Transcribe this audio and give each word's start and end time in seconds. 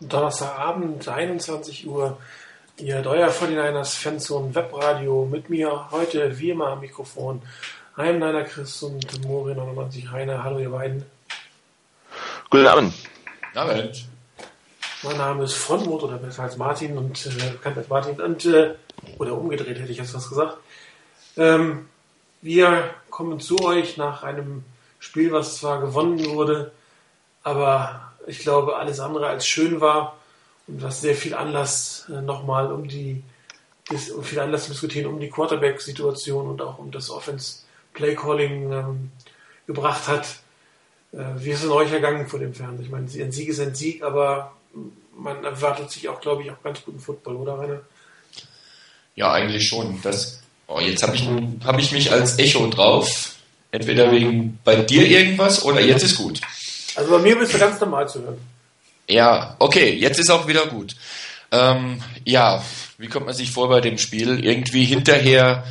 Donnerstagabend, 0.00 1.08
21 1.08 1.86
Uhr. 1.86 2.18
Ihr 2.78 3.02
euer 3.06 3.30
49ers 3.30 3.96
Fanzone 3.96 4.54
Webradio 4.54 5.24
mit 5.24 5.48
mir 5.48 5.90
heute 5.90 6.38
wie 6.38 6.50
immer 6.50 6.68
am 6.68 6.80
Mikrofon. 6.80 7.40
Heim 7.96 8.18
Niner 8.18 8.44
Chris 8.44 8.82
und 8.82 9.26
Mori 9.26 9.54
99 9.54 10.10
Heiner. 10.10 10.44
Hallo 10.44 10.58
ihr 10.58 10.68
beiden. 10.68 11.06
Guten 12.50 12.66
Abend. 12.66 12.92
Abend. 13.54 14.04
Mein 15.02 15.16
Name 15.16 15.44
ist 15.44 15.54
Frontmotor, 15.54 16.10
oder 16.10 16.18
besser 16.18 16.42
als 16.42 16.58
Martin 16.58 16.98
und 16.98 17.24
äh, 17.24 17.50
bekannt 17.52 17.78
als 17.78 17.88
Martin 17.88 18.20
und 18.20 18.44
äh, 18.44 18.74
oder 19.16 19.32
umgedreht 19.32 19.78
hätte 19.78 19.92
ich 19.92 19.98
jetzt 19.98 20.14
was 20.14 20.28
gesagt. 20.28 20.58
Ähm, 21.38 21.88
wir 22.42 22.90
kommen 23.08 23.40
zu 23.40 23.58
euch 23.60 23.96
nach 23.96 24.22
einem 24.22 24.64
Spiel, 24.98 25.32
was 25.32 25.56
zwar 25.56 25.80
gewonnen 25.80 26.22
wurde, 26.26 26.72
aber 27.42 28.12
ich 28.26 28.40
glaube 28.40 28.76
alles 28.76 29.00
andere 29.00 29.28
als 29.28 29.46
schön 29.46 29.80
war 29.80 30.16
und 30.66 30.82
was 30.82 31.00
sehr 31.00 31.14
viel 31.14 31.34
Anlass 31.34 32.06
äh, 32.08 32.20
nochmal 32.20 32.72
um 32.72 32.88
die 32.88 33.22
viel 34.22 34.40
Anlass 34.40 34.64
zu 34.64 34.72
diskutieren 34.72 35.06
um 35.06 35.20
die 35.20 35.30
Quarterback-Situation 35.30 36.48
und 36.48 36.60
auch 36.60 36.78
um 36.78 36.90
das 36.90 37.08
Offense-Play-Calling 37.08 38.72
ähm, 38.72 39.10
gebracht 39.66 40.08
hat. 40.08 40.26
Äh, 41.12 41.18
wie 41.36 41.50
ist 41.50 41.62
es 41.62 41.70
euch 41.70 41.92
ergangen 41.92 42.26
vor 42.26 42.40
dem 42.40 42.52
Fernsehen? 42.52 42.84
Ich 42.84 42.90
meine, 42.90 43.06
ein 43.06 43.32
Sieg 43.32 43.48
ist 43.48 43.60
ein 43.60 43.76
Sieg, 43.76 44.02
aber 44.02 44.52
man 45.16 45.44
erwartet 45.44 45.90
sich 45.90 46.08
auch, 46.08 46.20
glaube 46.20 46.42
ich, 46.42 46.50
auch 46.50 46.62
ganz 46.62 46.84
guten 46.84 46.98
Football, 46.98 47.36
oder 47.36 47.58
Rainer? 47.58 47.80
Ja, 49.14 49.32
eigentlich 49.32 49.66
schon. 49.66 50.00
Das, 50.02 50.42
oh, 50.66 50.80
jetzt 50.80 51.02
habe 51.02 51.16
ich, 51.16 51.26
hab 51.64 51.78
ich 51.78 51.92
mich 51.92 52.12
als 52.12 52.38
Echo 52.38 52.66
drauf. 52.68 53.34
Entweder 53.70 54.10
wegen 54.12 54.58
bei 54.64 54.76
dir 54.76 55.06
irgendwas 55.06 55.64
oder 55.64 55.80
jetzt 55.80 56.02
ist 56.02 56.16
gut. 56.16 56.40
Also 56.96 57.10
bei 57.10 57.18
mir 57.18 57.38
bist 57.38 57.54
du 57.54 57.58
ganz 57.58 57.78
normal 57.80 58.08
zu 58.08 58.22
hören. 58.22 58.38
Ja, 59.08 59.54
okay, 59.58 59.94
jetzt 59.94 60.18
ist 60.18 60.30
auch 60.30 60.48
wieder 60.48 60.66
gut. 60.66 60.96
Ähm, 61.52 62.02
ja, 62.24 62.62
wie 62.98 63.08
kommt 63.08 63.26
man 63.26 63.34
sich 63.34 63.50
vor 63.50 63.68
bei 63.68 63.80
dem 63.80 63.98
Spiel? 63.98 64.44
Irgendwie 64.44 64.84
hinterher 64.84 65.64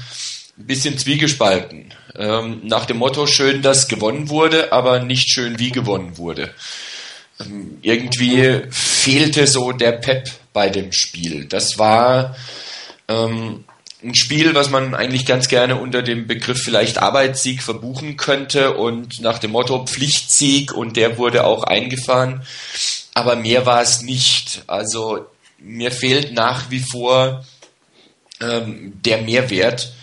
ein 0.57 0.67
bisschen 0.67 0.97
zwiegespalten. 0.97 1.93
Ähm, 2.17 2.61
nach 2.63 2.85
dem 2.85 2.97
Motto, 2.97 3.27
schön, 3.27 3.61
dass 3.61 3.87
gewonnen 3.87 4.29
wurde, 4.29 4.71
aber 4.71 4.99
nicht 4.99 5.29
schön, 5.29 5.59
wie 5.59 5.71
gewonnen 5.71 6.17
wurde. 6.17 6.53
Ähm, 7.41 7.79
irgendwie 7.81 8.61
fehlte 8.69 9.47
so 9.47 9.73
der 9.73 9.93
Pep 9.93 10.29
bei 10.53 10.69
dem 10.69 10.93
Spiel. 10.93 11.45
Das 11.45 11.77
war 11.77 12.35
ähm, 13.09 13.65
ein 14.05 14.15
Spiel, 14.15 14.53
was 14.53 14.69
man 14.69 14.93
eigentlich 14.93 15.25
ganz 15.25 15.47
gerne 15.47 15.77
unter 15.77 16.03
dem 16.03 16.27
Begriff 16.27 16.61
vielleicht 16.61 16.99
Arbeitssieg 16.99 17.63
verbuchen 17.63 18.17
könnte 18.17 18.75
und 18.75 19.19
nach 19.19 19.39
dem 19.39 19.51
Motto 19.51 19.85
Pflichtsieg 19.85 20.73
und 20.73 20.95
der 20.95 21.17
wurde 21.17 21.45
auch 21.45 21.63
eingefahren. 21.63 22.43
Aber 23.13 23.35
mehr 23.35 23.65
war 23.65 23.81
es 23.81 24.01
nicht. 24.01 24.63
Also 24.67 25.25
mir 25.57 25.91
fehlt 25.91 26.33
nach 26.33 26.69
wie 26.69 26.81
vor 26.81 27.45
ähm, 28.41 28.93
der 29.03 29.21
Mehrwert 29.21 29.93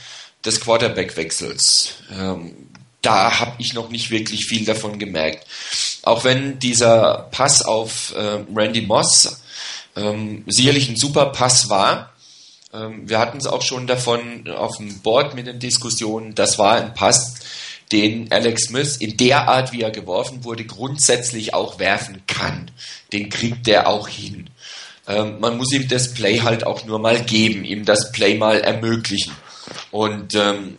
des 0.45 0.61
Quarterback-Wechsels. 0.61 1.95
Ähm, 2.13 2.57
da 3.03 3.41
habe 3.41 3.55
ich 3.59 3.75
noch 3.75 3.91
nicht 3.91 4.11
wirklich 4.11 4.47
viel 4.47 4.65
davon 4.65 4.99
gemerkt. 4.99 5.47
Auch 6.03 6.25
wenn 6.25 6.59
dieser 6.59 7.29
Pass 7.31 7.63
auf 7.63 8.15
äh, 8.17 8.41
Randy 8.55 8.83
Moss 8.83 9.43
ähm, 9.97 10.45
sicherlich 10.47 10.89
ein 10.89 10.97
super 10.97 11.27
Pass 11.27 11.69
war. 11.69 12.12
Ähm, 12.73 13.09
wir 13.09 13.19
hatten 13.19 13.39
es 13.39 13.47
auch 13.47 13.63
schon 13.63 13.87
davon 13.87 14.49
auf 14.49 14.77
dem 14.79 15.01
Board 15.01 15.35
mit 15.35 15.47
den 15.47 15.59
Diskussionen. 15.59 16.35
Das 16.35 16.59
war 16.59 16.77
ein 16.77 16.95
Pass, 16.95 17.35
den 17.93 18.33
Alex 18.33 18.65
Smith 18.69 18.97
in 18.97 19.17
der 19.17 19.49
Art, 19.49 19.73
wie 19.73 19.83
er 19.83 19.91
geworfen 19.91 20.45
wurde, 20.45 20.65
grundsätzlich 20.65 21.55
auch 21.55 21.79
werfen 21.79 22.23
kann. 22.27 22.71
Den 23.13 23.29
kriegt 23.29 23.69
er 23.69 23.89
auch 23.89 24.09
hin. 24.09 24.49
Ähm, 25.07 25.41
man 25.41 25.57
muss 25.57 25.73
ihm 25.73 25.89
das 25.89 26.15
Play 26.15 26.41
halt 26.41 26.65
auch 26.65 26.85
nur 26.85 26.99
mal 26.99 27.21
geben, 27.23 27.65
ihm 27.65 27.85
das 27.85 28.13
Play 28.13 28.37
mal 28.37 28.61
ermöglichen. 28.61 29.33
Und 29.91 30.35
ähm, 30.35 30.79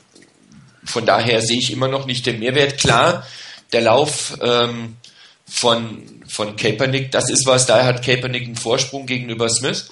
von 0.86 1.06
daher 1.06 1.42
sehe 1.42 1.60
ich 1.60 1.72
immer 1.72 1.88
noch 1.88 2.06
nicht 2.06 2.26
den 2.26 2.40
Mehrwert. 2.40 2.78
Klar, 2.78 3.26
der 3.72 3.82
Lauf 3.82 4.38
ähm, 4.42 4.98
von, 5.46 6.24
von 6.28 6.56
Kaepernick, 6.56 7.12
das 7.12 7.30
ist 7.30 7.46
was, 7.46 7.66
da 7.66 7.86
hat 7.86 8.04
Kaepernick 8.04 8.44
einen 8.44 8.56
Vorsprung 8.56 9.06
gegenüber 9.06 9.50
Smith. 9.50 9.90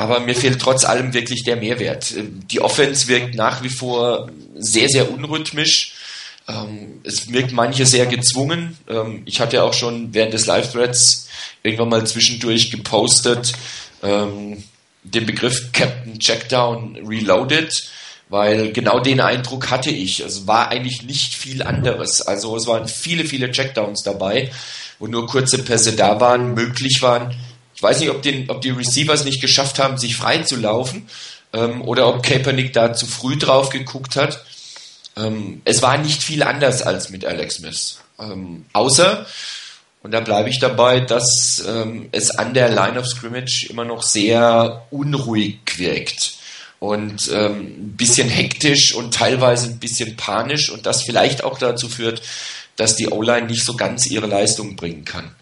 Aber 0.00 0.20
mir 0.20 0.34
fehlt 0.34 0.58
trotz 0.62 0.86
allem 0.86 1.12
wirklich 1.12 1.44
der 1.44 1.56
Mehrwert. 1.56 2.14
Die 2.50 2.62
Offense 2.62 3.06
wirkt 3.06 3.34
nach 3.34 3.62
wie 3.62 3.68
vor 3.68 4.30
sehr, 4.56 4.88
sehr 4.88 5.12
unrhythmisch. 5.12 5.92
Ähm, 6.48 7.02
es 7.04 7.30
wirkt 7.30 7.52
manche 7.52 7.84
sehr 7.84 8.06
gezwungen. 8.06 8.78
Ähm, 8.88 9.20
ich 9.26 9.42
hatte 9.42 9.56
ja 9.56 9.62
auch 9.62 9.74
schon 9.74 10.14
während 10.14 10.32
des 10.32 10.46
Live-Threads 10.46 11.28
irgendwann 11.62 11.90
mal 11.90 12.06
zwischendurch 12.06 12.70
gepostet 12.70 13.52
ähm, 14.02 14.64
den 15.02 15.26
Begriff 15.26 15.70
Captain 15.72 16.18
Checkdown 16.18 16.96
Reloaded 17.06 17.70
weil 18.30 18.70
genau 18.70 19.00
den 19.00 19.20
Eindruck 19.20 19.70
hatte 19.70 19.90
ich. 19.90 20.20
Es 20.20 20.46
war 20.46 20.68
eigentlich 20.68 21.02
nicht 21.02 21.34
viel 21.34 21.64
anderes. 21.64 22.22
Also 22.22 22.56
es 22.56 22.68
waren 22.68 22.86
viele, 22.86 23.24
viele 23.24 23.50
Checkdowns 23.50 24.04
dabei, 24.04 24.52
wo 25.00 25.08
nur 25.08 25.26
kurze 25.26 25.58
Pässe 25.64 25.94
da 25.94 26.20
waren, 26.20 26.54
möglich 26.54 27.02
waren. 27.02 27.34
Ich 27.80 27.82
weiß 27.82 28.00
nicht, 28.00 28.10
ob, 28.10 28.20
den, 28.20 28.50
ob 28.50 28.60
die 28.60 28.68
Receivers 28.68 29.24
nicht 29.24 29.40
geschafft 29.40 29.78
haben, 29.78 29.96
sich 29.96 30.14
frei 30.14 30.42
zu 30.42 30.56
laufen 30.56 31.08
ähm, 31.54 31.80
oder 31.80 32.08
ob 32.08 32.22
Kaepernick 32.22 32.74
da 32.74 32.92
zu 32.92 33.06
früh 33.06 33.38
drauf 33.38 33.70
geguckt 33.70 34.16
hat. 34.16 34.44
Ähm, 35.16 35.62
es 35.64 35.80
war 35.80 35.96
nicht 35.96 36.22
viel 36.22 36.42
anders 36.42 36.82
als 36.82 37.08
mit 37.08 37.24
Alex 37.24 37.54
Smith. 37.54 38.00
Ähm, 38.18 38.66
außer, 38.74 39.24
und 40.02 40.10
da 40.10 40.20
bleibe 40.20 40.50
ich 40.50 40.58
dabei, 40.58 41.00
dass 41.00 41.64
ähm, 41.66 42.10
es 42.12 42.32
an 42.32 42.52
der 42.52 42.68
Line 42.68 43.00
of 43.00 43.06
Scrimmage 43.06 43.70
immer 43.70 43.86
noch 43.86 44.02
sehr 44.02 44.84
unruhig 44.90 45.60
wirkt 45.78 46.34
und 46.80 47.30
ähm, 47.32 47.60
ein 47.60 47.96
bisschen 47.96 48.28
hektisch 48.28 48.94
und 48.94 49.14
teilweise 49.14 49.68
ein 49.68 49.78
bisschen 49.78 50.16
panisch 50.16 50.68
und 50.68 50.84
das 50.84 51.02
vielleicht 51.02 51.44
auch 51.44 51.56
dazu 51.56 51.88
führt, 51.88 52.20
dass 52.76 52.94
die 52.94 53.08
O-Line 53.08 53.46
nicht 53.46 53.64
so 53.64 53.74
ganz 53.74 54.06
ihre 54.06 54.26
Leistung 54.26 54.76
bringen 54.76 55.06
kann. 55.06 55.34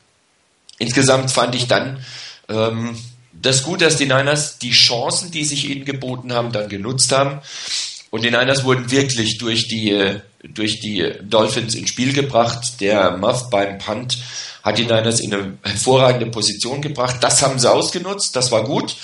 Insgesamt 0.78 1.32
fand 1.32 1.56
ich 1.56 1.66
dann 1.66 1.98
ähm, 2.48 2.96
das 3.32 3.62
gut, 3.62 3.82
dass 3.82 3.96
die 3.96 4.06
Niners 4.06 4.58
die 4.58 4.72
Chancen, 4.72 5.30
die 5.30 5.44
sich 5.44 5.68
ihnen 5.68 5.84
geboten 5.84 6.32
haben, 6.32 6.52
dann 6.52 6.68
genutzt 6.68 7.12
haben. 7.12 7.40
Und 8.10 8.24
die 8.24 8.30
Niners 8.30 8.64
wurden 8.64 8.90
wirklich 8.90 9.38
durch 9.38 9.68
die, 9.68 10.16
durch 10.42 10.80
die 10.80 11.12
Dolphins 11.22 11.74
ins 11.74 11.90
Spiel 11.90 12.12
gebracht. 12.12 12.80
Der 12.80 13.16
Muff 13.16 13.50
beim 13.50 13.78
Punt 13.78 14.18
hat 14.62 14.78
die 14.78 14.84
Niners 14.84 15.20
in 15.20 15.34
eine 15.34 15.58
hervorragende 15.62 16.26
Position 16.26 16.80
gebracht. 16.80 17.16
Das 17.20 17.42
haben 17.42 17.58
sie 17.58 17.70
ausgenutzt, 17.70 18.34
das 18.34 18.50
war 18.50 18.64
gut. 18.64 18.96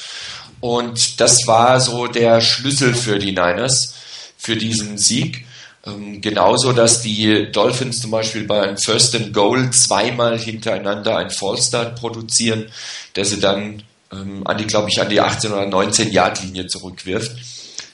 Und 0.60 1.21
das 1.21 1.47
war 1.47 1.81
so 1.81 2.06
der 2.06 2.41
Schlüssel 2.41 2.94
für 2.94 3.19
die 3.19 3.33
Niners, 3.33 3.94
für 4.38 4.56
diesen 4.56 4.97
Sieg. 4.97 5.44
Ähm, 5.87 6.21
genauso, 6.21 6.72
dass 6.72 7.03
die 7.03 7.50
Dolphins 7.53 8.00
zum 8.00 8.11
Beispiel 8.11 8.45
bei 8.45 8.62
einem 8.62 8.78
First 8.78 9.15
and 9.15 9.33
Goal 9.34 9.71
zweimal 9.71 10.39
hintereinander 10.39 11.19
ein 11.19 11.31
Fallstart 11.31 12.00
produzieren, 12.00 12.71
der 13.17 13.25
sie 13.25 13.41
dann 13.41 13.83
ähm, 14.12 14.47
an 14.47 14.56
die, 14.56 14.67
glaube 14.67 14.89
ich, 14.91 15.00
an 15.00 15.09
die 15.09 15.21
18 15.21 15.53
oder 15.53 15.67
19 15.67 16.11
Yard 16.11 16.43
Linie 16.43 16.67
zurückwirft. 16.67 17.33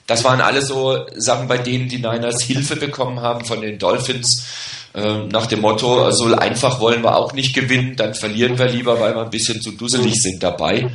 Das 0.06 0.24
waren 0.24 0.40
alle 0.40 0.62
so 0.62 1.06
Sachen, 1.16 1.48
bei 1.48 1.58
denen 1.58 1.88
die 1.88 1.98
Niners 1.98 2.42
Hilfe 2.42 2.76
bekommen 2.76 3.20
haben 3.20 3.44
von 3.44 3.60
den 3.60 3.78
Dolphins. 3.78 4.44
Ähm, 4.92 5.28
nach 5.28 5.46
dem 5.46 5.60
Motto, 5.60 6.10
so 6.10 6.34
einfach 6.34 6.80
wollen 6.80 7.02
wir 7.02 7.16
auch 7.16 7.32
nicht 7.32 7.54
gewinnen, 7.54 7.94
dann 7.94 8.14
verlieren 8.14 8.58
wir 8.58 8.66
lieber, 8.66 8.98
weil 8.98 9.14
wir 9.14 9.22
ein 9.22 9.30
bisschen 9.30 9.60
zu 9.60 9.70
dusselig 9.72 10.14
sind 10.14 10.42
dabei. 10.42 10.90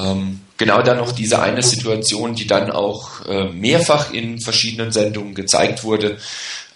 Ähm, 0.00 0.40
genau 0.56 0.82
dann 0.82 0.98
noch 0.98 1.12
diese 1.12 1.40
eine 1.40 1.62
Situation, 1.62 2.34
die 2.34 2.46
dann 2.46 2.70
auch 2.70 3.26
äh, 3.26 3.44
mehrfach 3.44 4.12
in 4.12 4.40
verschiedenen 4.40 4.92
Sendungen 4.92 5.34
gezeigt 5.34 5.84
wurde, 5.84 6.18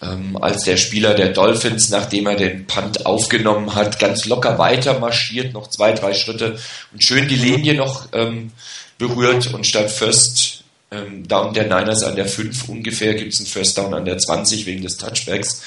ähm, 0.01 0.37
als 0.41 0.63
der 0.63 0.77
Spieler 0.77 1.13
der 1.13 1.29
Dolphins, 1.29 1.89
nachdem 1.89 2.27
er 2.27 2.35
den 2.35 2.67
Punt 2.67 3.05
aufgenommen 3.05 3.75
hat, 3.75 3.99
ganz 3.99 4.25
locker 4.25 4.57
weiter 4.57 4.99
marschiert, 4.99 5.53
noch 5.53 5.69
zwei, 5.69 5.93
drei 5.93 6.13
Schritte 6.13 6.57
und 6.91 7.03
schön 7.03 7.27
die 7.27 7.35
Linie 7.35 7.75
noch 7.75 8.07
ähm, 8.13 8.51
berührt 8.97 9.53
und 9.53 9.65
statt 9.65 9.89
First 9.89 10.63
ähm, 10.91 11.27
Down 11.27 11.53
der 11.53 11.63
Niners 11.63 12.03
an 12.03 12.15
der 12.15 12.27
5 12.27 12.69
ungefähr 12.69 13.15
gibt 13.15 13.33
es 13.33 13.39
einen 13.39 13.47
First 13.47 13.77
Down 13.77 13.93
an 13.93 14.05
der 14.05 14.17
20 14.17 14.65
wegen 14.65 14.83
des 14.83 14.97
Touchbacks. 14.97 15.61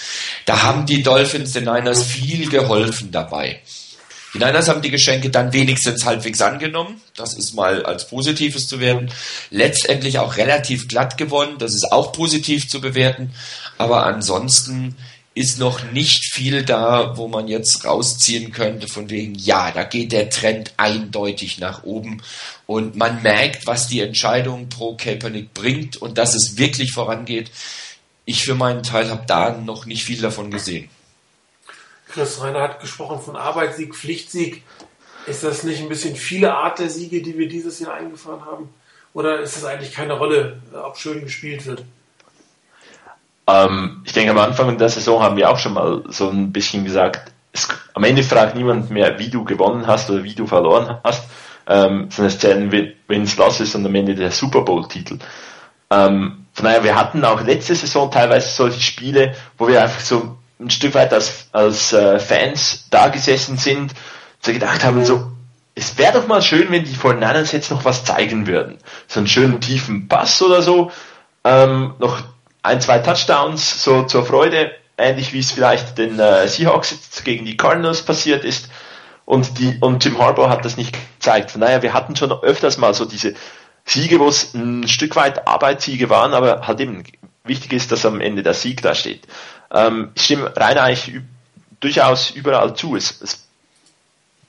Da 0.44 0.62
haben 0.62 0.86
die 0.86 1.02
Dolphins 1.02 1.52
den 1.52 1.64
Niners 1.64 2.04
viel 2.04 2.48
geholfen 2.48 3.10
dabei. 3.10 3.60
Die 4.34 4.38
Niners 4.38 4.68
haben 4.68 4.82
die 4.82 4.90
Geschenke 4.90 5.30
dann 5.30 5.52
wenigstens 5.52 6.04
halbwegs 6.04 6.40
angenommen. 6.42 7.00
Das 7.16 7.34
ist 7.34 7.54
mal 7.54 7.84
als 7.84 8.08
Positives 8.08 8.68
zu 8.68 8.78
werten. 8.78 9.10
Letztendlich 9.50 10.18
auch 10.18 10.36
relativ 10.36 10.86
glatt 10.86 11.16
gewonnen. 11.16 11.56
Das 11.58 11.74
ist 11.74 11.90
auch 11.92 12.12
positiv 12.12 12.68
zu 12.68 12.80
bewerten. 12.80 13.32
Aber 13.78 14.04
ansonsten 14.04 14.96
ist 15.38 15.58
noch 15.60 15.92
nicht 15.92 16.32
viel 16.32 16.64
da, 16.64 17.16
wo 17.16 17.28
man 17.28 17.46
jetzt 17.46 17.84
rausziehen 17.84 18.50
könnte 18.50 18.88
von 18.88 19.08
wegen, 19.08 19.36
ja, 19.36 19.70
da 19.70 19.84
geht 19.84 20.10
der 20.10 20.30
Trend 20.30 20.72
eindeutig 20.76 21.58
nach 21.58 21.84
oben 21.84 22.22
und 22.66 22.96
man 22.96 23.22
merkt, 23.22 23.64
was 23.64 23.86
die 23.86 24.00
Entscheidung 24.00 24.68
pro 24.68 24.96
Kaepernick 24.96 25.54
bringt 25.54 25.96
und 25.96 26.18
dass 26.18 26.34
es 26.34 26.56
wirklich 26.56 26.92
vorangeht. 26.92 27.52
Ich 28.24 28.42
für 28.42 28.56
meinen 28.56 28.82
Teil 28.82 29.10
habe 29.10 29.24
da 29.28 29.52
noch 29.52 29.86
nicht 29.86 30.02
viel 30.02 30.20
davon 30.20 30.50
gesehen. 30.50 30.90
Chris 32.18 32.40
Reiner 32.40 32.62
hat 32.62 32.80
gesprochen 32.80 33.20
von 33.20 33.36
Arbeitssieg, 33.36 33.94
Pflichtsieg. 33.94 34.64
Ist 35.26 35.44
das 35.44 35.62
nicht 35.62 35.80
ein 35.80 35.88
bisschen 35.88 36.16
viele 36.16 36.52
Art 36.52 36.80
der 36.80 36.90
Siege, 36.90 37.22
die 37.22 37.38
wir 37.38 37.46
dieses 37.46 37.78
Jahr 37.78 37.94
eingefahren 37.94 38.44
haben? 38.44 38.70
Oder 39.14 39.38
ist 39.38 39.56
das 39.56 39.64
eigentlich 39.64 39.94
keine 39.94 40.14
Rolle, 40.14 40.60
ob 40.84 40.96
schön 40.96 41.22
gespielt 41.22 41.64
wird? 41.66 41.84
Ähm, 43.46 44.02
ich 44.04 44.12
denke, 44.12 44.32
am 44.32 44.38
Anfang 44.38 44.76
der 44.78 44.88
Saison 44.88 45.22
haben 45.22 45.36
wir 45.36 45.48
auch 45.48 45.58
schon 45.58 45.74
mal 45.74 46.02
so 46.08 46.28
ein 46.28 46.50
bisschen 46.50 46.84
gesagt, 46.84 47.30
es, 47.52 47.68
am 47.94 48.02
Ende 48.02 48.24
fragt 48.24 48.56
niemand 48.56 48.90
mehr, 48.90 49.16
wie 49.20 49.30
du 49.30 49.44
gewonnen 49.44 49.86
hast 49.86 50.10
oder 50.10 50.24
wie 50.24 50.34
du 50.34 50.48
verloren 50.48 50.98
hast, 51.04 51.22
ähm, 51.68 52.10
sondern 52.10 52.34
es 52.34 52.40
zählen 52.40 52.94
Wins, 53.06 53.36
Losses 53.36 53.76
und 53.76 53.86
am 53.86 53.94
Ende 53.94 54.16
der 54.16 54.32
Super 54.32 54.62
Bowl-Titel. 54.62 55.18
Ähm, 55.90 56.46
von 56.52 56.64
daher, 56.64 56.82
wir 56.82 56.96
hatten 56.96 57.24
auch 57.24 57.40
letzte 57.42 57.76
Saison 57.76 58.10
teilweise 58.10 58.48
solche 58.48 58.80
Spiele, 58.80 59.36
wo 59.56 59.68
wir 59.68 59.80
einfach 59.80 60.00
so 60.00 60.36
ein 60.60 60.70
Stück 60.70 60.94
weit 60.94 61.12
als, 61.12 61.48
als 61.52 61.92
äh, 61.92 62.18
Fans 62.18 62.86
da 62.90 63.08
gesessen 63.08 63.58
sind, 63.58 63.92
so 64.40 64.52
gedacht 64.52 64.84
haben, 64.84 65.04
so, 65.04 65.30
es 65.74 65.96
wäre 65.98 66.14
doch 66.14 66.26
mal 66.26 66.42
schön, 66.42 66.70
wenn 66.70 66.84
die 66.84 66.94
49ers 66.94 67.52
jetzt 67.52 67.70
noch 67.70 67.84
was 67.84 68.04
zeigen 68.04 68.46
würden. 68.46 68.78
So 69.06 69.20
einen 69.20 69.28
schönen 69.28 69.60
tiefen 69.60 70.08
Pass 70.08 70.42
oder 70.42 70.62
so, 70.62 70.90
ähm, 71.44 71.94
noch 71.98 72.22
ein, 72.62 72.80
zwei 72.80 72.98
Touchdowns, 72.98 73.82
so 73.82 74.02
zur 74.02 74.26
Freude, 74.26 74.72
ähnlich 74.96 75.32
wie 75.32 75.38
es 75.38 75.52
vielleicht 75.52 75.96
den 75.98 76.18
äh, 76.18 76.48
Seahawks 76.48 76.90
jetzt 76.90 77.24
gegen 77.24 77.44
die 77.44 77.56
Cardinals 77.56 78.02
passiert 78.02 78.44
ist. 78.44 78.68
Und, 79.24 79.58
die, 79.58 79.76
und 79.80 80.04
Jim 80.04 80.18
Harbaugh 80.18 80.48
hat 80.48 80.64
das 80.64 80.76
nicht 80.76 80.96
gezeigt. 81.18 81.54
Daher, 81.60 81.82
wir 81.82 81.92
hatten 81.92 82.16
schon 82.16 82.32
öfters 82.32 82.78
mal 82.78 82.94
so 82.94 83.04
diese 83.04 83.34
Siege, 83.84 84.18
wo 84.20 84.28
es 84.28 84.54
ein 84.54 84.88
Stück 84.88 85.16
weit 85.16 85.46
Arbeitssiege 85.46 86.10
waren, 86.10 86.34
aber 86.34 86.66
halt 86.66 86.80
eben 86.80 87.04
wichtig 87.44 87.72
ist, 87.72 87.92
dass 87.92 88.04
am 88.06 88.20
Ende 88.20 88.42
der 88.42 88.54
Sieg 88.54 88.82
da 88.82 88.94
steht. 88.94 89.26
Ähm, 89.70 90.10
ich 90.14 90.24
stimme 90.24 90.56
rein 90.56 90.78
eigentlich 90.78 91.20
durchaus 91.80 92.30
überall 92.30 92.74
zu. 92.74 92.96
Es, 92.96 93.20
es, 93.20 93.46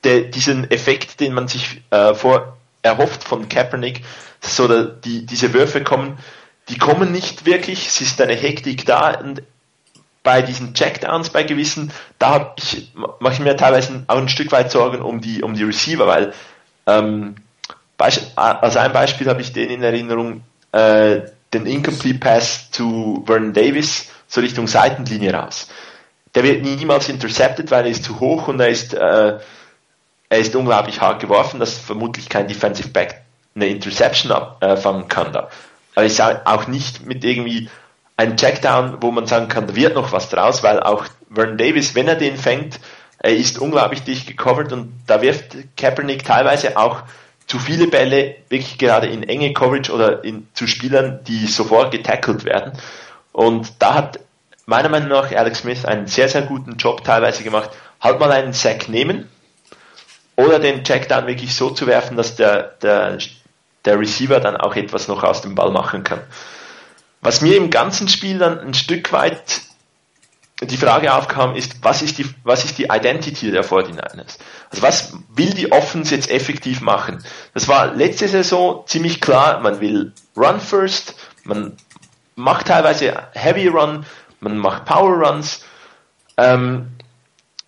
der, 0.03 0.21
diesen 0.21 0.69
Effekt, 0.71 1.19
den 1.19 1.33
man 1.33 1.47
sich 1.47 1.81
äh, 1.89 2.13
vor 2.13 2.57
erhofft 2.81 3.23
von 3.23 3.49
Kaepernick, 3.49 4.03
so 4.41 4.67
der, 4.67 4.83
die, 4.85 5.25
diese 5.25 5.53
Würfe 5.53 5.83
kommen, 5.83 6.17
die 6.69 6.77
kommen 6.77 7.11
nicht 7.11 7.45
wirklich, 7.45 7.87
es 7.87 7.99
ist 7.99 8.21
eine 8.21 8.35
Hektik 8.35 8.85
da 8.85 9.19
und 9.19 9.43
bei 10.23 10.41
diesen 10.41 10.73
Checkdowns 10.73 11.29
bei 11.29 11.43
gewissen, 11.43 11.91
da 12.19 12.53
ich, 12.57 12.91
mache 13.19 13.33
ich 13.33 13.39
mir 13.39 13.55
teilweise 13.55 14.03
auch 14.07 14.17
ein 14.17 14.29
Stück 14.29 14.51
weit 14.51 14.71
Sorgen 14.71 15.01
um 15.01 15.21
die, 15.21 15.41
um 15.41 15.53
die 15.53 15.63
Receiver, 15.63 16.07
weil 16.07 16.33
ähm, 16.85 17.35
als 17.97 18.77
ein 18.77 18.93
Beispiel 18.93 19.27
habe 19.27 19.41
ich 19.41 19.53
den 19.53 19.69
in 19.69 19.83
Erinnerung, 19.83 20.43
äh, 20.71 21.21
den 21.53 21.65
Incomplete 21.65 22.19
Pass 22.19 22.69
zu 22.71 23.23
Vernon 23.25 23.53
Davis, 23.53 24.09
so 24.29 24.39
Richtung 24.39 24.67
Seitenlinie 24.67 25.33
raus. 25.33 25.67
Der 26.35 26.43
wird 26.43 26.61
niemals 26.61 27.09
intercepted, 27.09 27.71
weil 27.71 27.85
er 27.85 27.91
ist 27.91 28.05
zu 28.05 28.19
hoch 28.19 28.47
und 28.47 28.59
er 28.59 28.69
ist, 28.69 28.93
äh, 28.93 29.39
er 30.29 30.37
ist 30.37 30.55
unglaublich 30.55 31.01
hart 31.01 31.19
geworfen, 31.19 31.59
dass 31.59 31.77
vermutlich 31.77 32.29
kein 32.29 32.47
Defensive 32.47 32.89
Back 32.89 33.21
eine 33.55 33.67
Interception 33.67 34.31
abfangen 34.31 35.03
äh, 35.03 35.07
kann 35.07 35.33
da. 35.33 35.49
Aber 35.95 36.05
es 36.05 36.13
ist 36.13 36.21
auch 36.21 36.67
nicht 36.67 37.05
mit 37.05 37.25
irgendwie 37.25 37.67
einem 38.15 38.37
Checkdown, 38.37 38.97
wo 39.01 39.11
man 39.11 39.25
sagen 39.25 39.47
kann, 39.47 39.67
da 39.67 39.75
wird 39.75 39.95
noch 39.95 40.11
was 40.11 40.29
draus, 40.29 40.61
weil 40.61 40.79
auch 40.79 41.05
Vernon 41.33 41.57
Davis, 41.57 41.95
wenn 41.95 42.07
er 42.07 42.15
den 42.15 42.37
fängt, 42.37 42.79
er 43.17 43.35
ist 43.35 43.59
unglaublich 43.59 44.03
dicht 44.03 44.27
gecovert 44.27 44.71
und 44.71 44.93
da 45.07 45.21
wirft 45.21 45.55
Kaepernick 45.75 46.23
teilweise 46.23 46.77
auch 46.77 47.01
zu 47.47 47.57
viele 47.57 47.87
Bälle 47.87 48.35
wirklich 48.49 48.77
gerade 48.77 49.07
in 49.07 49.23
enge 49.23 49.53
Coverage 49.53 49.91
oder 49.91 50.23
in, 50.23 50.47
zu 50.53 50.67
Spielern, 50.67 51.19
die 51.27 51.47
sofort 51.47 51.91
getackelt 51.91 52.45
werden. 52.45 52.73
Und 53.39 53.71
da 53.79 53.93
hat 53.93 54.19
meiner 54.65 54.89
Meinung 54.89 55.07
nach 55.07 55.31
Alex 55.31 55.59
Smith 55.59 55.85
einen 55.85 56.07
sehr, 56.07 56.27
sehr 56.27 56.41
guten 56.41 56.75
Job 56.75 57.05
teilweise 57.05 57.41
gemacht. 57.41 57.69
Halt 58.01 58.19
mal 58.19 58.33
einen 58.33 58.51
Sack 58.51 58.89
nehmen 58.89 59.29
oder 60.35 60.59
den 60.59 60.83
Checkdown 60.83 61.25
wirklich 61.25 61.55
so 61.55 61.69
zu 61.69 61.87
werfen, 61.87 62.17
dass 62.17 62.35
der, 62.35 62.75
der, 62.81 63.17
der 63.85 63.97
Receiver 63.97 64.41
dann 64.41 64.57
auch 64.57 64.75
etwas 64.75 65.07
noch 65.07 65.23
aus 65.23 65.41
dem 65.41 65.55
Ball 65.55 65.71
machen 65.71 66.03
kann. 66.03 66.19
Was 67.21 67.39
mir 67.39 67.55
im 67.55 67.69
ganzen 67.69 68.09
Spiel 68.09 68.39
dann 68.39 68.59
ein 68.59 68.73
Stück 68.73 69.13
weit 69.13 69.61
die 70.61 70.75
Frage 70.75 71.13
aufkam, 71.13 71.55
ist, 71.55 71.81
was 71.81 72.01
ist 72.01 72.17
die, 72.17 72.25
was 72.43 72.65
ist 72.65 72.77
die 72.77 72.87
Identity 72.91 73.51
der 73.51 73.63
49ers? 73.63 74.37
Also 74.69 74.81
was 74.81 75.13
will 75.33 75.53
die 75.53 75.71
Offense 75.71 76.13
jetzt 76.13 76.29
effektiv 76.29 76.81
machen? 76.81 77.23
Das 77.53 77.69
war 77.69 77.95
letzte 77.95 78.27
Saison 78.27 78.83
ziemlich 78.85 79.21
klar, 79.21 79.61
man 79.61 79.79
will 79.79 80.11
Run 80.35 80.59
first, 80.59 81.15
man 81.45 81.77
macht 82.39 82.67
teilweise 82.67 83.13
Heavy 83.33 83.67
Run, 83.67 84.05
man 84.39 84.57
macht 84.57 84.85
Power 84.85 85.27
Runs, 85.27 85.63
ähm, 86.37 86.87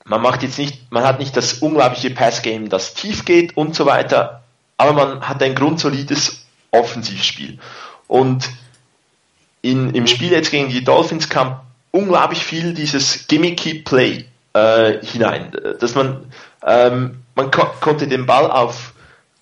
man 0.06 0.22
macht 0.22 0.44
jetzt 0.44 0.58
nicht, 0.58 0.92
man 0.92 1.04
hat 1.04 1.20
nicht 1.20 1.36
das 1.36 1.56
unglaubliche 1.56 2.10
Pass 2.10 2.42
Game, 2.42 2.70
das 2.70 2.94
tief 2.94 3.26
geht 3.26 3.56
und 3.58 3.76
so 3.76 3.86
weiter, 3.86 4.44
aber 4.78 4.94
man 4.94 5.28
hat 5.28 5.44
ein 5.44 5.56
grundsolides 5.56 6.46
Offensivspiel. 6.72 7.60
Und 8.08 8.50
in, 9.62 9.94
im 9.94 10.08
Spiel 10.08 10.32
jetzt 10.32 10.52
gegen 10.52 10.70
die 10.70 10.84
Dolphins 10.84 11.30
kam 11.30 11.60
unglaublich 11.92 12.44
viel 12.44 12.74
dieses 12.74 13.28
gimmicky 13.28 13.76
Play 13.76 14.26
äh, 14.54 15.06
hinein, 15.06 15.52
dass 15.80 15.96
man 15.96 16.32
ähm, 16.66 17.24
man 17.36 17.52
ko 17.52 17.66
konnte 17.80 18.08
den 18.08 18.26
Ball 18.26 18.50
auf 18.50 18.91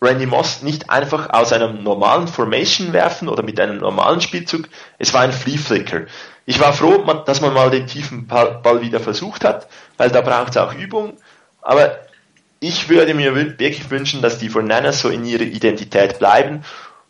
Randy 0.01 0.25
Moss 0.25 0.62
nicht 0.62 0.90
einfach 0.90 1.30
aus 1.31 1.51
einem 1.51 1.84
normalen 1.84 2.28
Formation 2.28 2.94
werfen 2.94 3.28
oder 3.28 3.44
mit 3.44 3.60
einem 3.60 3.78
normalen 3.78 4.22
Spielzug. 4.22 4.69
Es 4.98 5.13
war 5.13 5.22
ein 5.22 5.34
Flea 5.34 5.57
Flicker. 5.57 6.06
Ich 6.46 6.60
war 6.60 6.74
froh, 6.74 7.04
dass 7.25 7.42
man 7.42 7.54
mal 7.54 7.69
den 7.69 7.86
tiefen 7.86 8.25
Ball 8.28 8.81
wieder 8.81 9.00
versucht 9.00 9.44
hat, 9.44 9.68
weil 9.98 10.10
da 10.10 10.22
braucht 10.22 10.51
es 10.51 10.57
auch 10.57 10.74
Übung. 10.74 11.18
Aber 11.62 12.00
ich 12.60 12.90
würde 12.90 13.13
mir 13.13 13.36
wirklich 13.36 13.90
wünschen, 13.90 14.22
dass 14.22 14.40
die 14.40 14.50
49 14.50 15.01
so 15.01 15.10
in 15.10 15.25
ihrer 15.25 15.44
Identität 15.44 16.19
bleiben 16.19 16.63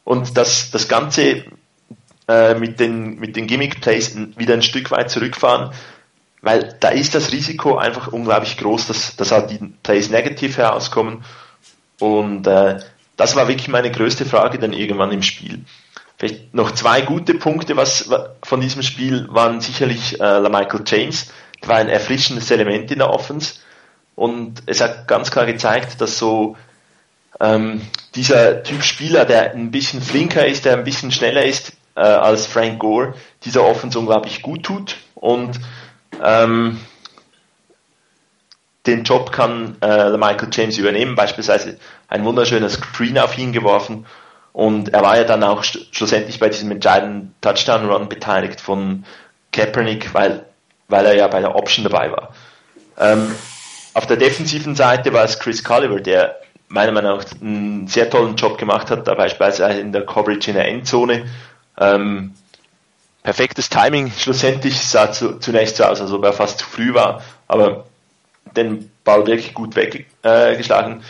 und 0.04 0.38
dass 0.38 0.72
das 0.72 0.88
Ganze 0.88 1.46
äh, 2.28 2.54
mit 2.56 2.80
den, 2.80 3.20
mit 3.20 3.36
den 3.36 3.48
Gimmick 3.48 3.82
Plays 3.82 4.16
wieder 4.36 4.54
ein 4.54 4.62
Stück 4.62 4.92
weit 4.92 5.10
zurückfahren, 5.10 5.72
weil 6.42 6.76
da 6.80 6.90
ist 6.90 7.16
das 7.16 7.32
Risiko 7.32 7.78
einfach 7.78 8.10
unglaublich 8.10 8.58
groß, 8.58 8.88
dass, 8.88 9.16
dass 9.16 9.32
halt 9.32 9.52
die 9.52 9.58
Plays 9.84 10.10
negativ 10.10 10.58
herauskommen. 10.58 11.24
Und 12.00 12.48
äh, 12.48 12.80
das 13.18 13.36
war 13.36 13.48
wirklich 13.48 13.68
meine 13.68 13.92
größte 13.92 14.26
Frage 14.26 14.60
dann 14.60 14.74
irgendwann 14.74 15.12
im 15.12 15.22
Spiel. 15.22 15.66
Vielleicht 16.18 16.54
noch 16.54 16.72
zwei 16.72 17.02
gute 17.02 17.34
Punkte 17.36 17.78
was, 17.78 18.10
von 18.44 18.62
diesem 18.62 18.82
Spiel 18.82 19.28
waren 19.30 19.62
sicherlich 19.62 20.20
äh, 20.20 20.42
Michael 20.42 20.84
James, 20.86 21.32
der 21.62 21.70
war 21.70 21.78
ein 21.78 21.90
erfrischendes 21.90 22.52
Element 22.52 22.92
in 22.92 23.00
der 23.00 23.10
Offense. 23.10 23.56
Und 24.16 24.64
es 24.66 24.82
hat 24.82 25.08
ganz 25.08 25.32
klar 25.32 25.46
gezeigt, 25.46 26.02
dass 26.02 26.18
so 26.18 26.58
ähm, 27.40 27.82
dieser 28.16 28.64
Typ 28.64 28.84
Spieler, 28.84 29.26
der 29.26 29.54
ein 29.54 29.72
bisschen 29.72 30.02
flinker 30.02 30.46
ist, 30.46 30.66
der 30.66 30.74
ein 30.74 30.84
bisschen 30.84 31.12
schneller 31.12 31.46
ist, 31.46 31.74
äh, 31.96 32.02
als 32.02 32.46
Frank 32.46 32.80
Gore 32.80 33.14
dieser 33.46 33.64
Offense 33.64 33.98
unglaublich 33.98 34.42
gut 34.42 34.64
tut 34.64 34.98
und 35.16 35.60
ähm, 36.24 36.80
den 38.90 39.04
Job 39.04 39.32
kann 39.32 39.78
äh, 39.82 40.18
Michael 40.18 40.50
James 40.52 40.78
übernehmen, 40.78 41.16
beispielsweise 41.16 41.78
ein 42.08 42.26
wunderschöner 42.26 42.70
Screen 42.70 43.18
auf 43.18 43.38
ihn 43.38 43.52
geworfen 43.52 44.06
und 44.52 44.90
er 44.90 45.02
war 45.02 45.18
ja 45.18 45.24
dann 45.24 45.44
auch 45.44 45.64
schlussendlich 45.64 46.40
bei 46.40 46.50
diesem 46.50 46.72
entscheidenden 46.72 47.36
Touchdown-Run 47.42 48.10
beteiligt 48.10 48.60
von 48.60 49.06
Kaepernick, 49.52 50.14
weil, 50.14 50.46
weil 50.88 51.06
er 51.06 51.16
ja 51.16 51.28
bei 51.28 51.40
der 51.40 51.56
Option 51.56 51.84
dabei 51.84 52.12
war. 52.12 52.34
Ähm, 52.98 53.34
auf 53.94 54.08
der 54.08 54.18
defensiven 54.18 54.76
Seite 54.76 55.14
war 55.14 55.24
es 55.24 55.40
Chris 55.40 55.64
Culliver, 55.64 56.00
der 56.00 56.40
meiner 56.68 56.92
Meinung 56.92 57.18
nach 57.18 57.26
einen 57.42 57.88
sehr 57.88 58.10
tollen 58.10 58.36
Job 58.36 58.58
gemacht 58.58 58.92
hat, 58.92 59.08
da 59.08 59.16
beispielsweise 59.16 59.80
in 59.80 59.92
der 59.92 60.06
Coverage 60.06 60.50
in 60.52 60.56
der 60.56 60.68
Endzone 60.68 61.26
ähm, 61.80 62.34
perfektes 63.24 63.70
Timing. 63.70 64.12
Schlussendlich 64.12 64.80
sah 64.80 65.12
zu, 65.12 65.40
zunächst 65.40 65.78
so 65.78 65.84
aus, 65.84 66.02
als 66.02 66.12
ob 66.12 66.24
er 66.24 66.34
fast 66.34 66.60
zu 66.60 66.66
früh 66.66 66.94
war, 66.94 67.24
aber 67.48 67.86
den 68.56 68.92
Ball 69.04 69.26
wirklich 69.28 69.54
gut 69.54 69.76
weggeschlagen. 69.76 71.04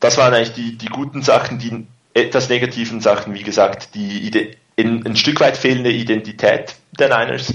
Das 0.00 0.16
waren 0.18 0.34
eigentlich 0.34 0.52
die, 0.52 0.76
die 0.76 0.86
guten 0.86 1.22
Sachen, 1.22 1.58
die 1.58 1.86
etwas 2.14 2.48
negativen 2.48 3.00
Sachen, 3.00 3.34
wie 3.34 3.42
gesagt, 3.42 3.94
die 3.94 4.26
Ide 4.26 4.56
in, 4.76 5.06
ein 5.06 5.16
Stück 5.16 5.40
weit 5.40 5.56
fehlende 5.56 5.90
Identität 5.90 6.76
der 6.98 7.08
Niners 7.08 7.52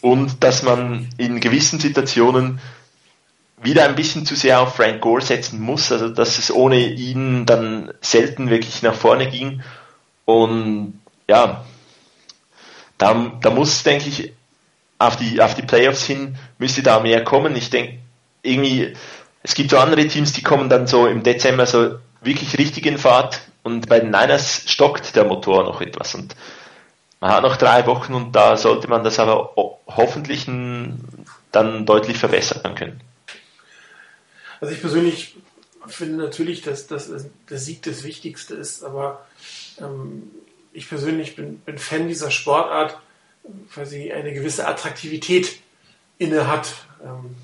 und 0.00 0.42
dass 0.42 0.62
man 0.62 1.08
in 1.16 1.40
gewissen 1.40 1.80
Situationen 1.80 2.60
wieder 3.62 3.84
ein 3.84 3.94
bisschen 3.94 4.24
zu 4.24 4.34
sehr 4.34 4.60
auf 4.60 4.76
Frank 4.76 5.00
Gore 5.00 5.20
setzen 5.20 5.60
muss, 5.60 5.92
also 5.92 6.08
dass 6.08 6.38
es 6.38 6.50
ohne 6.50 6.78
ihn 6.78 7.44
dann 7.44 7.92
selten 8.00 8.48
wirklich 8.48 8.82
nach 8.82 8.94
vorne 8.94 9.28
ging 9.28 9.62
und 10.24 11.00
ja, 11.28 11.64
da, 12.98 13.32
da 13.40 13.50
muss, 13.50 13.82
denke 13.82 14.08
ich, 14.08 14.32
auf 15.00 15.16
die, 15.16 15.40
auf 15.40 15.54
die 15.54 15.62
Playoffs 15.62 16.04
hin 16.04 16.36
müsste 16.58 16.82
da 16.82 17.00
mehr 17.00 17.24
kommen. 17.24 17.56
Ich 17.56 17.70
denke, 17.70 17.98
irgendwie, 18.42 18.94
es 19.42 19.54
gibt 19.54 19.70
so 19.70 19.78
andere 19.78 20.06
Teams, 20.06 20.34
die 20.34 20.42
kommen 20.42 20.68
dann 20.68 20.86
so 20.86 21.06
im 21.06 21.22
Dezember 21.22 21.66
so 21.66 21.98
wirklich 22.20 22.58
richtig 22.58 22.84
in 22.84 22.98
Fahrt 22.98 23.40
und 23.62 23.88
bei 23.88 23.98
den 23.98 24.10
Niners 24.10 24.64
stockt 24.66 25.16
der 25.16 25.24
Motor 25.24 25.64
noch 25.64 25.80
etwas 25.80 26.14
und 26.14 26.36
man 27.18 27.32
hat 27.32 27.42
noch 27.42 27.56
drei 27.56 27.86
Wochen 27.86 28.12
und 28.12 28.32
da 28.32 28.58
sollte 28.58 28.88
man 28.88 29.02
das 29.02 29.18
aber 29.18 29.54
hoffentlich 29.86 30.44
dann 31.50 31.86
deutlich 31.86 32.18
verbessern 32.18 32.74
können. 32.74 33.00
Also 34.60 34.74
ich 34.74 34.80
persönlich 34.82 35.36
finde 35.86 36.18
natürlich, 36.18 36.60
dass, 36.60 36.86
dass 36.86 37.10
der 37.48 37.58
Sieg 37.58 37.82
das 37.82 38.04
Wichtigste 38.04 38.54
ist, 38.54 38.84
aber 38.84 39.26
ähm, 39.80 40.30
ich 40.74 40.88
persönlich 40.88 41.36
bin, 41.36 41.58
bin 41.60 41.78
Fan 41.78 42.06
dieser 42.06 42.30
Sportart, 42.30 42.98
sie 43.84 44.12
eine 44.12 44.32
gewisse 44.32 44.66
Attraktivität 44.66 45.58
inne 46.18 46.48
hat. 46.48 46.74
Ähm, 47.02 47.36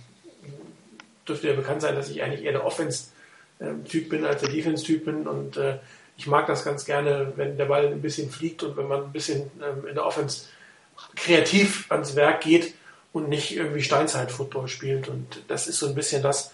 dürfte 1.27 1.49
ja 1.49 1.55
bekannt 1.55 1.83
sein, 1.83 1.95
dass 1.95 2.11
ich 2.11 2.23
eigentlich 2.23 2.45
eher 2.45 2.53
der 2.53 2.65
Offense-Typ 2.65 4.09
bin 4.09 4.25
als 4.25 4.43
der 4.43 4.51
Defense-Typ 4.51 5.05
bin 5.05 5.27
und 5.27 5.57
äh, 5.57 5.79
ich 6.17 6.27
mag 6.27 6.47
das 6.47 6.65
ganz 6.65 6.85
gerne, 6.85 7.33
wenn 7.37 7.57
der 7.57 7.67
Ball 7.67 7.87
ein 7.87 8.01
bisschen 8.01 8.31
fliegt 8.31 8.63
und 8.63 8.77
wenn 8.77 8.89
man 8.89 9.05
ein 9.05 9.13
bisschen 9.13 9.51
ähm, 9.63 9.87
in 9.87 9.95
der 9.95 10.07
Offense 10.07 10.47
kreativ 11.15 11.91
ans 11.91 12.17
Werk 12.17 12.41
geht 12.41 12.75
und 13.13 13.29
nicht 13.29 13.55
irgendwie 13.55 13.83
Steinzeit-Football 13.83 14.69
spielt. 14.69 15.09
Und 15.09 15.43
das 15.49 15.67
ist 15.67 15.79
so 15.79 15.87
ein 15.87 15.95
bisschen 15.95 16.23
das, 16.23 16.53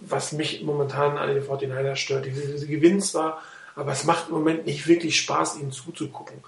was 0.00 0.32
mich 0.32 0.62
momentan 0.62 1.18
an 1.18 1.28
den 1.28 1.42
49ers 1.42 1.96
stört. 1.96 2.24
Sie 2.24 2.66
gewinnen 2.66 3.00
zwar, 3.00 3.42
aber 3.76 3.92
es 3.92 4.04
macht 4.04 4.28
im 4.28 4.34
Moment 4.34 4.66
nicht 4.66 4.86
wirklich 4.86 5.18
Spaß, 5.18 5.56
ihnen 5.56 5.72
zuzugucken. 5.72 6.38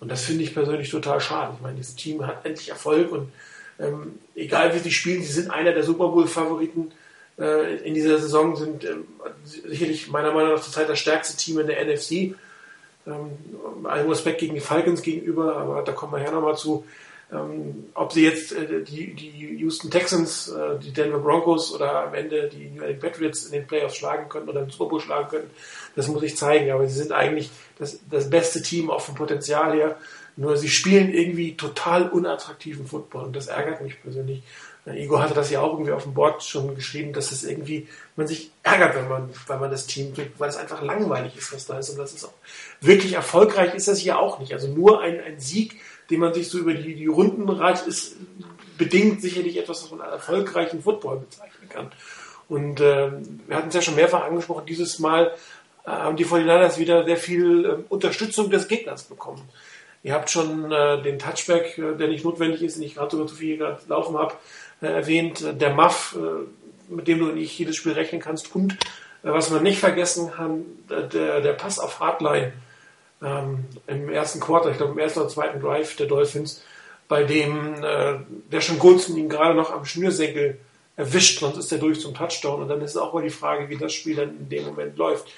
Und 0.00 0.10
das 0.10 0.24
finde 0.24 0.44
ich 0.44 0.54
persönlich 0.54 0.90
total 0.90 1.20
schade. 1.20 1.54
Ich 1.56 1.62
meine, 1.62 1.76
dieses 1.76 1.96
Team 1.96 2.26
hat 2.26 2.44
endlich 2.44 2.68
Erfolg 2.68 3.10
und 3.10 3.32
ähm, 3.80 4.18
egal 4.34 4.74
wie 4.74 4.78
sie 4.78 4.90
spielen, 4.90 5.22
sie 5.22 5.32
sind 5.32 5.50
einer 5.50 5.72
der 5.72 5.84
Super 5.84 6.08
Bowl-Favoriten 6.08 6.92
äh, 7.38 7.76
in 7.78 7.94
dieser 7.94 8.18
Saison, 8.18 8.56
sind 8.56 8.84
ähm, 8.84 9.06
sicherlich 9.44 10.08
meiner 10.10 10.32
Meinung 10.32 10.54
nach 10.54 10.60
zurzeit 10.60 10.88
das 10.88 10.98
stärkste 10.98 11.36
Team 11.36 11.58
in 11.60 11.66
der 11.66 11.84
NFC. 11.84 12.34
Ähm, 13.06 13.30
allen 13.84 14.08
Respekt 14.08 14.40
gegen 14.40 14.54
die 14.54 14.60
Falcons 14.60 15.02
gegenüber, 15.02 15.56
aber 15.56 15.82
da 15.82 15.92
kommen 15.92 16.12
wir 16.12 16.22
ja 16.22 16.30
nochmal 16.30 16.56
zu. 16.56 16.84
Ähm, 17.30 17.90
ob 17.92 18.12
sie 18.12 18.24
jetzt 18.24 18.52
äh, 18.52 18.82
die, 18.82 19.12
die 19.12 19.56
Houston 19.58 19.90
Texans, 19.90 20.48
äh, 20.48 20.78
die 20.78 20.92
Denver 20.92 21.18
Broncos 21.18 21.74
oder 21.74 22.06
am 22.06 22.14
Ende 22.14 22.48
die 22.48 22.70
New 22.70 22.82
England 22.82 23.00
Patriots 23.00 23.44
in 23.44 23.52
den 23.52 23.66
Playoffs 23.66 23.96
schlagen 23.96 24.30
können 24.30 24.48
oder 24.48 24.66
Super 24.70 24.86
Bowl 24.86 25.00
schlagen 25.00 25.28
können, 25.28 25.50
das 25.94 26.08
muss 26.08 26.22
ich 26.22 26.36
zeigen. 26.36 26.70
Aber 26.70 26.86
sie 26.86 26.94
sind 26.94 27.12
eigentlich 27.12 27.50
das, 27.78 27.98
das 28.10 28.30
beste 28.30 28.62
Team 28.62 28.90
auch 28.90 29.02
vom 29.02 29.14
Potenzial 29.14 29.74
her. 29.74 29.96
Nur 30.36 30.56
sie 30.56 30.68
spielen 30.68 31.12
irgendwie 31.12 31.54
total 31.54 32.08
unattraktiven 32.08 32.86
Football 32.86 33.24
und 33.26 33.36
das 33.36 33.48
ärgert 33.48 33.82
mich 33.82 34.00
persönlich. 34.00 34.42
Igor 34.86 35.22
hatte 35.22 35.34
das 35.34 35.50
ja 35.50 35.60
auch 35.60 35.72
irgendwie 35.72 35.92
auf 35.92 36.04
dem 36.04 36.14
Board 36.14 36.42
schon 36.42 36.74
geschrieben, 36.74 37.12
dass 37.12 37.32
es 37.32 37.44
irgendwie, 37.44 37.88
man 38.16 38.26
sich 38.26 38.50
ärgert, 38.62 38.94
wenn 38.94 39.08
man, 39.08 39.28
weil 39.46 39.58
man 39.58 39.70
das 39.70 39.86
Team 39.86 40.14
kriegt, 40.14 40.38
weil 40.40 40.48
es 40.48 40.56
einfach 40.56 40.82
langweilig 40.82 41.36
ist, 41.36 41.52
was 41.52 41.66
da 41.66 41.78
ist. 41.78 41.90
Und 41.90 41.98
das 41.98 42.14
ist 42.14 42.24
auch 42.24 42.32
wirklich 42.80 43.12
erfolgreich 43.14 43.74
ist 43.74 43.88
das 43.88 43.98
hier 43.98 44.18
auch 44.18 44.38
nicht. 44.38 44.52
Also 44.52 44.68
nur 44.68 45.00
ein, 45.02 45.20
ein 45.20 45.40
Sieg 45.40 45.80
den 46.10 46.20
man 46.20 46.34
sich 46.34 46.48
so 46.48 46.58
über 46.58 46.74
die, 46.74 46.94
die 46.94 47.06
Runden 47.06 47.48
reicht, 47.48 47.86
ist 47.86 48.16
bedingt 48.78 49.20
sicherlich 49.20 49.58
etwas, 49.58 49.82
was 49.82 49.90
man 49.90 50.00
als 50.00 50.12
erfolgreichen 50.12 50.82
Football 50.82 51.20
bezeichnen 51.20 51.68
kann. 51.68 51.90
Und 52.48 52.80
äh, 52.80 53.10
wir 53.46 53.56
hatten 53.56 53.68
es 53.68 53.74
ja 53.74 53.82
schon 53.82 53.96
mehrfach 53.96 54.24
angesprochen, 54.24 54.64
dieses 54.66 54.98
Mal 54.98 55.34
äh, 55.84 55.90
haben 55.90 56.16
die 56.16 56.24
49ers 56.24 56.78
wieder 56.78 57.04
sehr 57.04 57.16
viel 57.16 57.64
äh, 57.64 57.76
Unterstützung 57.88 58.50
des 58.50 58.68
Gegners 58.68 59.04
bekommen. 59.04 59.42
Ihr 60.02 60.14
habt 60.14 60.30
schon 60.30 60.70
äh, 60.70 61.02
den 61.02 61.18
Touchback, 61.18 61.76
äh, 61.76 61.96
der 61.96 62.08
nicht 62.08 62.24
notwendig 62.24 62.62
ist, 62.62 62.76
den 62.76 62.84
ich 62.84 62.94
gerade 62.94 63.10
sogar 63.10 63.26
zu 63.26 63.34
viel 63.34 63.62
laufen 63.88 64.16
habe, 64.16 64.34
äh, 64.80 64.86
erwähnt. 64.86 65.44
Der 65.60 65.74
Muff, 65.74 66.16
äh, 66.16 66.92
mit 66.92 67.08
dem 67.08 67.18
du 67.18 67.26
nicht 67.26 67.58
jedes 67.58 67.76
Spiel 67.76 67.92
rechnen 67.92 68.20
kannst. 68.20 68.54
Und 68.54 68.72
äh, 68.72 68.76
was 69.22 69.50
man 69.50 69.62
nicht 69.62 69.80
vergessen 69.80 70.30
kann, 70.30 70.64
der, 70.88 71.40
der 71.40 71.52
Pass 71.52 71.78
auf 71.78 72.00
Hardline 72.00 72.52
ähm, 73.22 73.64
im 73.86 74.08
ersten 74.08 74.40
Quarter, 74.40 74.70
ich 74.70 74.76
glaube 74.76 74.92
im 74.92 74.98
ersten 74.98 75.20
oder 75.20 75.28
zweiten 75.28 75.60
Drive 75.60 75.96
der 75.96 76.06
Dolphins, 76.06 76.62
bei 77.08 77.24
dem 77.24 77.82
äh, 77.82 78.18
der 78.52 78.60
schon 78.60 78.78
Gunsten 78.78 79.16
ihn 79.16 79.28
gerade 79.28 79.54
noch 79.54 79.72
am 79.72 79.84
Schnürsenkel 79.84 80.58
erwischt, 80.96 81.38
sonst 81.38 81.56
ist 81.56 81.72
er 81.72 81.78
durch 81.78 82.00
zum 82.00 82.14
Touchdown. 82.14 82.62
Und 82.62 82.68
dann 82.68 82.80
ist 82.82 82.96
auch 82.96 83.14
mal 83.14 83.22
die 83.22 83.30
Frage, 83.30 83.68
wie 83.68 83.76
das 83.76 83.92
Spiel 83.94 84.16
dann 84.16 84.30
in 84.30 84.48
dem 84.48 84.66
Moment 84.66 84.98
läuft. 84.98 85.28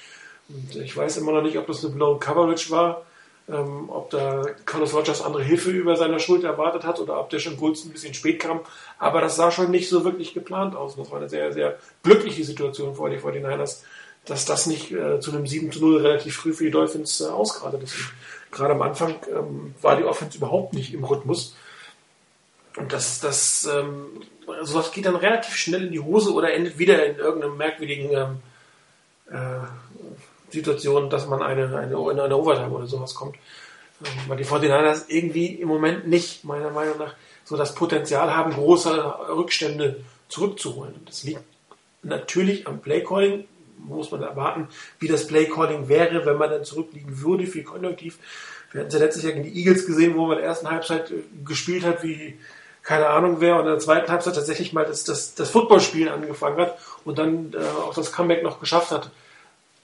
Und 0.48 0.74
ich 0.76 0.96
weiß 0.96 1.18
immer 1.18 1.32
noch 1.32 1.42
nicht, 1.42 1.58
ob 1.58 1.66
das 1.66 1.84
eine 1.84 1.94
Blown 1.94 2.18
Coverage 2.18 2.70
war, 2.70 3.02
ähm, 3.48 3.88
ob 3.88 4.10
da 4.10 4.46
Carlos 4.64 4.94
Rogers 4.94 5.22
andere 5.22 5.44
Hilfe 5.44 5.70
über 5.70 5.96
seiner 5.96 6.18
Schulter 6.18 6.48
erwartet 6.48 6.84
hat 6.84 6.98
oder 6.98 7.20
ob 7.20 7.30
der 7.30 7.38
schon 7.38 7.56
Gunsten 7.56 7.90
ein 7.90 7.92
bisschen 7.92 8.14
spät 8.14 8.40
kam. 8.40 8.60
Aber 8.98 9.20
das 9.20 9.36
sah 9.36 9.50
schon 9.50 9.70
nicht 9.70 9.88
so 9.88 10.04
wirklich 10.04 10.34
geplant 10.34 10.74
aus. 10.74 10.96
Das 10.96 11.10
war 11.10 11.18
eine 11.18 11.28
sehr, 11.28 11.52
sehr 11.52 11.78
glückliche 12.02 12.42
Situation 12.42 12.94
vor 12.94 13.10
die 13.10 13.18
49ers, 13.18 13.82
dass 14.26 14.44
das 14.44 14.66
nicht 14.66 14.92
äh, 14.92 15.20
zu 15.20 15.32
einem 15.32 15.46
7 15.46 15.72
zu 15.72 15.80
0 15.80 15.98
relativ 15.98 16.36
früh 16.36 16.52
für 16.52 16.64
die 16.64 16.70
Dolphins 16.70 17.20
äh, 17.20 17.24
ausgradet 17.24 17.82
ist. 17.82 17.96
Gerade 18.50 18.74
am 18.74 18.82
Anfang 18.82 19.16
ähm, 19.30 19.74
war 19.80 19.96
die 19.96 20.04
Offense 20.04 20.36
überhaupt 20.36 20.74
nicht 20.74 20.92
im 20.92 21.04
Rhythmus. 21.04 21.54
Und 22.76 22.92
das, 22.92 23.20
das, 23.20 23.68
ähm, 23.72 24.06
sowas 24.62 24.92
geht 24.92 25.06
dann 25.06 25.16
relativ 25.16 25.54
schnell 25.56 25.86
in 25.86 25.92
die 25.92 26.00
Hose 26.00 26.32
oder 26.32 26.52
endet 26.52 26.78
wieder 26.78 27.04
in 27.04 27.16
irgendeinem 27.16 27.56
merkwürdigen 27.56 28.10
ähm, 28.12 29.34
äh, 29.34 30.52
Situation, 30.52 31.10
dass 31.10 31.26
man 31.26 31.42
eine, 31.42 31.76
eine, 31.76 31.94
in 32.10 32.20
eine 32.20 32.36
Overtime 32.36 32.70
oder 32.70 32.86
sowas 32.86 33.14
kommt. 33.14 33.36
Ähm, 34.04 34.12
weil 34.28 34.36
die 34.36 34.44
49ers 34.44 35.04
irgendwie 35.08 35.46
im 35.46 35.68
Moment 35.68 36.06
nicht, 36.06 36.44
meiner 36.44 36.70
Meinung 36.70 36.98
nach, 36.98 37.14
so 37.44 37.56
das 37.56 37.74
Potenzial 37.74 38.34
haben, 38.34 38.52
große 38.52 38.90
Rückstände 39.30 40.04
zurückzuholen. 40.28 40.94
Und 40.94 41.08
das 41.08 41.24
liegt 41.24 41.42
natürlich 42.02 42.66
am 42.68 42.80
Playcalling, 42.80 43.44
muss 43.86 44.10
man 44.10 44.22
erwarten, 44.22 44.68
wie 44.98 45.08
das 45.08 45.26
Playcalling 45.26 45.88
wäre, 45.88 46.24
wenn 46.26 46.36
man 46.36 46.50
dann 46.50 46.64
zurückliegen 46.64 47.22
würde, 47.22 47.46
viel 47.46 47.64
konjunktiv. 47.64 48.18
Wir 48.72 48.80
hatten 48.80 48.88
es 48.88 48.94
ja 48.94 49.00
letztes 49.00 49.22
Jahr 49.24 49.32
gegen 49.32 49.44
die 49.44 49.58
Eagles 49.58 49.86
gesehen, 49.86 50.14
wo 50.16 50.26
man 50.26 50.36
in 50.36 50.42
der 50.42 50.48
ersten 50.48 50.70
Halbzeit 50.70 51.10
äh, 51.10 51.22
gespielt 51.44 51.84
hat, 51.84 52.02
wie 52.02 52.38
keine 52.82 53.08
Ahnung 53.08 53.36
wer, 53.40 53.56
und 53.56 53.62
in 53.62 53.66
der 53.66 53.78
zweiten 53.78 54.10
Halbzeit 54.10 54.34
tatsächlich 54.34 54.72
mal 54.72 54.86
das, 54.86 55.04
das, 55.04 55.34
das 55.34 55.50
Footballspielen 55.50 56.08
angefangen 56.08 56.58
hat 56.58 56.78
und 57.04 57.18
dann 57.18 57.52
äh, 57.52 57.58
auch 57.58 57.94
das 57.94 58.12
Comeback 58.12 58.42
noch 58.42 58.58
geschafft 58.58 58.90
hat. 58.90 59.10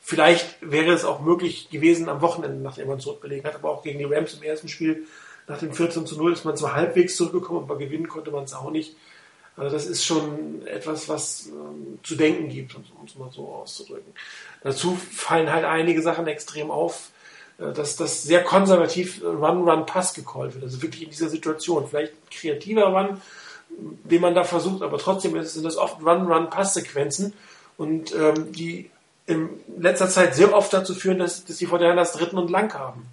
Vielleicht 0.01 0.57
wäre 0.61 0.93
es 0.93 1.05
auch 1.05 1.21
möglich 1.21 1.69
gewesen 1.69 2.09
am 2.09 2.23
Wochenende, 2.23 2.63
nachdem 2.63 2.89
man 2.89 3.01
zurückgelegen 3.01 3.45
hat, 3.45 3.57
aber 3.57 3.71
auch 3.71 3.83
gegen 3.83 3.99
die 3.99 4.05
Rams 4.05 4.35
im 4.35 4.43
ersten 4.43 4.69
Spiel 4.69 5.07
nach 5.49 5.59
dem 5.59 5.73
14 5.73 6.07
zu 6.07 6.17
0 6.17 6.33
ist 6.33 6.45
man 6.45 6.57
zwar 6.57 6.75
halbwegs 6.75 7.17
zurückgekommen, 7.17 7.65
aber 7.65 7.79
gewinnen 7.79 8.09
konnte 8.09 8.31
man 8.31 8.45
es 8.45 8.55
auch 8.55 8.71
nicht. 8.71 8.97
Also 9.57 9.75
das 9.75 9.87
ist 9.87 10.05
schon 10.05 10.67
etwas, 10.67 11.09
was 11.09 11.47
ähm, 11.47 11.99
zu 12.03 12.15
denken 12.15 12.49
gibt, 12.49 12.75
um 12.75 12.83
es 13.07 13.17
mal 13.17 13.31
so 13.33 13.49
auszudrücken. 13.49 14.13
Dazu 14.63 14.97
fallen 14.97 15.51
halt 15.51 15.65
einige 15.65 16.03
Sachen 16.03 16.27
extrem 16.27 16.71
auf, 16.71 17.11
äh, 17.59 17.73
dass 17.73 17.97
das 17.97 18.23
sehr 18.23 18.45
konservativ 18.45 19.23
Run-Run-Pass 19.23 20.13
gecallt 20.15 20.55
wird. 20.55 20.65
Also 20.65 20.83
wirklich 20.83 21.05
in 21.05 21.11
dieser 21.11 21.31
Situation. 21.31 21.89
Vielleicht 21.89 22.13
ein 22.13 22.31
kreativer 22.31 22.87
Run, 22.87 23.21
den 24.05 24.21
man 24.21 24.35
da 24.35 24.45
versucht, 24.45 24.83
aber 24.83 24.99
trotzdem 24.99 25.43
sind 25.43 25.65
das 25.65 25.77
oft 25.77 26.03
Run-Run-Pass-Sequenzen 26.03 27.33
und 27.79 28.15
ähm, 28.15 28.53
die 28.53 28.91
in 29.27 29.49
letzter 29.79 30.09
Zeit 30.09 30.35
sehr 30.35 30.55
oft 30.55 30.73
dazu 30.73 30.95
führen, 30.95 31.19
dass, 31.19 31.45
dass 31.45 31.57
die 31.57 31.67
Fortinanders 31.67 32.13
dritten 32.13 32.39
und 32.39 32.51
lang 32.51 32.73
haben. 32.75 33.07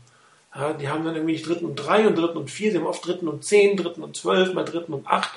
Ja, 0.55 0.73
die 0.73 0.87
haben 0.87 1.03
dann 1.03 1.15
irgendwie 1.15 1.41
dritten 1.41 1.65
und 1.65 1.75
drei 1.75 2.07
und 2.07 2.15
dritten 2.15 2.37
und 2.37 2.51
vier, 2.51 2.71
sie 2.71 2.77
haben 2.77 2.85
oft 2.85 3.05
dritten 3.05 3.27
und 3.27 3.43
zehn, 3.43 3.75
dritten 3.75 4.03
und 4.03 4.15
zwölf, 4.15 4.53
mal 4.53 4.65
dritten 4.65 4.93
und 4.93 5.07
acht. 5.07 5.31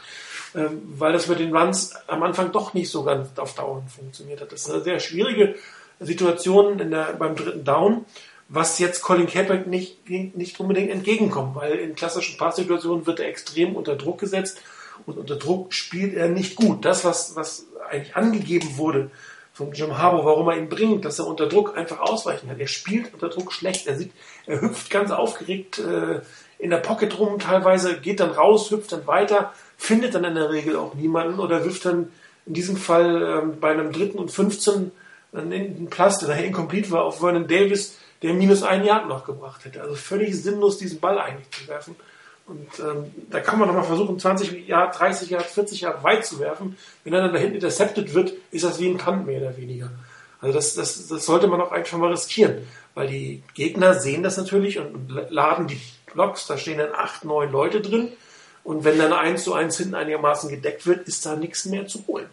Ähm, 0.56 0.80
weil 0.98 1.12
das 1.12 1.28
mit 1.28 1.38
den 1.38 1.54
Runs 1.54 1.94
am 2.06 2.22
Anfang 2.22 2.50
doch 2.50 2.72
nicht 2.72 2.90
so 2.90 3.04
ganz 3.04 3.38
auf 3.38 3.54
Dauer 3.54 3.82
funktioniert 3.94 4.40
hat. 4.40 4.52
Das 4.52 4.62
ist 4.62 4.70
eine 4.70 4.82
sehr 4.82 5.00
schwierige 5.00 5.54
Situation 6.00 6.78
in 6.78 6.90
der, 6.90 7.12
beim 7.18 7.36
dritten 7.36 7.62
Down, 7.62 8.06
was 8.48 8.78
jetzt 8.78 9.02
Colin 9.02 9.26
Kaepernick 9.26 9.66
nicht, 10.08 10.36
nicht 10.36 10.58
unbedingt 10.58 10.90
entgegenkommt, 10.90 11.56
weil 11.56 11.74
in 11.74 11.94
klassischen 11.94 12.38
Passsituationen 12.38 13.06
wird 13.06 13.20
er 13.20 13.28
extrem 13.28 13.76
unter 13.76 13.96
Druck 13.96 14.18
gesetzt 14.18 14.62
und 15.04 15.18
unter 15.18 15.36
Druck 15.36 15.74
spielt 15.74 16.14
er 16.14 16.28
nicht 16.28 16.56
gut. 16.56 16.86
Das, 16.86 17.04
was, 17.04 17.36
was 17.36 17.66
eigentlich 17.90 18.16
angegeben 18.16 18.78
wurde 18.78 19.10
von 19.52 19.72
Jim 19.72 19.98
Harbour, 19.98 20.24
warum 20.24 20.48
er 20.48 20.56
ihn 20.56 20.70
bringt, 20.70 21.04
dass 21.04 21.18
er 21.18 21.26
unter 21.26 21.48
Druck 21.48 21.76
einfach 21.76 22.00
ausweichen 22.00 22.48
kann. 22.48 22.60
Er 22.60 22.66
spielt 22.66 23.12
unter 23.12 23.28
Druck 23.28 23.52
schlecht. 23.52 23.86
Er, 23.86 23.96
sieht, 23.96 24.12
er 24.46 24.62
hüpft 24.62 24.90
ganz 24.90 25.10
aufgeregt 25.10 25.78
äh, 25.80 26.20
in 26.58 26.70
der 26.70 26.78
Pocket 26.78 27.18
rum 27.18 27.38
teilweise, 27.38 27.98
geht 28.00 28.20
dann 28.20 28.30
raus, 28.30 28.70
hüpft 28.70 28.92
dann 28.92 29.06
weiter, 29.06 29.52
findet 29.76 30.14
dann 30.14 30.24
in 30.24 30.34
der 30.34 30.50
Regel 30.50 30.76
auch 30.76 30.94
niemanden 30.94 31.38
oder 31.38 31.64
wirft 31.64 31.84
dann 31.84 32.10
in 32.46 32.54
diesem 32.54 32.76
Fall 32.76 33.22
ähm, 33.22 33.60
bei 33.60 33.72
einem 33.72 33.92
dritten 33.92 34.18
und 34.18 34.30
15 34.30 34.92
einen 35.32 35.88
Platz, 35.90 36.18
der 36.18 36.28
nachher 36.28 36.44
incomplete 36.44 36.90
war, 36.90 37.04
auf 37.04 37.18
Vernon 37.18 37.46
Davis, 37.46 37.98
der 38.22 38.32
minus 38.32 38.62
ein 38.62 38.84
Yard 38.84 39.08
noch 39.08 39.24
gebracht 39.24 39.64
hätte. 39.64 39.82
Also 39.82 39.94
völlig 39.94 40.40
sinnlos, 40.40 40.78
diesen 40.78 41.00
Ball 41.00 41.18
eigentlich 41.18 41.50
zu 41.50 41.68
werfen. 41.68 41.96
Und 42.46 42.68
ähm, 42.78 43.12
da 43.30 43.40
kann 43.40 43.58
man 43.58 43.68
doch 43.68 43.74
mal 43.74 43.82
versuchen, 43.82 44.18
20 44.18 44.68
Jahre, 44.68 44.96
30 44.96 45.30
Jahre, 45.30 45.44
40 45.44 45.80
Jahre 45.80 46.02
weit 46.04 46.24
zu 46.24 46.38
werfen. 46.38 46.78
Wenn 47.02 47.12
er 47.12 47.22
dann 47.22 47.32
da 47.32 47.38
hinten 47.38 47.56
intercepted 47.56 48.14
wird, 48.14 48.32
ist 48.52 48.64
das 48.64 48.78
wie 48.78 48.88
ein 48.88 48.98
Punt 48.98 49.26
mehr 49.26 49.40
oder 49.40 49.56
weniger. 49.56 49.90
Also 50.40 50.54
das, 50.54 50.74
das, 50.74 51.08
das 51.08 51.26
sollte 51.26 51.48
man 51.48 51.60
auch 51.60 51.72
eigentlich 51.72 51.88
schon 51.88 52.00
mal 52.00 52.10
riskieren. 52.10 52.66
Weil 52.94 53.08
die 53.08 53.42
Gegner 53.54 53.94
sehen 53.94 54.22
das 54.22 54.36
natürlich 54.36 54.78
und 54.78 55.10
laden 55.28 55.66
die 55.66 55.80
Blocks, 56.12 56.46
da 56.46 56.56
stehen 56.56 56.78
dann 56.78 56.94
acht, 56.94 57.24
neun 57.24 57.50
Leute 57.50 57.80
drin. 57.80 58.12
Und 58.66 58.82
wenn 58.82 58.98
dann 58.98 59.12
eins 59.12 59.44
zu 59.44 59.54
eins 59.54 59.78
hinten 59.78 59.94
einigermaßen 59.94 60.50
gedeckt 60.50 60.88
wird, 60.88 61.06
ist 61.06 61.24
da 61.24 61.36
nichts 61.36 61.66
mehr 61.66 61.86
zu 61.86 62.04
holen. 62.08 62.26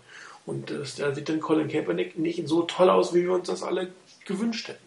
Und 0.48 0.72
äh, 0.72 0.80
da 0.98 1.14
sieht 1.14 1.30
dann 1.30 1.40
Colin 1.40 1.68
Kaepernick 1.68 2.18
nicht 2.18 2.48
so 2.48 2.64
toll 2.64 2.90
aus, 2.90 3.14
wie 3.14 3.22
wir 3.22 3.34
uns 3.34 3.48
das 3.48 3.62
alle 3.62 3.90
gewünscht 4.26 4.68
hätten. 4.68 4.84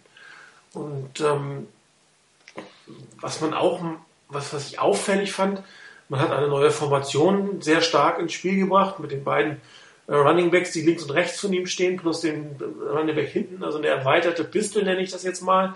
Und 0.73 1.21
ähm, 1.21 1.69
was 3.21 3.41
man 3.41 3.55
auch, 3.55 3.81
was, 4.29 4.53
was 4.53 4.67
ich 4.67 4.81
auffällig 4.81 5.33
fand, 5.33 5.63
man 6.09 6.19
hat 6.19 6.33
eine 6.33 6.49
neue 6.49 6.73
Formation 6.73 7.63
sehr 7.63 7.81
stark 7.81 8.19
ins 8.19 8.33
Spiel 8.33 8.57
gebracht 8.57 8.99
mit 8.99 9.13
den 9.13 9.23
beiden 9.23 9.61
äh, 10.09 10.15
Running 10.15 10.51
Backs, 10.51 10.73
die 10.73 10.83
links 10.83 11.05
und 11.05 11.13
rechts 11.13 11.39
von 11.39 11.53
ihm 11.53 11.69
stehen, 11.69 11.97
plus 11.97 12.23
den 12.23 12.57
Running 12.93 13.15
Back 13.15 13.29
hinten, 13.29 13.63
also 13.63 13.79
eine 13.79 13.87
erweiterte 13.87 14.43
Pistol 14.43 14.83
nenne 14.83 15.01
ich 15.01 15.13
das 15.13 15.23
jetzt 15.23 15.43
mal, 15.43 15.75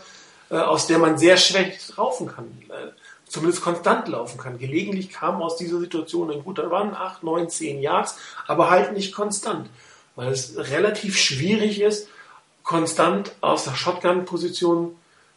äh, 0.50 0.56
aus 0.56 0.88
der 0.88 0.98
man 0.98 1.16
sehr 1.16 1.36
schlecht 1.36 1.96
laufen 1.96 2.26
kann. 2.26 2.46
Äh, 2.70 2.90
zumindest 3.30 3.62
konstant 3.62 4.08
laufen 4.08 4.38
kann. 4.38 4.58
Gelegentlich 4.58 5.10
kam 5.10 5.40
aus 5.40 5.56
dieser 5.56 5.78
Situation 5.78 6.30
ein 6.30 6.42
guter 6.42 6.64
Run, 6.64 6.94
8, 6.94 7.22
9, 7.22 7.48
10 7.48 7.80
Yards, 7.80 8.16
aber 8.46 8.70
halt 8.70 8.92
nicht 8.92 9.14
konstant, 9.14 9.70
weil 10.16 10.32
es 10.32 10.54
relativ 10.56 11.16
schwierig 11.16 11.80
ist, 11.80 12.08
konstant 12.64 13.32
aus 13.40 13.64
der 13.64 13.74
Shotgun-Position 13.74 14.96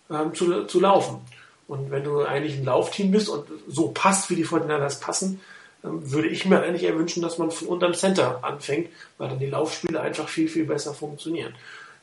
ähm, 0.09 0.33
zu, 0.33 0.65
zu 0.65 0.79
laufen. 0.79 1.21
Und 1.67 1.91
wenn 1.91 2.03
du 2.03 2.21
eigentlich 2.21 2.57
ein 2.57 2.65
Laufteam 2.65 3.11
bist 3.11 3.29
und 3.29 3.45
so 3.67 3.89
passt, 3.89 4.29
wie 4.29 4.35
die 4.35 4.43
Fortinanders 4.43 4.99
passen, 4.99 5.39
ähm, 5.83 6.11
würde 6.11 6.29
ich 6.29 6.45
mir 6.45 6.61
eigentlich 6.61 6.83
eher 6.83 6.97
wünschen, 6.97 7.21
dass 7.21 7.37
man 7.37 7.51
von 7.51 7.67
unterm 7.67 7.93
Center 7.93 8.43
anfängt, 8.43 8.89
weil 9.19 9.29
dann 9.29 9.39
die 9.39 9.47
Laufspiele 9.47 10.01
einfach 10.01 10.27
viel, 10.27 10.49
viel 10.49 10.65
besser 10.65 10.95
funktionieren. 10.95 11.53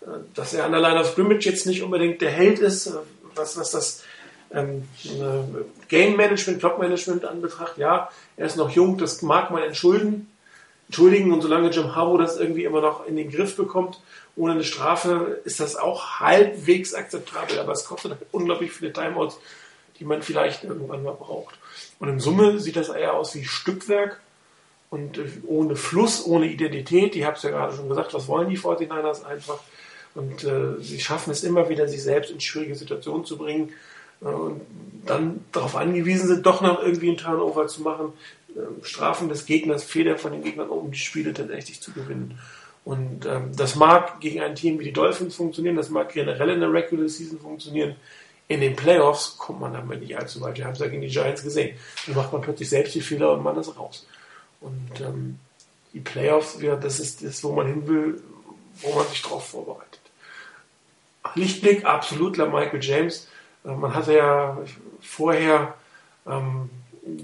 Äh, 0.03 0.21
dass 0.35 0.55
er 0.55 0.65
an 0.65 0.73
der 0.73 0.81
Line 0.81 1.01
of 1.01 1.11
Scrimmage 1.11 1.47
jetzt 1.47 1.67
nicht 1.67 1.83
unbedingt 1.83 2.21
der 2.21 2.31
Held 2.31 2.61
ist, 2.61 2.87
äh, 2.87 2.93
was, 3.35 3.57
was 3.57 3.73
das 3.73 4.05
ähm, 4.52 4.88
äh, 5.04 5.88
Game 5.88 6.16
Management, 6.16 6.61
Clock 6.61 6.78
Management 6.78 7.25
anbetracht, 7.25 7.78
ja, 7.78 8.11
er 8.37 8.47
ist 8.47 8.57
noch 8.57 8.71
jung, 8.71 8.99
das 8.99 9.23
mag 9.23 9.50
man 9.50 9.62
entschulden, 9.62 10.30
entschuldigen 10.88 11.33
und 11.33 11.40
solange 11.40 11.71
Jim 11.71 11.95
Harrow 11.95 12.19
das 12.19 12.37
irgendwie 12.37 12.64
immer 12.64 12.80
noch 12.80 13.07
in 13.07 13.16
den 13.16 13.30
Griff 13.30 13.57
bekommt, 13.57 14.00
ohne 14.37 14.52
eine 14.52 14.64
Strafe, 14.64 15.40
ist 15.45 15.61
das 15.61 15.76
auch 15.76 16.21
halbwegs 16.21 16.95
akzeptabel, 16.95 17.59
aber 17.59 17.73
es 17.73 17.85
kostet 17.85 18.12
halt 18.12 18.23
unglaublich 18.33 18.73
viele 18.73 18.92
Timeouts, 18.92 19.38
die 19.99 20.04
man 20.04 20.23
vielleicht 20.23 20.64
irgendwann 20.64 21.02
mal 21.02 21.14
braucht. 21.14 21.57
Und 21.99 22.09
in 22.09 22.21
Summe 22.21 22.59
sieht 22.59 22.76
das 22.76 22.88
eher 22.88 23.14
aus 23.14 23.35
wie 23.35 23.45
Stückwerk 23.45 24.21
und 24.88 25.19
äh, 25.19 25.26
ohne 25.47 25.76
Fluss, 25.76 26.25
ohne 26.26 26.47
Identität. 26.47 27.14
Die 27.14 27.25
habe 27.25 27.37
es 27.37 27.42
ja 27.42 27.50
gerade 27.50 27.76
schon 27.76 27.88
gesagt, 27.88 28.14
was 28.14 28.26
wollen 28.26 28.49
die 28.49 28.59
49ers 28.59 29.25
einfach? 29.25 29.59
Und 30.14 30.42
äh, 30.42 30.80
sie 30.80 30.99
schaffen 30.99 31.30
es 31.30 31.45
immer 31.45 31.69
wieder, 31.69 31.87
sich 31.87 32.02
selbst 32.02 32.33
in 32.33 32.40
schwierige 32.40 32.75
Situationen 32.75 33.25
zu 33.25 33.37
bringen 33.37 33.73
dann 34.21 35.45
darauf 35.53 35.77
angewiesen 35.77 36.29
sind, 36.29 36.47
doch 36.47 36.61
noch 36.61 36.83
irgendwie 36.83 37.09
einen 37.09 37.17
Turnover 37.17 37.67
zu 37.67 37.83
machen, 37.83 38.12
äh, 38.55 38.85
Strafen 38.85 39.29
des 39.29 39.47
Gegners, 39.47 39.85
Fehler 39.85 40.19
von 40.19 40.33
den 40.33 40.43
Gegnern, 40.43 40.69
um 40.69 40.91
die 40.91 40.99
Spiele 40.99 41.33
tatsächlich 41.33 41.81
zu 41.81 41.93
gewinnen. 41.93 42.39
Und 42.85 43.27
ähm, 43.27 43.55
das 43.57 43.77
mag 43.77 44.21
gegen 44.21 44.41
ein 44.41 44.55
Team 44.55 44.79
wie 44.79 44.85
die 44.85 44.93
Dolphins 44.93 45.37
funktionieren, 45.37 45.77
das 45.77 45.91
mag 45.91 46.12
generell 46.12 46.50
in 46.50 46.61
der 46.61 46.73
Regular 46.73 47.09
Season 47.09 47.39
funktionieren. 47.39 47.97
In 48.49 48.61
den 48.61 48.75
Playoffs 48.75 49.37
kommt 49.39 49.61
man 49.61 49.75
damit 49.75 50.00
nicht 50.00 50.19
allzu 50.19 50.41
weit. 50.41 50.59
Wir 50.59 50.65
haben 50.65 50.73
es 50.73 50.81
ja 50.81 50.89
gegen 50.89 51.03
die 51.03 51.09
Giants 51.09 51.43
gesehen. 51.43 51.77
Da 52.07 52.15
macht 52.15 52.33
man 52.33 52.43
plötzlich 52.43 52.69
selbst 52.69 52.95
die 52.95 53.00
Fehler 53.00 53.33
und 53.33 53.45
man 53.45 53.57
ist 53.57 53.79
raus. 53.79 54.07
Und 54.61 55.00
ähm, 55.00 55.39
die 55.93 56.00
Playoffs, 56.00 56.61
ja, 56.61 56.75
das 56.75 56.99
ist 56.99 57.23
das, 57.23 57.45
wo 57.45 57.53
man 57.53 57.67
hin 57.69 57.87
will, 57.87 58.21
wo 58.83 58.93
man 58.93 59.07
sich 59.07 59.23
drauf 59.23 59.49
vorbereitet. 59.49 60.00
Lichtblick, 61.37 61.85
absolut, 61.85 62.39
Michael 62.39 62.83
James. 62.83 63.29
Äh, 63.64 63.71
man 63.71 63.95
hatte 63.95 64.17
ja 64.17 64.59
vorher 65.00 65.75
ähm, 66.26 66.71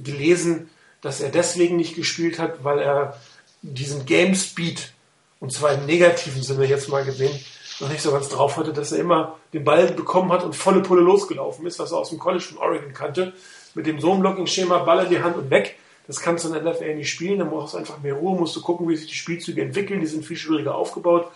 gelesen, 0.02 0.70
dass 1.02 1.20
er 1.20 1.30
deswegen 1.30 1.76
nicht 1.76 1.94
gespielt 1.94 2.38
hat, 2.38 2.64
weil 2.64 2.78
er 2.78 3.20
diesen 3.62 4.06
Game 4.06 4.34
Speed, 4.34 4.92
und 5.40 5.52
zwar 5.52 5.72
im 5.72 5.86
negativen 5.86 6.42
Sinne 6.42 6.64
jetzt 6.64 6.88
mal 6.88 7.04
gesehen, 7.04 7.38
noch 7.80 7.88
nicht 7.90 8.00
so 8.00 8.10
ganz 8.10 8.28
drauf 8.28 8.56
hatte, 8.56 8.72
dass 8.72 8.92
er 8.92 9.00
immer 9.00 9.36
den 9.52 9.64
Ball 9.64 9.86
bekommen 9.92 10.32
hat 10.32 10.44
und 10.44 10.56
volle 10.56 10.80
Pulle 10.80 11.02
losgelaufen 11.02 11.66
ist, 11.66 11.78
was 11.78 11.92
er 11.92 11.98
aus 11.98 12.10
dem 12.10 12.18
College 12.18 12.44
von 12.44 12.58
Oregon 12.58 12.92
kannte. 12.92 13.34
Mit 13.74 13.86
dem 13.86 14.00
Zone-Blocking-Schema, 14.00 14.78
Ball 14.78 15.04
in 15.04 15.10
die 15.10 15.22
Hand 15.22 15.36
und 15.36 15.50
weg. 15.50 15.76
Das 16.06 16.20
kannst 16.20 16.44
du 16.44 16.54
in 16.54 16.64
NFL 16.64 16.94
nicht 16.94 17.10
spielen, 17.10 17.40
dann 17.40 17.50
brauchst 17.50 17.74
du 17.74 17.78
einfach 17.78 17.98
mehr 17.98 18.14
Ruhe, 18.14 18.38
musst 18.38 18.56
du 18.56 18.62
gucken, 18.62 18.88
wie 18.88 18.96
sich 18.96 19.08
die 19.08 19.14
Spielzüge 19.14 19.60
entwickeln, 19.60 20.00
die 20.00 20.06
sind 20.06 20.24
viel 20.24 20.36
schwieriger 20.36 20.74
aufgebaut. 20.74 21.30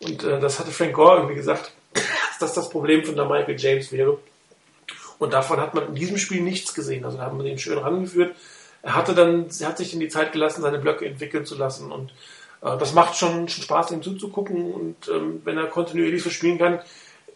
Und 0.00 0.24
äh, 0.24 0.40
das 0.40 0.58
hatte 0.58 0.70
Frank 0.70 0.94
Gore 0.94 1.18
irgendwie 1.18 1.36
gesagt, 1.36 1.72
dass 1.92 2.38
das 2.40 2.54
das 2.54 2.70
Problem 2.70 3.04
von 3.04 3.14
der 3.14 3.26
Michael 3.26 3.58
James 3.58 3.92
wäre. 3.92 4.18
Und 5.18 5.32
davon 5.32 5.60
hat 5.60 5.74
man 5.74 5.88
in 5.88 5.94
diesem 5.94 6.18
Spiel 6.18 6.42
nichts 6.42 6.74
gesehen. 6.74 7.04
Also 7.04 7.18
da 7.18 7.24
haben 7.24 7.38
wir 7.38 7.44
den 7.44 7.58
schön 7.58 7.78
rangeführt. 7.78 8.34
Er 8.82 8.94
hatte 8.94 9.14
dann, 9.14 9.46
er 9.60 9.68
hat 9.68 9.78
sich 9.78 9.94
in 9.94 10.00
die 10.00 10.08
Zeit 10.08 10.32
gelassen, 10.32 10.62
seine 10.62 10.78
Blöcke 10.78 11.06
entwickeln 11.06 11.46
zu 11.46 11.56
lassen 11.56 11.90
und 11.90 12.10
äh, 12.60 12.76
das 12.76 12.92
macht 12.92 13.16
schon, 13.16 13.48
schon 13.48 13.64
Spaß, 13.64 13.92
ihm 13.92 14.02
zuzugucken 14.02 14.72
und 14.72 15.08
ähm, 15.08 15.40
wenn 15.44 15.56
er 15.56 15.66
kontinuierlich 15.66 16.22
so 16.22 16.28
spielen 16.28 16.58
kann, 16.58 16.80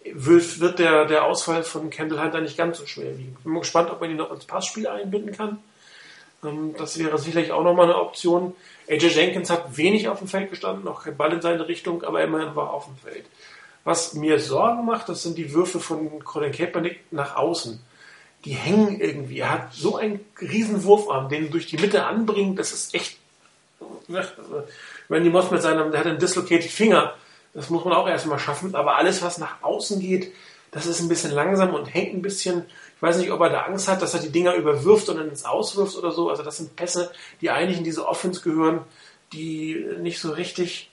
wird, 0.05 0.61
wird 0.61 0.79
der, 0.79 1.07
der 1.07 1.25
Ausfall 1.25 1.62
von 1.62 1.91
Campbell 1.91 2.21
Hunter 2.21 2.41
nicht 2.41 2.57
ganz 2.57 2.79
so 2.79 2.87
schwer 2.87 3.17
wiegen. 3.19 3.35
Ich 3.38 3.45
bin 3.45 3.53
mal 3.53 3.61
gespannt, 3.61 3.91
ob 3.91 4.01
man 4.01 4.11
ihn 4.11 4.17
noch 4.17 4.31
ins 4.31 4.45
Passspiel 4.45 4.87
einbinden 4.87 5.33
kann. 5.33 5.59
Ähm, 6.45 6.75
das 6.77 6.99
wäre 6.99 7.19
sicherlich 7.19 7.53
auch 7.53 7.64
nochmal 7.64 7.87
eine 7.87 7.97
Option. 7.97 8.55
AJ 8.88 9.09
Jenkins 9.09 9.51
hat 9.51 9.77
wenig 9.77 10.09
auf 10.09 10.19
dem 10.19 10.29
Feld 10.29 10.51
gestanden, 10.51 10.85
noch 10.85 11.05
kein 11.05 11.17
Ball 11.17 11.33
in 11.33 11.41
seine 11.41 11.69
Richtung, 11.69 12.03
aber 12.03 12.23
immerhin 12.23 12.55
war 12.55 12.73
auf 12.73 12.87
dem 12.87 12.97
Feld. 12.97 13.25
Was 13.85 14.14
mir 14.14 14.38
Sorgen 14.38 14.85
macht, 14.85 15.09
das 15.09 15.23
sind 15.23 15.38
die 15.38 15.53
Würfe 15.53 15.81
von 15.81 16.23
Colin 16.25 16.53
Kaepernick 16.53 17.01
nach 17.11 17.37
außen. 17.37 17.81
Die 18.45 18.53
hängen 18.53 19.01
irgendwie. 19.01 19.41
Er 19.41 19.51
hat 19.51 19.75
so 19.75 19.97
einen 19.97 20.21
riesen 20.41 20.85
Wurfarm, 20.85 21.29
den 21.29 21.51
durch 21.51 21.67
die 21.67 21.79
Mitte 21.79 22.05
anbringen, 22.05 22.57
das 22.57 22.73
ist 22.73 22.95
echt. 22.95 23.19
Randy 25.11 25.31
Moss 25.31 25.51
mit 25.51 25.62
seinem, 25.62 25.91
der 25.91 26.01
hat 26.01 26.07
einen 26.07 26.19
dislocated 26.19 26.71
Finger. 26.71 27.14
Das 27.55 27.71
muss 27.71 27.85
man 27.85 27.95
auch 27.95 28.09
erstmal 28.09 28.38
schaffen. 28.38 28.75
Aber 28.75 28.97
alles, 28.97 29.23
was 29.23 29.38
nach 29.38 29.62
außen 29.62 30.01
geht, 30.01 30.33
das 30.71 30.87
ist 30.87 31.01
ein 31.01 31.09
bisschen 31.09 31.33
langsam 31.33 31.75
und 31.75 31.87
hängt 31.87 32.14
ein 32.14 32.23
bisschen. 32.23 32.64
Ich 32.97 33.03
weiß 33.03 33.19
nicht, 33.19 33.31
ob 33.31 33.41
er 33.41 33.51
da 33.51 33.62
Angst 33.62 33.88
hat, 33.88 34.03
dass 34.03 34.14
er 34.14 34.21
die 34.21 34.31
Dinger 34.31 34.55
überwirft 34.55 35.09
und 35.09 35.17
dann 35.17 35.29
ins 35.29 35.45
Auswirft 35.45 35.97
oder 35.97 36.11
so. 36.11 36.31
Also 36.31 36.43
das 36.43 36.59
sind 36.59 36.77
Pässe, 36.77 37.11
die 37.41 37.51
eigentlich 37.51 37.79
in 37.79 37.85
diese 37.85 38.07
Offense 38.07 38.43
gehören, 38.43 38.83
die 39.33 39.87
nicht 40.01 40.21
so 40.21 40.33
richtig 40.33 40.91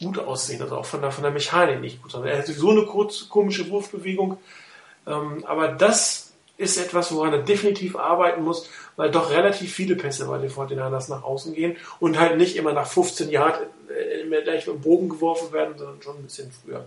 gut 0.00 0.18
aussehen. 0.18 0.62
Also 0.62 0.76
auch 0.76 0.86
von 0.86 1.00
der, 1.00 1.10
von 1.10 1.22
der 1.22 1.32
Mechanik 1.32 1.80
nicht 1.80 2.02
gut. 2.02 2.14
Er 2.14 2.38
hat 2.38 2.46
so 2.46 2.70
eine 2.70 2.84
kurz, 2.84 3.28
komische 3.28 3.68
Wurfbewegung. 3.70 4.38
Ähm, 5.06 5.44
aber 5.46 5.68
das 5.68 6.32
ist 6.58 6.78
etwas, 6.78 7.12
woran 7.12 7.32
er 7.32 7.42
definitiv 7.42 7.96
arbeiten 7.96 8.42
muss, 8.42 8.68
weil 8.96 9.10
doch 9.10 9.30
relativ 9.30 9.74
viele 9.74 9.94
Pässe 9.94 10.26
bei 10.26 10.38
den 10.38 10.50
49ers 10.50 11.10
nach 11.10 11.22
außen 11.22 11.54
gehen 11.54 11.76
und 12.00 12.18
halt 12.18 12.38
nicht 12.38 12.56
immer 12.56 12.72
nach 12.72 12.86
15 12.86 13.28
Jahren 13.30 13.66
äh, 13.88 14.42
gleich 14.42 14.66
mit 14.66 14.76
dem 14.76 14.80
Bogen 14.80 15.08
geworfen 15.08 15.52
werden, 15.52 15.76
sondern 15.76 16.02
schon 16.02 16.16
ein 16.16 16.22
bisschen 16.22 16.50
früher. 16.50 16.86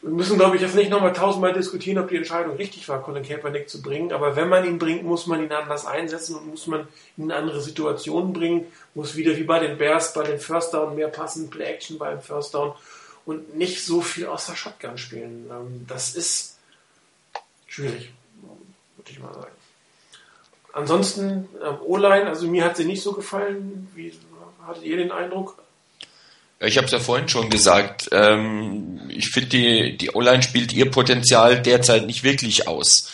Wir 0.00 0.10
müssen, 0.10 0.38
glaube 0.38 0.56
ich, 0.56 0.62
jetzt 0.62 0.76
nicht 0.76 0.90
nochmal 0.90 1.12
tausendmal 1.12 1.52
diskutieren, 1.52 1.98
ob 1.98 2.08
die 2.08 2.16
Entscheidung 2.16 2.56
richtig 2.56 2.88
war, 2.88 3.02
Colin 3.02 3.24
Kaepernick 3.24 3.68
zu 3.68 3.82
bringen. 3.82 4.12
Aber 4.12 4.36
wenn 4.36 4.48
man 4.48 4.64
ihn 4.64 4.78
bringt, 4.78 5.02
muss 5.02 5.26
man 5.26 5.42
ihn 5.42 5.52
anders 5.52 5.86
einsetzen 5.86 6.36
und 6.36 6.46
muss 6.46 6.68
man 6.68 6.82
ihn 7.16 7.24
in 7.24 7.32
andere 7.32 7.60
Situationen 7.60 8.32
bringen. 8.32 8.66
Muss 8.94 9.16
wieder 9.16 9.36
wie 9.36 9.44
bei 9.44 9.58
den 9.58 9.76
Bears 9.76 10.12
bei 10.12 10.22
den 10.22 10.38
First 10.38 10.72
Down 10.72 10.94
mehr 10.94 11.08
passen, 11.08 11.50
Play 11.50 11.64
Action 11.64 11.98
beim 11.98 12.20
First 12.20 12.54
Down 12.54 12.74
und 13.26 13.56
nicht 13.56 13.84
so 13.84 14.00
viel 14.00 14.26
aus 14.26 14.46
der 14.46 14.54
Shotgun 14.54 14.98
spielen. 14.98 15.50
Ähm, 15.50 15.84
das 15.88 16.14
ist 16.14 16.58
schwierig 17.66 18.12
würde 19.08 19.10
ich 19.10 19.20
mal 19.20 19.34
sagen. 19.34 19.54
Ansonsten 20.72 21.48
ähm, 21.62 21.78
O-Line, 21.84 22.26
also 22.26 22.46
mir 22.46 22.64
hat 22.64 22.76
sie 22.76 22.84
nicht 22.84 23.02
so 23.02 23.12
gefallen. 23.12 23.88
Wie 23.94 24.12
hattet 24.66 24.84
ihr 24.84 24.96
den 24.96 25.10
Eindruck? 25.10 25.58
Ich 26.60 26.76
habe 26.76 26.86
es 26.86 26.92
ja 26.92 26.98
vorhin 26.98 27.28
schon 27.28 27.50
gesagt. 27.50 28.08
Ähm, 28.10 29.00
ich 29.08 29.28
finde, 29.28 29.48
die, 29.48 29.96
die 29.96 30.10
O-Line 30.10 30.42
spielt 30.42 30.72
ihr 30.72 30.90
Potenzial 30.90 31.62
derzeit 31.62 32.06
nicht 32.06 32.24
wirklich 32.24 32.66
aus. 32.66 33.10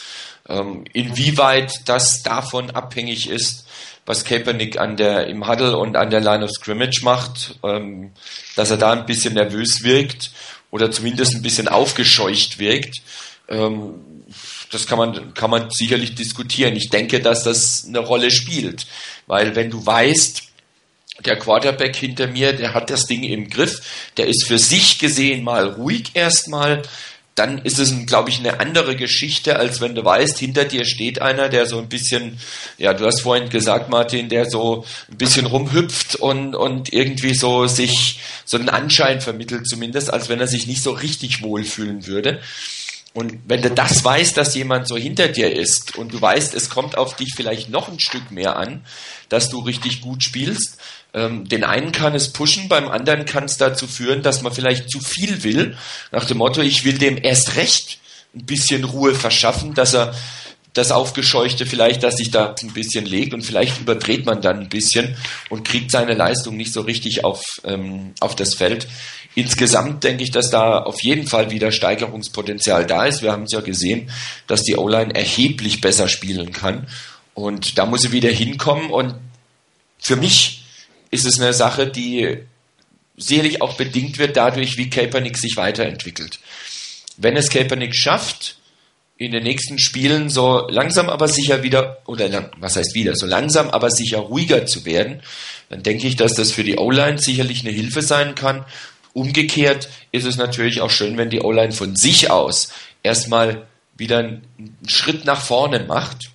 Ähm, 0.49 0.85
inwieweit 0.93 1.89
das 1.89 2.23
davon 2.23 2.71
abhängig 2.71 3.29
ist, 3.29 3.67
was 4.07 4.25
Kaepernick 4.25 4.79
an 4.79 4.97
der, 4.97 5.27
im 5.27 5.47
Huddle 5.47 5.77
und 5.77 5.97
an 5.97 6.11
der 6.11 6.21
Line 6.21 6.45
of 6.45 6.51
Scrimmage 6.51 7.03
macht, 7.03 7.59
ähm, 7.63 8.13
dass 8.57 8.71
er 8.71 8.77
da 8.77 8.93
ein 8.93 9.07
bisschen 9.07 9.35
nervös 9.35 9.83
wirkt 9.83 10.31
oder 10.71 10.91
zumindest 10.91 11.35
ein 11.35 11.43
bisschen 11.43 11.69
aufgescheucht 11.69 12.59
wirkt. 12.59 13.03
Ähm, 13.49 13.95
das 14.71 14.87
kann 14.87 14.99
man, 14.99 15.35
kann 15.35 15.51
man 15.51 15.71
sicherlich 15.71 16.15
diskutieren. 16.15 16.77
Ich 16.77 16.91
denke, 16.91 17.21
dass 17.21 17.45
das 17.45 17.85
eine 17.87 18.01
Rolle 18.01 18.31
spielt. 18.31 18.87
Weil 19.27 19.55
wenn 19.55 19.71
du 19.71 19.85
weißt, 19.85 20.43
der 21.21 21.39
Quarterback 21.39 21.97
hinter 21.97 22.27
mir, 22.27 22.53
der 22.53 22.75
hat 22.75 22.91
das 22.91 23.07
Ding 23.07 23.23
im 23.23 23.49
Griff, 23.49 24.11
der 24.17 24.27
ist 24.27 24.47
für 24.47 24.59
sich 24.59 24.99
gesehen 24.99 25.45
mal 25.45 25.69
ruhig 25.69 26.11
erstmal, 26.15 26.83
dann 27.35 27.59
ist 27.59 27.81
es, 27.81 27.93
glaube 28.07 28.31
ich, 28.31 28.39
eine 28.39 28.61
andere 28.61 28.95
Geschichte, 28.95 29.57
als 29.57 29.81
wenn 29.81 29.95
du 29.95 30.05
weißt, 30.05 30.39
hinter 30.39 30.65
dir 30.65 30.85
steht 30.85 31.21
einer, 31.21 31.49
der 31.49 31.67
so 31.67 31.79
ein 31.79 31.89
bisschen, 31.89 32.39
ja, 32.79 32.95
du 32.95 33.05
hast 33.07 33.23
vorhin 33.23 33.49
gesagt, 33.49 33.91
Martin, 33.91 34.29
der 34.29 34.49
so 34.49 34.85
ein 35.11 35.19
bisschen 35.19 35.47
rumhüpft 35.47 36.15
und, 36.17 36.55
und 36.55 36.93
irgendwie 36.93 37.35
so 37.35 37.67
sich 37.67 38.21
so 38.45 38.57
einen 38.57 38.69
Anschein 38.69 39.21
vermittelt, 39.21 39.67
zumindest, 39.67 40.13
als 40.13 40.29
wenn 40.29 40.41
er 40.41 40.47
sich 40.47 40.69
nicht 40.69 40.83
so 40.83 40.93
richtig 40.93 41.43
wohlfühlen 41.43 42.07
würde. 42.07 42.41
Und 43.15 43.39
wenn 43.47 43.63
du 43.63 43.71
das 43.71 44.05
weißt, 44.05 44.37
dass 44.37 44.55
jemand 44.55 44.87
so 44.89 44.97
hinter 44.97 45.29
dir 45.29 45.53
ist 45.53 45.97
und 45.97 46.13
du 46.13 46.21
weißt, 46.21 46.55
es 46.55 46.69
kommt 46.69 46.97
auf 46.97 47.17
dich 47.17 47.33
vielleicht 47.35 47.69
noch 47.69 47.89
ein 47.89 48.01
Stück 48.01 48.31
mehr 48.31 48.57
an, 48.57 48.85
dass 49.29 49.51
du 49.51 49.61
richtig 49.61 50.01
gut 50.01 50.23
spielst, 50.23 50.79
ähm, 51.15 51.49
den 51.49 51.65
einen 51.65 51.93
kann 51.93 52.15
es 52.15 52.33
pushen, 52.33 52.69
beim 52.69 52.89
anderen 52.89 53.25
kann 53.25 53.45
es 53.45 53.57
dazu 53.57 53.87
führen, 53.87 54.23
dass 54.23 54.43
man 54.43 54.53
vielleicht 54.53 54.91
zu 54.91 55.01
viel 55.01 55.45
will, 55.45 55.77
nach 56.11 56.25
dem 56.25 56.39
Motto, 56.39 56.61
ich 56.61 56.85
will 56.85 56.99
dem 56.99 57.17
erst 57.17 57.57
recht 57.57 57.99
ein 58.35 58.47
bisschen 58.47 58.85
Ruhe 58.85 59.15
verschaffen, 59.15 59.75
dass 59.75 59.95
er 59.95 60.15
das 60.73 60.91
Aufgescheuchte 60.91 61.67
vielleicht, 61.67 62.03
dass 62.03 62.17
sich 62.17 62.33
da 62.33 62.53
ein 62.61 62.73
bisschen 62.73 63.07
legt 63.07 63.33
und 63.33 63.43
vielleicht 63.43 63.81
überdreht 63.81 64.27
man 64.27 64.43
dann 64.43 64.59
ein 64.59 64.69
bisschen 64.69 65.17
und 65.49 65.65
kriegt 65.65 65.93
seine 65.93 66.15
Leistung 66.15 66.57
nicht 66.57 66.73
so 66.73 66.81
richtig 66.81 67.25
auf, 67.25 67.45
ähm, 67.65 68.13
auf 68.19 68.35
das 68.35 68.55
Feld. 68.55 68.89
Insgesamt 69.37 70.03
denke 70.03 70.25
ich, 70.25 70.33
dass 70.33 70.51
da 70.51 70.81
auf 70.81 71.01
jeden 71.03 71.29
Fall 71.29 71.53
wieder 71.53 71.71
Steigerungspotenzial 71.71 72.87
da 72.87 73.05
ist. 73.05 73.23
Wir 73.23 73.31
haben 73.31 73.45
es 73.45 73.53
ja 73.53 73.61
gesehen, 73.61 74.11
dass 74.49 74.63
die 74.63 74.77
O-Line 74.77 75.15
erheblich 75.15 75.81
besser 75.81 76.09
spielen 76.09 76.51
kann 76.51 76.89
und 77.35 77.79
da 77.79 77.87
muss 77.87 78.03
sie 78.03 78.13
wieder 78.13 78.31
hinkommen 78.31 78.91
und 78.91 79.15
für 80.01 80.17
mich 80.17 80.64
ist 81.15 81.25
es 81.25 81.41
eine 81.41 81.55
Sache, 81.55 81.87
die 81.87 82.39
sicherlich 83.17 83.63
auch 83.63 83.77
bedingt 83.77 84.19
wird 84.19 84.37
dadurch, 84.37 84.77
wie 84.77 84.91
Kaepernick 84.91 85.39
sich 85.39 85.57
weiterentwickelt. 85.57 86.41
Wenn 87.17 87.37
es 87.37 87.51
Kaepernick 87.51 87.95
schafft, 87.95 88.57
in 89.17 89.31
den 89.31 89.45
nächsten 89.45 89.79
Spielen 89.79 90.29
so 90.29 90.67
langsam 90.69 91.09
aber 91.09 91.29
sicher 91.29 91.63
wieder, 91.63 91.99
oder 92.07 92.29
lang, 92.29 92.51
was 92.59 92.75
heißt 92.75 92.95
wieder, 92.95 93.15
so 93.15 93.27
langsam 93.27 93.71
aber 93.71 93.93
sicher 93.93 94.19
ruhiger 94.19 94.67
zu 94.67 94.85
werden, 94.85 95.23
dann 95.69 95.85
denke 95.85 96.09
ich, 96.09 96.17
dass 96.17 96.35
das 96.35 96.51
für 96.51 96.65
die 96.65 96.79
O-Line 96.79 97.19
sicherlich 97.19 97.61
eine 97.61 97.71
Hilfe 97.71 98.03
sein 98.03 98.35
kann. 98.35 98.65
Umgekehrt 99.13 99.89
ist 100.11 100.27
es 100.27 100.37
natürlich 100.37 100.81
auch 100.81 100.91
schön, 100.91 101.17
wenn 101.17 101.31
die 101.31 101.41
O-Line 101.41 101.73
von 101.73 101.95
sich 101.95 102.33
aus 102.33 102.73
erstmal 103.05 103.69
wieder 103.97 104.19
einen 104.19 104.43
Schritt 104.89 105.25
nach 105.25 105.41
vorne 105.41 105.85
macht, 105.85 106.33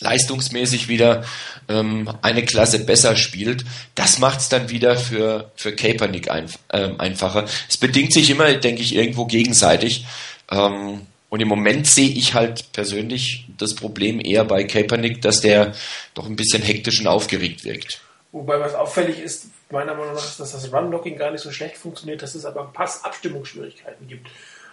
leistungsmäßig 0.00 0.88
wieder 0.88 1.24
ähm, 1.68 2.10
eine 2.22 2.44
Klasse 2.44 2.84
besser 2.84 3.16
spielt. 3.16 3.64
Das 3.94 4.18
macht 4.18 4.40
es 4.40 4.48
dann 4.48 4.70
wieder 4.70 4.96
für, 4.96 5.50
für 5.56 5.74
Kaepernick 5.74 6.30
ein, 6.30 6.50
ähm, 6.72 7.00
einfacher. 7.00 7.46
Es 7.68 7.76
bedingt 7.76 8.12
sich 8.12 8.30
immer, 8.30 8.52
denke 8.54 8.82
ich, 8.82 8.94
irgendwo 8.94 9.26
gegenseitig. 9.26 10.06
Ähm, 10.50 11.06
und 11.28 11.40
im 11.40 11.48
Moment 11.48 11.86
sehe 11.86 12.10
ich 12.10 12.34
halt 12.34 12.72
persönlich 12.72 13.46
das 13.56 13.74
Problem 13.74 14.20
eher 14.20 14.44
bei 14.44 14.64
Kaepernick, 14.64 15.22
dass 15.22 15.40
der 15.40 15.74
doch 16.14 16.26
ein 16.26 16.36
bisschen 16.36 16.62
hektisch 16.62 17.00
und 17.00 17.06
aufgeregt 17.06 17.64
wirkt. 17.64 18.00
Wobei 18.32 18.58
was 18.60 18.74
auffällig 18.74 19.20
ist, 19.20 19.46
meiner 19.70 19.94
Meinung 19.94 20.14
nach, 20.14 20.24
ist, 20.24 20.40
dass 20.40 20.52
das 20.52 20.72
Run-Blocking 20.72 21.16
gar 21.16 21.30
nicht 21.30 21.42
so 21.42 21.52
schlecht 21.52 21.76
funktioniert, 21.76 22.22
dass 22.22 22.34
es 22.34 22.44
aber 22.44 22.64
Pass-Abstimmungsschwierigkeiten 22.72 24.08
gibt. 24.08 24.28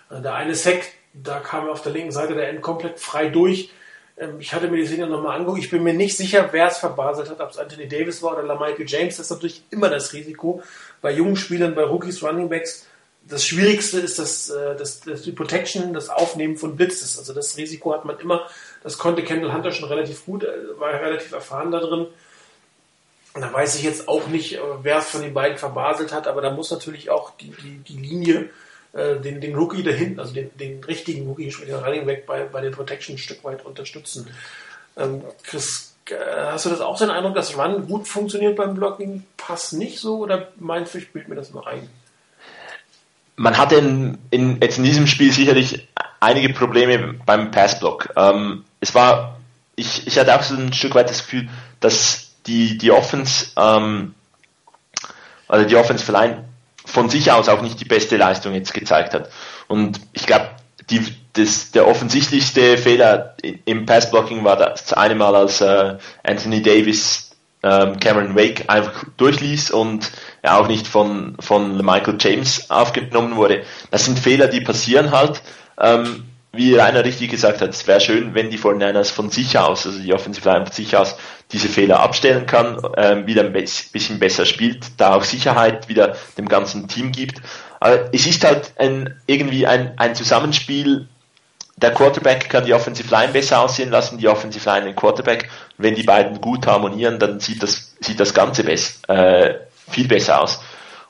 Äh, 0.10 0.22
der 0.22 0.36
eine 0.36 0.56
Sack, 0.56 0.82
da 1.14 1.40
kam 1.40 1.66
er 1.66 1.72
auf 1.72 1.82
der 1.82 1.92
linken 1.92 2.12
Seite 2.12 2.36
der 2.36 2.50
End 2.50 2.62
komplett 2.62 3.00
frei 3.00 3.30
durch. 3.30 3.70
Ähm, 4.20 4.40
ich 4.40 4.54
hatte 4.54 4.68
mir 4.68 4.78
die 4.78 4.88
Szene 4.88 5.08
nochmal 5.08 5.38
angeguckt. 5.38 5.60
Ich 5.60 5.70
bin 5.70 5.84
mir 5.84 5.94
nicht 5.94 6.18
sicher, 6.18 6.50
wer 6.52 6.68
es 6.68 6.78
verbaselt 6.78 7.30
hat, 7.30 7.40
ob 7.42 7.52
es 7.52 7.58
Anthony 7.58 7.88
Davis 7.88 8.22
war 8.24 8.38
oder 8.38 8.60
Michael 8.60 8.86
James. 8.88 9.18
Das 9.18 9.28
ist 9.28 9.32
natürlich 9.32 9.64
immer 9.72 9.90
das 9.90 10.14
Risiko 10.14 10.62
bei 11.02 11.12
jungen 11.12 11.36
Spielern, 11.36 11.76
bei 11.76 11.84
Rookies, 11.84 12.24
Running 12.24 12.50
Backs, 12.50 12.88
das 13.30 13.46
Schwierigste 13.46 14.00
ist 14.00 14.20
das, 14.20 14.50
äh, 14.50 14.76
das, 14.76 15.02
das, 15.02 15.22
die 15.24 15.32
Protection, 15.32 15.94
das 15.94 16.10
Aufnehmen 16.10 16.58
von 16.58 16.76
Blitzes. 16.76 17.18
Also 17.18 17.34
das 17.34 17.58
Risiko 17.58 17.94
hat 17.94 18.06
man 18.06 18.20
immer. 18.20 18.48
Das 18.84 18.98
konnte 18.98 19.24
Kendall 19.24 19.54
Hunter 19.54 19.72
schon 19.72 19.90
relativ 19.90 20.26
gut, 20.26 20.44
äh, 20.44 20.80
war 20.80 20.94
relativ 20.94 21.32
erfahren 21.32 21.72
da 21.72 21.80
drin. 21.80 22.08
Und 23.34 23.42
da 23.42 23.54
weiß 23.54 23.76
ich 23.76 23.84
jetzt 23.84 24.08
auch 24.08 24.28
nicht, 24.28 24.56
äh, 24.56 24.60
wer 24.82 25.00
es 25.00 25.10
von 25.10 25.22
den 25.22 25.34
beiden 25.34 25.58
verbaselt 25.58 26.14
hat, 26.14 26.28
aber 26.28 26.42
da 26.42 26.52
muss 26.52 26.72
natürlich 26.72 27.10
auch 27.10 27.32
die, 27.38 27.52
die, 27.52 27.78
die 27.80 27.98
Linie 27.98 28.50
äh, 28.94 29.20
den, 29.20 29.42
den 29.42 29.56
Rookie 29.56 29.84
dahinten, 29.84 30.20
also 30.20 30.34
den, 30.34 30.50
den 30.58 30.84
richtigen 30.84 31.28
Rookie, 31.28 31.54
den 31.66 31.76
Running 31.76 32.06
Back 32.06 32.26
bei, 32.26 32.44
bei 32.44 32.62
den 32.62 32.72
Protection 32.72 33.16
ein 33.16 33.20
Stück 33.20 33.44
weit 33.44 33.66
unterstützen. 33.66 34.28
Ähm, 34.98 35.22
Chris, 35.44 35.96
hast 36.10 36.66
du 36.66 36.70
das 36.70 36.82
auch 36.82 36.98
so 36.98 37.06
den 37.06 37.14
Eindruck, 37.14 37.36
dass 37.36 37.58
Run 37.58 37.88
gut 37.88 38.08
funktioniert 38.08 38.56
beim 38.56 38.76
Blocking? 38.76 39.24
Pass 39.36 39.74
nicht 39.74 40.00
so 40.00 40.20
oder 40.20 40.50
meinst 40.58 40.94
du, 40.94 41.00
ich 41.00 41.12
bild 41.12 41.28
mir 41.28 41.36
das 41.36 41.52
nur 41.54 41.68
ein? 41.68 41.90
man 43.38 43.58
hatte 43.58 43.76
in, 43.76 44.18
in, 44.32 44.60
jetzt 44.62 44.80
in 44.80 44.84
diesem 44.84 45.08
Spiel 45.08 45.32
sicherlich 45.32 45.88
einige 46.20 46.54
Probleme 46.54 47.16
beim 47.26 47.52
Passblock. 47.52 48.10
Ähm, 48.18 48.66
es 48.82 48.94
war, 48.94 49.38
ich, 49.76 50.08
ich 50.08 50.20
hatte 50.20 50.36
auch 50.36 50.42
so 50.42 50.56
ein 50.56 50.74
Stück 50.74 50.96
weit 50.96 51.10
das 51.10 51.20
Gefühl, 51.20 51.48
dass 51.80 52.32
die, 52.48 52.78
die 52.78 52.92
Offense, 52.92 53.52
ähm, 53.56 54.16
also 55.48 55.68
die 55.68 55.76
Offense 55.76 56.08
allein 56.14 56.46
von 56.88 57.10
sich 57.10 57.32
aus 57.32 57.50
auch 57.50 57.62
nicht 57.62 57.80
die 57.80 57.86
beste 57.86 58.18
Leistung 58.18 58.54
jetzt 58.54 58.74
gezeigt 58.74 59.14
hat. 59.14 59.30
Und 59.68 60.00
ich 60.14 60.26
glaube, 60.26 60.50
die, 60.90 61.06
das, 61.34 61.72
der 61.72 61.88
offensichtlichste 61.88 62.78
Fehler 62.78 63.36
im 63.66 63.86
Passblocking 63.86 64.44
war 64.44 64.56
das 64.56 64.94
eine 64.94 65.16
Mal, 65.16 65.36
als 65.36 65.62
äh, 65.62 65.98
Anthony 66.24 66.62
Davis 66.62 67.32
ähm, 67.64 68.00
Cameron 68.00 68.36
Wake 68.36 68.66
einfach 68.68 69.04
durchließ 69.18 69.72
und 69.72 70.12
er 70.42 70.60
auch 70.60 70.68
nicht 70.68 70.88
von, 70.88 71.36
von 71.40 71.78
Michael 71.78 72.18
James 72.20 72.70
aufgenommen 72.70 73.36
wurde. 73.36 73.64
Das 73.92 74.06
sind 74.06 74.20
Fehler, 74.20 74.48
die 74.48 74.62
passieren 74.62 75.12
halt. 75.12 75.42
Ähm, 75.80 76.24
wie 76.58 76.76
Rainer 76.76 77.06
richtig 77.06 77.32
gesagt 77.32 77.62
hat, 77.62 77.70
es 77.70 77.88
wäre 77.88 78.02
schön, 78.02 78.34
wenn 78.34 78.50
die 78.50 78.60
49ers 78.60 79.12
von 79.12 79.30
sich 79.30 79.58
aus, 79.58 79.86
also 79.86 80.00
die 80.00 80.14
Offensive 80.14 80.48
Line 80.50 80.66
von 80.66 80.74
sich 80.74 80.96
aus, 80.96 81.16
diese 81.52 81.70
Fehler 81.70 82.02
abstellen 82.02 82.46
kann, 82.46 82.82
ähm, 82.98 83.26
wieder 83.26 83.44
ein 83.44 83.54
bisschen 83.54 84.20
besser 84.20 84.46
spielt, 84.46 84.86
da 84.98 85.14
auch 85.14 85.24
Sicherheit 85.24 85.88
wieder 85.88 86.18
dem 86.38 86.50
ganzen 86.50 86.88
Team 86.88 87.12
gibt. 87.12 87.42
Aber 87.80 88.14
es 88.14 88.28
ist 88.28 88.44
halt 88.44 88.74
ein, 88.78 89.16
irgendwie 89.28 89.66
ein, 89.66 89.94
ein 89.98 90.16
Zusammenspiel 90.16 91.08
der 91.78 91.94
Quarterback 91.94 92.50
kann 92.50 92.66
die 92.66 92.74
Offensive 92.74 93.14
Line 93.14 93.32
besser 93.32 93.62
aussehen 93.62 93.92
lassen, 93.92 94.18
die 94.18 94.28
Offensive 94.28 94.68
Line 94.68 94.88
den 94.88 94.96
Quarterback. 94.96 95.50
wenn 95.78 95.94
die 95.94 96.04
beiden 96.04 96.42
gut 96.42 96.66
harmonieren, 96.66 97.20
dann 97.20 97.40
sieht 97.40 97.62
das, 97.62 97.96
sieht 98.00 98.20
das 98.20 98.34
Ganze 98.34 98.64
best, 98.64 99.08
äh, 99.10 99.60
viel 99.88 100.08
besser 100.08 100.42
aus. 100.42 100.60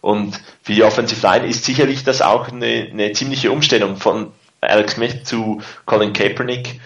Und 0.01 0.39
für 0.61 0.73
die 0.73 0.83
Offensive 0.83 1.25
Line 1.25 1.47
ist 1.47 1.63
sicherlich 1.63 2.03
das 2.03 2.21
auch 2.21 2.49
eine, 2.49 2.89
eine 2.91 3.13
ziemliche 3.13 3.49
Umstellung 3.51 3.95
von 3.95 4.33
Alex 4.61 4.93
Smith 4.93 5.23
zu 5.23 5.61
Colin 5.85 6.13
Kaepernick. 6.13 6.79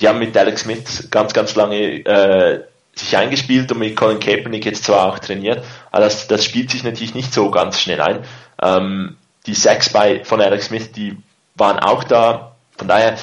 Die 0.00 0.08
haben 0.08 0.18
mit 0.18 0.36
Alex 0.36 0.62
Smith 0.62 1.08
ganz, 1.10 1.32
ganz 1.32 1.54
lange 1.54 2.04
äh, 2.04 2.64
sich 2.94 3.16
eingespielt 3.16 3.70
und 3.72 3.78
mit 3.78 3.96
Colin 3.96 4.20
Kaepernick 4.20 4.64
jetzt 4.64 4.84
zwar 4.84 5.06
auch 5.06 5.18
trainiert, 5.18 5.64
aber 5.90 6.04
das, 6.04 6.28
das 6.28 6.44
spielt 6.44 6.70
sich 6.70 6.82
natürlich 6.84 7.14
nicht 7.14 7.32
so 7.32 7.50
ganz 7.50 7.80
schnell 7.80 8.00
ein. 8.00 8.24
Ähm, 8.62 9.16
die 9.46 9.54
Sacks 9.54 9.90
bei, 9.90 10.24
von 10.24 10.40
Alex 10.40 10.66
Smith, 10.66 10.92
die 10.92 11.16
waren 11.54 11.78
auch 11.78 12.04
da, 12.04 12.56
von 12.76 12.88
daher, 12.88 13.16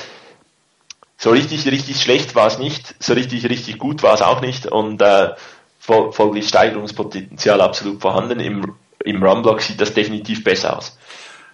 so 1.18 1.32
richtig, 1.32 1.66
richtig 1.66 2.02
schlecht 2.02 2.36
war 2.36 2.48
es 2.48 2.60
nicht, 2.60 2.96
so 3.00 3.14
richtig, 3.14 3.50
richtig 3.50 3.80
gut 3.80 4.04
war 4.04 4.14
es 4.14 4.22
auch 4.22 4.42
nicht 4.42 4.68
und 4.68 5.02
äh, 5.02 5.32
folglich 5.80 6.48
Steigerungspotenzial 6.48 7.62
absolut 7.62 8.02
vorhanden. 8.02 8.40
Im, 8.40 8.76
im 9.04 9.24
Run-Block 9.24 9.62
sieht 9.62 9.82
das 9.82 9.94
definitiv 9.94 10.44
besser 10.44 10.78
aus. 10.78 10.98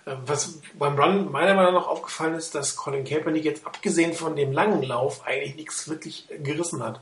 Was 0.05 0.59
beim 0.77 0.99
Run 0.99 1.31
meiner 1.31 1.53
Meinung 1.53 1.75
nach 1.75 1.87
aufgefallen 1.87 2.35
ist, 2.35 2.55
dass 2.55 2.75
Colin 2.75 3.05
Kaepernick 3.05 3.45
jetzt 3.45 3.65
abgesehen 3.65 4.13
von 4.13 4.35
dem 4.35 4.51
langen 4.51 4.83
Lauf 4.83 5.25
eigentlich 5.25 5.55
nichts 5.55 5.87
wirklich 5.87 6.27
gerissen 6.43 6.83
hat. 6.83 6.99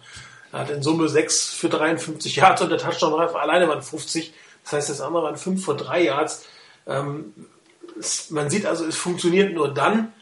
Er 0.52 0.60
hat 0.60 0.70
in 0.70 0.84
Summe 0.84 1.10
6 1.10 1.54
für 1.54 1.70
53 1.70 2.36
Yards 2.36 2.62
und 2.62 2.70
der 2.70 2.78
Touchdown 2.78 3.20
alleine 3.20 3.68
waren 3.68 3.82
50. 3.82 4.34
Das 4.64 4.74
heißt, 4.74 4.90
das 4.90 5.02
andere 5.02 5.24
waren 5.24 5.38
5 5.38 5.64
für 5.64 5.76
3 5.76 6.04
Yards. 6.04 6.46
Ähm, 6.86 7.34
es, 7.98 8.30
man 8.30 8.50
sieht 8.50 8.66
also, 8.66 8.86
es 8.86 8.98
funktioniert 8.98 9.54
nur 9.54 9.74
dann, 9.74 10.14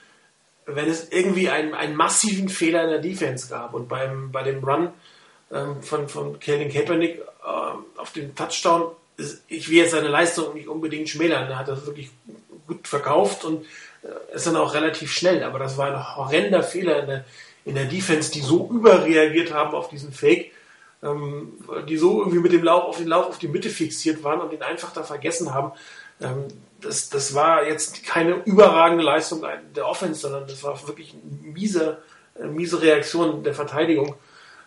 wenn 0.65 0.88
es 0.88 1.10
irgendwie 1.10 1.50
einen, 1.50 1.74
einen 1.74 1.96
massiven 1.96 2.48
Fehler 2.48 2.84
in 2.84 2.89
der 2.92 3.00
Defense 3.00 3.50
gab. 3.50 3.74
Und 3.74 3.89
beim, 3.89 4.32
bei 4.32 4.44
dem 4.44 4.63
Run 4.63 4.89
ähm, 5.52 5.82
von, 5.82 6.08
von 6.08 6.39
Kevin 6.39 6.72
Kaepernick 6.72 7.20
äh, 7.20 8.00
auf 8.00 8.12
den 8.13 8.36
Touchdown, 8.36 8.92
ich 9.48 9.70
will 9.70 9.78
jetzt 9.78 9.92
seine 9.92 10.08
Leistung 10.08 10.54
nicht 10.54 10.68
unbedingt 10.68 11.10
schmälern. 11.10 11.50
Er 11.50 11.60
hat 11.60 11.68
das 11.68 11.86
wirklich 11.86 12.12
gut 12.69 12.88
verkauft 12.88 13.43
und 13.43 13.65
äh, 14.03 14.36
ist 14.36 14.47
dann 14.47 14.55
auch 14.55 14.73
relativ 14.73 15.12
schnell. 15.12 15.43
Aber 15.43 15.60
das 15.60 15.77
war 15.77 15.88
ein 15.88 16.15
horrender 16.15 16.63
Fehler 16.63 17.01
in 17.01 17.08
der, 17.08 17.25
in 17.65 17.75
der 17.75 17.86
Defense, 17.86 18.32
die 18.32 18.41
so 18.41 18.69
überreagiert 18.71 19.53
haben 19.53 19.75
auf 19.75 19.89
diesen 19.89 20.13
Fake, 20.13 20.51
ähm, 21.03 21.53
die 21.89 21.97
so 21.97 22.19
irgendwie 22.19 22.39
mit 22.39 22.53
dem 22.53 22.63
Lauf 22.63 22.86
auf 22.86 22.97
den 22.97 23.08
Lauf 23.08 23.27
auf 23.27 23.39
die 23.39 23.47
Mitte 23.49 23.69
fixiert 23.69 24.23
waren 24.23 24.39
und 24.39 24.53
den 24.53 24.62
einfach 24.62 24.93
da 24.93 25.03
vergessen 25.03 25.53
haben. 25.53 25.73
Ähm, 26.21 26.47
das, 26.82 27.10
das 27.10 27.34
war 27.34 27.67
jetzt 27.67 28.05
keine 28.05 28.36
überragende 28.45 29.03
Leistung 29.03 29.43
der 29.75 29.88
Offense, 29.88 30.21
sondern 30.21 30.47
das 30.47 30.63
war 30.63 30.88
wirklich 30.88 31.13
eine 31.13 31.51
miese, 31.51 31.97
eine 32.36 32.47
miese 32.47 32.82
Reaktion 32.82 33.43
der 33.43 33.53
Verteidigung. 33.53 34.15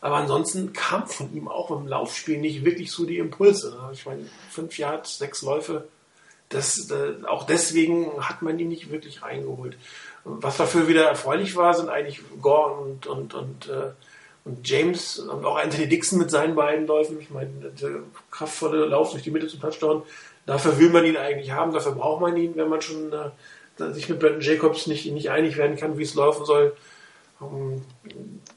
Aber 0.02 0.16
ansonsten 0.16 0.72
kam 0.72 1.06
von 1.06 1.32
ihm 1.32 1.46
auch 1.48 1.70
im 1.70 1.86
Laufspiel 1.86 2.38
nicht 2.38 2.64
wirklich 2.64 2.90
so 2.90 3.06
die 3.06 3.18
Impulse. 3.18 3.78
Ich 3.92 4.04
meine, 4.04 4.28
fünf 4.50 4.76
Yards, 4.76 5.18
sechs 5.18 5.42
Läufe, 5.42 5.86
das, 6.52 6.90
äh, 6.90 7.26
auch 7.26 7.44
deswegen 7.44 8.12
hat 8.20 8.42
man 8.42 8.58
ihn 8.58 8.68
nicht 8.68 8.90
wirklich 8.90 9.22
reingeholt. 9.22 9.76
Was 10.24 10.56
dafür 10.56 10.86
wieder 10.86 11.04
erfreulich 11.04 11.56
war, 11.56 11.74
sind 11.74 11.88
eigentlich 11.88 12.20
Gore 12.40 12.72
und, 12.74 13.06
und, 13.06 13.34
und, 13.34 13.68
äh, 13.68 13.90
und 14.44 14.68
James 14.68 15.18
und 15.18 15.44
auch 15.44 15.56
Anthony 15.56 15.88
Dixon 15.88 16.18
mit 16.18 16.30
seinen 16.30 16.54
beiden 16.54 16.86
Läufen. 16.86 17.20
Ich 17.20 17.30
meine, 17.30 17.50
der 17.80 18.00
kraftvolle 18.30 18.86
Lauf 18.86 19.10
durch 19.10 19.22
die 19.22 19.30
Mitte 19.30 19.48
zum 19.48 19.60
Touchdown 19.60 20.02
Dafür 20.46 20.78
will 20.78 20.90
man 20.90 21.04
ihn 21.04 21.16
eigentlich 21.16 21.52
haben, 21.52 21.72
dafür 21.72 21.92
braucht 21.92 22.20
man 22.20 22.36
ihn, 22.36 22.56
wenn 22.56 22.68
man 22.68 22.82
schon 22.82 23.12
äh, 23.12 23.92
sich 23.92 24.08
mit 24.08 24.18
Brandon 24.18 24.40
Jacobs 24.40 24.86
nicht, 24.86 25.10
nicht 25.12 25.30
einig 25.30 25.56
werden 25.56 25.76
kann, 25.76 25.98
wie 25.98 26.02
es 26.02 26.14
laufen 26.14 26.44
soll. 26.44 26.76
Ähm, 27.40 27.82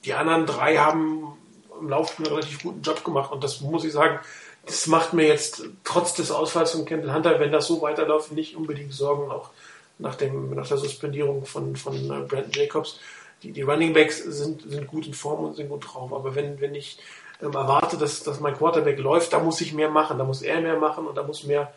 die 0.03 0.13
anderen 0.13 0.45
drei 0.45 0.77
haben 0.77 1.38
im 1.79 1.89
Laufspiel 1.89 2.25
einen 2.25 2.36
relativ 2.36 2.63
guten 2.63 2.81
Job 2.81 3.03
gemacht 3.03 3.31
und 3.31 3.43
das 3.43 3.62
muss 3.62 3.86
ich 3.86 3.91
sagen, 3.91 4.19
das 4.65 4.88
macht 4.88 5.13
mir 5.13 5.28
jetzt 5.28 5.63
trotz 5.84 6.13
des 6.13 6.32
Ausfalls 6.32 6.71
von 6.71 6.86
Kendall 6.86 7.13
Hunter, 7.13 7.39
wenn 7.39 7.51
das 7.51 7.67
so 7.67 7.82
weiterläuft, 7.82 8.32
nicht 8.32 8.56
unbedingt 8.56 8.93
Sorgen, 8.93 9.32
auch 9.32 9.49
nach, 9.97 10.15
dem, 10.15 10.54
nach 10.56 10.67
der 10.67 10.78
Suspendierung 10.78 11.45
von, 11.45 11.75
von 11.75 11.95
äh, 11.95 12.25
Brandon 12.25 12.51
Jacobs. 12.51 12.99
die, 13.43 13.51
die 13.51 13.62
Running 13.62 13.93
Backs 13.93 14.23
sind, 14.23 14.69
sind 14.69 14.88
gut 14.88 15.08
in 15.08 15.13
Form 15.13 15.45
und 15.45 15.56
sind 15.56 15.69
gut 15.69 15.86
drauf. 15.88 16.12
Aber 16.13 16.36
wenn, 16.36 16.60
wenn 16.60 16.75
ich 16.75 16.99
ähm, 17.41 17.54
erwarte, 17.54 17.97
dass, 17.97 18.23
dass 18.23 18.39
mein 18.39 18.56
Quarterback 18.56 18.97
läuft, 18.99 19.34
da 19.34 19.39
muss 19.39 19.62
ich 19.62 19.73
mehr 19.73 19.89
machen, 19.89 20.17
da 20.17 20.23
muss 20.23 20.41
er 20.41 20.62
mehr 20.62 20.78
machen 20.78 21.08
und 21.08 21.15
da 21.15 21.23
muss 21.23 21.43
mehr 21.43 21.73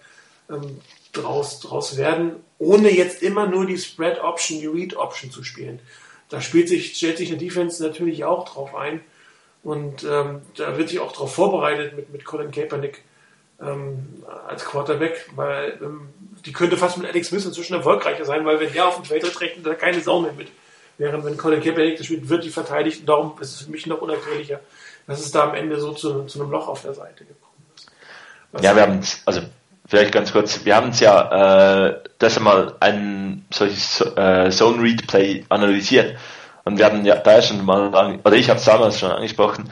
ähm, 0.51 0.81
draus, 1.13 1.61
draus 1.61 1.97
werden, 1.97 2.37
ohne 2.59 2.91
jetzt 2.91 3.23
immer 3.23 3.47
nur 3.47 3.67
die 3.67 3.79
Spread 3.79 4.23
Option, 4.23 4.61
die 4.61 4.67
Read 4.67 4.97
Option 4.97 5.31
zu 5.31 5.45
spielen. 5.45 5.81
Da 6.29 6.41
spielt 6.41 6.69
sich, 6.69 6.97
stellt 6.97 7.19
sich 7.19 7.31
eine 7.31 7.39
Defense 7.39 7.83
natürlich 7.83 8.25
auch 8.25 8.49
drauf 8.49 8.75
ein. 8.75 9.01
Und 9.63 10.05
ähm, 10.05 10.43
da 10.57 10.77
wird 10.79 10.89
sich 10.89 11.01
auch 11.01 11.13
darauf 11.13 11.35
vorbereitet 11.35 11.97
mit, 11.97 12.13
mit 12.13 12.25
Colin 12.25 12.51
Kaepernick 12.51 13.03
ähm, 13.61 14.23
als 14.47 14.65
Quarterback, 14.65 15.29
weil 15.35 15.79
ähm, 15.83 16.09
die 16.47 16.53
könnte 16.53 16.77
fast 16.77 16.97
mit 16.99 17.09
Alex 17.09 17.29
Smith 17.29 17.45
inzwischen 17.45 17.75
erfolgreicher 17.75 18.25
sein, 18.25 18.45
weil 18.45 18.61
wenn 18.61 18.73
der 18.73 18.87
auf 18.87 18.97
dem 18.97 19.05
Feld 19.05 19.23
tritt, 19.23 19.41
rechnet 19.41 19.67
da 19.67 19.75
keine 19.75 20.01
Sau 20.01 20.21
mehr 20.21 20.33
mit. 20.33 20.49
Während 20.97 21.25
wenn 21.25 21.37
Colin 21.37 21.63
Kaepernick 21.63 21.97
das 21.97 22.07
spielt, 22.07 22.29
wird 22.29 22.45
die 22.45 22.51
verteidigt 22.51 23.01
und 23.01 23.09
darum 23.09 23.35
ist 23.41 23.55
es 23.55 23.63
für 23.63 23.71
mich 23.71 23.87
noch 23.87 24.01
unerklärlicher, 24.01 24.61
dass 25.07 25.21
es 25.21 25.31
da 25.31 25.45
am 25.45 25.55
Ende 25.55 25.79
so 25.81 25.93
zu, 25.93 26.25
zu 26.25 26.41
einem 26.41 26.51
Loch 26.51 26.69
auf 26.69 26.83
der 26.83 26.95
Seite 26.95 27.25
gekommen 27.25 27.67
ist. 27.77 27.91
Was 28.53 28.63
ja, 28.63 28.75
wir 28.75 28.83
haben 28.83 29.01
also 29.27 29.43
vielleicht 29.87 30.13
ganz 30.13 30.33
kurz, 30.33 30.65
wir 30.65 30.75
haben 30.75 30.91
es 30.91 31.01
ja 31.01 31.87
äh, 31.89 32.01
das 32.19 32.37
einmal 32.37 32.77
ein 32.81 33.45
solches 33.53 34.01
äh, 34.01 34.51
Zone 34.51 34.83
Read 34.83 35.07
Play 35.07 35.45
analysiert 35.49 36.17
und 36.69 36.77
wir 36.77 36.85
haben 36.85 37.03
ja 37.07 37.17
da 37.17 37.41
schon 37.41 37.65
mal, 37.65 38.21
oder 38.23 38.37
ich 38.37 38.51
habe 38.51 38.59
es 38.59 38.67
damals 38.67 39.01
schon 39.01 39.11
angesprochen, 39.11 39.71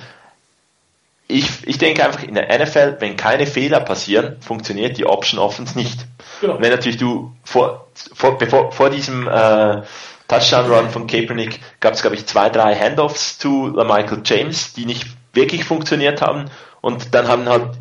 ich, 1.29 1.47
ich 1.67 1.77
denke 1.77 2.03
einfach 2.03 2.23
in 2.23 2.35
der 2.35 2.59
NFL, 2.59 2.97
wenn 3.01 3.17
keine 3.19 3.47
Fehler 3.47 3.81
passieren, 3.81 4.37
funktioniert 4.41 4.97
die 4.97 5.05
Option 5.05 5.39
Offense 5.39 5.77
nicht. 5.77 6.07
Genau. 6.41 6.59
Wenn 6.59 6.71
natürlich 6.71 6.97
du 6.97 7.33
vor, 7.45 7.89
vor, 8.15 8.39
bevor, 8.39 8.73
vor 8.73 8.89
diesem 8.89 9.29
äh, 9.29 9.83
Touchdown-Run 10.29 10.89
von 10.89 11.07
Kaepernick 11.07 11.61
gab 11.81 11.93
es, 11.93 12.01
glaube 12.01 12.17
ich, 12.17 12.25
zwei, 12.25 12.49
drei 12.49 12.75
Handoffs 12.75 13.39
zu 13.39 13.75
Michael 13.77 14.23
James, 14.25 14.73
die 14.73 14.87
nicht 14.87 15.07
wirklich 15.35 15.65
funktioniert 15.65 16.23
haben. 16.23 16.47
Und 16.81 17.15
dann 17.15 17.29
haben 17.29 17.47
halt, 17.47 17.73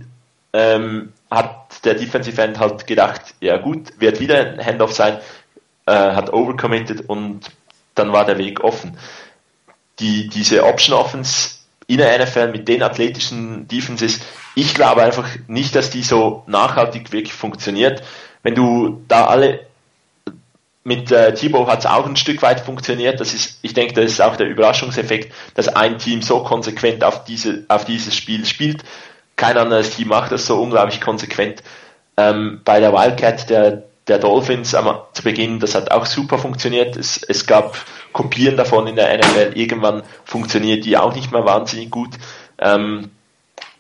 ähm, 0.52 1.14
hat 1.32 1.86
der 1.86 1.94
Defensive 1.94 2.42
End 2.42 2.60
halt 2.60 2.86
gedacht, 2.86 3.22
ja 3.40 3.56
gut, 3.58 3.94
wird 3.98 4.20
wieder 4.20 4.40
ein 4.40 4.66
Handoff 4.66 4.92
sein, 4.92 5.20
äh, 5.86 5.94
hat 5.94 6.34
overcommitted 6.34 7.08
und 7.08 7.50
dann 7.96 8.12
war 8.12 8.26
der 8.26 8.38
Weg 8.38 8.64
offen. 8.64 8.98
Die, 10.00 10.28
diese 10.28 10.64
Option 10.66 10.98
Offense 10.98 11.56
in 11.88 11.98
der 11.98 12.24
NFL 12.24 12.52
mit 12.52 12.68
den 12.68 12.84
athletischen 12.84 13.68
Defenses, 13.68 14.20
ich 14.56 14.74
glaube 14.74 15.04
einfach 15.04 15.28
nicht, 15.48 15.76
dass 15.76 15.90
die 15.90 16.04
so 16.04 16.44
nachhaltig 16.48 17.12
wirklich 17.12 17.34
funktioniert. 17.34 18.04
Wenn 18.44 18.56
du 18.56 19.04
da 19.08 19.26
alle 19.28 19.66
mit 20.86 21.12
äh, 21.12 21.34
Thibaut 21.34 21.68
hat 21.68 21.80
es 21.80 21.86
auch 21.88 22.06
ein 22.06 22.16
Stück 22.16 22.42
weit 22.44 22.60
funktioniert. 22.60 23.20
Das 23.20 23.34
ist, 23.34 23.58
ich 23.64 23.74
denke, 23.74 23.96
das 23.96 24.06
ist 24.06 24.22
auch 24.22 24.36
der 24.36 24.48
Überraschungseffekt, 24.48 25.34
dass 25.56 25.68
ein 25.68 25.98
Team 25.98 26.22
so 26.22 26.44
konsequent 26.44 27.04
auf 27.04 27.26
diese, 27.26 27.66
auf 27.68 27.86
dieses 27.86 28.16
Spiel 28.16 28.46
spielt. 28.46 28.84
Kein 29.36 29.58
anderes 29.58 29.90
Team 29.90 30.10
macht 30.10 30.32
das 30.32 30.46
so 30.46 30.62
unglaublich 30.62 31.02
konsequent. 31.02 31.64
Ähm, 32.18 32.62
bei 32.64 32.80
der 32.80 32.94
Wildcat 32.94 33.50
der, 33.50 33.84
der 34.08 34.20
Dolphins 34.20 34.76
am, 34.76 35.00
zu 35.14 35.24
Beginn, 35.24 35.60
das 35.60 35.76
hat 35.76 35.92
auch 35.92 36.06
super 36.06 36.38
funktioniert. 36.38 36.96
Es, 36.96 37.24
es 37.24 37.46
gab 37.46 37.78
Kopien 38.14 38.58
davon 38.58 38.88
in 38.88 38.96
der 38.96 39.18
NFL. 39.18 39.54
Irgendwann 39.56 40.04
funktioniert 40.24 40.86
die 40.86 40.98
auch 40.98 41.16
nicht 41.16 41.32
mehr 41.32 41.46
wahnsinnig 41.46 41.90
gut. 41.90 42.12
Ähm, 42.60 43.10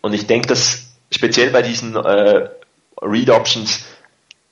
und 0.01 0.13
ich 0.13 0.27
denke, 0.27 0.47
dass 0.47 0.95
speziell 1.11 1.51
bei 1.51 1.61
diesen 1.61 1.95
äh, 1.95 2.49
Read 3.01 3.29
Options 3.29 3.85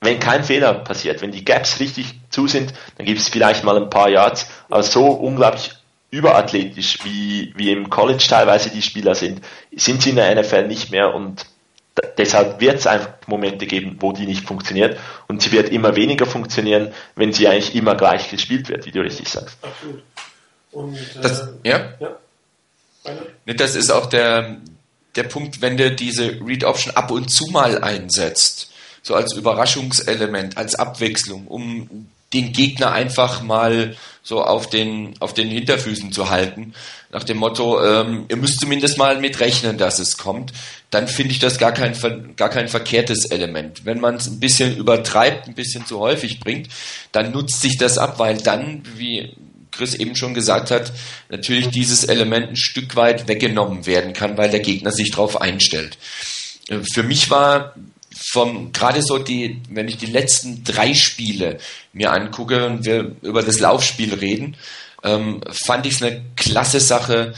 wenn 0.04 0.20
kein 0.20 0.44
Fehler 0.44 0.74
passiert, 0.74 1.22
wenn 1.22 1.32
die 1.32 1.44
Gaps 1.44 1.80
richtig 1.80 2.20
zu 2.28 2.46
sind, 2.46 2.74
dann 2.96 3.06
gibt 3.06 3.20
es 3.20 3.28
vielleicht 3.28 3.64
mal 3.64 3.76
ein 3.76 3.90
paar 3.90 4.10
Yards, 4.10 4.46
aber 4.68 4.82
so 4.82 5.06
unglaublich 5.06 5.72
überathletisch, 6.10 6.98
wie, 7.04 7.52
wie 7.56 7.72
im 7.72 7.90
College 7.90 8.24
teilweise 8.28 8.70
die 8.70 8.82
Spieler 8.82 9.14
sind, 9.14 9.40
sind 9.74 10.02
sie 10.02 10.10
in 10.10 10.16
der 10.16 10.34
NFL 10.40 10.68
nicht 10.68 10.90
mehr 10.90 11.14
und 11.14 11.46
deshalb 12.18 12.60
wird 12.60 12.78
es 12.78 12.86
einfach 12.86 13.10
Momente 13.26 13.66
geben, 13.66 13.96
wo 14.00 14.12
die 14.12 14.26
nicht 14.26 14.46
funktioniert 14.46 14.98
und 15.28 15.42
sie 15.42 15.52
wird 15.52 15.68
immer 15.68 15.96
weniger 15.96 16.26
funktionieren, 16.26 16.92
wenn 17.14 17.32
sie 17.32 17.48
eigentlich 17.48 17.74
immer 17.74 17.94
gleich 17.94 18.30
gespielt 18.30 18.68
wird, 18.68 18.86
wie 18.86 18.90
du 18.90 19.00
richtig 19.00 19.28
sagst. 19.28 19.56
Absolut. 19.62 20.02
Und, 20.72 20.96
äh, 20.96 21.20
das, 21.22 21.48
ja? 21.62 21.94
ja. 22.00 22.16
Das 23.54 23.76
ist 23.76 23.90
auch 23.90 24.06
der, 24.06 24.56
der 25.14 25.24
Punkt, 25.24 25.60
wenn 25.60 25.76
du 25.76 25.90
diese 25.92 26.40
Read 26.40 26.64
Option 26.64 26.96
ab 26.96 27.10
und 27.10 27.30
zu 27.30 27.46
mal 27.48 27.82
einsetzt 27.82 28.70
so 29.04 29.14
als 29.14 29.34
Überraschungselement, 29.34 30.56
als 30.56 30.74
Abwechslung, 30.74 31.46
um 31.46 32.08
den 32.34 32.52
Gegner 32.52 32.92
einfach 32.92 33.42
mal 33.42 33.96
so 34.22 34.42
auf 34.42 34.70
den, 34.70 35.14
auf 35.20 35.34
den 35.34 35.48
Hinterfüßen 35.48 36.10
zu 36.10 36.30
halten. 36.30 36.72
Nach 37.12 37.24
dem 37.24 37.36
Motto, 37.36 37.82
ähm, 37.84 38.24
ihr 38.28 38.36
müsst 38.36 38.58
zumindest 38.58 38.96
mal 38.96 39.20
mit 39.20 39.38
rechnen, 39.38 39.76
dass 39.76 39.98
es 39.98 40.16
kommt. 40.16 40.52
Dann 40.90 41.08
finde 41.08 41.32
ich 41.32 41.38
das 41.38 41.58
gar 41.58 41.72
kein, 41.72 41.94
gar 42.36 42.48
kein 42.48 42.68
verkehrtes 42.68 43.26
Element. 43.26 43.84
Wenn 43.84 44.00
man 44.00 44.16
es 44.16 44.26
ein 44.26 44.40
bisschen 44.40 44.76
übertreibt, 44.76 45.46
ein 45.46 45.54
bisschen 45.54 45.86
zu 45.86 46.00
häufig 46.00 46.40
bringt, 46.40 46.68
dann 47.12 47.32
nutzt 47.32 47.60
sich 47.60 47.76
das 47.76 47.98
ab, 47.98 48.18
weil 48.18 48.38
dann, 48.38 48.82
wie 48.96 49.32
Chris 49.70 49.94
eben 49.94 50.16
schon 50.16 50.34
gesagt 50.34 50.70
hat, 50.70 50.92
natürlich 51.28 51.68
dieses 51.68 52.04
Element 52.04 52.48
ein 52.48 52.56
Stück 52.56 52.96
weit 52.96 53.28
weggenommen 53.28 53.86
werden 53.86 54.14
kann, 54.14 54.38
weil 54.38 54.50
der 54.50 54.60
Gegner 54.60 54.90
sich 54.90 55.10
darauf 55.10 55.40
einstellt. 55.40 55.98
Äh, 56.68 56.78
für 56.92 57.02
mich 57.02 57.28
war 57.30 57.74
vom, 58.16 58.72
gerade 58.72 59.02
so 59.02 59.18
die, 59.18 59.60
wenn 59.70 59.88
ich 59.88 59.96
die 59.96 60.06
letzten 60.06 60.64
drei 60.64 60.94
Spiele 60.94 61.58
mir 61.92 62.12
angucke 62.12 62.66
und 62.66 62.84
wir 62.84 63.16
über 63.22 63.42
das 63.42 63.60
Laufspiel 63.60 64.14
reden, 64.14 64.56
ähm, 65.02 65.40
fand 65.50 65.86
ich 65.86 65.94
es 65.94 66.02
eine 66.02 66.22
klasse 66.36 66.80
Sache, 66.80 67.34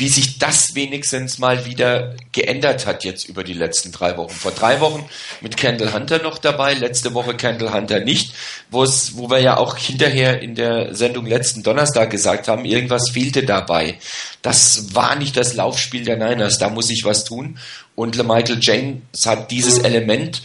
wie 0.00 0.08
sich 0.08 0.38
das 0.38 0.74
wenigstens 0.74 1.38
mal 1.38 1.66
wieder 1.66 2.14
geändert 2.32 2.86
hat 2.86 3.04
jetzt 3.04 3.28
über 3.28 3.44
die 3.44 3.52
letzten 3.52 3.92
drei 3.92 4.16
Wochen. 4.16 4.34
Vor 4.34 4.50
drei 4.50 4.80
Wochen 4.80 5.08
mit 5.42 5.58
Kendall 5.58 5.92
Hunter 5.92 6.22
noch 6.22 6.38
dabei, 6.38 6.72
letzte 6.72 7.12
Woche 7.12 7.34
Kendall 7.34 7.74
Hunter 7.74 8.00
nicht, 8.00 8.32
wo 8.70 8.86
wir 9.30 9.40
ja 9.40 9.58
auch 9.58 9.76
hinterher 9.76 10.40
in 10.40 10.54
der 10.54 10.94
Sendung 10.94 11.26
letzten 11.26 11.62
Donnerstag 11.62 12.10
gesagt 12.10 12.48
haben, 12.48 12.64
irgendwas 12.64 13.10
fehlte 13.10 13.44
dabei. 13.44 13.98
Das 14.40 14.94
war 14.94 15.16
nicht 15.16 15.36
das 15.36 15.52
Laufspiel 15.54 16.04
der 16.04 16.16
Niners, 16.16 16.58
da 16.58 16.70
muss 16.70 16.88
ich 16.88 17.04
was 17.04 17.24
tun. 17.24 17.58
Und 17.94 18.16
Michael 18.16 18.58
James 18.60 19.26
hat 19.26 19.50
dieses 19.50 19.78
Element 19.78 20.40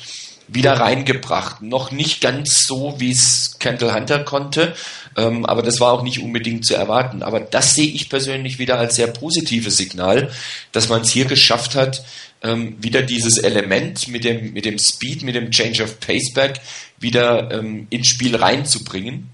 wieder 0.47 0.73
reingebracht. 0.73 1.61
Noch 1.61 1.91
nicht 1.91 2.21
ganz 2.21 2.65
so, 2.65 2.95
wie 2.99 3.11
es 3.11 3.57
Kendall 3.59 3.93
Hunter 3.93 4.23
konnte, 4.23 4.75
ähm, 5.17 5.45
aber 5.45 5.61
das 5.61 5.79
war 5.79 5.91
auch 5.91 6.03
nicht 6.03 6.21
unbedingt 6.21 6.65
zu 6.65 6.75
erwarten. 6.75 7.23
Aber 7.23 7.39
das 7.39 7.75
sehe 7.75 7.91
ich 7.91 8.09
persönlich 8.09 8.59
wieder 8.59 8.77
als 8.77 8.95
sehr 8.95 9.07
positives 9.07 9.77
Signal, 9.77 10.31
dass 10.71 10.89
man 10.89 11.01
es 11.01 11.09
hier 11.09 11.25
geschafft 11.25 11.75
hat, 11.75 12.03
ähm, 12.43 12.75
wieder 12.79 13.01
dieses 13.01 13.37
Element 13.37 14.07
mit 14.07 14.23
dem, 14.23 14.53
mit 14.53 14.65
dem 14.65 14.77
Speed, 14.77 15.23
mit 15.23 15.35
dem 15.35 15.51
Change 15.51 15.83
of 15.83 15.99
Paceback 15.99 16.59
wieder 16.99 17.51
ähm, 17.51 17.87
ins 17.89 18.07
Spiel 18.07 18.35
reinzubringen. 18.35 19.29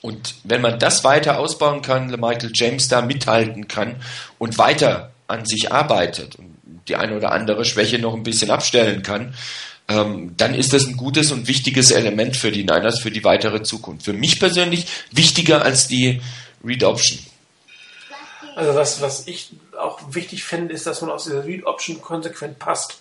Und 0.00 0.34
wenn 0.42 0.60
man 0.60 0.78
das 0.78 1.04
weiter 1.04 1.38
ausbauen 1.38 1.82
kann, 1.82 2.08
Michael 2.08 2.50
James 2.54 2.88
da 2.88 3.02
mithalten 3.02 3.68
kann 3.68 3.96
und 4.38 4.58
weiter 4.58 5.12
an 5.28 5.44
sich 5.44 5.70
arbeitet 5.70 6.36
und 6.36 6.56
die 6.88 6.96
eine 6.96 7.16
oder 7.16 7.32
andere 7.32 7.64
Schwäche 7.64 7.98
noch 7.98 8.14
ein 8.14 8.24
bisschen 8.24 8.50
abstellen 8.50 9.02
kann, 9.02 9.34
ähm, 9.92 10.34
dann 10.36 10.54
ist 10.54 10.72
das 10.72 10.86
ein 10.86 10.96
gutes 10.96 11.32
und 11.32 11.48
wichtiges 11.48 11.90
Element 11.90 12.36
für 12.36 12.50
die 12.50 12.64
Niners 12.64 13.00
für 13.00 13.10
die 13.10 13.24
weitere 13.24 13.62
Zukunft. 13.62 14.04
Für 14.04 14.12
mich 14.12 14.40
persönlich 14.40 14.86
wichtiger 15.10 15.62
als 15.62 15.86
die 15.86 16.20
Read 16.64 16.84
Option. 16.84 17.18
Also 18.54 18.74
was, 18.74 19.00
was 19.00 19.26
ich 19.26 19.50
auch 19.78 20.00
wichtig 20.10 20.44
fände, 20.44 20.74
ist, 20.74 20.86
dass 20.86 21.00
man 21.00 21.10
aus 21.10 21.24
dieser 21.24 21.44
Read 21.44 21.66
Option 21.66 22.00
konsequent 22.00 22.58
passt. 22.58 23.00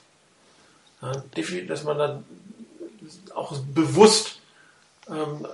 Ja, 1.02 1.12
dass 1.68 1.84
man 1.84 1.98
dann 1.98 2.26
auch 3.34 3.58
bewusst 3.74 4.40
ähm, 5.10 5.48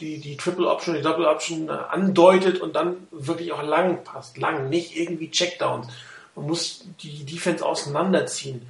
die, 0.00 0.18
die 0.18 0.36
Triple 0.36 0.68
Option, 0.68 0.94
die 0.94 1.02
Double 1.02 1.26
Option 1.26 1.68
äh, 1.68 1.72
andeutet 1.72 2.60
und 2.60 2.76
dann 2.76 3.08
wirklich 3.10 3.52
auch 3.52 3.62
lang 3.62 4.04
passt. 4.04 4.38
Lang, 4.38 4.68
nicht 4.68 4.96
irgendwie 4.96 5.30
Checkdowns. 5.30 5.88
Man 6.36 6.46
muss 6.46 6.84
die 7.02 7.24
Defense 7.24 7.64
auseinanderziehen. 7.64 8.62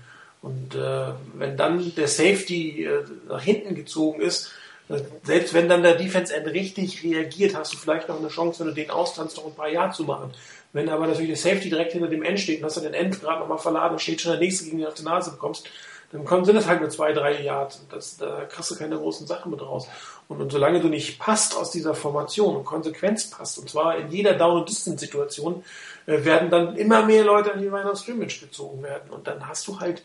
Und 0.42 0.74
äh, 0.74 1.12
wenn 1.34 1.56
dann 1.56 1.94
der 1.94 2.08
Safety 2.08 2.84
äh, 2.84 3.04
nach 3.28 3.42
hinten 3.42 3.74
gezogen 3.74 4.20
ist, 4.22 4.50
äh, 4.88 5.00
selbst 5.22 5.52
wenn 5.52 5.68
dann 5.68 5.82
der 5.82 5.96
Defense 5.96 6.34
End 6.34 6.46
richtig 6.46 7.02
reagiert, 7.04 7.54
hast 7.54 7.74
du 7.74 7.76
vielleicht 7.76 8.08
noch 8.08 8.18
eine 8.18 8.28
Chance, 8.28 8.60
wenn 8.60 8.68
du 8.68 8.74
den 8.74 8.90
austanzt, 8.90 9.36
noch 9.36 9.46
ein 9.46 9.54
paar 9.54 9.68
Jahre 9.68 9.92
zu 9.92 10.04
machen. 10.04 10.32
Wenn 10.72 10.88
aber 10.88 11.06
natürlich 11.06 11.28
der 11.28 11.36
Safety 11.36 11.68
direkt 11.68 11.92
hinter 11.92 12.08
dem 12.08 12.22
End 12.22 12.40
steht 12.40 12.60
und 12.60 12.64
hast 12.64 12.76
du 12.76 12.80
den 12.80 12.94
End 12.94 13.20
gerade 13.20 13.40
nochmal 13.40 13.58
verladen 13.58 13.94
und 13.94 14.00
steht 14.00 14.20
schon 14.20 14.32
der 14.32 14.40
nächste 14.40 14.64
gegen 14.64 14.78
den 14.78 14.86
auf 14.86 14.94
die 14.94 15.02
Nase 15.02 15.32
bekommst, 15.32 15.68
dann 16.12 16.24
kommen, 16.24 16.44
sind 16.44 16.56
es 16.56 16.66
halt 16.66 16.80
nur 16.80 16.90
zwei, 16.90 17.12
drei 17.12 17.40
Yards. 17.40 17.86
Das, 17.90 18.16
da 18.16 18.44
kriegst 18.46 18.70
du 18.70 18.76
keine 18.76 18.96
großen 18.96 19.26
Sachen 19.26 19.50
mit 19.50 19.62
raus. 19.62 19.86
Und, 20.28 20.40
und 20.40 20.50
solange 20.50 20.80
du 20.80 20.88
nicht 20.88 21.20
passt 21.20 21.56
aus 21.56 21.70
dieser 21.70 21.94
Formation 21.94 22.56
und 22.56 22.64
Konsequenz 22.64 23.30
passt, 23.30 23.58
und 23.58 23.68
zwar 23.68 23.96
in 23.96 24.10
jeder 24.10 24.34
Down-and-Distance-Situation, 24.34 25.62
äh, 26.06 26.24
werden 26.24 26.50
dann 26.50 26.76
immer 26.76 27.04
mehr 27.04 27.24
Leute 27.24 27.52
an 27.52 27.60
die 27.60 27.68
Line 27.68 27.90
of 27.90 27.98
Scrimmage 27.98 28.40
gezogen 28.40 28.82
werden. 28.82 29.10
Und 29.10 29.26
dann 29.26 29.46
hast 29.46 29.68
du 29.68 29.78
halt 29.78 30.02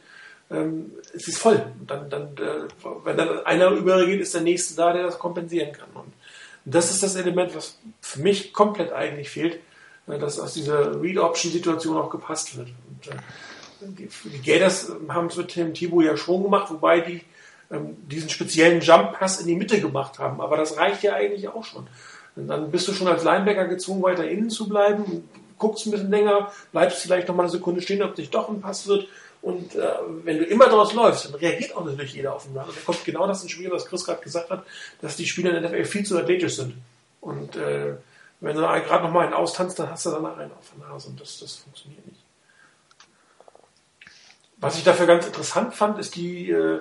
ähm, 0.52 0.92
es 1.14 1.28
ist 1.28 1.40
voll. 1.40 1.66
Dann, 1.88 2.10
dann 2.10 2.24
äh, 2.38 2.68
wenn 3.04 3.18
dann 3.18 3.46
einer 3.46 3.72
übergeht, 3.72 4.22
ist 4.22 4.34
der 4.34 4.42
nächste 4.42 4.76
da, 4.76 4.94
der 4.94 5.04
das 5.04 5.20
kompensieren 5.20 5.72
kann. 5.72 5.90
Und 5.94 6.14
das 6.66 6.92
ist 6.92 7.04
das 7.04 7.16
Element, 7.16 7.56
was 7.56 7.78
für 8.02 8.22
mich 8.22 8.54
komplett 8.54 8.92
eigentlich 8.92 9.30
fehlt, 9.30 9.60
äh, 10.08 10.18
dass 10.18 10.40
aus 10.40 10.54
dieser 10.54 11.02
Read-Option-Situation 11.02 11.98
auch 11.98 12.10
gepasst 12.10 12.58
wird. 12.58 12.70
Und, 12.70 13.14
äh, 13.14 13.18
die, 13.82 14.10
die 14.30 14.42
Gators 14.42 14.92
haben 15.10 15.28
es 15.28 15.38
mit 15.38 15.50
Tim 15.50 15.74
Thibault 15.74 16.06
ja 16.06 16.18
schon 16.18 16.44
gemacht, 16.44 16.72
wobei 16.72 17.02
die 17.02 17.22
ähm, 17.72 17.98
diesen 18.08 18.30
speziellen 18.30 18.82
Jump-Pass 18.82 19.40
in 19.40 19.48
die 19.48 19.56
Mitte 19.56 19.80
gemacht 19.82 20.20
haben. 20.20 20.42
Aber 20.42 20.58
das 20.58 20.78
reicht 20.78 21.04
ja 21.04 21.14
eigentlich 21.14 21.48
auch 21.48 21.64
schon. 21.64 21.88
Und 22.36 22.48
dann 22.48 22.72
bist 22.72 22.88
du 22.88 22.94
schon 22.94 23.08
als 23.08 23.24
Linebacker 23.24 23.66
gezwungen, 23.66 24.04
weiter 24.04 24.28
innen 24.28 24.50
zu 24.50 24.68
bleiben, 24.68 25.28
guckst 25.58 25.86
ein 25.86 25.92
bisschen 25.92 26.12
länger, 26.12 26.52
bleibst 26.72 27.00
vielleicht 27.00 27.28
noch 27.28 27.36
mal 27.36 27.44
eine 27.44 27.52
Sekunde 27.52 27.82
stehen, 27.82 28.04
ob 28.04 28.16
dich 28.16 28.30
doch 28.30 28.50
ein 28.50 28.62
Pass 28.62 28.88
wird. 28.88 29.08
Und 29.46 29.76
äh, 29.76 29.88
wenn 30.24 30.40
du 30.40 30.44
immer 30.46 30.66
daraus 30.66 30.96
läufst, 30.96 31.26
dann 31.26 31.36
reagiert 31.36 31.76
auch 31.76 31.86
natürlich 31.86 32.16
jeder 32.16 32.34
auf 32.34 32.46
den 32.46 32.58
Run. 32.58 32.68
Und 32.68 32.76
da 32.76 32.82
kommt 32.84 33.06
genau 33.06 33.28
das 33.28 33.44
ins 33.44 33.52
Spiel, 33.52 33.70
was 33.70 33.86
Chris 33.86 34.04
gerade 34.04 34.24
gesagt 34.24 34.50
hat, 34.50 34.66
dass 35.02 35.18
die 35.18 35.28
Spieler 35.28 35.56
in 35.56 35.62
der 35.62 35.70
NFL 35.70 35.86
viel 35.86 36.04
zu 36.04 36.18
athletisch 36.18 36.56
sind. 36.56 36.74
Und 37.22 37.56
äh, 37.56 37.94
wenn 38.40 38.56
du 38.56 38.64
gerade 38.64 39.04
noch 39.04 39.12
mal 39.12 39.24
einen 39.24 39.36
austanzt, 39.36 39.78
dann 39.78 39.92
hast 39.92 40.04
du 40.08 40.10
danach 40.10 40.36
einen 40.38 40.52
auf 40.52 40.72
der 40.76 40.88
Nase 40.88 41.10
und 41.10 41.22
das, 41.22 41.38
das 41.42 41.58
funktioniert 41.58 42.08
nicht. 42.08 42.22
Was 44.58 44.80
ich 44.80 44.84
dafür 44.84 45.06
ganz 45.06 45.28
interessant 45.28 45.76
fand, 45.76 46.00
ist 46.00 46.16
die, 46.16 46.50
äh, 46.50 46.80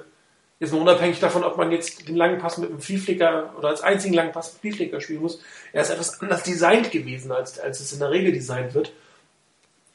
jetzt 0.59 0.73
mal 0.73 0.81
unabhängig 0.81 1.21
davon, 1.21 1.45
ob 1.45 1.59
man 1.59 1.71
jetzt 1.71 2.09
den 2.09 2.17
langen 2.17 2.39
Pass 2.39 2.57
mit 2.57 2.71
einem 2.71 2.81
Vielflicker 2.81 3.53
oder 3.59 3.69
als 3.69 3.83
einzigen 3.83 4.15
langen 4.15 4.33
Pass 4.33 4.55
mit 4.55 4.63
Vielflicker 4.63 5.03
spielen 5.03 5.21
muss, 5.21 5.39
er 5.75 5.83
ist 5.83 5.91
etwas 5.91 6.19
anders 6.23 6.43
designt 6.45 6.91
gewesen, 6.91 7.31
als, 7.31 7.61
als 7.61 7.81
es 7.81 7.93
in 7.93 7.99
der 7.99 8.11
Regel 8.11 8.33
designt 8.33 8.73
wird. 8.73 8.95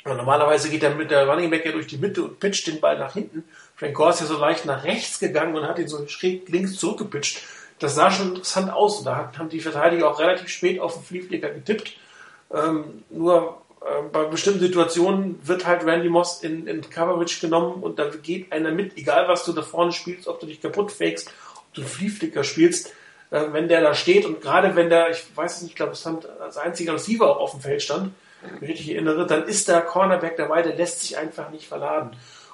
Und 0.06 0.18
normalerweise 0.18 0.70
geht 0.70 0.84
er 0.84 0.96
mit 0.96 1.12
der 1.12 1.28
Running 1.28 1.50
Back 1.50 1.66
ja 1.66 1.72
durch 1.72 1.88
die 1.88 1.98
Mitte 1.98 2.24
und 2.24 2.40
pitcht 2.40 2.68
den 2.68 2.80
Ball 2.80 2.98
nach 2.98 3.14
hinten. 3.14 3.44
Frank 3.76 3.94
Gore 3.94 4.12
ist 4.12 4.22
ja 4.22 4.26
so 4.26 4.38
leicht 4.38 4.66
nach 4.66 4.84
rechts 4.84 5.20
gegangen 5.20 5.56
und 5.56 5.68
hat 5.68 5.78
ihn 5.78 5.88
so 5.88 6.08
schräg 6.08 6.48
links 6.50 6.78
zurückgepitcht. 6.78 7.42
Das 7.80 7.96
sah 7.96 8.10
schon 8.10 8.30
interessant 8.30 8.72
aus. 8.72 9.00
Und 9.00 9.06
da 9.06 9.32
haben 9.38 9.50
die 9.50 9.60
Verteidiger 9.60 10.10
auch 10.10 10.20
relativ 10.20 10.48
spät 10.50 10.80
auf 10.80 10.94
den 10.94 11.04
Flieflicker 11.04 11.50
getippt. 11.50 11.98
Ähm, 12.52 13.04
nur 13.10 13.62
äh, 13.82 14.04
bei 14.12 14.26
bestimmten 14.26 14.60
Situationen 14.60 15.40
wird 15.48 15.66
halt 15.66 15.86
Randy 15.86 16.10
Moss 16.10 16.44
in, 16.44 16.68
in 16.68 16.90
Coverage 16.90 17.40
genommen 17.42 17.82
und 17.84 18.00
da 18.00 18.10
geht 18.10 18.52
einer 18.52 18.72
mit, 18.72 18.98
egal 18.98 19.28
was 19.28 19.46
du 19.46 19.54
da 19.54 19.62
vorne 19.62 19.92
spielst, 19.92 20.28
ob 20.28 20.40
du 20.40 20.48
dich 20.48 20.62
kaputt 20.62 20.92
fakest, 20.92 21.32
ob 21.56 21.74
du 21.74 21.82
einen 21.82 21.90
Flieflicker 21.90 22.44
spielst, 22.44 22.94
äh, 23.32 23.46
wenn 23.52 23.68
der 23.68 23.82
da 23.82 23.94
steht 23.94 24.26
und 24.26 24.42
gerade 24.42 24.76
wenn 24.76 24.90
der, 24.90 25.12
ich 25.12 25.26
weiß 25.36 25.58
es 25.58 25.62
nicht, 25.62 25.72
ich 25.72 25.76
glaube, 25.76 25.94
es 25.94 26.02
stand 26.02 26.28
als 26.40 26.58
einziger 26.58 26.94
Receiver 26.94 27.30
auch 27.30 27.40
auf 27.40 27.52
dem 27.52 27.62
Feld 27.62 27.82
stand, 27.82 28.14
wenn 28.42 28.64
ich 28.64 28.70
richtig 28.70 28.96
erinnere, 28.96 29.26
dann 29.26 29.44
ist 29.46 29.68
der 29.68 29.82
Cornerback 29.82 30.38
dabei, 30.38 30.62
der 30.62 30.76
lässt 30.76 31.02
sich 31.02 31.18
einfach 31.18 31.50
nicht 31.50 31.68
verladen. 31.68 32.12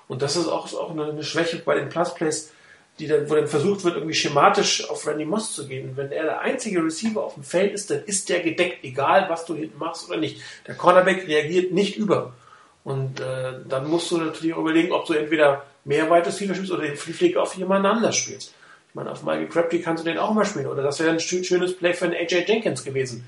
Und 0.07 0.21
das 0.21 0.35
ist 0.35 0.47
auch, 0.47 0.65
ist 0.65 0.75
auch 0.75 0.91
eine, 0.91 1.23
Schwäche 1.23 1.57
bei 1.57 1.75
den 1.75 1.89
Plus 1.89 2.13
Plays, 2.13 2.51
die 2.99 3.07
dann, 3.07 3.29
wo 3.29 3.35
dann 3.35 3.47
versucht 3.47 3.83
wird, 3.83 3.95
irgendwie 3.95 4.13
schematisch 4.13 4.89
auf 4.89 5.05
Randy 5.05 5.25
Moss 5.25 5.53
zu 5.53 5.67
gehen. 5.67 5.91
wenn 5.95 6.11
er 6.11 6.23
der 6.23 6.41
einzige 6.41 6.83
Receiver 6.83 7.23
auf 7.23 7.33
dem 7.33 7.43
Feld 7.43 7.73
ist, 7.73 7.89
dann 7.91 8.03
ist 8.05 8.29
der 8.29 8.41
gedeckt, 8.41 8.83
egal 8.83 9.29
was 9.29 9.45
du 9.45 9.55
hinten 9.55 9.77
machst 9.77 10.07
oder 10.07 10.17
nicht. 10.17 10.41
Der 10.67 10.75
Cornerback 10.75 11.27
reagiert 11.27 11.71
nicht 11.71 11.97
über. 11.97 12.33
Und 12.83 13.19
äh, 13.19 13.53
dann 13.67 13.87
musst 13.89 14.11
du 14.11 14.17
natürlich 14.17 14.55
überlegen, 14.55 14.93
ob 14.93 15.05
du 15.07 15.13
entweder 15.13 15.65
mehr 15.83 16.09
Wide 16.09 16.27
Receiver 16.27 16.53
spielst 16.53 16.71
oder 16.71 16.83
den 16.83 16.95
Flieg 16.95 17.35
auf 17.35 17.55
jemanden 17.55 17.87
anders 17.87 18.15
spielst. 18.15 18.53
Ich 18.89 18.95
meine, 18.95 19.11
auf 19.11 19.23
Michael 19.23 19.49
Crabtree 19.49 19.79
kannst 19.79 20.05
du 20.05 20.09
den 20.09 20.19
auch 20.19 20.33
mal 20.33 20.45
spielen. 20.45 20.67
Oder 20.67 20.83
das 20.83 20.99
wäre 20.99 21.11
ein 21.11 21.19
schönes 21.19 21.75
Play 21.75 21.93
für 21.93 22.05
einen 22.05 22.13
AJ 22.13 22.45
Jenkins 22.47 22.83
gewesen. 22.83 23.25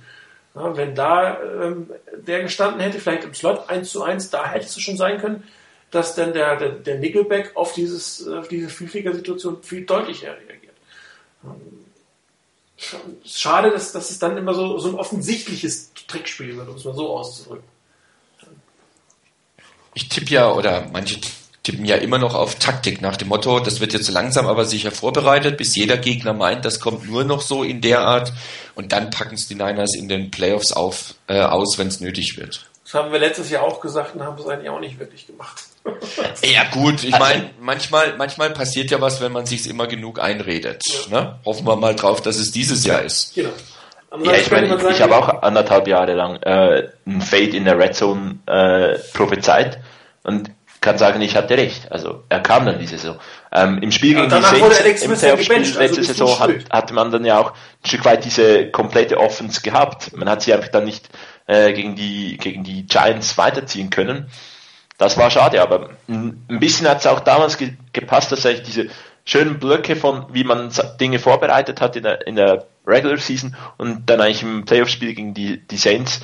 Ja, 0.58 0.76
wenn 0.76 0.96
da 0.96 1.40
ähm, 1.42 1.92
der 2.16 2.42
gestanden 2.42 2.80
hätte, 2.80 3.00
vielleicht 3.00 3.24
im 3.24 3.34
Slot 3.34 3.70
1 3.70 3.92
zu 3.92 4.02
1, 4.02 4.32
da 4.32 4.50
hättest 4.50 4.76
du 4.76 4.80
schon 4.80 4.98
sein 4.98 5.20
können, 5.20 5.44
dass 5.92 6.16
dann 6.16 6.34
der, 6.34 6.58
der, 6.58 6.70
der 6.70 6.98
Nickelback 6.98 7.56
auf, 7.56 7.74
dieses, 7.74 8.28
auf 8.28 8.48
diese 8.48 8.70
Vielflieger-Situation 8.70 9.62
viel 9.62 9.86
deutlicher 9.86 10.36
reagiert. 10.36 10.74
Schade, 13.24 13.72
dass, 13.72 13.92
dass 13.92 14.10
es 14.10 14.20
dann 14.20 14.36
immer 14.38 14.54
so, 14.54 14.80
so 14.80 14.90
ein 14.90 14.96
offensichtliches 14.96 15.94
Trickspiel 16.08 16.58
wird, 16.58 16.68
um 16.68 16.76
es 16.76 16.84
mal 16.84 16.96
so 16.96 17.16
auszudrücken. 17.16 17.68
Ich 19.94 20.10
tippe 20.10 20.32
ja, 20.32 20.52
oder 20.52 20.88
manche 20.92 21.20
tippen 21.68 21.86
ja 21.86 21.98
immer 21.98 22.18
noch 22.18 22.34
auf 22.34 22.56
Taktik 22.56 23.02
nach 23.02 23.18
dem 23.18 23.28
Motto, 23.28 23.60
das 23.60 23.82
wird 23.82 23.92
jetzt 23.92 24.10
langsam 24.10 24.48
aber 24.48 24.64
sicher 24.64 24.90
vorbereitet, 24.90 25.58
bis 25.58 25.76
jeder 25.76 25.98
Gegner 25.98 26.34
meint, 26.34 26.64
das 26.64 26.80
kommt 26.80 27.10
nur 27.10 27.26
noch 27.26 27.42
so 27.42 27.62
in 27.64 27.82
der 27.82 28.02
Art 28.02 28.32
und 28.76 28.94
dann 28.94 29.10
packen 29.10 29.36
es 29.36 29.50
die 29.50 29.56
Niners 29.56 29.94
in 29.94 30.08
den 30.08 30.32
Playoffs 30.32 30.72
auf, 30.72 31.16
äh, 31.28 31.42
aus, 31.42 31.78
wenn 31.78 31.88
es 31.88 32.00
nötig 32.00 32.38
wird. 32.38 32.70
Das 32.86 32.94
haben 32.94 33.12
wir 33.12 33.20
letztes 33.20 33.50
Jahr 33.50 33.64
auch 33.64 33.82
gesagt 33.82 34.16
und 34.16 34.24
haben 34.24 34.40
es 34.40 34.48
eigentlich 34.48 34.70
auch 34.70 34.80
nicht 34.80 34.98
wirklich 34.98 35.28
gemacht. 35.28 35.64
Ja 36.44 36.66
gut, 36.72 37.04
ich 37.04 37.18
meine, 37.18 37.50
manchmal, 37.60 38.16
manchmal 38.18 38.50
passiert 38.52 38.92
ja 38.92 39.00
was, 39.02 39.22
wenn 39.22 39.32
man 39.32 39.46
sich 39.46 39.68
immer 39.70 39.88
genug 39.88 40.20
einredet. 40.20 40.84
Ja. 41.10 41.22
Ne? 41.22 41.40
Hoffen 41.46 41.66
wir 41.66 41.76
mal 41.76 41.96
drauf, 41.96 42.22
dass 42.22 42.36
es 42.38 42.52
dieses 42.52 42.86
Jahr 42.86 43.02
ist. 43.02 43.34
Genau. 43.36 43.50
Ja, 44.24 44.34
ich 44.34 44.52
meine, 44.52 44.76
ich, 44.76 44.84
ich 44.84 45.02
habe 45.02 45.16
auch 45.16 45.42
anderthalb 45.42 45.88
Jahre 45.88 46.14
lang 46.14 46.36
äh, 46.44 46.90
ein 47.06 47.22
Fade 47.22 47.56
in 47.56 47.66
der 47.66 47.80
Red 47.80 47.96
Zone 47.96 48.40
äh, 48.46 49.00
prophezeit 49.14 49.80
und 50.24 50.52
kann 50.88 50.98
sagen, 50.98 51.22
ich 51.22 51.36
hatte 51.36 51.58
recht. 51.58 51.92
Also 51.92 52.24
er 52.30 52.40
kam 52.40 52.66
dann 52.66 52.80
diese 52.80 52.98
Saison. 52.98 53.20
Ähm, 53.52 53.80
Im 53.80 53.92
Spiel 53.92 54.14
ja, 54.14 54.26
gegen 54.26 54.36
die 54.36 54.74
Saints, 54.74 55.02
im 55.02 55.14
Playoff-Spiel 55.14 55.58
letzte 55.58 55.82
also 55.82 56.02
Saison 56.02 56.40
hat, 56.40 56.52
hatte 56.70 56.94
man 56.94 57.12
dann 57.12 57.26
ja 57.26 57.40
auch 57.40 57.52
ein 57.52 57.88
Stück 57.88 58.06
weit 58.06 58.24
diese 58.24 58.72
komplette 58.72 59.18
Offense 59.20 59.62
gehabt. 59.62 60.16
Man 60.16 60.30
hat 60.30 60.42
sie 60.42 60.54
einfach 60.54 60.70
dann 60.70 60.86
nicht 60.86 61.10
äh, 61.46 61.74
gegen 61.74 61.96
die 61.96 62.38
gegen 62.38 62.64
die 62.64 62.86
Giants 62.86 63.38
weiterziehen 63.38 63.90
können. 63.90 64.30
Das 64.98 65.18
war 65.18 65.30
schade, 65.30 65.62
aber 65.62 65.90
ein 66.08 66.46
bisschen 66.48 66.88
hat 66.88 67.00
es 67.00 67.08
auch 67.08 67.20
damals 67.20 67.58
ge 67.58 67.74
gepasst, 67.92 68.32
dass 68.32 68.46
eigentlich 68.46 68.64
diese 68.64 68.88
schönen 69.26 69.60
Blöcke 69.60 69.98
von, 69.98 70.26
wie 70.32 70.46
man 70.46 70.72
Dinge 71.00 71.20
vorbereitet 71.20 71.82
hat 71.82 71.98
in 71.98 72.04
der, 72.04 72.26
in 72.26 72.38
der 72.38 72.66
Regular 72.88 73.18
Season 73.18 73.56
und 73.78 74.10
dann 74.10 74.22
eigentlich 74.22 74.42
im 74.42 74.66
Playoff-Spiel 74.66 75.14
gegen 75.14 75.34
die, 75.34 75.68
die 75.68 75.78
Saints 75.78 76.22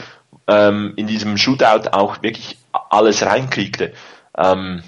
ähm, 0.47 0.93
in 0.95 1.07
diesem 1.07 1.37
Shootout 1.37 1.89
auch 1.91 2.23
wirklich 2.23 2.57
alles 2.71 3.23
reinkriegte. 3.23 3.93
Ähm, 4.37 4.83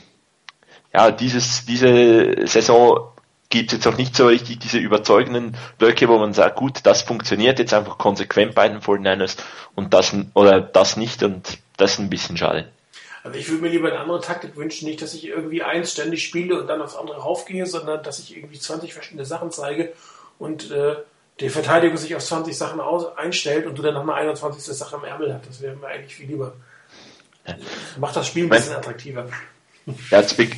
ja, 0.94 1.12
dieses, 1.12 1.66
diese 1.66 2.48
Saison 2.48 3.12
gibt 3.50 3.72
es 3.72 3.78
jetzt 3.78 3.88
auch 3.88 3.98
nicht 3.98 4.16
so 4.16 4.28
richtig 4.28 4.60
diese 4.60 4.78
überzeugenden 4.78 5.56
Blöcke, 5.78 6.08
wo 6.08 6.18
man 6.18 6.34
sagt, 6.34 6.56
gut, 6.56 6.80
das 6.84 7.04
funktioniert 7.04 7.60
jetzt 7.60 7.74
einfach 7.74 7.98
konsequent 7.98 8.56
bei 8.56 8.68
den 8.68 8.80
49ers 8.80 9.38
und 9.76 9.94
das, 9.94 10.16
oder 10.34 10.62
das 10.62 10.98
nicht 10.98 11.24
und 11.24 11.58
das 11.78 11.94
ist 11.94 12.00
ein 12.00 12.10
bisschen 12.10 12.38
schade. 12.38 12.70
Also 13.24 13.40
ich 13.40 13.50
würde 13.50 13.64
mir 13.64 13.70
lieber 13.70 13.90
eine 13.90 14.00
andere 14.00 14.22
Taktik 14.22 14.56
wünschen, 14.56 14.88
nicht, 14.88 15.02
dass 15.02 15.14
ich 15.14 15.28
irgendwie 15.28 15.64
eins 15.64 15.92
ständig 15.92 16.24
spiele 16.24 16.60
und 16.60 16.68
dann 16.68 16.82
aufs 16.82 16.96
andere 16.96 17.18
raufgehe, 17.18 17.66
sondern 17.66 18.04
dass 18.04 18.20
ich 18.20 18.38
irgendwie 18.38 18.60
20 18.60 18.94
verschiedene 18.94 19.26
Sachen 19.26 19.52
zeige 19.52 19.94
und 20.38 20.70
äh, 20.72 20.96
die 21.40 21.50
Verteidigung 21.50 21.98
sich 21.98 22.16
auf 22.16 22.24
20 22.24 22.58
Sachen 22.58 22.80
einstellt 23.18 23.66
und 23.66 23.78
du 23.78 23.82
dann 23.82 23.96
noch 23.96 24.04
eine 24.04 24.14
21. 24.14 24.64
Sache 24.64 24.96
im 24.96 25.04
Ärmel 25.04 25.34
hast. 25.34 25.48
Das 25.48 25.62
wäre 25.62 25.76
mir 25.76 25.88
eigentlich 25.88 26.16
viel 26.16 26.28
lieber. 26.28 26.54
Macht 28.00 28.16
das 28.16 28.28
Spiel 28.28 28.46
ein 28.46 28.50
bisschen 28.50 28.76
attraktiver. 28.76 29.28
Ja, 30.10 30.26
zu, 30.26 30.36
Be 30.36 30.50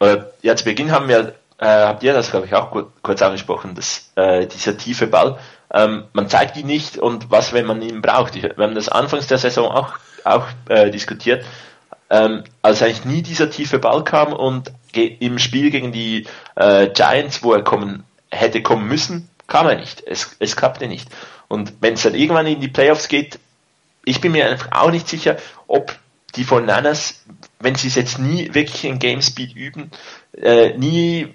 äh, 0.00 0.18
ja, 0.42 0.56
zu 0.56 0.64
Beginn 0.64 0.90
haben 0.90 1.08
wir, 1.08 1.34
äh, 1.58 1.66
habt 1.66 2.02
ihr 2.02 2.14
das, 2.14 2.30
glaube 2.30 2.46
ich, 2.46 2.54
auch 2.54 2.74
kurz 3.02 3.22
angesprochen, 3.22 3.74
dass 3.74 4.10
äh, 4.16 4.46
dieser 4.46 4.78
tiefe 4.78 5.06
Ball, 5.06 5.38
ähm, 5.72 6.04
man 6.12 6.28
zeigt 6.28 6.56
ihn 6.56 6.66
nicht 6.66 6.96
und 6.96 7.30
was, 7.30 7.52
wenn 7.52 7.66
man 7.66 7.82
ihn 7.82 8.00
braucht. 8.00 8.34
Wir 8.34 8.54
haben 8.56 8.74
das 8.74 8.88
anfangs 8.88 9.26
der 9.26 9.38
Saison 9.38 9.70
auch, 9.70 9.98
auch 10.24 10.46
äh, 10.68 10.90
diskutiert 10.90 11.44
ähm, 12.10 12.42
als 12.60 12.82
eigentlich 12.82 13.04
nie 13.04 13.22
dieser 13.22 13.50
tiefe 13.50 13.78
Ball 13.78 14.04
kam 14.04 14.32
und 14.32 14.72
im 14.92 15.38
Spiel 15.38 15.70
gegen 15.70 15.92
die 15.92 16.26
äh, 16.56 16.88
Giants, 16.88 17.42
wo 17.42 17.54
er 17.54 17.62
kommen 17.62 18.04
hätte 18.30 18.62
kommen 18.62 18.88
müssen, 18.88 19.28
kam 19.46 19.66
er 19.68 19.76
nicht. 19.76 20.02
Es, 20.04 20.36
es 20.40 20.56
klappte 20.56 20.88
nicht. 20.88 21.08
Und 21.48 21.74
wenn 21.80 21.94
es 21.94 22.02
dann 22.02 22.14
irgendwann 22.14 22.46
in 22.46 22.60
die 22.60 22.68
Playoffs 22.68 23.08
geht, 23.08 23.38
ich 24.04 24.20
bin 24.20 24.32
mir 24.32 24.48
einfach 24.48 24.72
auch 24.72 24.90
nicht 24.90 25.08
sicher, 25.08 25.36
ob 25.68 25.96
die 26.36 26.44
von 26.44 26.64
Nanas, 26.64 27.24
wenn 27.58 27.74
sie 27.74 27.88
es 27.88 27.94
jetzt 27.94 28.18
nie 28.18 28.54
wirklich 28.54 28.84
in 28.84 28.98
Game 28.98 29.22
Speed 29.22 29.54
üben, 29.54 29.90
äh, 30.40 30.76
nie 30.76 31.34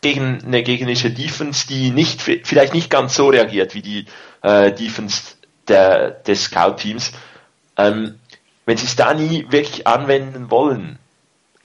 gegen 0.00 0.42
eine 0.44 0.62
gegnerische 0.62 1.10
Defense, 1.10 1.66
die 1.66 1.90
nicht 1.90 2.20
vielleicht 2.20 2.74
nicht 2.74 2.90
ganz 2.90 3.14
so 3.14 3.28
reagiert 3.28 3.74
wie 3.74 3.82
die 3.82 4.06
äh, 4.42 4.72
Defense 4.72 5.34
der, 5.68 6.10
des 6.10 6.44
Scout-Teams, 6.44 7.12
ähm, 7.76 8.18
wenn 8.66 8.76
sie 8.76 8.86
es 8.86 8.96
da 8.96 9.14
nie 9.14 9.46
wirklich 9.50 9.86
anwenden 9.86 10.50
wollen, 10.50 10.98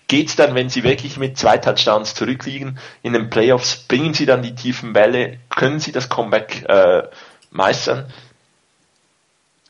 geht's 0.08 0.36
dann, 0.36 0.56
wenn 0.56 0.70
sie 0.70 0.84
wirklich 0.84 1.18
mit 1.18 1.38
zwei 1.38 1.58
Touchdowns 1.58 2.14
zurückliegen 2.14 2.80
in 3.04 3.14
den 3.14 3.30
Playoffs, 3.30 3.76
bringen 3.76 4.14
sie 4.14 4.26
dann 4.26 4.42
die 4.42 4.56
tiefen 4.56 4.94
Bälle, 4.94 5.40
können 5.50 5.80
sie 5.80 5.92
das 5.92 6.10
Comeback 6.10 6.64
äh, 6.70 7.04
meistern? 7.52 8.12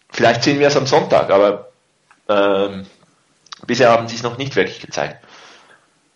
Vielleicht 0.09 0.43
sehen 0.43 0.59
wir 0.59 0.67
es 0.67 0.77
am 0.77 0.87
Sonntag, 0.87 1.31
aber 1.31 1.66
ähm, 2.29 2.85
bisher 3.65 3.91
haben 3.91 4.07
sie 4.07 4.15
es 4.15 4.23
noch 4.23 4.37
nicht 4.37 4.55
wirklich 4.55 4.79
gezeigt. 4.79 5.23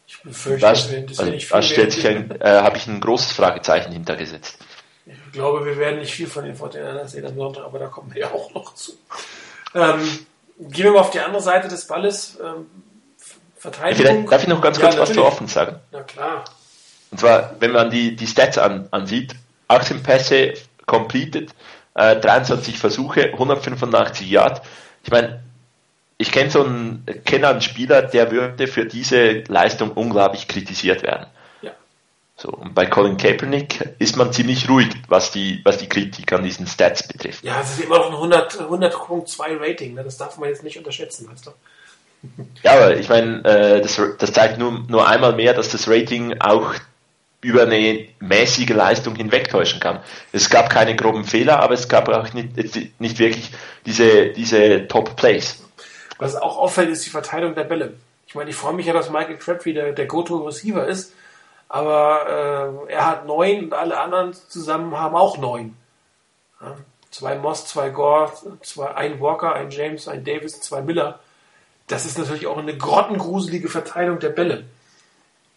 Ich 0.08 0.22
befürchte, 0.22 0.62
das, 0.62 0.90
das 1.08 1.20
also, 1.20 1.32
da 1.50 1.62
stellt 1.62 1.92
sich 1.94 2.08
ein, 2.08 2.32
äh, 2.42 2.62
habe 2.62 2.78
ich 2.78 2.88
ein 2.88 3.00
großes 3.00 3.32
Fragezeichen 3.32 3.92
hintergesetzt. 3.92 4.58
Ich 5.06 5.32
glaube, 5.32 5.66
wir 5.66 5.78
werden 5.78 6.00
nicht 6.00 6.14
viel 6.14 6.28
von 6.28 6.44
den 6.44 6.56
Fortinanders 6.56 7.14
sehen 7.14 7.26
am 7.26 7.36
Sonntag, 7.36 7.64
aber 7.64 7.80
da 7.80 7.88
kommen 7.88 8.14
wir 8.14 8.22
ja 8.22 8.32
auch 8.32 8.54
noch 8.54 8.76
zu. 8.76 8.94
Ähm, 9.74 10.26
Gehen 10.60 10.86
wir 10.86 10.92
mal 10.92 11.00
auf 11.00 11.10
die 11.10 11.20
andere 11.20 11.42
Seite 11.42 11.68
des 11.68 11.88
Balles. 11.88 12.38
Ähm, 12.44 12.68
Verteidigung. 13.58 14.06
Vielleicht 14.06 14.32
darf 14.32 14.42
ich 14.44 14.48
noch 14.48 14.62
ganz 14.62 14.80
kurz 14.80 14.96
ja, 14.96 15.02
was 15.02 15.14
zu 15.14 15.24
offen 15.24 15.48
sagen? 15.48 15.80
Na 15.92 16.04
klar. 16.04 16.46
Und 17.10 17.20
zwar, 17.20 17.56
wenn 17.60 17.72
man 17.72 17.90
die, 17.90 18.16
die 18.16 18.28
Stats 18.28 18.58
an, 18.58 18.88
ansieht, 18.92 19.36
18 19.68 20.04
Pässe 20.04 20.54
completed, 20.86 21.52
äh, 21.96 22.16
23 22.20 22.78
Versuche, 22.78 23.26
185 23.34 24.30
Yard. 24.30 24.62
Ich 25.04 25.12
meine, 25.12 25.44
ich 26.22 26.32
kenne 26.32 26.52
so 26.52 26.64
einen, 26.64 27.04
kenne 27.26 27.48
einen 27.48 27.62
Spieler, 27.62 28.04
der 28.04 28.32
würde 28.32 28.68
für 28.68 28.86
diese 28.86 29.44
Leistung 29.48 29.92
unglaublich 29.92 30.48
kritisiert 30.48 31.02
werden. 31.02 31.26
Ja. 31.64 31.72
So, 32.38 32.50
und 32.50 32.76
bei 32.76 32.86
Colin 32.86 33.18
Kaepernick 33.18 33.96
ist 33.98 34.18
man 34.18 34.32
ziemlich 34.32 34.70
ruhig, 34.70 34.90
was 35.08 35.32
die, 35.32 35.62
was 35.64 35.80
die 35.80 35.90
Kritik 35.90 36.32
an 36.32 36.44
diesen 36.44 36.68
Stats 36.68 37.08
betrifft. 37.08 37.44
Ja, 37.44 37.60
es 37.62 37.72
ist 37.72 37.84
immer 37.84 37.98
noch 37.98 38.08
ein 38.08 38.14
100, 38.14 38.62
100.2 38.62 39.60
Rating, 39.60 39.96
ne? 39.96 40.04
das 40.04 40.18
darf 40.18 40.38
man 40.38 40.50
jetzt 40.50 40.64
nicht 40.64 40.78
unterschätzen, 40.78 41.28
weißt 41.30 41.48
du? 41.48 41.52
Ja, 42.62 42.74
aber 42.74 42.98
ich 42.98 43.10
meine, 43.10 43.44
äh, 43.44 43.82
das, 43.82 44.00
das 44.20 44.32
zeigt 44.32 44.60
nur, 44.60 44.84
nur 44.88 45.08
einmal 45.08 45.34
mehr, 45.34 45.56
dass 45.56 45.70
das 45.70 45.88
Rating 45.88 46.40
auch 46.40 46.76
über 47.42 47.64
eine 47.64 48.08
mäßige 48.20 48.70
Leistung 48.70 49.16
hinwegtäuschen 49.16 49.80
kann. 49.80 50.02
Es 50.32 50.52
gab 50.52 50.70
keine 50.70 50.96
groben 50.96 51.24
Fehler, 51.24 51.60
aber 51.62 51.74
es 51.74 51.90
gab 51.90 52.08
auch 52.10 52.32
nicht, 52.34 53.00
nicht 53.00 53.18
wirklich 53.18 53.50
diese, 53.88 54.28
diese 54.28 54.88
Top 54.88 55.16
Plays. 55.16 55.58
Was 56.22 56.36
auch 56.36 56.58
auffällt, 56.58 56.90
ist 56.92 57.04
die 57.04 57.10
Verteilung 57.10 57.56
der 57.56 57.64
Bälle. 57.64 57.96
Ich 58.28 58.36
meine, 58.36 58.52
ich 58.52 58.56
freue 58.56 58.74
mich 58.74 58.86
ja, 58.86 58.94
dass 58.94 59.10
Michael 59.10 59.38
Crabtree 59.38 59.74
der, 59.74 59.92
der 59.92 60.06
Go-To-Receiver 60.06 60.86
ist, 60.86 61.16
aber 61.68 62.86
äh, 62.88 62.94
er 62.94 63.08
hat 63.08 63.26
neun 63.26 63.64
und 63.64 63.74
alle 63.74 64.00
anderen 64.00 64.32
zusammen 64.34 64.96
haben 64.96 65.16
auch 65.16 65.40
neun. 65.40 65.76
Ja, 66.62 66.78
zwei 67.10 67.40
Moss, 67.40 67.66
zwei 67.66 67.90
Gore, 67.90 68.32
zwei, 68.62 68.94
ein 68.94 69.20
Walker, 69.20 69.56
ein 69.56 69.72
James, 69.72 70.08
ein 70.08 70.24
Davis, 70.24 70.62
zwei 70.62 70.84
Miller. 70.84 71.20
Das 71.88 72.06
ist 72.06 72.20
natürlich 72.20 72.46
auch 72.46 72.60
eine 72.60 72.78
grottengruselige 72.78 73.68
Verteilung 73.68 74.20
der 74.20 74.30
Bälle. 74.30 74.66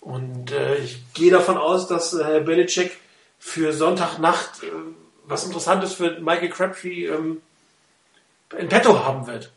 Und 0.01 0.51
äh, 0.51 0.77
ich 0.77 1.13
gehe 1.13 1.31
davon 1.31 1.59
aus, 1.59 1.89
dass 1.89 2.15
äh, 2.15 2.25
Herr 2.25 2.41
Belichick 2.41 2.97
für 3.39 3.75
Sonntagnacht 3.75 4.63
äh, 4.63 4.71
was 5.27 5.45
Interessantes 5.45 5.93
für 5.93 6.21
Michael 6.21 6.49
Crabtree 6.49 7.09
ähm, 7.09 7.43
in 8.59 8.71
petto 8.71 9.05
haben 9.05 9.27
wird. 9.27 9.53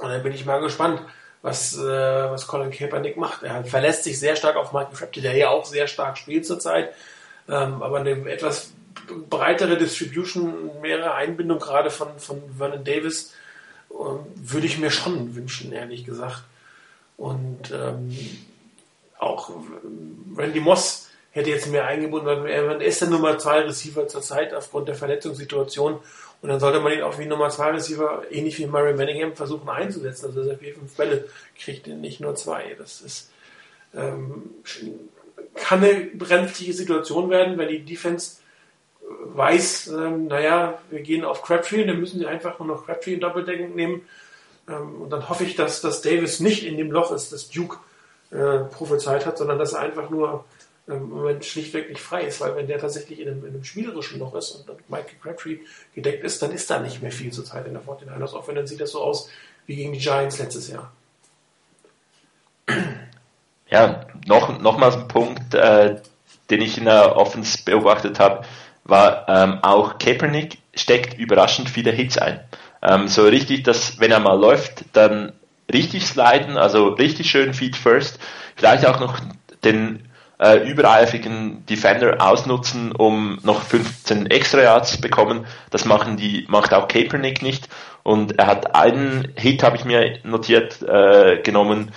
Und 0.00 0.10
dann 0.10 0.22
bin 0.22 0.32
ich 0.32 0.46
mal 0.46 0.60
gespannt, 0.60 1.00
was, 1.42 1.76
äh, 1.76 1.80
was 2.30 2.46
Colin 2.46 2.70
Kaepernick 2.70 3.16
macht. 3.16 3.42
Er 3.42 3.64
verlässt 3.64 4.04
sich 4.04 4.18
sehr 4.18 4.36
stark 4.36 4.56
auf 4.56 4.72
Michael 4.72 4.94
Crabtree, 4.94 5.20
der 5.20 5.36
ja 5.36 5.50
auch 5.50 5.64
sehr 5.64 5.86
stark 5.86 6.18
spielt 6.18 6.46
zurzeit. 6.46 6.94
Ähm, 7.48 7.82
aber 7.82 8.00
eine 8.00 8.10
etwas 8.30 8.72
breitere 9.28 9.76
Distribution, 9.76 10.80
mehrere 10.80 11.14
Einbindung 11.14 11.58
gerade 11.58 11.90
von, 11.90 12.18
von 12.18 12.42
Vernon 12.56 12.84
Davis 12.84 13.34
äh, 13.90 13.94
würde 13.94 14.66
ich 14.66 14.78
mir 14.78 14.90
schon 14.90 15.34
wünschen, 15.34 15.72
ehrlich 15.72 16.04
gesagt. 16.04 16.42
Und 17.16 17.70
ähm, 17.70 18.16
auch 19.18 19.50
Randy 20.36 20.60
Moss 20.60 21.10
hätte 21.32 21.50
jetzt 21.50 21.68
mehr 21.68 21.86
eingebunden, 21.86 22.26
weil 22.26 22.46
er 22.46 22.80
ist 22.80 23.00
der 23.00 23.08
Nummer 23.08 23.38
2 23.38 23.60
Receiver 23.60 24.08
zurzeit 24.08 24.54
aufgrund 24.54 24.88
der 24.88 24.94
Verletzungssituation 24.94 26.00
und 26.42 26.48
dann 26.48 26.60
sollte 26.60 26.80
man 26.80 26.92
ihn 26.92 27.02
auch 27.02 27.18
wie 27.18 27.26
Nummer 27.26 27.50
2 27.50 27.72
Receiver, 27.72 28.22
ähnlich 28.30 28.58
wie 28.58 28.66
Murray 28.66 28.94
Manningham, 28.94 29.36
versuchen 29.36 29.68
einzusetzen. 29.68 30.26
Also 30.26 30.40
dass 30.40 30.48
er 30.48 30.58
vier, 30.58 30.74
fünf 30.74 30.96
Bälle 30.96 31.28
kriegt, 31.58 31.86
nicht 31.86 32.20
nur 32.20 32.34
zwei. 32.34 32.74
Das 32.78 33.02
ist, 33.02 33.30
ähm, 33.94 34.50
kann 35.54 35.84
eine 35.84 36.06
brenzliche 36.14 36.72
Situation 36.72 37.28
werden, 37.28 37.58
wenn 37.58 37.68
die 37.68 37.84
Defense 37.84 38.36
weiß, 39.24 39.88
ähm, 39.88 40.28
naja, 40.28 40.78
wir 40.90 41.00
gehen 41.00 41.24
auf 41.24 41.42
Crabtree, 41.42 41.84
dann 41.84 42.00
müssen 42.00 42.20
sie 42.20 42.26
einfach 42.26 42.58
nur 42.58 42.68
noch 42.68 42.86
Crabtree 42.86 43.14
in 43.14 43.20
Doppeldecken 43.20 43.74
nehmen. 43.74 44.02
Ähm, 44.68 45.02
und 45.02 45.10
dann 45.10 45.28
hoffe 45.28 45.44
ich, 45.44 45.56
dass, 45.56 45.80
dass 45.82 46.00
Davis 46.00 46.40
nicht 46.40 46.64
in 46.64 46.76
dem 46.76 46.90
Loch 46.90 47.12
ist, 47.12 47.32
das 47.32 47.50
Duke 47.50 47.78
äh, 48.30 48.60
prophezeit 48.72 49.26
hat, 49.26 49.36
sondern 49.36 49.58
dass 49.58 49.72
er 49.72 49.80
einfach 49.80 50.08
nur 50.08 50.44
Moment 50.98 51.44
schlichtweg 51.44 51.88
nicht 51.88 52.00
frei 52.00 52.22
ist, 52.22 52.40
weil 52.40 52.56
wenn 52.56 52.66
der 52.66 52.78
tatsächlich 52.78 53.20
in 53.20 53.28
einem, 53.28 53.44
in 53.44 53.54
einem 53.54 53.64
spielerischen 53.64 54.18
Loch 54.18 54.34
ist 54.34 54.50
und 54.50 54.68
dann 54.68 54.76
Michael 54.88 55.18
Crabtree 55.22 55.58
gedeckt 55.94 56.24
ist, 56.24 56.42
dann 56.42 56.52
ist 56.52 56.70
da 56.70 56.80
nicht 56.80 57.02
mehr 57.02 57.12
viel 57.12 57.32
zur 57.32 57.44
Zeit 57.44 57.66
in 57.66 57.74
der 57.74 57.82
49ers, 57.82 58.34
auch 58.34 58.48
wenn 58.48 58.56
dann 58.56 58.66
sieht 58.66 58.80
das 58.80 58.92
so 58.92 59.02
aus 59.02 59.30
wie 59.66 59.76
gegen 59.76 59.92
die 59.92 59.98
Giants 59.98 60.38
letztes 60.38 60.68
Jahr. 60.68 60.92
Ja, 63.68 64.06
noch, 64.26 64.60
nochmals 64.60 64.96
ein 64.96 65.08
Punkt, 65.08 65.54
äh, 65.54 66.00
den 66.50 66.60
ich 66.60 66.76
in 66.76 66.86
der 66.86 67.16
Offense 67.16 67.58
beobachtet 67.64 68.18
habe, 68.18 68.44
war 68.84 69.28
ähm, 69.28 69.58
auch 69.62 69.98
Kaepernick 69.98 70.58
steckt 70.74 71.18
überraschend 71.18 71.70
viele 71.70 71.92
Hits 71.92 72.18
ein. 72.18 72.40
Ähm, 72.82 73.08
so 73.08 73.24
richtig, 73.24 73.62
dass 73.62 74.00
wenn 74.00 74.10
er 74.10 74.20
mal 74.20 74.38
läuft, 74.38 74.84
dann 74.92 75.32
richtig 75.72 76.06
sliden, 76.06 76.56
also 76.56 76.88
richtig 76.88 77.30
schön 77.30 77.54
Feed 77.54 77.76
First, 77.76 78.18
vielleicht 78.56 78.86
auch 78.86 78.98
noch 79.00 79.20
den 79.62 80.09
äh, 80.40 80.56
übereifrigen 80.68 81.66
Defender 81.66 82.16
ausnutzen, 82.18 82.92
um 82.92 83.38
noch 83.42 83.62
15 83.62 84.26
extra 84.26 84.62
Yards 84.62 85.00
bekommen. 85.00 85.46
Das 85.70 85.84
machen 85.84 86.16
die, 86.16 86.46
macht 86.48 86.72
auch 86.72 86.88
Kaepernick 86.88 87.42
nicht. 87.42 87.68
Und 88.02 88.38
er 88.38 88.46
hat 88.46 88.74
einen 88.74 89.32
Hit, 89.36 89.62
habe 89.62 89.76
ich 89.76 89.84
mir 89.84 90.18
notiert, 90.24 90.80
äh, 90.82 91.42
genommen, 91.42 91.92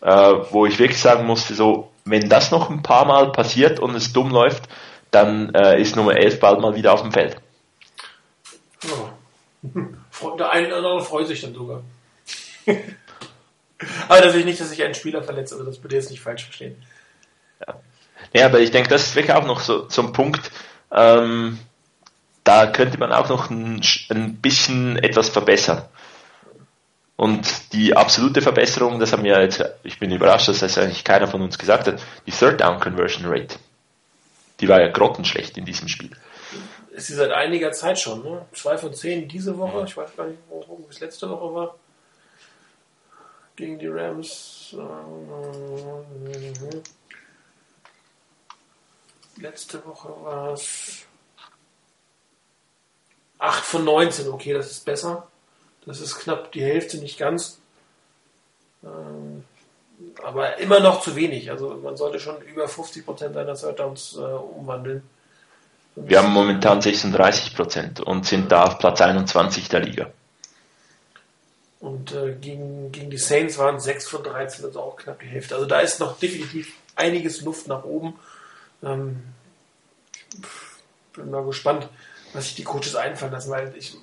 äh, 0.00 0.32
wo 0.50 0.64
ich 0.64 0.78
wirklich 0.78 1.00
sagen 1.00 1.26
musste, 1.26 1.54
so, 1.54 1.90
wenn 2.06 2.30
das 2.30 2.50
noch 2.50 2.70
ein 2.70 2.82
paar 2.82 3.04
Mal 3.04 3.32
passiert 3.32 3.78
und 3.80 3.94
es 3.94 4.12
dumm 4.12 4.30
läuft, 4.30 4.64
dann 5.10 5.54
äh, 5.54 5.80
ist 5.80 5.94
Nummer 5.94 6.16
11 6.16 6.40
bald 6.40 6.60
mal 6.60 6.74
wieder 6.74 6.92
auf 6.94 7.02
dem 7.02 7.12
Feld. 7.12 7.36
Oh. 8.86 9.10
Der 10.38 10.50
eine 10.50 10.68
oder 10.68 10.76
andere 10.76 11.04
freut 11.04 11.26
sich 11.26 11.42
dann 11.42 11.54
sogar. 11.54 11.82
Aber 14.08 14.20
natürlich 14.20 14.46
nicht, 14.46 14.60
dass 14.60 14.70
sich 14.70 14.82
ein 14.82 14.94
Spieler 14.94 15.22
verletzt, 15.22 15.52
also 15.52 15.64
das 15.64 15.78
bitte 15.78 15.96
jetzt 15.96 16.10
nicht 16.10 16.22
falsch 16.22 16.44
verstehen. 16.44 16.76
Ja, 18.32 18.46
aber 18.46 18.60
ich 18.60 18.70
denke, 18.70 18.88
das 18.88 19.06
ist 19.06 19.16
wirklich 19.16 19.34
auch 19.34 19.46
noch 19.46 19.60
so, 19.60 19.88
so 19.88 20.02
ein 20.02 20.12
Punkt, 20.12 20.50
ähm, 20.90 21.58
da 22.42 22.66
könnte 22.66 22.98
man 22.98 23.12
auch 23.12 23.28
noch 23.28 23.50
ein, 23.50 23.80
ein 24.10 24.36
bisschen 24.36 24.98
etwas 24.98 25.28
verbessern. 25.28 25.82
Und 27.16 27.72
die 27.72 27.96
absolute 27.96 28.42
Verbesserung, 28.42 28.98
das 28.98 29.12
haben 29.12 29.22
wir 29.22 29.40
jetzt, 29.40 29.64
ich 29.84 29.98
bin 29.98 30.10
überrascht, 30.10 30.48
dass 30.48 30.58
das 30.58 30.76
eigentlich 30.76 31.04
keiner 31.04 31.28
von 31.28 31.42
uns 31.42 31.58
gesagt 31.58 31.86
hat, 31.86 32.02
die 32.26 32.32
Third 32.32 32.60
Down 32.60 32.80
Conversion 32.80 33.24
Rate. 33.26 33.56
Die 34.60 34.68
war 34.68 34.80
ja 34.80 34.88
grottenschlecht 34.88 35.56
in 35.56 35.64
diesem 35.64 35.88
Spiel. 35.88 36.10
Ist 36.90 37.08
sie 37.08 37.14
seit 37.14 37.30
einiger 37.30 37.72
Zeit 37.72 37.98
schon, 37.98 38.22
ne? 38.22 38.46
Zwei 38.52 38.78
von 38.78 38.92
zehn 38.94 39.28
diese 39.28 39.56
Woche, 39.58 39.84
ich 39.86 39.96
weiß 39.96 40.16
gar 40.16 40.26
nicht, 40.26 40.38
wo 40.48 40.86
es 40.88 41.00
letzte 41.00 41.28
Woche 41.28 41.54
war 41.54 41.74
gegen 43.56 43.78
die 43.78 43.88
Rams. 43.88 44.76
Letzte 49.36 49.84
Woche 49.84 50.08
war 50.22 50.52
es 50.52 51.06
8 53.38 53.64
von 53.64 53.84
19. 53.84 54.28
Okay, 54.28 54.52
das 54.52 54.70
ist 54.70 54.84
besser. 54.84 55.26
Das 55.86 56.00
ist 56.00 56.18
knapp 56.18 56.52
die 56.52 56.62
Hälfte, 56.62 56.98
nicht 56.98 57.18
ganz. 57.18 57.58
Ähm, 58.82 59.44
aber 60.22 60.58
immer 60.58 60.80
noch 60.80 61.02
zu 61.02 61.16
wenig. 61.16 61.50
Also 61.50 61.80
man 61.82 61.96
sollte 61.96 62.20
schon 62.20 62.40
über 62.42 62.66
50% 62.66 63.32
seiner 63.32 63.54
Third 63.54 63.78
Downs 63.78 64.16
äh, 64.16 64.20
umwandeln. 64.20 65.02
Wir 65.96 66.18
haben 66.18 66.32
momentan 66.32 66.80
36% 66.80 68.00
und 68.00 68.26
sind 68.26 68.50
da 68.50 68.64
auf 68.64 68.78
Platz 68.78 69.00
21 69.00 69.68
der 69.68 69.80
Liga. 69.80 70.10
Und 71.78 72.12
äh, 72.12 72.34
gegen, 72.40 72.90
gegen 72.90 73.10
die 73.10 73.18
Saints 73.18 73.58
waren 73.58 73.78
6 73.78 74.08
von 74.08 74.24
13, 74.24 74.64
also 74.64 74.80
auch 74.80 74.96
knapp 74.96 75.20
die 75.20 75.26
Hälfte. 75.26 75.54
Also 75.54 75.66
da 75.66 75.80
ist 75.80 76.00
noch 76.00 76.18
definitiv 76.18 76.72
einiges 76.96 77.42
Luft 77.42 77.68
nach 77.68 77.84
oben. 77.84 78.14
Ähm, 78.84 79.22
bin 81.14 81.30
mal 81.30 81.44
gespannt, 81.44 81.88
was 82.32 82.44
sich 82.44 82.54
die 82.56 82.64
Coaches 82.64 82.96
einfallen 82.96 83.32
lassen, 83.32 83.50
weil 83.50 83.74
ich 83.76 83.96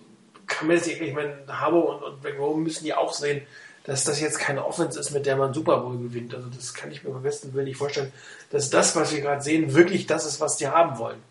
kann 0.47 0.67
mir 0.67 0.75
jetzt 0.75 0.87
nicht, 0.87 1.01
ich 1.01 1.13
meine, 1.13 1.37
Harbour 1.47 1.95
und, 1.95 2.03
und 2.03 2.23
McGowan 2.23 2.63
müssen 2.63 2.85
ja 2.85 2.97
auch 2.97 3.13
sehen, 3.13 3.45
dass 3.83 4.03
das 4.03 4.21
jetzt 4.21 4.39
keine 4.39 4.65
Offense 4.65 4.99
ist, 4.99 5.11
mit 5.11 5.25
der 5.25 5.35
man 5.35 5.53
Super 5.53 5.77
Bowl 5.77 5.97
gewinnt. 5.97 6.35
Also 6.35 6.49
das 6.49 6.73
kann 6.73 6.91
ich 6.91 7.03
mir 7.03 7.11
beim 7.11 7.23
besten 7.23 7.53
Willen 7.53 7.65
nicht 7.65 7.77
vorstellen, 7.77 8.13
dass 8.51 8.69
das, 8.69 8.95
was 8.95 9.13
wir 9.13 9.21
gerade 9.21 9.41
sehen, 9.41 9.73
wirklich 9.73 10.05
das 10.07 10.25
ist, 10.25 10.39
was 10.39 10.57
die 10.57 10.67
haben 10.67 10.97
wollen. 10.99 11.21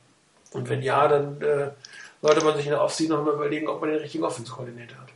Und 0.52 0.68
wenn 0.68 0.82
ja, 0.82 1.06
dann 1.06 1.40
äh, 1.42 1.70
sollte 2.22 2.44
man 2.44 2.56
sich 2.56 2.66
in 2.66 2.72
der 2.72 2.82
Offseason 2.82 3.16
noch 3.16 3.24
mal 3.24 3.34
überlegen, 3.34 3.68
ob 3.68 3.80
man 3.80 3.90
den 3.90 4.00
richtigen 4.00 4.24
Offense-Koordinator 4.24 4.98
hat. 4.98 5.08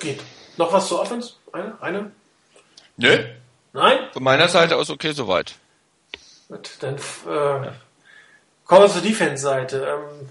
Geht. 0.00 0.20
Noch 0.56 0.72
was 0.72 0.88
zur 0.88 1.00
Offense? 1.00 1.34
Eine? 1.52 1.80
Eine? 1.80 2.10
Nö. 2.96 3.18
Nein? 3.72 3.98
Von 4.12 4.22
meiner 4.22 4.48
Seite 4.48 4.76
aus 4.76 4.90
okay 4.90 5.12
soweit. 5.12 5.54
Gut, 6.48 6.70
dann 6.80 6.96
äh, 6.96 7.70
kommen 8.64 8.82
wir 8.82 8.88
zur 8.88 9.02
Defense-Seite. 9.02 9.86
Ähm, 9.86 10.28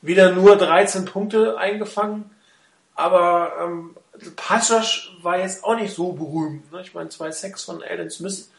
wieder 0.00 0.32
nur 0.32 0.56
13 0.56 1.04
Punkte 1.04 1.58
eingefangen, 1.58 2.30
aber 2.94 3.52
ähm, 3.60 3.96
Passrush 4.36 5.16
war 5.22 5.38
jetzt 5.38 5.64
auch 5.64 5.76
nicht 5.76 5.94
so 5.94 6.12
berühmt. 6.12 6.70
Ne? 6.72 6.80
Ich 6.82 6.94
meine, 6.94 7.08
zwei 7.08 7.30
Sacks 7.30 7.64
von 7.64 7.82
Alan 7.82 8.10
Smith. 8.10 8.50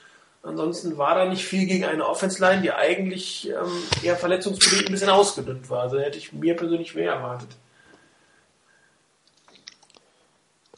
Ansonsten 0.44 0.98
war 0.98 1.16
da 1.16 1.26
nicht 1.26 1.44
viel 1.44 1.66
gegen 1.66 1.86
eine 1.86 2.06
Offense-Line, 2.06 2.62
die 2.62 2.72
eigentlich 2.72 3.50
ähm, 3.50 3.84
eher 4.04 4.16
verletzungsbedingt 4.16 4.88
ein 4.88 4.92
bisschen 4.92 5.10
ausgedünnt 5.10 5.70
war. 5.72 5.84
Also 5.84 6.00
hätte 6.00 6.20
ich 6.20 6.34
mir 6.34 6.56
persönlich 6.56 6.94
mehr 6.94 7.14
erwartet. 7.14 7.50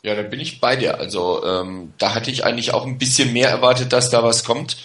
Ja, 0.08 0.16
dann 0.16 0.30
bin 0.30 0.39
ich 0.39 0.62
bei 0.62 0.78
dir. 0.78 0.99
Also 1.01 1.43
ähm, 1.43 1.91
da 1.97 2.16
hatte 2.16 2.32
ich 2.32 2.45
eigentlich 2.45 2.74
auch 2.74 2.86
ein 2.86 2.97
bisschen 2.97 3.34
mehr 3.34 3.49
erwartet, 3.49 3.91
dass 3.91 4.10
da 4.10 4.24
was 4.24 4.45
kommt. 4.45 4.78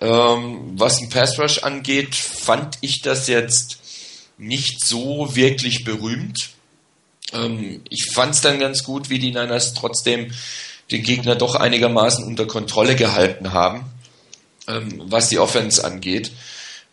Ähm, 0.00 0.72
was 0.76 0.98
ein 0.98 1.10
Pass 1.10 1.38
Rush 1.38 1.58
angeht, 1.58 2.14
fand 2.14 2.78
ich 2.80 3.02
das 3.02 3.26
jetzt 3.26 3.80
nicht 4.38 4.82
so 4.82 5.36
wirklich 5.36 5.84
berühmt. 5.84 6.52
Ähm, 7.34 7.82
ich 7.90 8.12
fand 8.14 8.34
es 8.34 8.40
dann 8.40 8.58
ganz 8.60 8.82
gut, 8.82 9.10
wie 9.10 9.18
die 9.18 9.32
Niners 9.32 9.74
trotzdem 9.74 10.32
den 10.90 11.02
Gegner 11.02 11.34
doch 11.34 11.54
einigermaßen 11.54 12.24
unter 12.24 12.46
Kontrolle 12.46 12.96
gehalten 12.96 13.52
haben, 13.52 13.84
ähm, 14.68 15.02
was 15.04 15.28
die 15.28 15.38
Offense 15.38 15.84
angeht. 15.84 16.32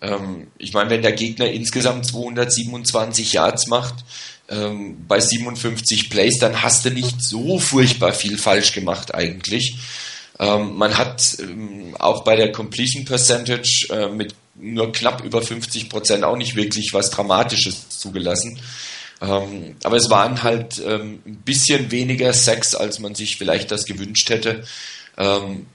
Ähm, 0.02 0.48
ich 0.58 0.74
meine, 0.74 0.90
wenn 0.90 1.02
der 1.02 1.14
Gegner 1.14 1.50
insgesamt 1.50 2.06
227 2.08 3.32
Yards 3.32 3.68
macht, 3.68 4.04
ähm, 4.50 5.06
bei 5.08 5.20
57 5.20 6.10
Plays, 6.10 6.40
dann 6.40 6.62
hast 6.62 6.86
du 6.86 6.92
nicht 6.92 7.22
so 7.22 7.60
furchtbar 7.60 8.14
viel 8.14 8.38
falsch 8.38 8.74
gemacht 8.74 9.14
eigentlich. 9.14 9.78
Ähm, 10.40 10.76
man 10.76 10.98
hat 10.98 11.38
ähm, 11.40 11.96
auch 12.00 12.24
bei 12.24 12.36
der 12.36 12.52
Completion 12.52 13.06
Percentage 13.06 13.88
äh, 13.90 14.08
mit 14.08 14.34
nur 14.56 14.92
knapp 14.92 15.24
über 15.24 15.42
50 15.42 15.90
Prozent 15.90 16.24
auch 16.24 16.36
nicht 16.36 16.56
wirklich 16.56 16.90
was 16.94 17.10
Dramatisches 17.10 17.90
zugelassen. 17.90 18.60
Ähm, 19.22 19.76
aber 19.84 19.98
es 19.98 20.10
waren 20.10 20.44
halt 20.44 20.82
ähm, 20.86 21.22
ein 21.26 21.38
bisschen 21.38 21.92
weniger 21.92 22.34
Sex, 22.34 22.76
als 22.76 23.00
man 23.00 23.16
sich 23.16 23.38
vielleicht 23.38 23.72
das 23.72 23.86
gewünscht 23.86 24.30
hätte. 24.30 24.64
Ähm, 25.18 25.66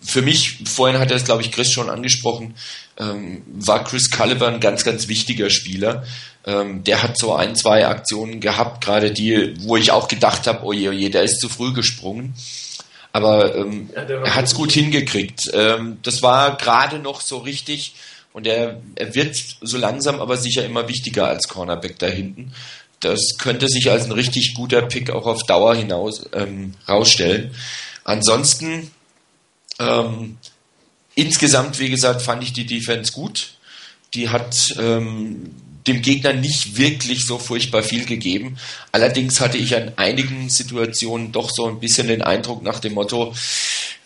für 0.00 0.22
mich, 0.22 0.58
vorhin 0.64 0.98
hat 0.98 1.10
er 1.10 1.18
es, 1.18 1.24
glaube 1.24 1.42
ich, 1.42 1.52
Chris 1.52 1.70
schon 1.70 1.90
angesprochen, 1.90 2.54
ähm, 2.98 3.42
war 3.46 3.84
Chris 3.84 4.10
Culliver 4.10 4.48
ein 4.48 4.60
ganz, 4.60 4.84
ganz 4.84 5.08
wichtiger 5.08 5.50
Spieler. 5.50 6.04
Ähm, 6.46 6.84
der 6.84 7.02
hat 7.02 7.18
so 7.18 7.34
ein, 7.34 7.56
zwei 7.56 7.86
Aktionen 7.86 8.40
gehabt, 8.40 8.84
gerade 8.84 9.10
die, 9.10 9.54
wo 9.60 9.76
ich 9.76 9.90
auch 9.90 10.08
gedacht 10.08 10.46
habe, 10.46 10.64
oh 10.64 10.72
je, 10.72 10.88
oh 10.88 11.08
der 11.10 11.22
ist 11.22 11.40
zu 11.40 11.48
früh 11.48 11.72
gesprungen. 11.72 12.34
Aber 13.12 13.54
ähm, 13.54 13.90
ja, 13.94 14.02
er 14.02 14.34
hat 14.34 14.44
es 14.44 14.54
gut 14.54 14.72
hingekriegt. 14.72 15.50
Ähm, 15.52 15.98
das 16.02 16.22
war 16.22 16.56
gerade 16.56 16.98
noch 16.98 17.20
so 17.20 17.38
richtig 17.38 17.94
und 18.32 18.46
er, 18.46 18.82
er 18.96 19.14
wird 19.14 19.34
so 19.62 19.78
langsam 19.78 20.20
aber 20.20 20.36
sicher 20.36 20.64
immer 20.64 20.88
wichtiger 20.88 21.26
als 21.26 21.48
Cornerback 21.48 21.98
da 21.98 22.06
hinten. 22.06 22.52
Das 23.00 23.20
könnte 23.38 23.68
sich 23.68 23.90
als 23.90 24.04
ein 24.04 24.12
richtig 24.12 24.52
guter 24.54 24.82
Pick 24.82 25.10
auch 25.10 25.26
auf 25.26 25.42
Dauer 25.44 25.74
hinaus 25.74 26.28
ähm, 26.34 26.74
rausstellen. 26.86 27.54
Ansonsten 28.04 28.90
ähm, 29.78 30.36
insgesamt, 31.16 31.80
wie 31.80 31.90
gesagt, 31.90 32.22
fand 32.22 32.44
ich 32.44 32.52
die 32.52 32.66
Defense 32.66 33.10
gut. 33.10 33.54
Die 34.14 34.28
hat 34.28 34.76
ähm, 34.78 35.50
dem 35.88 36.02
Gegner 36.02 36.32
nicht 36.32 36.78
wirklich 36.78 37.26
so 37.26 37.38
furchtbar 37.38 37.82
viel 37.82 38.04
gegeben. 38.04 38.56
Allerdings 38.92 39.40
hatte 39.40 39.58
ich 39.58 39.74
an 39.74 39.92
einigen 39.96 40.48
Situationen 40.48 41.32
doch 41.32 41.50
so 41.50 41.66
ein 41.66 41.80
bisschen 41.80 42.06
den 42.06 42.22
Eindruck 42.22 42.62
nach 42.62 42.78
dem 42.78 42.94
Motto, 42.94 43.34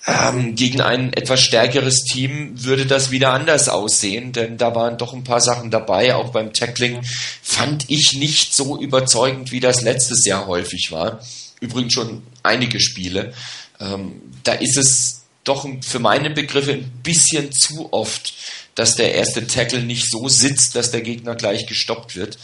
ähm, 0.07 0.55
gegen 0.55 0.81
ein 0.81 1.13
etwas 1.13 1.43
stärkeres 1.43 2.05
Team 2.05 2.53
würde 2.55 2.87
das 2.87 3.11
wieder 3.11 3.33
anders 3.33 3.69
aussehen, 3.69 4.33
denn 4.33 4.57
da 4.57 4.75
waren 4.75 4.97
doch 4.97 5.13
ein 5.13 5.25
paar 5.25 5.41
Sachen 5.41 5.71
dabei. 5.71 6.15
Auch 6.15 6.31
beim 6.33 6.53
Tackling 6.53 7.01
fand 7.43 7.85
ich 7.89 8.15
nicht 8.15 8.55
so 8.55 8.81
überzeugend, 8.81 9.53
wie 9.53 9.61
das 9.61 9.83
letztes 9.83 10.25
Jahr 10.25 10.47
häufig 10.47 10.89
war. 10.91 11.21
Übrigens 11.61 11.93
schon 11.93 12.23
einige 12.43 12.81
Spiele. 12.81 13.35
Ähm, 13.79 14.23
da 14.43 14.55
ist 14.55 14.79
es 14.79 15.20
doch 15.51 15.67
für 15.83 15.99
meine 15.99 16.31
Begriffe 16.31 16.73
ein 16.73 16.91
bisschen 17.03 17.51
zu 17.51 17.93
oft, 17.93 18.33
dass 18.77 18.95
der 18.95 19.15
erste 19.15 19.49
Tackle 19.49 19.83
nicht 19.83 20.09
so 20.09 20.29
sitzt, 20.29 20.77
dass 20.77 20.93
der 20.93 21.01
Gegner 21.01 21.35
gleich 21.35 21.67
gestoppt 21.67 22.15
wird. 22.15 22.39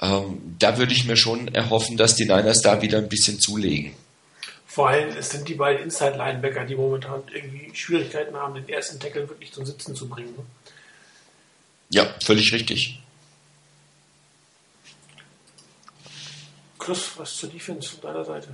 Ähm, 0.00 0.40
da 0.60 0.78
würde 0.78 0.92
ich 0.92 1.04
mir 1.04 1.16
schon 1.16 1.52
erhoffen, 1.52 1.96
dass 1.96 2.14
die 2.14 2.26
Niners 2.26 2.62
da 2.62 2.80
wieder 2.80 2.98
ein 2.98 3.08
bisschen 3.08 3.40
zulegen. 3.40 3.92
Vor 4.68 4.88
allem 4.88 5.16
es 5.16 5.30
sind 5.30 5.48
die 5.48 5.54
beiden 5.54 5.82
Inside-Linebacker, 5.82 6.64
die 6.64 6.76
momentan 6.76 7.24
irgendwie 7.32 7.74
Schwierigkeiten 7.74 8.36
haben, 8.36 8.54
den 8.54 8.68
ersten 8.68 9.00
Tackle 9.00 9.28
wirklich 9.28 9.52
zum 9.52 9.66
Sitzen 9.66 9.96
zu 9.96 10.08
bringen. 10.08 10.34
Ja, 11.90 12.06
völlig 12.24 12.52
richtig. 12.52 13.00
Chris, 16.78 17.10
was 17.16 17.36
zur 17.36 17.50
Defense 17.50 17.88
von 17.90 18.00
deiner 18.00 18.24
Seite? 18.24 18.48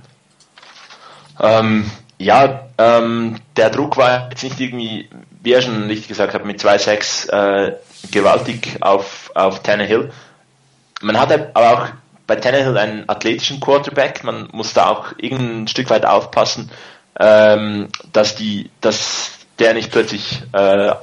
Ähm, 1.39 1.89
ja, 2.21 2.67
ähm, 2.77 3.37
der 3.57 3.69
Druck 3.69 3.97
war 3.97 4.29
jetzt 4.29 4.43
nicht 4.43 4.59
irgendwie, 4.59 5.09
wie 5.41 5.53
er 5.53 5.61
schon 5.61 5.83
richtig 5.87 6.07
gesagt 6.07 6.33
hat, 6.33 6.45
mit 6.45 6.61
2-6 6.61 7.29
äh, 7.31 7.75
gewaltig 8.11 8.77
auf, 8.81 9.31
auf 9.33 9.63
Tannehill. 9.63 10.11
Man 11.01 11.19
hat 11.19 11.31
aber 11.31 11.49
auch 11.53 11.87
bei 12.27 12.35
Tannehill 12.35 12.77
einen 12.77 13.09
athletischen 13.09 13.59
Quarterback. 13.59 14.23
Man 14.23 14.49
muss 14.51 14.73
da 14.73 14.87
auch 14.89 15.13
irgendein 15.17 15.67
Stück 15.67 15.89
weit 15.89 16.05
aufpassen, 16.05 16.69
ähm, 17.19 17.89
dass 18.13 18.35
die, 18.35 18.69
dass 18.81 19.31
der 19.57 19.73
nicht 19.73 19.91
plötzlich 19.91 20.43
äh, 20.53 20.93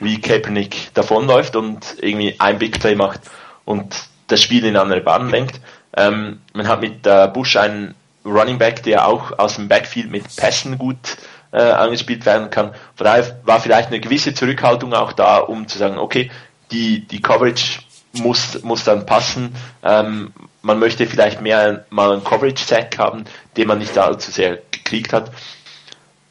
wie 0.00 0.20
Kaepernick 0.20 0.92
davonläuft 0.94 1.56
und 1.56 1.96
irgendwie 2.00 2.34
ein 2.38 2.58
Big 2.58 2.80
Play 2.80 2.96
macht 2.96 3.20
und 3.64 3.94
das 4.26 4.42
Spiel 4.42 4.64
in 4.64 4.76
andere 4.76 5.00
Bahnen 5.00 5.30
lenkt. 5.30 5.60
Ähm, 5.96 6.40
man 6.52 6.66
hat 6.66 6.80
mit 6.80 7.06
äh, 7.06 7.28
Bush 7.32 7.56
einen 7.56 7.94
Running 8.24 8.58
Back, 8.58 8.82
der 8.82 9.06
auch 9.06 9.38
aus 9.38 9.56
dem 9.56 9.68
Backfield 9.68 10.10
mit 10.10 10.24
Pässen 10.36 10.78
gut 10.78 11.16
äh, 11.52 11.60
angespielt 11.60 12.26
werden 12.26 12.50
kann. 12.50 12.74
Von 12.96 13.04
daher 13.04 13.40
war 13.44 13.60
vielleicht 13.60 13.88
eine 13.88 14.00
gewisse 14.00 14.34
Zurückhaltung 14.34 14.92
auch 14.94 15.12
da, 15.12 15.38
um 15.38 15.68
zu 15.68 15.78
sagen, 15.78 15.98
okay, 15.98 16.30
die, 16.70 17.06
die 17.06 17.20
Coverage 17.20 17.80
muss, 18.14 18.62
muss 18.62 18.84
dann 18.84 19.06
passen. 19.06 19.54
Ähm, 19.82 20.32
man 20.62 20.78
möchte 20.78 21.06
vielleicht 21.06 21.40
mehr 21.40 21.84
mal 21.90 22.12
einen 22.12 22.24
Coverage-Sack 22.24 22.98
haben, 22.98 23.24
den 23.56 23.68
man 23.68 23.78
nicht 23.78 23.96
allzu 23.98 24.30
sehr 24.30 24.58
gekriegt 24.70 25.12
hat. 25.12 25.30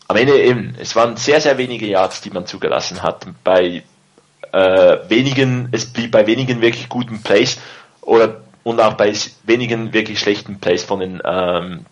Am 0.07 0.17
Ende 0.17 0.41
eben, 0.41 0.75
es 0.79 0.95
waren 0.95 1.17
sehr, 1.17 1.39
sehr 1.39 1.57
wenige 1.57 1.85
Yards, 1.85 2.21
die 2.21 2.29
man 2.29 2.45
zugelassen 2.45 3.03
hat. 3.03 3.25
Bei 3.43 3.83
äh, 4.51 4.97
wenigen, 5.07 5.69
es 5.71 5.85
blieb 5.85 6.11
bei 6.11 6.27
wenigen 6.27 6.61
wirklich 6.61 6.89
guten 6.89 7.23
Plays 7.23 7.59
oder 8.01 8.41
und 8.64 8.80
auch 8.80 8.93
bei 8.93 9.14
wenigen 9.43 9.93
wirklich 9.93 10.20
schlechten 10.20 10.59
Plays 10.59 10.84
von 10.84 10.99
den 10.99 11.22
ähm, 11.26 11.86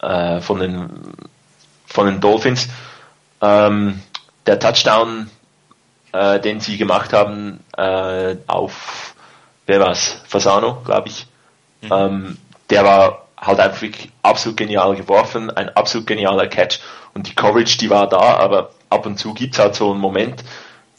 äh, 0.00 0.40
von 0.40 0.60
den 0.60 0.88
von 1.86 2.06
den 2.06 2.20
Dolphins. 2.20 2.68
Ähm, 3.40 4.00
der 4.46 4.58
Touchdown, 4.58 5.30
äh, 6.12 6.40
den 6.40 6.60
sie 6.60 6.76
gemacht 6.76 7.12
haben 7.12 7.60
äh, 7.76 8.36
auf 8.46 9.14
wer 9.66 9.80
war's? 9.80 10.22
Fasano, 10.26 10.82
glaube 10.84 11.08
ich. 11.08 11.26
Mhm. 11.82 11.92
Ähm, 11.92 12.38
der 12.70 12.84
war 12.84 13.26
halt 13.36 13.60
einfach 13.60 13.86
absolut 14.22 14.56
genial 14.56 14.94
geworfen, 14.94 15.50
ein 15.50 15.68
absolut 15.70 16.06
genialer 16.06 16.46
Catch 16.46 16.80
und 17.14 17.28
die 17.28 17.34
Coverage, 17.34 17.78
die 17.78 17.90
war 17.90 18.08
da, 18.08 18.20
aber 18.20 18.70
ab 18.88 19.04
und 19.06 19.18
zu 19.18 19.34
gibt's 19.34 19.58
halt 19.58 19.74
so 19.74 19.90
einen 19.90 20.00
Moment, 20.00 20.44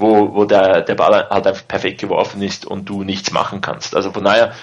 wo, 0.04 0.36
wo 0.36 0.46
der, 0.46 0.82
der 0.82 0.96
Ball 0.96 1.30
halt 1.30 1.48
einfach 1.48 1.66
perfekt 1.66 2.02
geworfen 2.02 2.42
ist 2.42 2.66
und 2.66 2.90
du 2.90 3.04
nichts 3.04 3.32
machen 3.32 3.62
kannst. 3.62 3.96
Also 3.96 4.12
von 4.12 4.26
daher 4.26 4.54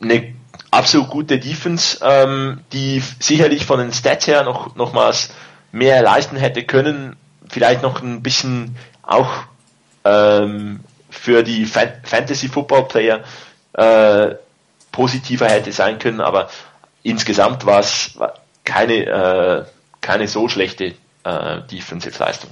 eine 0.00 0.34
absolut 0.70 1.10
gute 1.10 1.38
Defense, 1.38 1.98
ähm, 2.02 2.60
die 2.72 3.02
sicherlich 3.20 3.66
von 3.66 3.78
den 3.78 3.92
Stats 3.92 4.26
her 4.26 4.42
noch 4.42 4.74
nochmals 4.74 5.34
mehr 5.70 6.02
leisten 6.02 6.36
hätte 6.36 6.64
können, 6.64 7.16
vielleicht 7.48 7.82
noch 7.82 8.02
ein 8.02 8.22
bisschen 8.22 8.76
auch 9.02 9.30
ähm, 10.04 10.80
für 11.10 11.42
die 11.42 11.66
Fantasy 11.66 12.48
Football 12.48 12.88
Player 12.88 13.20
äh, 13.74 14.34
positiver 14.92 15.46
hätte 15.46 15.72
sein 15.72 15.98
können, 15.98 16.22
aber 16.22 16.48
insgesamt 17.02 17.66
war 17.66 17.80
es 17.80 18.18
keine, 18.64 18.94
äh, 18.94 19.64
keine 20.00 20.26
so 20.26 20.48
schlechte 20.48 20.94
äh, 21.24 21.60
Defensive-Leistung. 21.70 22.50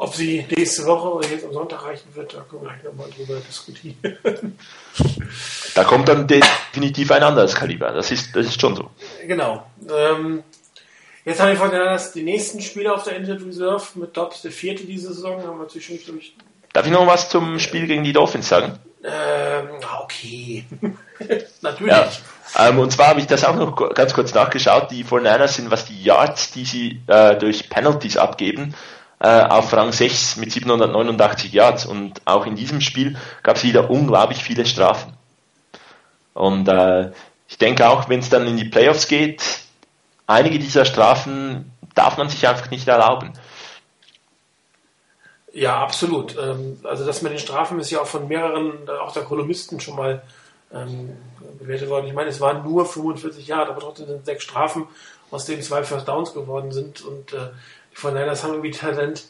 Ob 0.00 0.14
sie 0.14 0.46
nächste 0.48 0.86
Woche 0.86 1.08
oder 1.08 1.28
jetzt 1.28 1.44
am 1.44 1.52
Sonntag 1.52 1.84
reichen 1.84 2.14
wird, 2.14 2.32
da 2.32 2.46
können 2.48 2.62
wir 2.62 2.68
gleich 2.68 2.84
nochmal 2.84 3.10
drüber 3.10 3.40
diskutieren. 3.40 3.96
da 5.74 5.82
kommt 5.82 6.08
dann 6.08 6.28
definitiv 6.28 7.10
ein 7.10 7.24
anderes 7.24 7.56
Kaliber, 7.56 7.90
das 7.90 8.12
ist, 8.12 8.34
das 8.36 8.46
ist 8.46 8.60
schon 8.60 8.76
so. 8.76 8.90
Genau. 9.26 9.66
Ähm, 9.90 10.44
jetzt 11.24 11.40
haben 11.40 11.50
wir 11.50 11.56
von 11.56 11.72
der 11.72 12.00
die 12.14 12.22
nächsten 12.22 12.60
Spiele 12.60 12.94
auf 12.94 13.02
der 13.02 13.16
Injured 13.16 13.44
Reserve 13.44 13.84
mit 13.96 14.16
Dobbs, 14.16 14.42
der 14.42 14.52
vierte 14.52 14.84
diese 14.84 15.12
Saison, 15.12 15.42
haben 15.44 15.58
wir 15.58 15.68
zwischendurch 15.68 16.06
durch. 16.06 16.32
Darf 16.72 16.86
ich 16.86 16.92
noch 16.92 17.06
was 17.08 17.28
zum 17.28 17.58
Spiel 17.58 17.88
gegen 17.88 18.04
die 18.04 18.12
Dolphins 18.12 18.48
sagen? 18.48 18.78
Ähm, 19.02 19.68
okay. 20.00 20.64
Natürlich. 21.60 21.92
Ja. 21.92 22.08
Ähm, 22.56 22.78
und 22.78 22.92
zwar 22.92 23.08
habe 23.08 23.20
ich 23.20 23.26
das 23.26 23.44
auch 23.44 23.56
noch 23.56 23.94
ganz 23.94 24.14
kurz 24.14 24.32
nachgeschaut. 24.32 24.92
Die 24.92 25.04
49ers 25.04 25.48
sind, 25.48 25.72
was 25.72 25.86
die 25.86 26.00
Yards, 26.02 26.52
die 26.52 26.64
sie 26.64 27.00
äh, 27.08 27.36
durch 27.36 27.68
Penalties 27.68 28.16
abgeben, 28.16 28.74
äh, 29.20 29.42
auf 29.42 29.72
Rang 29.72 29.92
6 29.92 30.36
mit 30.36 30.52
789 30.52 31.52
Yards. 31.52 31.86
Und 31.86 32.22
auch 32.24 32.46
in 32.46 32.56
diesem 32.56 32.80
Spiel 32.80 33.16
gab 33.42 33.56
es 33.56 33.64
wieder 33.64 33.90
unglaublich 33.90 34.42
viele 34.42 34.66
Strafen. 34.66 35.14
Und 36.34 36.68
äh, 36.68 37.10
ich 37.48 37.58
denke 37.58 37.88
auch, 37.88 38.08
wenn 38.08 38.20
es 38.20 38.30
dann 38.30 38.46
in 38.46 38.56
die 38.56 38.68
Playoffs 38.68 39.08
geht, 39.08 39.42
einige 40.26 40.58
dieser 40.58 40.84
Strafen 40.84 41.72
darf 41.94 42.16
man 42.16 42.28
sich 42.28 42.46
einfach 42.46 42.70
nicht 42.70 42.86
erlauben. 42.86 43.32
Ja, 45.52 45.82
absolut. 45.82 46.36
Ähm, 46.38 46.78
also 46.84 47.04
das 47.04 47.22
mit 47.22 47.32
den 47.32 47.38
Strafen 47.38 47.80
ist 47.80 47.90
ja 47.90 48.00
auch 48.00 48.06
von 48.06 48.28
mehreren, 48.28 48.86
äh, 48.86 48.90
auch 48.92 49.12
der 49.12 49.24
Kolumnisten 49.24 49.80
schon 49.80 49.96
mal 49.96 50.22
ähm, 50.72 51.16
bewertet 51.58 51.88
worden. 51.88 52.06
Ich 52.06 52.12
meine, 52.12 52.30
es 52.30 52.40
waren 52.40 52.62
nur 52.62 52.86
45 52.86 53.46
Jahre, 53.46 53.70
aber 53.70 53.80
trotzdem 53.80 54.06
sind 54.06 54.24
sechs 54.24 54.44
Strafen, 54.44 54.86
aus 55.30 55.46
denen 55.46 55.62
zwei 55.62 55.82
First 55.82 56.06
Downs 56.06 56.34
geworden 56.34 56.70
sind. 56.70 57.00
Und 57.00 57.32
äh, 57.98 58.00
von 58.00 58.14
Niners 58.14 58.42
haben 58.42 58.52
irgendwie 58.52 58.70
Talent, 58.70 59.24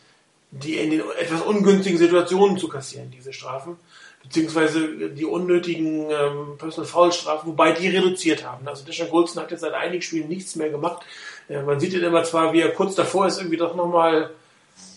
die 0.51 0.79
in 0.79 0.91
den 0.91 1.03
etwas 1.19 1.43
ungünstigen 1.43 1.99
Situationen 1.99 2.57
zu 2.59 2.69
kassieren, 2.69 3.11
diese 3.11 3.33
Strafen, 3.33 3.77
beziehungsweise 4.23 5.11
die 5.11 5.25
unnötigen 5.25 6.11
ähm, 6.11 6.57
Personal 6.59 6.89
Foul 6.89 7.12
Strafen, 7.12 7.49
wobei 7.49 7.73
die 7.73 7.89
reduziert 7.89 8.47
haben. 8.47 8.66
Also 8.66 8.85
Deshaun 8.85 9.11
Goldston 9.11 9.43
hat 9.43 9.51
jetzt 9.51 9.61
seit 9.61 9.75
einigen 9.75 10.03
Spielen 10.03 10.29
nichts 10.29 10.57
mehr 10.57 10.71
gemacht. 10.71 11.03
Ja, 11.49 11.62
man 11.62 11.81
sieht 11.81 11.93
ihn 11.93 12.03
immer 12.03 12.25
zwar, 12.25 12.53
wie 12.53 12.61
er 12.61 12.73
kurz 12.73 12.95
davor 12.95 13.27
ist, 13.27 13.39
irgendwie 13.39 13.57
doch 13.57 13.75
nochmal 13.75 14.31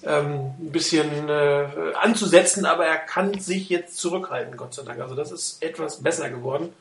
ähm, 0.03 0.53
ein 0.59 0.71
bisschen 0.71 1.29
äh, 1.29 1.67
anzusetzen, 2.01 2.65
aber 2.65 2.85
er 2.85 2.97
kann 2.97 3.39
sich 3.39 3.69
jetzt 3.69 3.97
zurückhalten, 3.97 4.57
Gott 4.57 4.73
sei 4.73 4.83
Dank. 4.83 4.99
Also 4.99 5.15
das 5.15 5.31
ist 5.31 5.61
etwas 5.61 6.01
besser 6.01 6.29
geworden. 6.29 6.73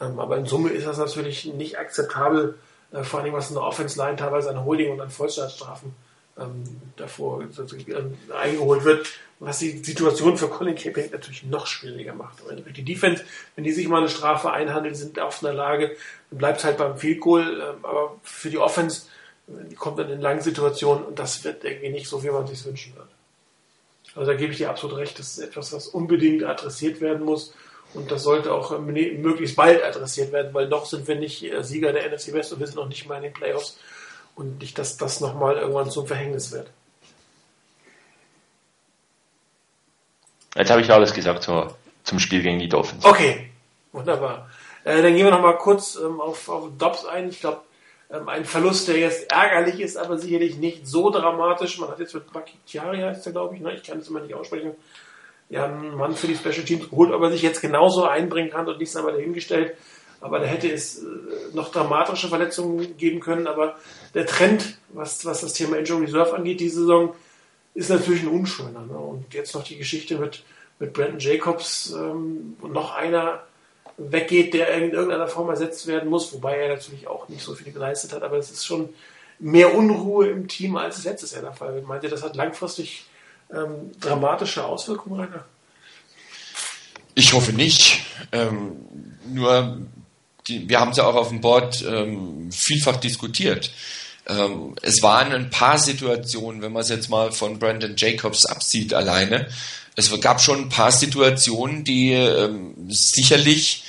Ähm, 0.00 0.18
aber 0.18 0.36
in 0.36 0.46
Summe 0.46 0.70
ist 0.70 0.86
das 0.86 0.98
natürlich 0.98 1.46
nicht 1.46 1.78
akzeptabel, 1.78 2.58
äh, 2.92 3.02
vor 3.02 3.20
allem 3.20 3.32
was 3.32 3.48
in 3.48 3.54
der 3.54 3.64
Offense-Line 3.64 4.16
teilweise 4.16 4.50
an 4.50 4.64
Holding 4.64 4.92
und 4.92 5.00
an 5.00 5.10
Vollstartstrafen 5.10 5.94
ähm, 6.38 6.64
davor 6.96 7.42
ähm, 7.42 8.18
eingeholt 8.36 8.84
wird, 8.84 9.06
was 9.40 9.58
die 9.58 9.84
Situation 9.84 10.36
für 10.36 10.48
Colin 10.48 10.74
Kaepernick 10.74 11.12
natürlich 11.12 11.44
noch 11.44 11.66
schwieriger 11.66 12.14
macht. 12.14 12.40
Aber 12.42 12.54
die 12.54 12.82
Defense, 12.82 13.24
wenn 13.54 13.64
die 13.64 13.72
sich 13.72 13.88
mal 13.88 13.98
eine 13.98 14.08
Strafe 14.08 14.52
einhandeln, 14.52 14.94
sind 14.94 15.18
auf 15.18 15.44
einer 15.44 15.54
Lage, 15.54 15.96
dann 16.30 16.38
bleibt 16.38 16.58
es 16.58 16.64
halt 16.64 16.78
beim 16.78 16.96
Field 16.98 17.20
Goal, 17.20 17.60
äh, 17.60 17.86
aber 17.86 18.16
für 18.22 18.50
die 18.50 18.58
Offense 18.58 19.02
die 19.46 19.74
kommt 19.74 19.98
dann 19.98 20.10
in 20.10 20.20
langen 20.20 20.40
Situationen 20.40 21.04
und 21.04 21.18
das 21.18 21.44
wird 21.44 21.64
irgendwie 21.64 21.90
nicht 21.90 22.08
so, 22.08 22.22
wie 22.22 22.30
man 22.30 22.46
sich 22.46 22.64
wünschen 22.64 22.94
wird. 22.96 23.08
Also 24.14 24.30
da 24.30 24.36
gebe 24.36 24.52
ich 24.52 24.58
dir 24.58 24.70
absolut 24.70 24.96
recht, 24.96 25.18
das 25.18 25.36
ist 25.36 25.38
etwas, 25.38 25.72
was 25.72 25.88
unbedingt 25.88 26.44
adressiert 26.44 27.00
werden 27.00 27.24
muss 27.24 27.52
und 27.94 28.10
das 28.10 28.22
sollte 28.22 28.52
auch 28.52 28.78
möglichst 28.78 29.56
bald 29.56 29.82
adressiert 29.82 30.32
werden, 30.32 30.54
weil 30.54 30.68
noch 30.68 30.86
sind 30.86 31.06
wir 31.08 31.16
nicht 31.16 31.42
äh, 31.42 31.62
Sieger 31.62 31.92
der 31.92 32.10
NFC 32.10 32.32
West 32.32 32.52
und 32.52 32.60
wir 32.60 32.66
sind 32.66 32.76
noch 32.76 32.88
nicht 32.88 33.06
mal 33.08 33.16
in 33.16 33.24
den 33.24 33.32
Playoffs 33.32 33.78
und 34.36 34.60
nicht, 34.60 34.78
dass 34.78 34.96
das 34.96 35.20
nochmal 35.20 35.56
irgendwann 35.56 35.90
zum 35.90 36.06
Verhängnis 36.06 36.52
wird. 36.52 36.70
Jetzt 40.56 40.70
habe 40.70 40.80
ich 40.80 40.90
alles 40.90 41.12
gesagt 41.12 41.42
zur, 41.42 41.76
zum 42.04 42.18
Spiel 42.18 42.42
gegen 42.42 42.58
die 42.58 42.68
Dolphins. 42.68 43.04
Okay, 43.04 43.50
wunderbar. 43.92 44.48
Äh, 44.84 45.02
dann 45.02 45.14
gehen 45.14 45.24
wir 45.24 45.32
nochmal 45.32 45.56
kurz 45.58 45.96
ähm, 45.96 46.20
auf, 46.20 46.48
auf 46.48 46.68
Dobbs 46.78 47.04
ein. 47.06 47.28
Ich 47.28 47.40
glaube, 47.40 47.62
ähm, 48.10 48.28
ein 48.28 48.44
Verlust, 48.44 48.86
der 48.88 48.98
jetzt 48.98 49.32
ärgerlich 49.32 49.80
ist, 49.80 49.96
aber 49.96 50.18
sicherlich 50.18 50.56
nicht 50.56 50.86
so 50.86 51.10
dramatisch. 51.10 51.78
Man 51.78 51.90
hat 51.90 51.98
jetzt 51.98 52.14
mit 52.14 52.32
Bakhtiari, 52.32 53.00
heißt 53.00 53.26
er, 53.26 53.32
glaube 53.32 53.56
ich, 53.56 53.60
ne? 53.60 53.74
ich 53.74 53.82
kann 53.82 53.98
es 53.98 54.08
immer 54.08 54.20
nicht 54.20 54.34
aussprechen, 54.34 54.72
ja, 55.48 55.64
einen 55.64 55.96
Mann 55.96 56.14
für 56.14 56.26
die 56.26 56.36
Special 56.36 56.64
Teams 56.64 56.88
geholt, 56.88 57.12
ob 57.12 57.22
er 57.22 57.30
sich 57.30 57.42
jetzt 57.42 57.60
genauso 57.60 58.04
einbringen 58.04 58.50
kann 58.50 58.66
und 58.66 58.78
nichts 58.78 58.96
einmal 58.96 59.12
dahingestellt. 59.12 59.76
Aber 60.24 60.38
da 60.38 60.46
hätte 60.46 60.72
es 60.72 61.00
äh, 61.00 61.04
noch 61.52 61.70
dramatische 61.70 62.28
Verletzungen 62.28 62.96
geben 62.96 63.20
können. 63.20 63.46
Aber 63.46 63.76
der 64.14 64.24
Trend, 64.24 64.78
was, 64.88 65.26
was 65.26 65.42
das 65.42 65.52
Thema 65.52 65.76
Injury 65.76 66.06
Reserve 66.06 66.34
angeht, 66.34 66.60
diese 66.60 66.80
Saison, 66.80 67.14
ist 67.74 67.90
natürlich 67.90 68.22
ein 68.22 68.28
unschöner. 68.28 68.86
Ne? 68.86 68.96
Und 68.96 69.34
jetzt 69.34 69.54
noch 69.54 69.64
die 69.64 69.76
Geschichte 69.76 70.16
mit, 70.16 70.42
mit 70.78 70.94
Brandon 70.94 71.18
Jacobs 71.18 71.92
ähm, 71.94 72.56
und 72.62 72.72
noch 72.72 72.94
einer, 72.94 73.42
weggeht, 73.98 74.54
der 74.54 74.74
in 74.74 74.92
irgendeiner 74.92 75.28
Form 75.28 75.50
ersetzt 75.50 75.86
werden 75.86 76.08
muss, 76.08 76.32
wobei 76.32 76.56
er 76.56 76.74
natürlich 76.74 77.06
auch 77.06 77.28
nicht 77.28 77.42
so 77.42 77.54
viel 77.54 77.70
geleistet 77.70 78.12
hat, 78.12 78.22
aber 78.22 78.38
es 78.38 78.50
ist 78.50 78.64
schon 78.64 78.88
mehr 79.38 79.74
Unruhe 79.74 80.28
im 80.28 80.48
Team, 80.48 80.76
als 80.76 80.98
es 80.98 81.04
letztes 81.04 81.32
Jahr 81.32 81.42
der 81.42 81.52
Fall. 81.52 81.82
Meint 81.82 82.02
ihr, 82.02 82.10
das 82.10 82.22
hat 82.22 82.34
langfristig 82.34 83.04
ähm, 83.52 83.92
dramatische 84.00 84.64
Auswirkungen, 84.64 85.20
Rainer? 85.20 85.44
Ich 87.14 87.32
hoffe 87.34 87.52
nicht. 87.52 88.04
Ähm, 88.32 88.84
nur, 89.26 89.78
die, 90.48 90.68
wir 90.68 90.80
haben 90.80 90.90
es 90.90 90.98
ja 90.98 91.06
auch 91.06 91.14
auf 91.14 91.28
dem 91.28 91.40
Board 91.40 91.84
ähm, 91.88 92.50
vielfach 92.52 92.96
diskutiert. 92.96 93.70
Ähm, 94.26 94.74
es 94.82 95.02
waren 95.02 95.32
ein 95.32 95.50
paar 95.50 95.78
Situationen, 95.78 96.62
wenn 96.62 96.72
man 96.72 96.82
es 96.82 96.88
jetzt 96.88 97.10
mal 97.10 97.32
von 97.32 97.58
Brandon 97.58 97.94
Jacobs 97.96 98.46
absieht 98.46 98.94
alleine, 98.94 99.48
es 99.96 100.20
gab 100.20 100.40
schon 100.40 100.62
ein 100.62 100.68
paar 100.68 100.90
Situationen, 100.90 101.84
die 101.84 102.12
ähm, 102.12 102.74
sicherlich 102.88 103.84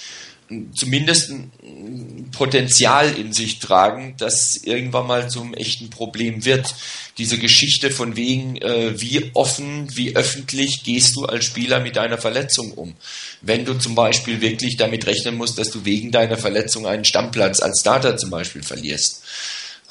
zumindest 0.73 1.31
ein 1.31 2.29
Potenzial 2.31 3.17
in 3.17 3.33
sich 3.33 3.59
tragen, 3.59 4.15
das 4.17 4.57
irgendwann 4.57 5.07
mal 5.07 5.29
zum 5.29 5.53
echten 5.53 5.89
Problem 5.89 6.45
wird. 6.45 6.75
Diese 7.17 7.37
Geschichte 7.37 7.89
von 7.89 8.15
wegen, 8.15 8.57
äh, 8.57 8.99
wie 8.99 9.31
offen, 9.33 9.87
wie 9.95 10.15
öffentlich 10.15 10.83
gehst 10.83 11.15
du 11.15 11.25
als 11.25 11.45
Spieler 11.45 11.79
mit 11.79 11.95
deiner 11.95 12.17
Verletzung 12.17 12.71
um? 12.73 12.95
Wenn 13.41 13.65
du 13.65 13.73
zum 13.75 13.95
Beispiel 13.95 14.41
wirklich 14.41 14.77
damit 14.77 15.07
rechnen 15.07 15.35
musst, 15.35 15.57
dass 15.57 15.71
du 15.71 15.85
wegen 15.85 16.11
deiner 16.11 16.37
Verletzung 16.37 16.85
einen 16.85 17.05
Stammplatz 17.05 17.59
als 17.59 17.79
Starter 17.79 18.17
zum 18.17 18.29
Beispiel 18.29 18.63
verlierst. 18.63 19.23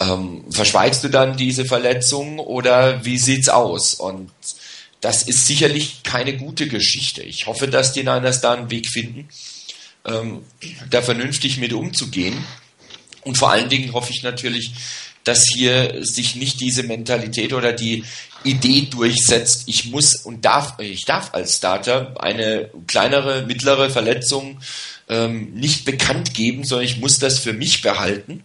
Ähm, 0.01 0.45
verschweigst 0.51 1.05
du 1.05 1.09
dann 1.09 1.37
diese 1.37 1.65
Verletzung 1.65 2.39
oder 2.39 3.05
wie 3.05 3.19
sieht's 3.19 3.49
aus? 3.49 3.95
Und 3.95 4.31
das 5.01 5.23
ist 5.23 5.47
sicherlich 5.47 6.03
keine 6.03 6.37
gute 6.37 6.67
Geschichte. 6.67 7.23
Ich 7.23 7.47
hoffe, 7.47 7.69
dass 7.69 7.93
die 7.93 8.03
Niners 8.03 8.41
da 8.41 8.55
einen 8.55 8.71
Weg 8.71 8.89
finden, 8.89 9.29
ähm, 10.05 10.43
da 10.91 11.03
vernünftig 11.03 11.59
mit 11.59 11.73
umzugehen. 11.73 12.37
Und 13.23 13.39
vor 13.39 13.51
allen 13.51 13.69
Dingen 13.69 13.93
hoffe 13.93 14.13
ich 14.13 14.23
natürlich, 14.23 14.73
dass 15.25 15.47
hier 15.47 16.05
sich 16.05 16.37
nicht 16.37 16.61
diese 16.61 16.83
Mentalität 16.83 17.53
oder 17.53 17.73
die 17.73 18.05
Idee 18.45 18.83
durchsetzt, 18.91 19.65
ich 19.67 19.87
muss 19.87 20.17
und 20.17 20.45
darf, 20.45 20.79
ich 20.79 21.07
darf 21.07 21.33
als 21.33 21.57
Starter 21.57 22.15
eine 22.21 22.71
kleinere, 22.87 23.47
mittlere 23.47 23.89
Verletzung 23.89 24.61
ähm, 25.09 25.55
nicht 25.55 25.87
bekannt 25.87 26.35
geben, 26.35 26.65
sondern 26.65 26.85
ich 26.85 26.99
muss 26.99 27.19
das 27.19 27.39
für 27.39 27.55
mich 27.55 27.81
behalten 27.81 28.45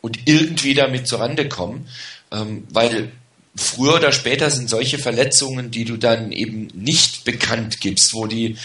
und 0.00 0.20
irgendwie 0.24 0.72
damit 0.72 1.06
zurande 1.06 1.48
kommen, 1.48 1.86
ähm, 2.32 2.66
weil 2.70 3.12
früher 3.56 3.94
oder 3.94 4.12
später 4.12 4.50
sind 4.50 4.68
solche 4.68 4.98
Verletzungen, 4.98 5.70
die 5.70 5.84
du 5.84 5.96
dann 5.96 6.30
eben 6.32 6.68
nicht 6.74 7.24
bekannt 7.24 7.80
gibst, 7.80 8.12
wo 8.14 8.26
die, 8.26 8.56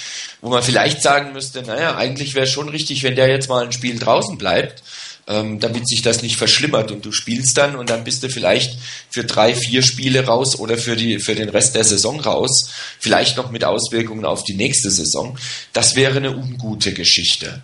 wo 0.42 0.50
man 0.50 0.64
vielleicht 0.64 1.02
sagen 1.02 1.34
müsste, 1.34 1.62
naja, 1.64 1.96
eigentlich 1.96 2.36
wäre 2.36 2.46
es 2.46 2.52
schon 2.52 2.70
richtig, 2.70 3.04
wenn 3.04 3.16
der 3.16 3.30
jetzt 3.30 3.50
mal 3.50 3.64
ein 3.64 3.72
Spiel 3.72 3.98
draußen 3.98 4.38
bleibt, 4.38 4.84
ähm, 5.28 5.60
damit 5.60 5.88
sich 5.88 6.02
das 6.02 6.22
nicht 6.22 6.36
verschlimmert 6.36 6.92
und 6.92 7.06
du 7.06 7.12
spielst 7.12 7.58
dann 7.58 7.76
und 7.76 7.90
dann 7.90 8.04
bist 8.04 8.24
du 8.24 8.30
vielleicht 8.30 8.78
für 9.10 9.24
drei, 9.24 9.56
vier 9.56 9.82
Spiele 9.82 10.26
raus 10.26 10.60
oder 10.60 10.78
für 10.78 10.96
die, 10.96 11.20
für 11.20 11.36
den 11.36 11.50
Rest 11.50 11.76
der 11.76 11.84
Saison 11.84 12.20
raus, 12.20 12.70
vielleicht 13.00 13.38
noch 13.38 13.52
mit 13.52 13.64
Auswirkungen 13.64 14.26
auf 14.26 14.44
die 14.44 14.56
nächste 14.56 14.92
Saison. 14.92 15.38
Das 15.74 15.96
wäre 15.96 16.18
eine 16.18 16.36
ungute 16.36 16.94
Geschichte. 16.94 17.62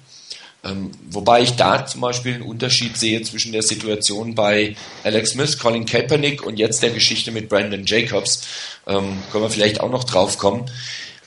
Ähm, 0.68 0.91
wobei 1.09 1.41
ich 1.41 1.53
da 1.53 1.86
zum 1.86 2.01
Beispiel 2.01 2.36
einen 2.36 2.43
Unterschied 2.43 2.97
sehe 2.97 3.22
zwischen 3.22 3.51
der 3.51 3.63
Situation 3.63 4.36
bei 4.36 4.76
Alex 5.03 5.32
Smith, 5.32 5.57
Colin 5.57 5.86
Kaepernick 5.86 6.45
und 6.45 6.57
jetzt 6.57 6.84
der 6.84 6.89
Geschichte 6.89 7.32
mit 7.32 7.49
Brandon 7.49 7.86
Jacobs. 7.86 8.41
Ähm, 8.86 9.18
können 9.32 9.43
wir 9.43 9.49
vielleicht 9.49 9.80
auch 9.80 9.91
noch 9.91 10.03
drauf 10.03 10.38
kommen. 10.38 10.70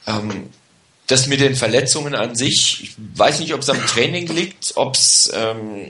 Ähm, 0.07 0.51
das 1.07 1.27
mit 1.27 1.41
den 1.41 1.57
Verletzungen 1.57 2.15
an 2.15 2.37
sich, 2.37 2.81
ich 2.83 2.95
weiß 3.17 3.41
nicht, 3.41 3.53
ob 3.55 3.61
es 3.61 3.71
am 3.71 3.85
Training 3.87 4.29
liegt, 4.29 4.73
ob 4.77 4.95
es 4.95 5.31
ähm, 5.35 5.87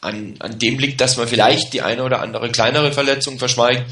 an, 0.00 0.36
an 0.38 0.58
dem 0.58 0.78
liegt, 0.78 1.00
dass 1.00 1.16
man 1.16 1.28
vielleicht 1.28 1.72
die 1.72 1.82
eine 1.82 2.02
oder 2.02 2.20
andere 2.20 2.50
kleinere 2.50 2.92
Verletzung 2.92 3.38
verschweigt 3.38 3.84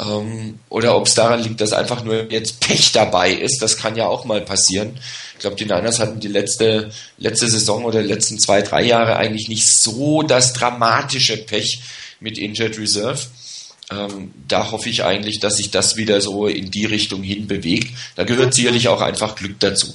ähm, 0.00 0.58
oder 0.68 0.96
ob 0.96 1.06
es 1.06 1.14
daran 1.14 1.42
liegt, 1.42 1.60
dass 1.60 1.72
einfach 1.72 2.04
nur 2.04 2.30
jetzt 2.30 2.60
Pech 2.60 2.92
dabei 2.92 3.32
ist. 3.32 3.60
Das 3.60 3.76
kann 3.76 3.96
ja 3.96 4.06
auch 4.06 4.24
mal 4.24 4.40
passieren. 4.40 4.98
Ich 5.34 5.40
glaube, 5.40 5.56
die 5.56 5.64
Niners 5.64 6.00
hatten 6.00 6.20
die 6.20 6.28
letzte, 6.28 6.90
letzte 7.18 7.48
Saison 7.48 7.84
oder 7.84 8.02
die 8.02 8.08
letzten 8.08 8.38
zwei, 8.38 8.62
drei 8.62 8.82
Jahre 8.82 9.16
eigentlich 9.16 9.48
nicht 9.48 9.66
so 9.66 10.22
das 10.22 10.52
dramatische 10.52 11.36
Pech 11.36 11.80
mit 12.20 12.38
Injured 12.38 12.78
Reserve. 12.78 13.20
Ähm, 13.90 14.32
da 14.48 14.70
hoffe 14.70 14.88
ich 14.88 15.04
eigentlich, 15.04 15.40
dass 15.40 15.56
sich 15.56 15.70
das 15.70 15.96
wieder 15.96 16.20
so 16.20 16.46
in 16.46 16.70
die 16.70 16.86
Richtung 16.86 17.22
hin 17.22 17.46
bewegt. 17.46 17.94
Da 18.14 18.24
gehört 18.24 18.54
sicherlich 18.54 18.88
auch 18.88 19.00
einfach 19.00 19.34
Glück 19.34 19.58
dazu. 19.60 19.92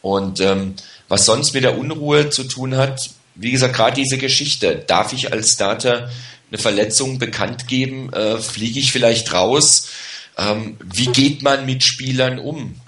Und 0.00 0.40
ähm, 0.40 0.74
was 1.08 1.26
sonst 1.26 1.52
mit 1.54 1.64
der 1.64 1.76
Unruhe 1.76 2.30
zu 2.30 2.44
tun 2.44 2.76
hat, 2.76 3.10
wie 3.38 3.52
gesagt, 3.52 3.74
gerade 3.76 3.96
diese 3.96 4.18
Geschichte, 4.18 4.84
darf 4.86 5.12
ich 5.12 5.32
als 5.32 5.52
Starter 5.52 6.10
eine 6.50 6.58
Verletzung 6.58 7.18
bekannt 7.18 7.68
geben, 7.68 8.12
äh, 8.12 8.38
fliege 8.38 8.80
ich 8.80 8.92
vielleicht 8.92 9.32
raus, 9.32 9.88
ähm, 10.36 10.76
wie 10.84 11.06
geht 11.06 11.42
man 11.42 11.64
mit 11.66 11.84
Spielern 11.84 12.38
um? 12.38 12.80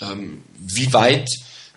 Ähm, 0.00 0.42
wie 0.58 0.92
weit 0.92 1.28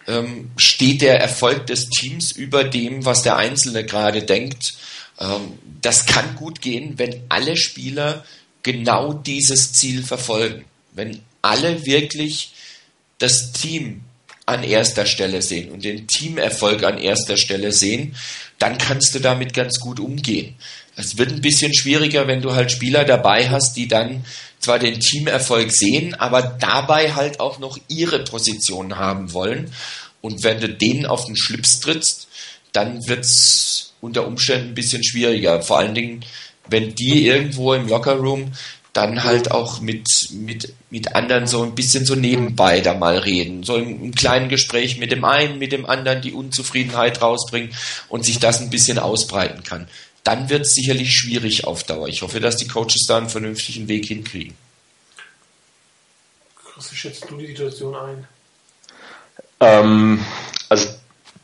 ähm, 0.07 0.51
steht 0.57 1.01
der 1.01 1.19
Erfolg 1.19 1.67
des 1.67 1.89
Teams 1.89 2.31
über 2.31 2.63
dem, 2.63 3.05
was 3.05 3.21
der 3.21 3.37
Einzelne 3.37 3.85
gerade 3.85 4.23
denkt? 4.23 4.75
Ähm, 5.19 5.59
das 5.81 6.05
kann 6.05 6.35
gut 6.35 6.61
gehen, 6.61 6.97
wenn 6.97 7.21
alle 7.29 7.57
Spieler 7.57 8.25
genau 8.63 9.13
dieses 9.13 9.73
Ziel 9.73 10.03
verfolgen. 10.03 10.65
Wenn 10.93 11.21
alle 11.41 11.85
wirklich 11.85 12.53
das 13.19 13.51
Team 13.51 14.01
an 14.45 14.63
erster 14.63 15.05
Stelle 15.05 15.41
sehen 15.41 15.71
und 15.71 15.83
den 15.83 16.07
Teamerfolg 16.07 16.83
an 16.83 16.97
erster 16.97 17.37
Stelle 17.37 17.71
sehen, 17.71 18.15
dann 18.59 18.77
kannst 18.77 19.15
du 19.15 19.19
damit 19.19 19.53
ganz 19.53 19.79
gut 19.79 19.99
umgehen. 19.99 20.55
Es 20.95 21.17
wird 21.17 21.31
ein 21.31 21.41
bisschen 21.41 21.73
schwieriger, 21.73 22.27
wenn 22.27 22.41
du 22.41 22.53
halt 22.53 22.71
Spieler 22.71 23.03
dabei 23.03 23.49
hast, 23.49 23.75
die 23.75 23.87
dann 23.87 24.23
zwar 24.59 24.79
den 24.79 24.99
Teamerfolg 24.99 25.71
sehen, 25.71 26.13
aber 26.15 26.41
dabei 26.41 27.13
halt 27.13 27.39
auch 27.39 27.59
noch 27.59 27.77
ihre 27.87 28.19
Position 28.23 28.97
haben 28.97 29.33
wollen. 29.33 29.71
Und 30.21 30.43
wenn 30.43 30.59
du 30.59 30.69
denen 30.69 31.05
auf 31.05 31.25
den 31.25 31.35
Schlips 31.35 31.81
trittst, 31.81 32.27
dann 32.71 33.07
wird's 33.07 33.93
unter 34.01 34.25
Umständen 34.25 34.69
ein 34.69 34.75
bisschen 34.75 35.03
schwieriger. 35.03 35.61
Vor 35.61 35.79
allen 35.79 35.95
Dingen, 35.95 36.25
wenn 36.67 36.95
die 36.95 37.27
irgendwo 37.27 37.73
im 37.73 37.87
Lockerroom 37.87 38.51
dann 38.95 39.25
halt 39.25 39.51
auch 39.51 39.81
mit, 39.81 40.07
mit, 40.31 40.73
mit 40.89 41.15
anderen 41.15 41.47
so 41.47 41.63
ein 41.63 41.75
bisschen 41.75 42.05
so 42.05 42.15
nebenbei 42.15 42.79
da 42.79 42.93
mal 42.93 43.17
reden. 43.17 43.63
So 43.63 43.75
im, 43.75 44.01
im 44.01 44.15
kleinen 44.15 44.47
Gespräch 44.47 44.97
mit 44.97 45.11
dem 45.11 45.25
einen, 45.25 45.59
mit 45.59 45.73
dem 45.73 45.85
anderen 45.85 46.21
die 46.21 46.31
Unzufriedenheit 46.31 47.21
rausbringen 47.21 47.75
und 48.07 48.23
sich 48.23 48.39
das 48.39 48.61
ein 48.61 48.69
bisschen 48.69 48.97
ausbreiten 48.97 49.63
kann. 49.63 49.89
Dann 50.23 50.49
wird 50.49 50.61
es 50.61 50.75
sicherlich 50.75 51.11
schwierig 51.11 51.65
auf 51.65 51.83
Dauer. 51.83 52.07
Ich 52.07 52.21
hoffe, 52.21 52.39
dass 52.39 52.55
die 52.55 52.69
Coaches 52.69 53.05
da 53.05 53.17
einen 53.17 53.29
vernünftigen 53.29 53.89
Weg 53.89 54.05
hinkriegen. 54.05 54.55
Chris, 56.55 56.89
wie 56.93 56.95
schätzt 56.95 57.29
du 57.29 57.35
die 57.35 57.47
Situation 57.47 57.95
ein? 57.95 58.27
Ähm, 59.59 60.25
also 60.69 60.87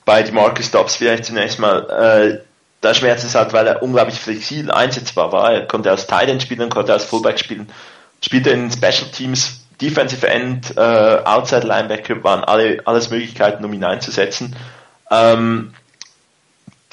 bei 0.05 0.31
Marcus 0.31 0.71
Dobbs 0.71 0.95
vielleicht 0.95 1.25
zunächst 1.25 1.59
mal, 1.59 2.39
äh, 2.39 2.50
da 2.81 2.93
schmerzt 2.95 3.23
es 3.23 3.35
halt, 3.35 3.53
weil 3.53 3.67
er 3.67 3.83
unglaublich 3.83 4.19
flexibel 4.19 4.71
einsetzbar 4.71 5.31
war. 5.31 5.53
Er 5.53 5.67
konnte 5.67 5.91
als 5.91 6.07
Tight 6.07 6.41
spielen, 6.41 6.69
konnte 6.69 6.91
als 6.91 7.05
Fullback 7.05 7.39
spielen, 7.39 7.71
spielte 8.23 8.49
in 8.49 8.71
Special 8.71 9.09
Teams, 9.11 9.61
Defensive 9.79 10.27
End, 10.27 10.75
äh, 10.77 11.21
Outside 11.23 11.65
Linebacker, 11.65 12.23
waren 12.23 12.43
alle, 12.43 12.81
alles 12.85 13.09
Möglichkeiten, 13.09 13.63
um 13.63 13.73
ihn 13.73 13.83
einzusetzen. 13.83 14.55
Ähm, 15.09 15.73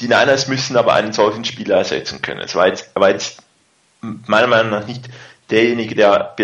die 0.00 0.08
Niners 0.08 0.46
müssen 0.46 0.76
aber 0.76 0.94
einen 0.94 1.12
solchen 1.12 1.44
Spieler 1.44 1.78
ersetzen 1.78 2.22
können. 2.22 2.40
Es 2.40 2.54
war 2.54 2.68
jetzt, 2.68 2.90
war 2.94 3.10
jetzt 3.10 3.42
meiner 4.00 4.46
Meinung 4.46 4.70
nach 4.70 4.86
nicht 4.86 5.08
derjenige, 5.50 5.94
der 5.94 6.34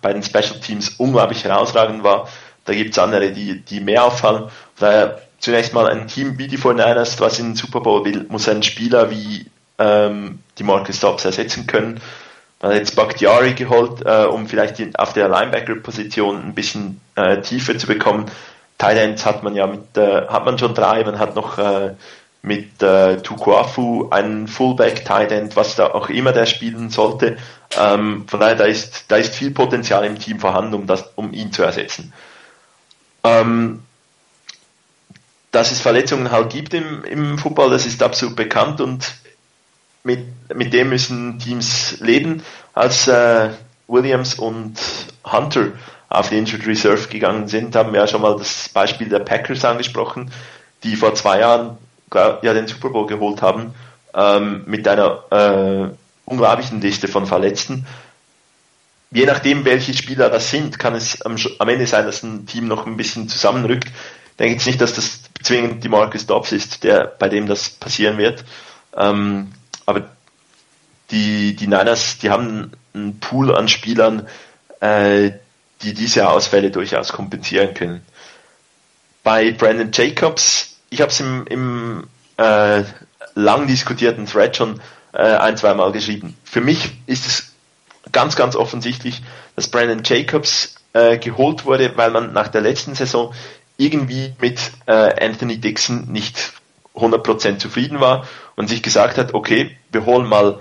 bei 0.00 0.12
den 0.12 0.22
Special 0.22 0.60
Teams 0.60 0.90
unglaublich 0.98 1.44
herausragend 1.44 2.04
war. 2.04 2.28
Da 2.64 2.74
gibt 2.74 2.92
es 2.92 2.98
andere, 2.98 3.32
die, 3.32 3.60
die 3.60 3.80
mehr 3.80 4.04
auffallen. 4.04 4.50
Daher 4.78 5.20
zunächst 5.42 5.74
mal 5.74 5.88
ein 5.88 6.08
Team 6.08 6.38
wie 6.38 6.46
die 6.46 6.56
49ers, 6.56 7.20
was 7.20 7.38
in 7.38 7.50
den 7.50 7.56
Super 7.56 7.80
Bowl 7.80 8.04
will, 8.06 8.24
muss 8.28 8.48
einen 8.48 8.62
Spieler 8.62 9.10
wie 9.10 9.46
ähm, 9.78 10.38
die 10.56 10.62
Marcus 10.62 11.00
Dobbs 11.00 11.24
ersetzen 11.24 11.66
können. 11.66 12.00
Man 12.62 12.70
hat 12.70 12.78
jetzt 12.78 12.94
Bakhtiari 12.94 13.54
geholt, 13.54 14.06
äh, 14.06 14.24
um 14.24 14.46
vielleicht 14.46 14.78
die, 14.78 14.96
auf 14.96 15.12
der 15.12 15.28
Linebacker-Position 15.28 16.42
ein 16.42 16.54
bisschen 16.54 17.00
äh, 17.16 17.40
Tiefe 17.40 17.76
zu 17.76 17.88
bekommen. 17.88 18.26
Thailands 18.78 19.26
hat 19.26 19.42
man 19.42 19.56
ja 19.56 19.66
mit, 19.66 19.96
äh, 19.96 20.28
hat 20.28 20.44
man 20.44 20.58
schon 20.58 20.74
drei, 20.74 21.02
man 21.04 21.18
hat 21.18 21.34
noch 21.34 21.58
äh, 21.58 21.94
mit 22.42 22.80
äh, 22.80 23.16
Tukuafu 23.18 24.10
einen 24.10 24.46
Fullback 24.46 25.04
Tight 25.04 25.56
was 25.56 25.74
da 25.74 25.88
auch 25.88 26.08
immer 26.08 26.32
der 26.32 26.46
spielen 26.46 26.90
sollte. 26.90 27.36
Ähm, 27.76 28.26
von 28.28 28.38
daher, 28.38 28.54
da 28.54 28.64
ist, 28.64 29.06
da 29.08 29.16
ist 29.16 29.34
viel 29.34 29.50
Potenzial 29.50 30.04
im 30.04 30.20
Team 30.20 30.38
vorhanden, 30.38 30.74
um 30.74 30.86
das, 30.86 31.10
um 31.16 31.32
ihn 31.32 31.52
zu 31.52 31.64
ersetzen. 31.64 32.12
Ähm, 33.24 33.82
dass 35.52 35.70
es 35.70 35.80
Verletzungen 35.80 36.30
halt 36.32 36.50
gibt 36.50 36.74
im, 36.74 37.04
im 37.04 37.38
Football, 37.38 37.70
das 37.70 37.86
ist 37.86 38.02
absolut 38.02 38.34
bekannt 38.34 38.80
und 38.80 39.12
mit, 40.02 40.20
mit 40.54 40.72
dem 40.72 40.88
müssen 40.88 41.38
Teams 41.38 41.98
leben. 42.00 42.42
Als 42.74 43.06
äh, 43.06 43.50
Williams 43.86 44.34
und 44.34 44.74
Hunter 45.24 45.68
auf 46.08 46.30
die 46.30 46.38
Injured 46.38 46.66
Reserve 46.66 47.08
gegangen 47.08 47.48
sind, 47.48 47.76
haben 47.76 47.92
wir 47.92 48.00
ja 48.00 48.06
schon 48.06 48.22
mal 48.22 48.36
das 48.36 48.68
Beispiel 48.70 49.08
der 49.08 49.20
Packers 49.20 49.64
angesprochen, 49.64 50.32
die 50.82 50.96
vor 50.96 51.14
zwei 51.14 51.40
Jahren 51.40 51.78
ja 52.14 52.52
den 52.52 52.66
Super 52.66 52.90
Bowl 52.90 53.06
geholt 53.06 53.40
haben 53.40 53.74
ähm, 54.14 54.64
mit 54.66 54.86
einer 54.88 55.24
äh, 55.30 55.94
unglaublichen 56.24 56.80
Liste 56.80 57.08
von 57.08 57.26
Verletzten. 57.26 57.86
Je 59.10 59.26
nachdem, 59.26 59.64
welche 59.64 59.94
Spieler 59.94 60.30
das 60.30 60.50
sind, 60.50 60.78
kann 60.78 60.94
es 60.94 61.22
am, 61.22 61.36
am 61.58 61.68
Ende 61.68 61.86
sein, 61.86 62.06
dass 62.06 62.22
ein 62.22 62.46
Team 62.46 62.66
noch 62.66 62.86
ein 62.86 62.96
bisschen 62.96 63.28
zusammenrückt. 63.28 63.88
Denke 64.38 64.54
jetzt 64.54 64.66
nicht, 64.66 64.80
dass 64.80 64.94
das 64.94 65.20
zwingend 65.42 65.84
die 65.84 65.88
Marcus 65.88 66.26
Dobbs 66.26 66.52
ist, 66.52 66.84
der, 66.84 67.04
bei 67.04 67.28
dem 67.28 67.46
das 67.46 67.70
passieren 67.70 68.18
wird. 68.18 68.44
Ähm, 68.96 69.52
aber 69.86 70.10
die, 71.10 71.54
die 71.54 71.66
Niners, 71.66 72.18
die 72.18 72.30
haben 72.30 72.72
einen 72.94 73.20
Pool 73.20 73.54
an 73.54 73.68
Spielern, 73.68 74.26
äh, 74.80 75.32
die 75.82 75.94
diese 75.94 76.28
Ausfälle 76.28 76.70
durchaus 76.70 77.12
kompensieren 77.12 77.74
können. 77.74 78.02
Bei 79.22 79.52
Brandon 79.52 79.90
Jacobs, 79.92 80.76
ich 80.90 81.00
habe 81.00 81.10
es 81.10 81.20
im, 81.20 81.46
im 81.46 82.06
äh, 82.36 82.82
lang 83.34 83.66
diskutierten 83.66 84.26
Thread 84.26 84.56
schon 84.56 84.80
äh, 85.12 85.18
ein, 85.22 85.56
zwei 85.56 85.74
Mal 85.74 85.92
geschrieben. 85.92 86.36
Für 86.44 86.60
mich 86.60 86.92
ist 87.06 87.26
es 87.26 87.52
ganz, 88.10 88.36
ganz 88.36 88.56
offensichtlich, 88.56 89.22
dass 89.56 89.68
Brandon 89.68 90.02
Jacobs 90.04 90.76
äh, 90.92 91.18
geholt 91.18 91.64
wurde, 91.64 91.96
weil 91.96 92.10
man 92.10 92.32
nach 92.32 92.48
der 92.48 92.60
letzten 92.60 92.94
Saison 92.94 93.32
irgendwie 93.76 94.34
mit 94.40 94.58
äh, 94.86 95.24
Anthony 95.24 95.58
Dixon 95.58 96.10
nicht 96.10 96.52
100% 96.94 97.58
zufrieden 97.58 98.00
war 98.00 98.26
und 98.56 98.68
sich 98.68 98.82
gesagt 98.82 99.18
hat, 99.18 99.34
okay, 99.34 99.76
wir 99.90 100.04
holen 100.04 100.26
mal, 100.26 100.60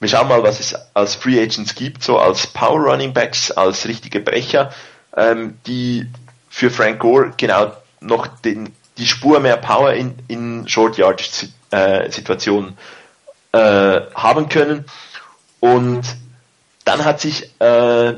wir 0.00 0.08
schauen 0.08 0.28
mal, 0.28 0.42
was 0.42 0.60
es 0.60 0.74
als 0.94 1.14
Free 1.14 1.40
Agents 1.40 1.74
gibt, 1.74 2.02
so 2.02 2.18
als 2.18 2.46
Power 2.48 2.80
Running 2.80 3.12
Backs, 3.12 3.50
als 3.50 3.86
richtige 3.86 4.20
Brecher, 4.20 4.72
ähm, 5.16 5.58
die 5.66 6.08
für 6.48 6.70
Frank 6.70 6.98
Gore 7.00 7.32
genau 7.36 7.72
noch 8.00 8.26
den, 8.26 8.74
die 8.98 9.06
Spur 9.06 9.40
mehr 9.40 9.56
Power 9.56 9.92
in, 9.92 10.14
in 10.28 10.68
Short 10.68 10.98
Yard 10.98 11.22
äh, 11.70 12.10
Situationen 12.10 12.76
äh, 13.52 14.00
haben 14.14 14.48
können. 14.48 14.84
Und 15.60 16.02
dann 16.84 17.04
hat 17.04 17.20
sich 17.20 17.50
äh, 17.60 18.14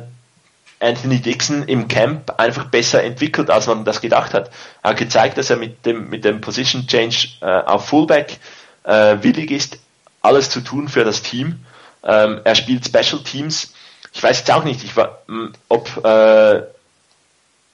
Anthony 0.85 1.21
Dixon 1.21 1.65
im 1.65 1.89
Camp 1.89 2.39
einfach 2.39 2.67
besser 2.67 3.03
entwickelt, 3.03 3.51
als 3.51 3.67
man 3.67 3.85
das 3.85 4.01
gedacht 4.01 4.35
hat. 4.35 4.51
Er 4.83 4.91
hat 4.91 4.97
gezeigt, 4.99 5.39
dass 5.39 5.51
er 5.51 5.57
mit 5.57 5.85
dem, 5.87 6.11
mit 6.11 6.25
dem 6.25 6.41
Position 6.41 6.87
Change 6.87 7.29
äh, 7.41 7.47
auf 7.47 7.87
Fullback 7.87 8.39
äh, 8.85 9.17
willig 9.23 9.51
ist, 9.51 9.79
alles 10.23 10.51
zu 10.51 10.61
tun 10.61 10.89
für 10.89 11.05
das 11.05 11.23
Team. 11.23 11.65
Ähm, 12.05 12.41
er 12.45 12.55
spielt 12.55 12.87
Special 12.87 13.23
Teams. 13.23 13.73
Ich 14.13 14.23
weiß 14.23 14.39
jetzt 14.39 14.51
auch 14.51 14.65
nicht, 14.65 14.85
ich 14.85 14.97
war, 14.97 15.23
ob 15.69 16.05
äh, 16.05 16.63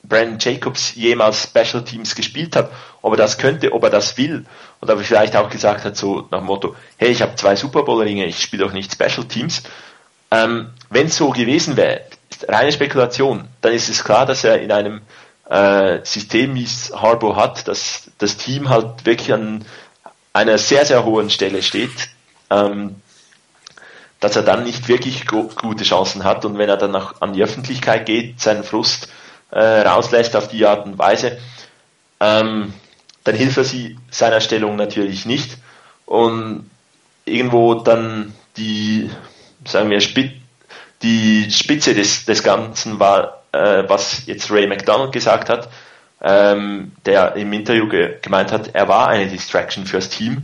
Brandon 0.03 0.39
Jacobs 0.39 0.95
jemals 0.95 1.45
Special 1.45 1.85
Teams 1.85 2.15
gespielt 2.15 2.57
hat, 2.57 2.71
ob 3.03 3.13
er 3.13 3.19
das 3.19 3.39
könnte, 3.39 3.73
ob 3.73 3.83
er 3.85 3.91
das 3.91 4.17
will. 4.17 4.47
Und 4.81 4.91
ob 4.91 4.99
er 4.99 5.05
vielleicht 5.05 5.37
auch 5.37 5.51
gesagt 5.51 5.85
hat, 5.85 5.97
so 5.97 6.27
nach 6.31 6.39
dem 6.39 6.47
Motto, 6.47 6.75
hey, 6.97 7.11
ich 7.11 7.23
habe 7.23 7.35
zwei 7.35 7.57
Super 7.57 7.83
Bowl 7.83 8.03
Ringe, 8.03 8.25
ich 8.25 8.41
spiele 8.41 8.65
doch 8.65 8.73
nicht 8.73 8.93
Special 8.93 9.27
Teams. 9.27 9.63
Ähm, 10.31 10.71
Wenn 10.89 11.09
es 11.09 11.17
so 11.17 11.31
gewesen 11.31 11.77
wäre, 11.77 12.03
reine 12.49 12.73
Spekulation, 12.73 13.49
dann 13.61 13.73
ist 13.73 13.89
es 13.89 14.05
klar, 14.05 14.27
dass 14.27 14.45
er 14.45 14.61
in 14.61 14.73
einem 14.73 15.03
äh, 15.49 15.99
System, 16.05 16.55
wie 16.55 16.65
es 16.65 16.93
Harbour 16.95 17.37
hat, 17.37 17.67
dass 17.69 18.11
das 18.19 18.37
Team 18.37 18.69
halt 18.69 19.05
wirklich 19.05 19.33
an 19.33 19.65
einer 20.33 20.59
sehr, 20.59 20.87
sehr 20.87 21.05
hohen 21.05 21.31
Stelle 21.31 21.63
steht, 21.63 22.09
ähm, 22.51 22.97
dass 24.21 24.37
er 24.37 24.43
dann 24.43 24.65
nicht 24.65 24.89
wirklich 24.89 25.27
gute 25.27 25.85
Chancen 25.85 26.25
hat. 26.25 26.45
Und 26.45 26.59
wenn 26.59 26.69
er 26.69 26.77
dann 26.77 26.95
auch 26.95 27.21
an 27.21 27.33
die 27.33 27.43
Öffentlichkeit 27.43 28.07
geht, 28.07 28.41
seinen 28.41 28.65
Frust 28.65 29.09
äh, 29.51 29.81
rauslässt 29.81 30.37
auf 30.37 30.49
die 30.49 30.65
Art 30.67 30.87
und 30.87 30.99
Weise, 30.99 31.39
ähm, 32.21 32.75
dann 33.25 33.35
hilft 33.35 33.57
er 33.57 33.65
sie 33.65 33.99
seiner 34.11 34.41
Stellung 34.41 34.77
natürlich 34.77 35.27
nicht. 35.27 35.57
Und 36.07 36.71
irgendwo 37.25 37.75
dann 37.75 38.35
die, 38.57 39.11
sagen 39.65 39.91
wir, 39.91 40.01
Spit 40.01 40.40
die 41.03 41.51
Spitze 41.51 41.95
des, 41.95 42.25
des 42.25 42.43
Ganzen 42.43 43.01
war, 43.01 43.43
äh, 43.53 43.85
was 43.89 44.27
jetzt 44.27 44.51
Ray 44.51 44.67
McDonald 44.67 45.13
gesagt 45.13 45.49
hat, 45.49 45.69
ähm, 46.23 46.93
der 47.07 47.37
im 47.37 47.53
Interview 47.53 47.89
ge 47.89 48.19
gemeint 48.21 48.53
hat, 48.53 48.75
er 48.75 48.89
war 48.89 49.09
eine 49.09 49.29
Distraction 49.29 49.87
fürs 49.87 50.11
Team. 50.11 50.43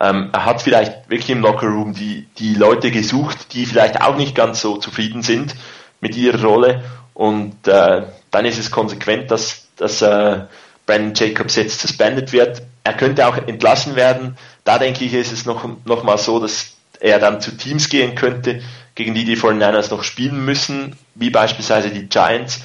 Ähm, 0.00 0.30
er 0.32 0.44
hat 0.44 0.62
vielleicht 0.62 1.08
wirklich 1.08 1.30
im 1.30 1.42
Lockerroom 1.42 1.94
die, 1.94 2.26
die 2.38 2.54
Leute 2.54 2.90
gesucht, 2.90 3.52
die 3.52 3.66
vielleicht 3.66 4.00
auch 4.00 4.16
nicht 4.16 4.34
ganz 4.34 4.60
so 4.60 4.76
zufrieden 4.78 5.22
sind 5.22 5.54
mit 6.00 6.16
ihrer 6.16 6.42
Rolle. 6.42 6.82
Und 7.14 7.68
äh, 7.68 8.02
dann 8.30 8.44
ist 8.44 8.58
es 8.58 8.70
konsequent, 8.70 9.30
dass, 9.30 9.68
dass 9.76 10.02
äh, 10.02 10.40
Brandon 10.86 11.14
Jacobs 11.14 11.56
jetzt 11.56 11.80
suspended 11.80 12.32
wird. 12.32 12.62
Er 12.82 12.94
könnte 12.94 13.28
auch 13.28 13.36
entlassen 13.36 13.94
werden. 13.94 14.36
Da 14.64 14.78
denke 14.78 15.04
ich, 15.04 15.14
ist 15.14 15.32
es 15.32 15.46
noch, 15.46 15.68
noch 15.84 16.02
mal 16.02 16.18
so, 16.18 16.40
dass 16.40 16.72
er 17.02 17.18
dann 17.18 17.40
zu 17.40 17.50
Teams 17.56 17.88
gehen 17.88 18.14
könnte, 18.14 18.62
gegen 18.94 19.14
die 19.14 19.24
die 19.24 19.36
49ers 19.36 19.90
noch 19.90 20.04
spielen 20.04 20.44
müssen, 20.44 20.96
wie 21.14 21.30
beispielsweise 21.30 21.90
die 21.90 22.08
Giants. 22.08 22.60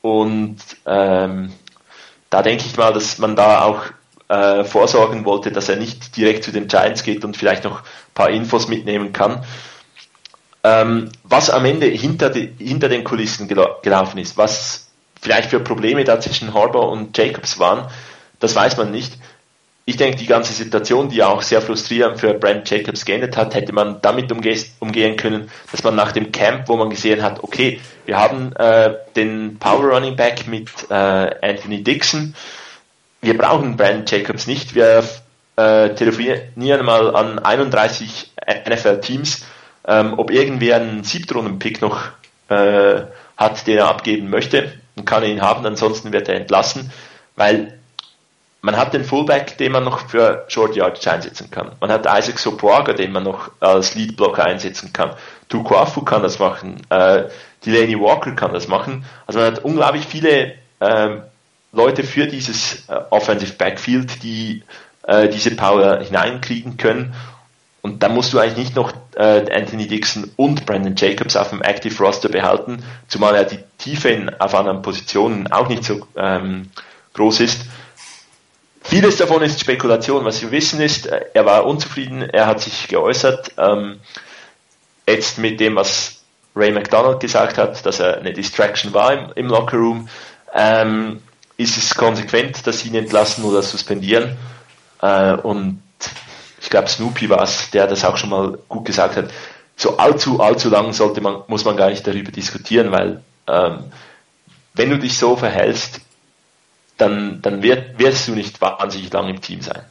Und 0.00 0.56
ähm, 0.86 1.52
da 2.30 2.42
denke 2.42 2.64
ich 2.66 2.76
mal, 2.76 2.92
dass 2.92 3.18
man 3.18 3.36
da 3.36 3.62
auch 3.62 3.82
äh, 4.28 4.64
vorsorgen 4.64 5.24
wollte, 5.24 5.52
dass 5.52 5.68
er 5.68 5.76
nicht 5.76 6.16
direkt 6.16 6.44
zu 6.44 6.52
den 6.52 6.68
Giants 6.68 7.02
geht 7.02 7.24
und 7.24 7.36
vielleicht 7.36 7.64
noch 7.64 7.80
ein 7.80 8.14
paar 8.14 8.30
Infos 8.30 8.66
mitnehmen 8.66 9.12
kann. 9.12 9.44
Ähm, 10.64 11.10
was 11.22 11.50
am 11.50 11.64
Ende 11.64 11.86
hinter, 11.86 12.30
die, 12.30 12.52
hinter 12.58 12.88
den 12.88 13.04
Kulissen 13.04 13.46
gela 13.46 13.76
gelaufen 13.82 14.18
ist, 14.18 14.36
was 14.36 14.88
vielleicht 15.20 15.50
für 15.50 15.60
Probleme 15.60 16.04
da 16.04 16.18
zwischen 16.18 16.54
Harbour 16.54 16.90
und 16.90 17.16
Jacobs 17.16 17.58
waren, 17.58 17.90
das 18.40 18.56
weiß 18.56 18.76
man 18.78 18.90
nicht 18.90 19.18
ich 19.88 19.96
denke, 19.96 20.16
die 20.16 20.26
ganze 20.26 20.52
Situation, 20.52 21.08
die 21.08 21.22
auch 21.22 21.42
sehr 21.42 21.62
frustrierend 21.62 22.18
für 22.18 22.34
Brand 22.34 22.68
Jacobs 22.68 23.04
geendet 23.04 23.36
hat, 23.36 23.54
hätte 23.54 23.72
man 23.72 24.00
damit 24.02 24.32
umge 24.32 24.56
umgehen 24.80 25.16
können, 25.16 25.48
dass 25.70 25.84
man 25.84 25.94
nach 25.94 26.10
dem 26.10 26.32
Camp, 26.32 26.68
wo 26.68 26.76
man 26.76 26.90
gesehen 26.90 27.22
hat, 27.22 27.42
okay, 27.44 27.80
wir 28.04 28.18
haben 28.18 28.52
äh, 28.56 28.94
den 29.14 29.58
Power 29.60 29.94
Running 29.94 30.16
Back 30.16 30.48
mit 30.48 30.68
äh, 30.90 30.94
Anthony 30.94 31.84
Dixon, 31.84 32.34
wir 33.22 33.38
brauchen 33.38 33.76
Brand 33.76 34.10
Jacobs 34.10 34.48
nicht, 34.48 34.74
wir 34.74 35.04
äh, 35.54 35.90
telefonieren 35.90 36.84
mal 36.84 37.14
an 37.14 37.38
31 37.38 38.32
NFL-Teams, 38.68 39.46
ähm, 39.86 40.14
ob 40.18 40.32
irgendwer 40.32 40.76
einen 40.76 41.04
Siebtrunden-Pick 41.04 41.80
noch 41.80 42.08
äh, 42.48 43.02
hat, 43.36 43.66
den 43.68 43.78
er 43.78 43.86
abgeben 43.86 44.30
möchte, 44.30 44.72
dann 44.96 45.04
kann 45.04 45.22
ihn 45.22 45.42
haben, 45.42 45.64
ansonsten 45.64 46.12
wird 46.12 46.28
er 46.28 46.34
entlassen, 46.34 46.90
weil 47.36 47.75
man 48.66 48.76
hat 48.76 48.94
den 48.94 49.04
Fullback, 49.04 49.56
den 49.58 49.70
man 49.70 49.84
noch 49.84 50.08
für 50.08 50.44
Short 50.48 50.74
Yardage 50.74 51.08
einsetzen 51.08 51.52
kann. 51.52 51.70
Man 51.80 51.92
hat 51.92 52.04
Isaac 52.04 52.40
Sopoaga, 52.40 52.94
den 52.94 53.12
man 53.12 53.22
noch 53.22 53.52
als 53.60 53.94
Leadblocker 53.94 54.44
einsetzen 54.44 54.92
kann. 54.92 55.12
Tukuafu 55.48 56.02
kann 56.02 56.24
das 56.24 56.40
machen. 56.40 56.82
Äh, 56.90 57.26
Delaney 57.64 57.96
Walker 58.00 58.32
kann 58.32 58.52
das 58.52 58.66
machen. 58.66 59.04
Also 59.28 59.38
man 59.38 59.52
hat 59.52 59.64
unglaublich 59.64 60.04
viele 60.04 60.54
äh, 60.80 61.10
Leute 61.70 62.02
für 62.02 62.26
dieses 62.26 62.88
äh, 62.88 62.98
Offensive 63.10 63.52
Backfield, 63.52 64.24
die 64.24 64.64
äh, 65.06 65.28
diese 65.28 65.52
Power 65.54 66.00
hineinkriegen 66.00 66.76
können. 66.76 67.14
Und 67.82 68.02
da 68.02 68.08
musst 68.08 68.32
du 68.32 68.40
eigentlich 68.40 68.58
nicht 68.58 68.74
noch 68.74 68.92
äh, 69.14 69.44
Anthony 69.48 69.86
Dixon 69.86 70.32
und 70.34 70.66
Brandon 70.66 70.96
Jacobs 70.96 71.36
auf 71.36 71.50
dem 71.50 71.62
Active 71.62 71.96
Roster 72.02 72.30
behalten, 72.30 72.82
zumal 73.06 73.36
ja 73.36 73.44
die 73.44 73.60
Tiefe 73.78 74.08
in, 74.08 74.28
auf 74.40 74.56
anderen 74.56 74.82
Positionen 74.82 75.52
auch 75.52 75.68
nicht 75.68 75.84
so 75.84 76.04
ähm, 76.16 76.70
groß 77.14 77.38
ist. 77.38 77.60
Vieles 78.88 79.16
davon 79.16 79.42
ist 79.42 79.60
Spekulation. 79.60 80.24
Was 80.24 80.40
wir 80.42 80.52
wissen 80.52 80.80
ist, 80.80 81.06
äh, 81.06 81.24
er 81.34 81.44
war 81.44 81.66
unzufrieden, 81.66 82.22
er 82.22 82.46
hat 82.46 82.60
sich 82.60 82.86
geäußert. 82.86 83.52
Ähm, 83.58 83.98
jetzt 85.08 85.38
mit 85.38 85.58
dem, 85.58 85.74
was 85.74 86.22
Ray 86.54 86.70
McDonald 86.70 87.18
gesagt 87.18 87.58
hat, 87.58 87.84
dass 87.84 87.98
er 87.98 88.18
eine 88.18 88.32
Distraction 88.32 88.94
war 88.94 89.12
im, 89.12 89.32
im 89.34 89.46
Locker 89.48 89.76
Room, 89.76 90.08
ähm, 90.54 91.20
ist 91.56 91.76
es 91.76 91.96
konsequent, 91.96 92.64
dass 92.66 92.80
sie 92.80 92.88
ihn 92.88 92.94
entlassen 92.94 93.44
oder 93.44 93.60
suspendieren. 93.60 94.36
Äh, 95.02 95.32
und 95.32 95.82
ich 96.60 96.70
glaube, 96.70 96.88
Snoopy 96.88 97.28
war 97.28 97.42
es, 97.42 97.70
der 97.72 97.88
das 97.88 98.04
auch 98.04 98.16
schon 98.16 98.30
mal 98.30 98.58
gut 98.68 98.84
gesagt 98.84 99.16
hat. 99.16 99.30
So 99.74 99.96
allzu, 99.98 100.40
allzu 100.40 100.70
lang 100.70 100.92
sollte 100.92 101.20
man, 101.20 101.42
muss 101.48 101.64
man 101.64 101.76
gar 101.76 101.90
nicht 101.90 102.06
darüber 102.06 102.30
diskutieren, 102.30 102.92
weil 102.92 103.22
ähm, 103.48 103.90
wenn 104.74 104.90
du 104.90 104.98
dich 104.98 105.18
so 105.18 105.34
verhältst, 105.36 106.00
dann, 106.96 107.42
dann 107.42 107.62
wird, 107.62 107.98
wirst 107.98 108.28
du 108.28 108.32
nicht 108.32 108.60
wahnsinnig 108.60 109.12
lang 109.12 109.28
im 109.28 109.40
Team 109.40 109.60
sein. 109.60 109.82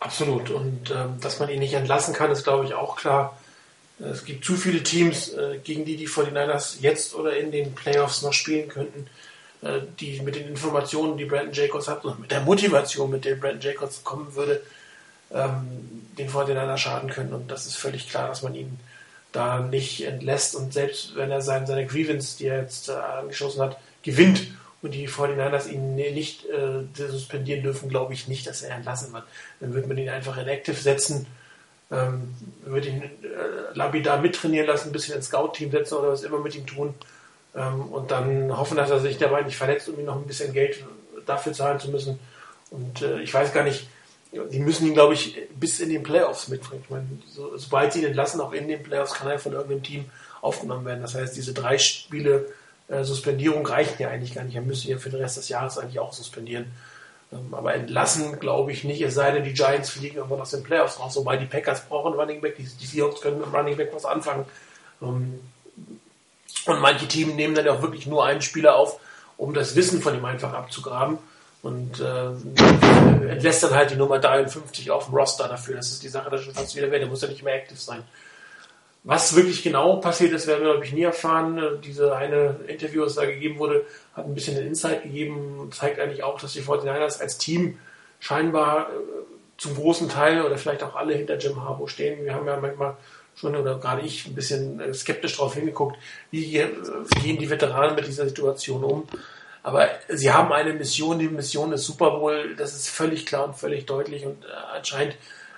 Absolut. 0.00 0.50
Und 0.50 0.90
ähm, 0.90 1.18
dass 1.20 1.40
man 1.40 1.48
ihn 1.48 1.60
nicht 1.60 1.74
entlassen 1.74 2.14
kann, 2.14 2.30
ist, 2.30 2.44
glaube 2.44 2.66
ich, 2.66 2.74
auch 2.74 2.96
klar. 2.96 3.38
Es 3.98 4.24
gibt 4.24 4.44
zu 4.44 4.56
viele 4.56 4.82
Teams, 4.82 5.32
äh, 5.32 5.58
gegen 5.62 5.84
die 5.84 5.96
die 5.96 6.08
49ers 6.08 6.76
jetzt 6.80 7.14
oder 7.14 7.36
in 7.36 7.52
den 7.52 7.74
Playoffs 7.74 8.22
noch 8.22 8.32
spielen 8.32 8.68
könnten, 8.68 9.06
äh, 9.62 9.80
die 10.00 10.20
mit 10.20 10.34
den 10.36 10.48
Informationen, 10.48 11.16
die 11.16 11.24
Brandon 11.24 11.52
Jacobs 11.54 11.88
hat 11.88 12.04
und 12.04 12.20
mit 12.20 12.30
der 12.30 12.40
Motivation, 12.40 13.10
mit 13.10 13.24
der 13.24 13.36
Brandon 13.36 13.60
Jacobs 13.60 14.04
kommen 14.04 14.34
würde, 14.34 14.62
ähm, 15.32 16.06
den 16.18 16.28
49ers 16.28 16.76
schaden 16.76 17.08
können. 17.08 17.32
Und 17.32 17.50
das 17.50 17.66
ist 17.66 17.76
völlig 17.76 18.10
klar, 18.10 18.28
dass 18.28 18.42
man 18.42 18.54
ihn 18.54 18.78
da 19.32 19.60
nicht 19.60 20.04
entlässt. 20.04 20.54
Und 20.54 20.72
selbst 20.72 21.16
wenn 21.16 21.30
er 21.30 21.40
sein, 21.40 21.66
seine 21.66 21.86
Grievance, 21.86 22.36
die 22.36 22.46
er 22.46 22.60
jetzt 22.60 22.88
äh, 22.88 22.92
angeschossen 22.92 23.62
hat, 23.62 23.78
gewinnt 24.02 24.48
und 24.84 24.92
die 24.92 25.08
49ers 25.08 25.68
ihn 25.68 25.94
nicht 25.94 26.44
äh, 26.44 26.84
suspendieren 26.94 27.62
dürfen, 27.62 27.88
glaube 27.88 28.12
ich 28.12 28.28
nicht, 28.28 28.46
dass 28.46 28.60
er 28.60 28.76
entlassen 28.76 29.14
wird. 29.14 29.24
Dann 29.60 29.72
wird 29.72 29.88
man 29.88 29.96
ihn 29.96 30.10
einfach 30.10 30.36
in 30.36 30.46
Active 30.46 30.76
setzen, 30.76 31.26
ähm, 31.90 32.34
wird 32.66 32.84
ihn 32.84 33.02
äh, 33.02 33.08
lapidar 33.72 34.20
mittrainieren 34.20 34.66
lassen, 34.66 34.90
ein 34.90 34.92
bisschen 34.92 35.16
ins 35.16 35.26
Scout-Team 35.26 35.70
setzen 35.70 35.94
oder 35.94 36.10
was 36.10 36.22
immer 36.22 36.38
mit 36.38 36.54
ihm 36.54 36.66
tun 36.66 36.94
ähm, 37.56 37.92
und 37.92 38.10
dann 38.10 38.54
hoffen, 38.54 38.76
dass 38.76 38.90
er 38.90 39.00
sich 39.00 39.16
dabei 39.16 39.40
nicht 39.40 39.56
verletzt, 39.56 39.88
um 39.88 39.98
ihm 39.98 40.04
noch 40.04 40.16
ein 40.16 40.26
bisschen 40.26 40.52
Geld 40.52 40.84
dafür 41.24 41.54
zahlen 41.54 41.80
zu 41.80 41.90
müssen. 41.90 42.18
Und 42.70 43.00
äh, 43.00 43.20
ich 43.20 43.32
weiß 43.32 43.54
gar 43.54 43.64
nicht, 43.64 43.88
die 44.32 44.58
müssen 44.58 44.86
ihn, 44.86 44.94
glaube 44.94 45.14
ich, 45.14 45.38
bis 45.58 45.80
in 45.80 45.88
den 45.88 46.02
Playoffs 46.02 46.48
mitbringen. 46.48 46.82
Ich 46.84 46.90
meine, 46.90 47.06
so, 47.26 47.56
sobald 47.56 47.94
sie 47.94 48.00
ihn 48.00 48.08
entlassen, 48.08 48.40
auch 48.42 48.52
in 48.52 48.68
den 48.68 48.82
Playoffs, 48.82 49.14
kann 49.14 49.30
er 49.30 49.38
von 49.38 49.52
irgendeinem 49.52 49.82
Team 49.82 50.04
aufgenommen 50.42 50.84
werden. 50.84 51.00
Das 51.00 51.14
heißt, 51.14 51.34
diese 51.36 51.54
drei 51.54 51.78
Spiele 51.78 52.52
äh, 52.88 53.04
Suspendierung 53.04 53.66
reicht 53.66 53.98
ja 54.00 54.08
eigentlich 54.08 54.34
gar 54.34 54.44
nicht. 54.44 54.56
Er 54.56 54.62
müsste 54.62 54.88
ja 54.88 54.98
für 54.98 55.10
den 55.10 55.20
Rest 55.20 55.36
des 55.36 55.48
Jahres 55.48 55.78
eigentlich 55.78 55.98
auch 55.98 56.12
suspendieren. 56.12 56.72
Ähm, 57.32 57.54
aber 57.54 57.74
entlassen 57.74 58.38
glaube 58.38 58.72
ich 58.72 58.84
nicht, 58.84 59.00
es 59.00 59.14
sei 59.14 59.30
denn, 59.30 59.44
die 59.44 59.54
Giants 59.54 59.90
fliegen 59.90 60.16
irgendwann 60.16 60.40
aus 60.40 60.50
den 60.50 60.62
Playoffs 60.62 60.98
raus, 61.00 61.16
wobei 61.16 61.36
die 61.36 61.46
Packers 61.46 61.86
brauchen 61.86 62.14
Running 62.14 62.40
Back, 62.40 62.56
die, 62.56 62.64
Seahawks 62.64 63.20
können 63.20 63.40
mit 63.40 63.52
Running 63.52 63.76
Back 63.76 63.90
was 63.94 64.04
anfangen. 64.04 64.44
Ähm, 65.02 65.40
und 66.66 66.80
manche 66.80 67.08
Teams 67.08 67.34
nehmen 67.34 67.54
dann 67.54 67.68
auch 67.68 67.82
wirklich 67.82 68.06
nur 68.06 68.24
einen 68.24 68.40
Spieler 68.40 68.76
auf, 68.76 68.98
um 69.36 69.52
das 69.52 69.76
Wissen 69.76 70.00
von 70.00 70.14
ihm 70.14 70.24
einfach 70.24 70.52
abzugraben 70.52 71.18
und 71.62 72.00
äh, 72.00 73.28
entlässt 73.30 73.62
dann 73.62 73.74
halt 73.74 73.90
die 73.90 73.96
Nummer 73.96 74.18
53 74.18 74.90
auf 74.90 75.06
dem 75.06 75.14
Roster 75.14 75.48
dafür. 75.48 75.76
Das 75.76 75.90
ist 75.90 76.02
die 76.02 76.08
Sache, 76.08 76.30
dass 76.30 76.42
schon 76.42 76.54
fast 76.54 76.76
wieder 76.76 76.90
wert. 76.90 77.02
Der 77.02 77.08
muss 77.08 77.22
ja 77.22 77.28
nicht 77.28 77.42
mehr 77.42 77.54
aktiv 77.54 77.80
sein. 77.80 78.02
Was 79.06 79.36
wirklich 79.36 79.62
genau 79.62 79.96
passiert 79.96 80.32
ist, 80.32 80.46
werden 80.46 80.64
wir, 80.64 80.72
glaube 80.72 80.86
ich, 80.86 80.94
nie 80.94 81.02
erfahren. 81.02 81.60
Diese 81.84 82.16
eine 82.16 82.56
Interview, 82.66 83.04
das 83.04 83.16
da 83.16 83.26
gegeben 83.26 83.58
wurde, 83.58 83.84
hat 84.14 84.24
ein 84.24 84.34
bisschen 84.34 84.56
den 84.56 84.66
Insight 84.66 85.02
gegeben, 85.02 85.70
zeigt 85.72 86.00
eigentlich 86.00 86.22
auch, 86.22 86.40
dass 86.40 86.54
die 86.54 86.62
49ers 86.62 87.20
als 87.20 87.36
Team 87.36 87.78
scheinbar 88.18 88.88
äh, 88.88 88.92
zum 89.58 89.74
großen 89.74 90.08
Teil 90.08 90.42
oder 90.42 90.56
vielleicht 90.56 90.82
auch 90.82 90.96
alle 90.96 91.14
hinter 91.14 91.36
Jim 91.36 91.62
Harbour 91.62 91.86
stehen. 91.86 92.24
Wir 92.24 92.34
haben 92.34 92.46
ja 92.46 92.58
manchmal 92.58 92.96
schon, 93.36 93.54
oder 93.54 93.78
gerade 93.78 94.00
ich, 94.00 94.26
ein 94.26 94.34
bisschen 94.34 94.80
äh, 94.80 94.94
skeptisch 94.94 95.36
darauf 95.36 95.54
hingeguckt, 95.54 95.98
wie 96.30 96.56
äh, 96.56 96.70
gehen 97.22 97.38
die 97.38 97.50
Veteranen 97.50 97.96
mit 97.96 98.06
dieser 98.06 98.24
Situation 98.26 98.82
um. 98.84 99.06
Aber 99.62 99.88
sie 100.08 100.32
haben 100.32 100.50
eine 100.50 100.72
Mission, 100.72 101.18
die 101.18 101.28
Mission 101.28 101.72
ist 101.72 101.84
Super 101.84 102.12
Bowl, 102.12 102.54
das 102.56 102.74
ist 102.74 102.88
völlig 102.88 103.26
klar 103.26 103.44
und 103.44 103.54
völlig 103.54 103.84
deutlich 103.84 104.24
und 104.24 104.46
anscheinend 104.74 105.16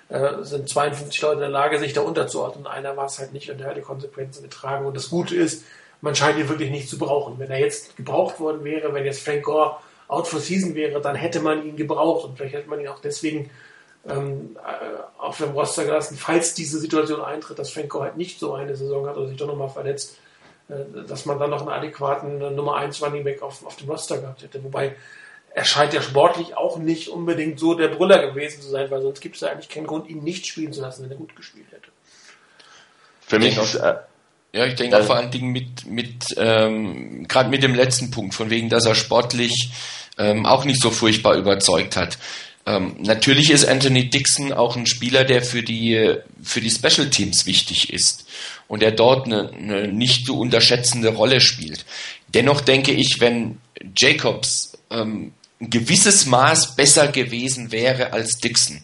äh, 0.08 0.42
sind 0.42 0.68
52 0.68 1.20
Leute 1.22 1.34
in 1.34 1.40
der 1.40 1.48
Lage, 1.48 1.78
sich 1.78 1.92
da 1.92 2.02
unterzuordnen. 2.02 2.66
Einer 2.66 2.96
war 2.96 3.06
es 3.06 3.18
halt 3.18 3.32
nicht 3.32 3.50
und 3.50 3.58
der 3.58 3.68
hat 3.68 3.76
die 3.76 3.82
Konsequenzen 3.82 4.42
getragen. 4.42 4.86
Und 4.86 4.96
das 4.96 5.10
Gute 5.10 5.34
ist, 5.34 5.64
man 6.00 6.14
scheint 6.14 6.38
ihn 6.38 6.48
wirklich 6.48 6.70
nicht 6.70 6.88
zu 6.88 6.98
brauchen. 6.98 7.38
Wenn 7.38 7.50
er 7.50 7.58
jetzt 7.58 7.96
gebraucht 7.96 8.38
worden 8.38 8.64
wäre, 8.64 8.94
wenn 8.94 9.04
jetzt 9.04 9.24
Frank 9.24 9.42
Gore 9.42 9.78
out 10.08 10.28
for 10.28 10.40
season 10.40 10.74
wäre, 10.74 11.00
dann 11.00 11.16
hätte 11.16 11.40
man 11.40 11.66
ihn 11.66 11.76
gebraucht 11.76 12.24
und 12.24 12.36
vielleicht 12.36 12.54
hätte 12.54 12.70
man 12.70 12.80
ihn 12.80 12.88
auch 12.88 13.00
deswegen 13.00 13.50
ähm, 14.08 14.56
äh, 14.64 15.20
auf 15.20 15.38
dem 15.38 15.50
Roster 15.50 15.84
gelassen, 15.84 16.16
falls 16.16 16.54
diese 16.54 16.78
Situation 16.78 17.20
eintritt, 17.20 17.58
dass 17.58 17.72
Frank 17.72 17.88
Gore 17.88 18.04
halt 18.04 18.16
nicht 18.16 18.38
so 18.38 18.54
eine 18.54 18.76
Saison 18.76 19.06
hat 19.06 19.16
oder 19.16 19.28
sich 19.28 19.36
doch 19.36 19.48
nochmal 19.48 19.68
verletzt, 19.68 20.18
äh, 20.68 21.06
dass 21.08 21.26
man 21.26 21.38
dann 21.38 21.50
noch 21.50 21.62
einen 21.62 21.70
adäquaten 21.70 22.40
äh, 22.40 22.50
Nummer 22.50 22.76
1 22.76 23.02
Running 23.02 23.24
Back 23.24 23.42
auf, 23.42 23.66
auf 23.66 23.76
dem 23.76 23.90
Roster 23.90 24.18
gehabt 24.18 24.42
hätte. 24.42 24.62
Wobei 24.62 24.94
er 25.56 25.64
scheint 25.64 25.94
ja 25.94 26.02
sportlich 26.02 26.54
auch 26.54 26.76
nicht 26.76 27.08
unbedingt 27.08 27.58
so 27.58 27.72
der 27.72 27.88
Brüller 27.88 28.26
gewesen 28.26 28.60
zu 28.60 28.68
sein, 28.68 28.90
weil 28.90 29.00
sonst 29.00 29.22
gibt 29.22 29.36
es 29.36 29.40
ja 29.40 29.48
eigentlich 29.48 29.70
keinen 29.70 29.86
Grund, 29.86 30.06
ihn 30.10 30.22
nicht 30.22 30.46
spielen 30.46 30.70
zu 30.74 30.82
lassen, 30.82 31.02
wenn 31.02 31.10
er 31.10 31.16
gut 31.16 31.34
gespielt 31.34 31.64
hätte. 31.70 31.88
Für 33.22 33.38
mich 33.38 33.56
ist, 33.56 33.76
äh, 33.76 33.94
ja, 34.52 34.66
ich 34.66 34.74
denke 34.74 34.98
auch 35.00 35.04
vor 35.04 35.16
allen 35.16 35.30
Dingen 35.30 35.52
mit, 35.52 35.86
mit 35.86 36.26
ähm, 36.36 37.26
gerade 37.26 37.48
mit 37.48 37.62
dem 37.62 37.74
letzten 37.74 38.10
Punkt, 38.10 38.34
von 38.34 38.50
wegen, 38.50 38.68
dass 38.68 38.84
er 38.84 38.94
sportlich 38.94 39.70
ähm, 40.18 40.44
auch 40.44 40.66
nicht 40.66 40.82
so 40.82 40.90
furchtbar 40.90 41.36
überzeugt 41.36 41.96
hat. 41.96 42.18
Ähm, 42.66 42.96
natürlich 42.98 43.50
ist 43.50 43.66
Anthony 43.66 44.10
Dixon 44.10 44.52
auch 44.52 44.76
ein 44.76 44.84
Spieler, 44.84 45.24
der 45.24 45.40
für 45.40 45.62
die, 45.62 46.16
für 46.42 46.60
die 46.60 46.70
Special 46.70 47.08
Teams 47.08 47.46
wichtig 47.46 47.94
ist 47.94 48.28
und 48.68 48.82
der 48.82 48.90
dort 48.90 49.24
eine, 49.24 49.48
eine 49.52 49.88
nicht 49.88 50.26
zu 50.26 50.38
unterschätzende 50.38 51.14
Rolle 51.14 51.40
spielt. 51.40 51.86
Dennoch 52.28 52.60
denke 52.60 52.92
ich, 52.92 53.20
wenn 53.20 53.58
Jacobs 53.96 54.76
ähm, 54.90 55.32
ein 55.60 55.70
gewisses 55.70 56.26
Maß 56.26 56.76
besser 56.76 57.08
gewesen 57.08 57.72
wäre 57.72 58.12
als 58.12 58.38
Dixon. 58.38 58.82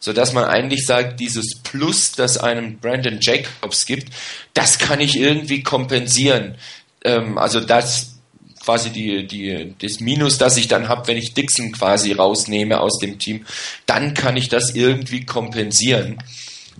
So 0.00 0.12
dass 0.12 0.32
man 0.32 0.44
eigentlich 0.44 0.86
sagt, 0.86 1.18
dieses 1.18 1.56
Plus, 1.62 2.12
das 2.12 2.38
einem 2.38 2.78
Brandon 2.78 3.18
Jacobs 3.20 3.84
gibt, 3.84 4.12
das 4.54 4.78
kann 4.78 5.00
ich 5.00 5.16
irgendwie 5.16 5.62
kompensieren. 5.62 6.56
Ähm, 7.04 7.36
also 7.36 7.60
das 7.60 8.18
quasi 8.68 8.90
die, 8.90 9.26
die, 9.26 9.74
das 9.80 9.98
Minus, 10.00 10.36
das 10.38 10.56
ich 10.56 10.68
dann 10.68 10.88
habe, 10.88 11.08
wenn 11.08 11.16
ich 11.16 11.32
Dixon 11.34 11.72
quasi 11.72 12.12
rausnehme 12.12 12.80
aus 12.80 12.98
dem 12.98 13.18
Team, 13.18 13.46
dann 13.86 14.14
kann 14.14 14.36
ich 14.36 14.48
das 14.48 14.74
irgendwie 14.74 15.24
kompensieren. 15.24 16.18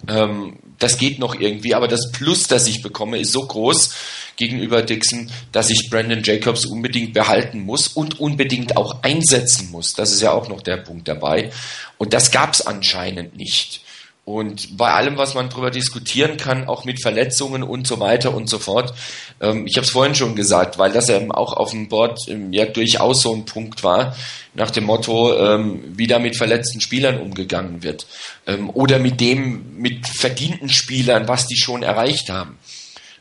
Ähm, 0.07 0.59
das 0.79 0.97
geht 0.97 1.19
noch 1.19 1.39
irgendwie, 1.39 1.75
aber 1.75 1.89
das 1.89 2.13
Plus, 2.13 2.47
das 2.47 2.67
ich 2.67 2.83
bekomme, 2.83 3.19
ist 3.19 3.33
so 3.33 3.47
groß, 3.47 3.95
gegenüber 4.37 4.83
Dixon, 4.83 5.31
dass 5.53 5.69
ich 5.69 5.91
Brandon 5.91 6.23
Jacobs 6.23 6.65
unbedingt 6.65 7.13
behalten 7.13 7.61
muss 7.61 7.89
und 7.89 8.21
unbedingt 8.21 8.77
auch 8.77 9.03
einsetzen 9.03 9.71
muss. 9.71 9.95
Das 9.95 10.13
ist 10.13 10.23
ja 10.23 10.33
auch 10.33 10.49
noch 10.49 10.63
der 10.63 10.77
Punkt 10.79 11.09
dabei. 11.09 11.51
Und 11.99 12.13
das 12.13 12.31
gab 12.31 12.55
es 12.55 12.67
anscheinend 12.67 13.37
nicht. 13.37 13.83
Und 14.29 14.77
bei 14.77 14.93
allem, 14.93 15.17
was 15.17 15.33
man 15.33 15.49
darüber 15.49 15.71
diskutieren 15.71 16.37
kann, 16.37 16.69
auch 16.69 16.85
mit 16.85 17.01
Verletzungen 17.01 17.63
und 17.63 17.87
so 17.87 17.99
weiter 17.99 18.35
und 18.35 18.47
so 18.51 18.59
fort, 18.59 18.93
ähm, 19.41 19.67
ich 19.67 19.77
habe 19.77 19.87
es 19.87 19.91
vorhin 19.91 20.15
schon 20.15 20.37
gesagt, 20.37 20.77
weil 20.77 20.93
das 20.93 21.09
eben 21.09 21.33
auch 21.33 21.55
auf 21.55 21.71
dem 21.71 21.89
Board 21.89 22.29
ähm, 22.29 22.53
ja 22.53 22.67
durchaus 22.67 23.23
so 23.23 23.33
ein 23.33 23.47
Punkt 23.47 23.83
war, 23.85 24.15
nach 24.53 24.71
dem 24.71 24.85
Motto, 24.85 25.35
ähm, 25.35 25.83
wie 25.97 26.07
da 26.07 26.19
mit 26.19 26.37
verletzten 26.37 26.83
Spielern 26.83 27.19
umgegangen 27.19 27.83
wird. 27.83 28.07
Ähm, 28.47 28.69
oder 28.69 28.99
mit 28.99 29.19
dem, 29.19 29.79
mit 29.79 30.07
verdienten 30.07 30.69
Spielern, 30.69 31.27
was 31.27 31.47
die 31.47 31.57
schon 31.57 31.83
erreicht 31.83 32.29
haben. 32.29 32.59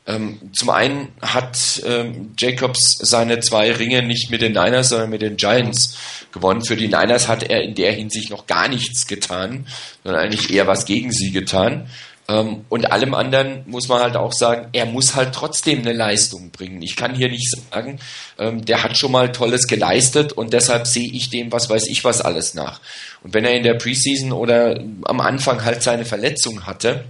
Ähm, 0.08 0.40
zum 0.54 0.70
einen 0.70 1.10
hat 1.22 1.82
ähm, 1.86 2.34
Jacobs 2.38 2.98
seine 3.02 3.42
zwei 3.42 3.74
Ringe 3.74 4.02
nicht 4.04 4.32
mit 4.32 4.42
den 4.42 4.54
Niners, 4.54 4.90
sondern 4.90 5.10
mit 5.10 5.22
den 5.22 5.36
Giants 5.36 5.98
gewonnen. 6.32 6.64
Für 6.64 6.78
die 6.78 6.88
Niners 6.88 7.28
hat 7.28 7.44
er 7.44 7.62
in 7.62 7.76
der 7.76 7.92
Hinsicht 7.92 8.30
noch 8.30 8.48
gar 8.48 8.70
nichts 8.70 9.06
getan, 9.06 9.68
sondern 10.04 10.24
eigentlich 10.24 10.50
eher 10.50 10.66
was 10.66 10.86
gegen 10.86 11.12
sie 11.12 11.32
getan. 11.32 11.90
Ähm, 12.30 12.64
und 12.70 12.90
allem 12.90 13.14
anderen 13.14 13.64
muss 13.68 13.90
man 13.90 14.02
halt 14.02 14.16
auch 14.16 14.32
sagen, 14.32 14.70
er 14.72 14.86
muss 14.86 15.14
halt 15.14 15.36
trotzdem 15.36 15.80
eine 15.80 15.92
Leistung 15.92 16.52
bringen. 16.52 16.82
Ich 16.82 16.96
kann 16.96 17.14
hier 17.14 17.30
nicht 17.30 17.54
sagen, 17.72 18.00
der 18.40 18.84
hat 18.84 18.98
schon 18.98 19.12
mal 19.12 19.32
Tolles 19.32 19.68
geleistet 19.68 20.32
und 20.32 20.54
deshalb 20.54 20.88
sehe 20.88 21.10
ich 21.12 21.30
dem, 21.30 21.52
was 21.52 21.70
weiß 21.70 21.88
ich 21.88 22.04
was 22.04 22.22
alles 22.22 22.54
nach. 22.54 22.80
Und 23.24 23.34
wenn 23.34 23.46
er 23.46 23.56
in 23.56 23.64
der 23.64 23.74
Preseason 23.74 24.32
oder 24.32 24.80
am 25.04 25.20
Anfang 25.20 25.66
halt 25.66 25.82
seine 25.82 26.06
Verletzung 26.06 26.66
hatte, 26.66 27.04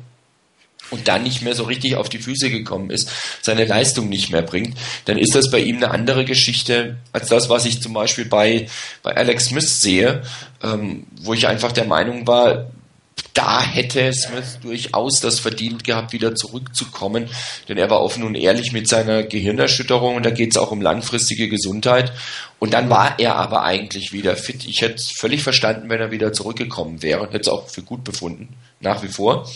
und 0.92 1.08
dann 1.08 1.24
nicht 1.24 1.42
mehr 1.42 1.56
so 1.56 1.64
richtig 1.64 1.96
auf 1.96 2.10
die 2.10 2.20
Füße 2.20 2.50
gekommen 2.50 2.90
ist, 2.90 3.10
seine 3.42 3.66
Leistung 3.66 4.10
nicht 4.10 4.32
mehr 4.32 4.42
bringt, 4.42 4.78
dann 5.06 5.18
ist 5.18 5.36
das 5.36 5.52
bei 5.52 5.60
ihm 5.60 5.78
eine 5.78 5.92
andere 5.92 6.26
Geschichte 6.26 6.98
als 7.12 7.30
das, 7.30 7.50
was 7.50 7.66
ich 7.66 7.82
zum 7.82 7.94
Beispiel 7.94 8.26
bei, 8.26 8.68
bei 9.04 9.16
Alex 9.16 9.46
Smith 9.46 9.82
sehe, 9.82 10.24
ähm, 10.64 11.06
wo 11.22 11.34
ich 11.34 11.48
einfach 11.48 11.72
der 11.72 11.86
Meinung 11.86 12.28
war, 12.28 12.68
da 13.38 13.62
hätte 13.62 14.12
Smith 14.14 14.58
durchaus 14.64 15.20
das 15.20 15.40
verdient 15.40 15.84
gehabt, 15.84 16.12
wieder 16.12 16.34
zurückzukommen, 16.34 17.30
denn 17.70 17.78
er 17.78 17.90
war 17.90 18.02
offen 18.02 18.24
und 18.24 18.36
ehrlich 18.36 18.72
mit 18.72 18.88
seiner 18.88 19.24
Gehirnerschütterung 19.24 20.16
und 20.16 20.26
da 20.26 20.32
geht 20.32 20.52
es 20.52 20.58
auch 20.58 20.72
um 20.72 20.82
langfristige 20.82 21.48
Gesundheit. 21.48 22.12
Und 22.60 22.74
dann 22.74 22.90
war 22.90 23.20
er 23.20 23.36
aber 23.36 23.62
eigentlich 23.62 24.14
wieder 24.14 24.36
fit. 24.36 24.66
Ich 24.66 24.82
hätte 24.82 24.96
es 24.96 25.12
völlig 25.12 25.44
verstanden, 25.44 25.90
wenn 25.90 26.02
er 26.02 26.10
wieder 26.10 26.34
zurückgekommen 26.34 27.04
wäre 27.04 27.22
und 27.22 27.28
hätte 27.28 27.42
es 27.42 27.48
auch 27.48 27.68
für 27.68 27.84
gut 27.84 28.04
befunden, 28.04 28.56
nach 28.80 29.04
wie 29.04 29.10
vor. 29.10 29.48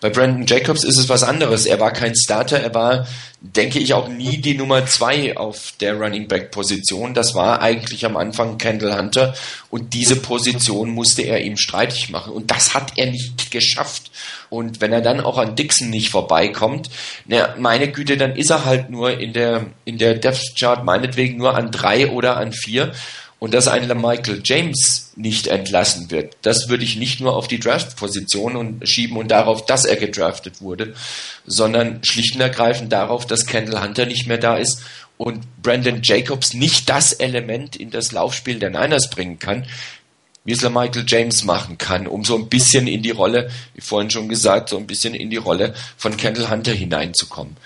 Bei 0.00 0.10
Brandon 0.10 0.46
Jacobs 0.46 0.84
ist 0.84 0.98
es 0.98 1.08
was 1.08 1.22
anderes. 1.22 1.64
Er 1.64 1.80
war 1.80 1.90
kein 1.90 2.14
Starter, 2.14 2.60
er 2.60 2.74
war, 2.74 3.06
denke 3.40 3.78
ich, 3.78 3.94
auch 3.94 4.08
nie 4.08 4.36
die 4.36 4.54
Nummer 4.54 4.84
zwei 4.84 5.36
auf 5.36 5.72
der 5.80 5.94
Running 5.94 6.28
Back 6.28 6.50
Position. 6.50 7.14
Das 7.14 7.34
war 7.34 7.62
eigentlich 7.62 8.04
am 8.04 8.18
Anfang 8.18 8.58
Kendall 8.58 8.98
Hunter 8.98 9.34
und 9.70 9.94
diese 9.94 10.16
Position 10.16 10.90
musste 10.90 11.22
er 11.22 11.42
ihm 11.42 11.56
streitig 11.56 12.10
machen 12.10 12.32
und 12.34 12.50
das 12.50 12.74
hat 12.74 12.92
er 12.96 13.06
nicht 13.14 13.50
geschafft. 13.50 14.10
Und 14.50 14.80
wenn 14.80 14.92
er 14.92 15.00
dann 15.00 15.20
auch 15.20 15.38
an 15.38 15.56
Dixon 15.56 15.90
nicht 15.90 16.10
vorbeikommt, 16.10 16.90
na, 17.26 17.54
meine 17.58 17.90
Güte, 17.90 18.16
dann 18.16 18.36
ist 18.36 18.50
er 18.50 18.64
halt 18.64 18.90
nur 18.90 19.18
in 19.18 19.32
der, 19.32 19.66
in 19.84 19.98
der 19.98 20.14
Depth 20.14 20.56
Chart 20.58 20.84
meinetwegen 20.84 21.38
nur 21.38 21.56
an 21.56 21.70
drei 21.70 22.10
oder 22.10 22.36
an 22.36 22.52
vier 22.52 22.92
und 23.38 23.52
dass 23.52 23.68
ein 23.68 23.86
Michael 24.00 24.40
James 24.42 25.12
nicht 25.16 25.48
entlassen 25.48 26.10
wird. 26.10 26.36
Das 26.42 26.68
würde 26.68 26.84
ich 26.84 26.96
nicht 26.96 27.20
nur 27.20 27.36
auf 27.36 27.46
die 27.46 27.60
Draft-Position 27.60 28.56
und 28.56 28.88
schieben 28.88 29.16
und 29.16 29.30
darauf, 29.30 29.66
dass 29.66 29.84
er 29.84 29.96
gedraftet 29.96 30.62
wurde, 30.62 30.94
sondern 31.44 32.02
schlicht 32.04 32.36
und 32.36 32.40
ergreifend 32.40 32.92
darauf, 32.92 33.26
dass 33.26 33.46
Kendall 33.46 33.82
Hunter 33.82 34.06
nicht 34.06 34.26
mehr 34.26 34.38
da 34.38 34.56
ist 34.56 34.82
und 35.16 35.62
Brandon 35.62 36.00
Jacobs 36.02 36.54
nicht 36.54 36.88
das 36.88 37.12
Element 37.12 37.76
in 37.76 37.90
das 37.90 38.12
Laufspiel 38.12 38.58
der 38.58 38.70
Niners 38.70 39.10
bringen 39.10 39.38
kann, 39.38 39.66
wie 40.44 40.52
es 40.52 40.62
Michael 40.62 41.04
James 41.06 41.44
machen 41.44 41.78
kann, 41.78 42.06
um 42.06 42.24
so 42.24 42.36
ein 42.36 42.48
bisschen 42.48 42.86
in 42.86 43.02
die 43.02 43.10
Rolle, 43.10 43.50
wie 43.74 43.80
vorhin 43.80 44.10
schon 44.10 44.28
gesagt, 44.28 44.68
so 44.68 44.76
ein 44.76 44.86
bisschen 44.86 45.14
in 45.14 45.30
die 45.30 45.36
Rolle 45.36 45.74
von 45.96 46.16
Kendall 46.16 46.50
Hunter 46.50 46.72
hineinzukommen. 46.72 47.56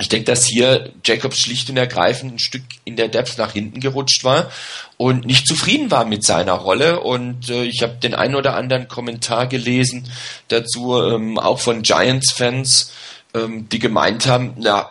Ich 0.00 0.08
denke, 0.08 0.26
dass 0.26 0.46
hier 0.46 0.92
Jacobs 1.04 1.40
schlicht 1.40 1.70
und 1.70 1.76
ergreifend 1.76 2.34
ein 2.34 2.38
Stück 2.38 2.62
in 2.84 2.94
der 2.94 3.08
Depth 3.08 3.36
nach 3.36 3.52
hinten 3.52 3.80
gerutscht 3.80 4.22
war 4.22 4.50
und 4.96 5.26
nicht 5.26 5.46
zufrieden 5.46 5.90
war 5.90 6.04
mit 6.04 6.24
seiner 6.24 6.52
Rolle. 6.52 7.00
Und 7.00 7.50
äh, 7.50 7.64
ich 7.64 7.82
habe 7.82 7.94
den 7.94 8.14
einen 8.14 8.36
oder 8.36 8.54
anderen 8.54 8.86
Kommentar 8.86 9.48
gelesen 9.48 10.08
dazu, 10.48 11.02
ähm, 11.02 11.36
auch 11.36 11.58
von 11.58 11.82
Giants-Fans, 11.82 12.92
ähm, 13.34 13.68
die 13.70 13.80
gemeint 13.80 14.28
haben, 14.28 14.54
na, 14.56 14.88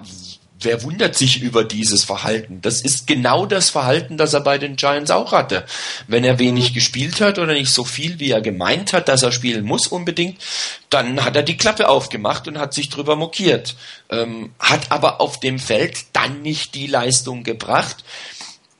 wer 0.68 0.84
wundert 0.84 1.15
sich 1.15 1.41
über 1.41 1.63
dieses 1.63 2.03
Verhalten? 2.03 2.59
Das 2.61 2.82
ist 2.82 3.07
genau 3.07 3.45
das 3.45 3.70
Verhalten, 3.70 4.18
das 4.18 4.34
er 4.34 4.41
bei 4.41 4.57
den 4.57 4.76
Giants 4.76 5.11
auch 5.11 5.32
hatte. 5.32 5.65
Wenn 6.07 6.26
er 6.26 6.39
wenig 6.39 6.74
gespielt 6.74 7.22
hat 7.22 7.39
oder 7.39 7.53
nicht 7.53 7.72
so 7.72 7.86
viel, 7.86 8.20
wie 8.20 8.32
er 8.32 8.41
gemeint 8.41 8.91
hat, 8.91 9.07
dass 9.07 9.24
er 9.24 9.32
spielen 9.32 9.63
muss 9.63 9.88
unbedingt, 9.88 10.43
dann 10.89 11.24
hat 11.24 11.38
er 11.38 11.43
die 11.43 11.55
Klappe 11.55 11.88
aufgemacht 11.88 12.49
und 12.49 12.59
hat 12.59 12.74
sich 12.74 12.89
drüber 12.89 13.15
mokiert. 13.15 13.78
Ähm, 14.09 14.51
hat 14.59 14.91
aber 14.91 15.22
auf 15.22 15.39
dem 15.39 15.57
Feld 15.57 16.05
dann 16.11 16.41
nicht 16.41 16.76
die 16.76 16.88
Leistung 16.88 17.43
gebracht, 17.43 18.03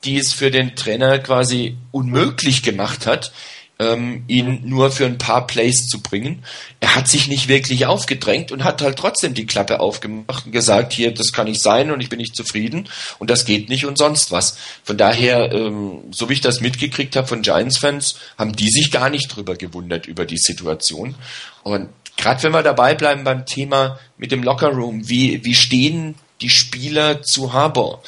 die 0.04 0.18
es 0.18 0.34
für 0.34 0.52
den 0.52 0.76
Trainer 0.76 1.20
quasi 1.20 1.78
unmöglich 1.92 2.64
gemacht 2.64 3.08
hat, 3.08 3.32
ähm, 3.80 4.24
ihn 4.28 4.62
nur 4.66 4.92
für 4.92 5.06
ein 5.06 5.18
paar 5.18 5.46
Plays 5.46 5.88
zu 5.88 6.02
bringen. 6.02 6.44
Er 6.80 6.96
hat 6.96 7.08
sich 7.08 7.28
nicht 7.28 7.48
wirklich 7.48 7.86
aufgedrängt 7.86 8.52
und 8.52 8.64
hat 8.64 8.82
halt 8.82 8.98
trotzdem 8.98 9.34
die 9.34 9.46
Klappe 9.46 9.80
aufgemacht 9.80 10.46
und 10.46 10.52
gesagt, 10.52 10.94
hier, 10.94 11.14
das 11.14 11.32
kann 11.32 11.46
nicht 11.48 11.62
sein 11.62 11.92
und 11.92 12.02
ich 12.02 12.10
bin 12.10 12.18
nicht 12.18 12.36
zufrieden 12.36 12.90
und 13.20 13.30
das 13.30 13.46
geht 13.46 13.70
nicht 13.70 13.86
und 13.86 13.98
sonst 13.98 14.32
was. 14.32 14.58
Von 14.84 14.98
daher, 14.98 15.52
ähm, 15.52 16.04
so 16.12 16.30
wie 16.30 16.34
ich 16.34 16.42
das 16.42 16.62
mitgekriegt 16.62 17.16
habe 17.16 17.28
von 17.28 17.42
Giants-Fans, 17.42 18.18
haben 18.38 18.56
die 18.56 18.70
sich 18.70 18.92
gar 18.92 19.10
nicht 19.10 19.36
drüber 19.36 19.56
gewundert 19.56 20.08
über 20.08 20.26
die 20.26 20.38
Situation. 20.38 21.16
Und 21.64 21.90
gerade 22.16 22.42
wenn 22.44 22.54
wir 22.54 22.64
dabei 22.64 22.96
bleiben 22.96 23.24
beim 23.24 23.46
Thema 23.46 24.00
mit 24.18 24.32
dem 24.32 24.44
Lockerroom, 24.44 25.08
wie, 25.08 25.44
wie 25.46 25.56
stehen 25.56 26.16
die 26.42 26.50
Spieler 26.50 27.22
zu 27.22 27.54
Harbour? 27.54 28.02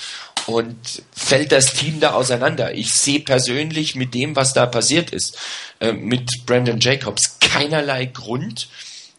Und 0.50 1.04
fällt 1.12 1.52
das 1.52 1.74
Team 1.74 2.00
da 2.00 2.14
auseinander. 2.14 2.74
Ich 2.74 2.90
sehe 2.90 3.20
persönlich 3.20 3.96
mit 3.96 4.14
dem, 4.14 4.36
was 4.36 4.54
da 4.54 4.66
passiert 4.66 5.12
ist, 5.12 5.38
äh, 5.80 5.94
mit 5.94 6.28
Brandon 6.46 6.80
Jacobs, 6.80 7.38
keinerlei 7.40 8.06
Grund 8.06 8.68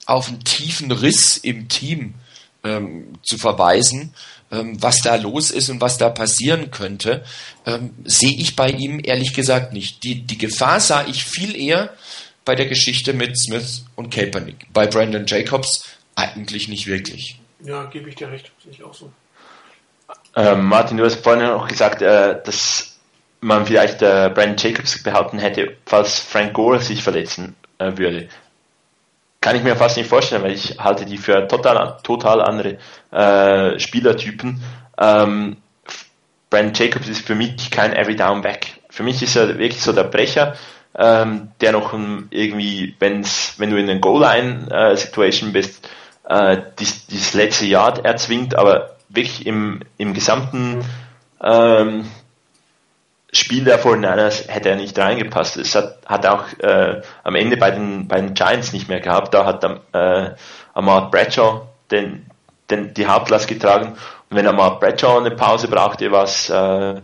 auf 0.06 0.28
einen 0.28 0.42
tiefen 0.42 0.90
Riss 0.90 1.36
im 1.36 1.68
Team 1.68 2.14
ähm, 2.64 3.14
zu 3.22 3.38
verweisen. 3.38 4.12
Ähm, 4.50 4.82
was 4.82 5.02
da 5.02 5.14
los 5.14 5.52
ist 5.52 5.68
und 5.68 5.80
was 5.80 5.96
da 5.98 6.08
passieren 6.08 6.72
könnte, 6.72 7.24
ähm, 7.66 7.94
sehe 8.04 8.36
ich 8.36 8.56
bei 8.56 8.70
ihm 8.70 9.00
ehrlich 9.00 9.32
gesagt 9.32 9.72
nicht. 9.72 10.02
Die, 10.02 10.22
die 10.22 10.38
Gefahr 10.38 10.80
sah 10.80 11.06
ich 11.06 11.24
viel 11.24 11.54
eher 11.54 11.94
bei 12.44 12.56
der 12.56 12.66
Geschichte 12.66 13.12
mit 13.12 13.38
Smith 13.38 13.84
und 13.94 14.12
Kaepernick. 14.12 14.66
Bei 14.72 14.88
Brandon 14.88 15.24
Jacobs 15.24 15.84
eigentlich 16.16 16.66
nicht 16.66 16.88
wirklich. 16.88 17.38
Ja, 17.64 17.84
gebe 17.84 18.08
ich 18.08 18.16
dir 18.16 18.32
recht, 18.32 18.50
sehe 18.64 18.72
ich 18.72 18.82
auch 18.82 18.94
so. 18.94 19.12
Ähm, 20.36 20.66
Martin, 20.66 20.96
du 20.96 21.04
hast 21.04 21.22
vorhin 21.24 21.44
auch 21.46 21.66
gesagt, 21.66 22.02
äh, 22.02 22.40
dass 22.42 22.98
man 23.40 23.66
vielleicht 23.66 24.02
äh, 24.02 24.30
Brandon 24.32 24.56
Jacobs 24.56 25.02
behalten 25.02 25.38
hätte, 25.38 25.76
falls 25.86 26.20
Frank 26.20 26.52
Gore 26.54 26.80
sich 26.80 27.02
verletzen 27.02 27.56
äh, 27.78 27.96
würde. 27.96 28.28
Kann 29.40 29.56
ich 29.56 29.62
mir 29.62 29.74
fast 29.74 29.96
nicht 29.96 30.08
vorstellen, 30.08 30.42
weil 30.42 30.52
ich 30.52 30.78
halte 30.78 31.06
die 31.06 31.16
für 31.16 31.48
total, 31.48 31.96
total 32.02 32.42
andere 32.42 32.76
äh, 33.10 33.78
Spielertypen. 33.78 34.62
Ähm, 34.98 35.56
Brandon 36.50 36.74
Jacobs 36.74 37.08
ist 37.08 37.26
für 37.26 37.34
mich 37.34 37.70
kein 37.70 37.94
Every 37.94 38.16
Down 38.16 38.42
Back. 38.42 38.80
Für 38.90 39.02
mich 39.02 39.22
ist 39.22 39.36
er 39.36 39.48
wirklich 39.58 39.80
so 39.80 39.92
der 39.92 40.04
Brecher, 40.04 40.56
ähm, 40.98 41.52
der 41.60 41.72
noch 41.72 41.94
irgendwie, 41.94 42.94
wenn's, 42.98 43.54
wenn 43.56 43.70
du 43.70 43.78
in 43.78 43.88
einer 43.88 44.00
Goal-Line-Situation 44.00 45.50
äh, 45.50 45.52
bist, 45.52 45.88
äh, 46.28 46.58
dies, 46.78 47.06
dieses 47.06 47.34
letzte 47.34 47.66
Jahr 47.66 48.04
erzwingt, 48.04 48.56
aber 48.56 48.96
wirklich 49.10 49.46
im, 49.46 49.80
im 49.98 50.14
gesamten 50.14 50.84
ähm, 51.42 52.06
Spiel 53.32 53.64
der 53.64 53.80
49ers 53.80 54.48
hätte 54.48 54.70
er 54.70 54.76
nicht 54.76 54.98
reingepasst. 54.98 55.56
Es 55.56 55.74
hat, 55.74 55.98
hat 56.06 56.26
auch 56.26 56.46
äh, 56.58 57.00
am 57.22 57.34
Ende 57.36 57.56
bei 57.56 57.70
den, 57.70 58.08
bei 58.08 58.20
den 58.20 58.34
Giants 58.34 58.72
nicht 58.72 58.88
mehr 58.88 59.00
gehabt. 59.00 59.34
Da 59.34 59.44
hat 59.46 59.62
äh, 59.64 60.30
Amart 60.74 61.12
Bradshaw 61.12 61.68
den, 61.90 62.26
den, 62.70 62.92
die 62.94 63.06
Hauptlast 63.06 63.46
getragen. 63.46 63.96
Und 64.28 64.36
wenn 64.36 64.48
Amart 64.48 64.80
Bradshaw 64.80 65.18
eine 65.18 65.30
Pause 65.30 65.68
brauchte, 65.68 66.10
war 66.10 66.24
es 66.24 66.50
äh, 66.50 67.00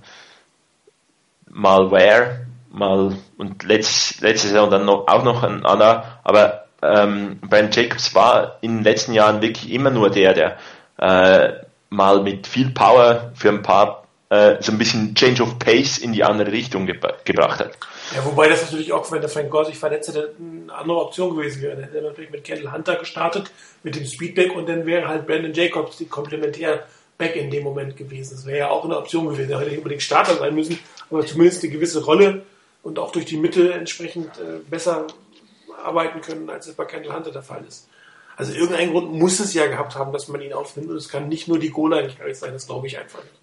mal 1.48 1.90
Ware, 1.92 2.46
mal 2.70 3.16
und 3.38 3.62
letzt, 3.62 4.20
letzte 4.20 4.48
Saison 4.48 4.68
dann 4.68 4.84
noch, 4.84 5.06
auch 5.06 5.22
noch 5.22 5.44
ein 5.44 5.64
anderer. 5.64 6.20
Aber 6.24 6.64
ähm, 6.82 7.38
Brandon 7.40 7.70
Jacobs 7.70 8.14
war 8.16 8.58
in 8.62 8.78
den 8.78 8.84
letzten 8.84 9.12
Jahren 9.12 9.42
wirklich 9.42 9.72
immer 9.72 9.90
nur 9.90 10.10
der, 10.10 10.34
der 10.34 10.56
äh, 10.98 11.65
mal 11.90 12.22
mit 12.22 12.46
viel 12.46 12.70
Power 12.70 13.32
für 13.34 13.48
ein 13.48 13.62
paar 13.62 14.06
äh, 14.28 14.56
so 14.60 14.72
ein 14.72 14.78
bisschen 14.78 15.14
Change 15.14 15.42
of 15.42 15.58
Pace 15.58 15.98
in 15.98 16.12
die 16.12 16.24
andere 16.24 16.50
Richtung 16.50 16.86
ge 16.86 16.98
gebracht 17.24 17.60
hat. 17.60 17.78
Ja, 18.14 18.24
wobei 18.24 18.48
das 18.48 18.62
natürlich 18.62 18.92
auch, 18.92 19.10
wenn 19.12 19.20
der 19.20 19.30
Frank 19.30 19.50
Gore 19.50 19.66
sich 19.66 19.78
verletzt 19.78 20.08
hätte, 20.08 20.34
eine 20.38 20.72
andere 20.74 21.00
Option 21.00 21.36
gewesen 21.36 21.62
wäre. 21.62 21.76
Dann 21.76 21.84
hätte 21.84 21.98
er 21.98 22.02
natürlich 22.04 22.30
mit 22.30 22.44
Kendall 22.44 22.72
Hunter 22.72 22.96
gestartet, 22.96 23.50
mit 23.82 23.94
dem 23.94 24.04
Speedback 24.04 24.54
und 24.54 24.68
dann 24.68 24.86
wäre 24.86 25.06
halt 25.06 25.26
Brandon 25.26 25.52
Jacobs 25.52 25.96
die 25.96 26.06
komplementär 26.06 26.84
Back 27.18 27.36
in 27.36 27.50
dem 27.50 27.64
Moment 27.64 27.96
gewesen. 27.96 28.34
Das 28.34 28.46
wäre 28.46 28.58
ja 28.58 28.68
auch 28.68 28.84
eine 28.84 28.98
Option 28.98 29.26
gewesen. 29.28 29.50
Er 29.50 29.58
hätte 29.58 29.70
nicht 29.70 29.78
unbedingt 29.78 30.02
Starter 30.02 30.36
sein 30.36 30.54
müssen, 30.54 30.78
aber 31.10 31.24
zumindest 31.24 31.62
eine 31.62 31.72
gewisse 31.72 32.04
Rolle 32.04 32.42
und 32.82 32.98
auch 32.98 33.10
durch 33.10 33.24
die 33.24 33.38
Mitte 33.38 33.72
entsprechend 33.72 34.38
äh, 34.38 34.58
besser 34.68 35.06
arbeiten 35.82 36.20
können, 36.20 36.50
als 36.50 36.66
es 36.66 36.74
bei 36.74 36.84
Kendall 36.84 37.16
Hunter 37.16 37.30
der 37.30 37.42
Fall 37.42 37.64
ist. 37.66 37.88
Also 38.36 38.52
irgendeinen 38.52 38.92
Grund 38.92 39.12
muss 39.14 39.40
es 39.40 39.54
ja 39.54 39.66
gehabt 39.66 39.94
haben, 39.96 40.12
dass 40.12 40.28
man 40.28 40.40
ihn 40.42 40.52
aufnimmt. 40.52 40.90
Und 40.90 40.96
es 40.96 41.08
kann 41.08 41.28
nicht 41.28 41.48
nur 41.48 41.58
die 41.58 41.70
Goal-Einigkeit 41.70 42.36
sein, 42.36 42.52
das 42.52 42.66
glaube 42.66 42.86
ich 42.86 42.98
einfach 42.98 43.22
nicht. 43.22 43.34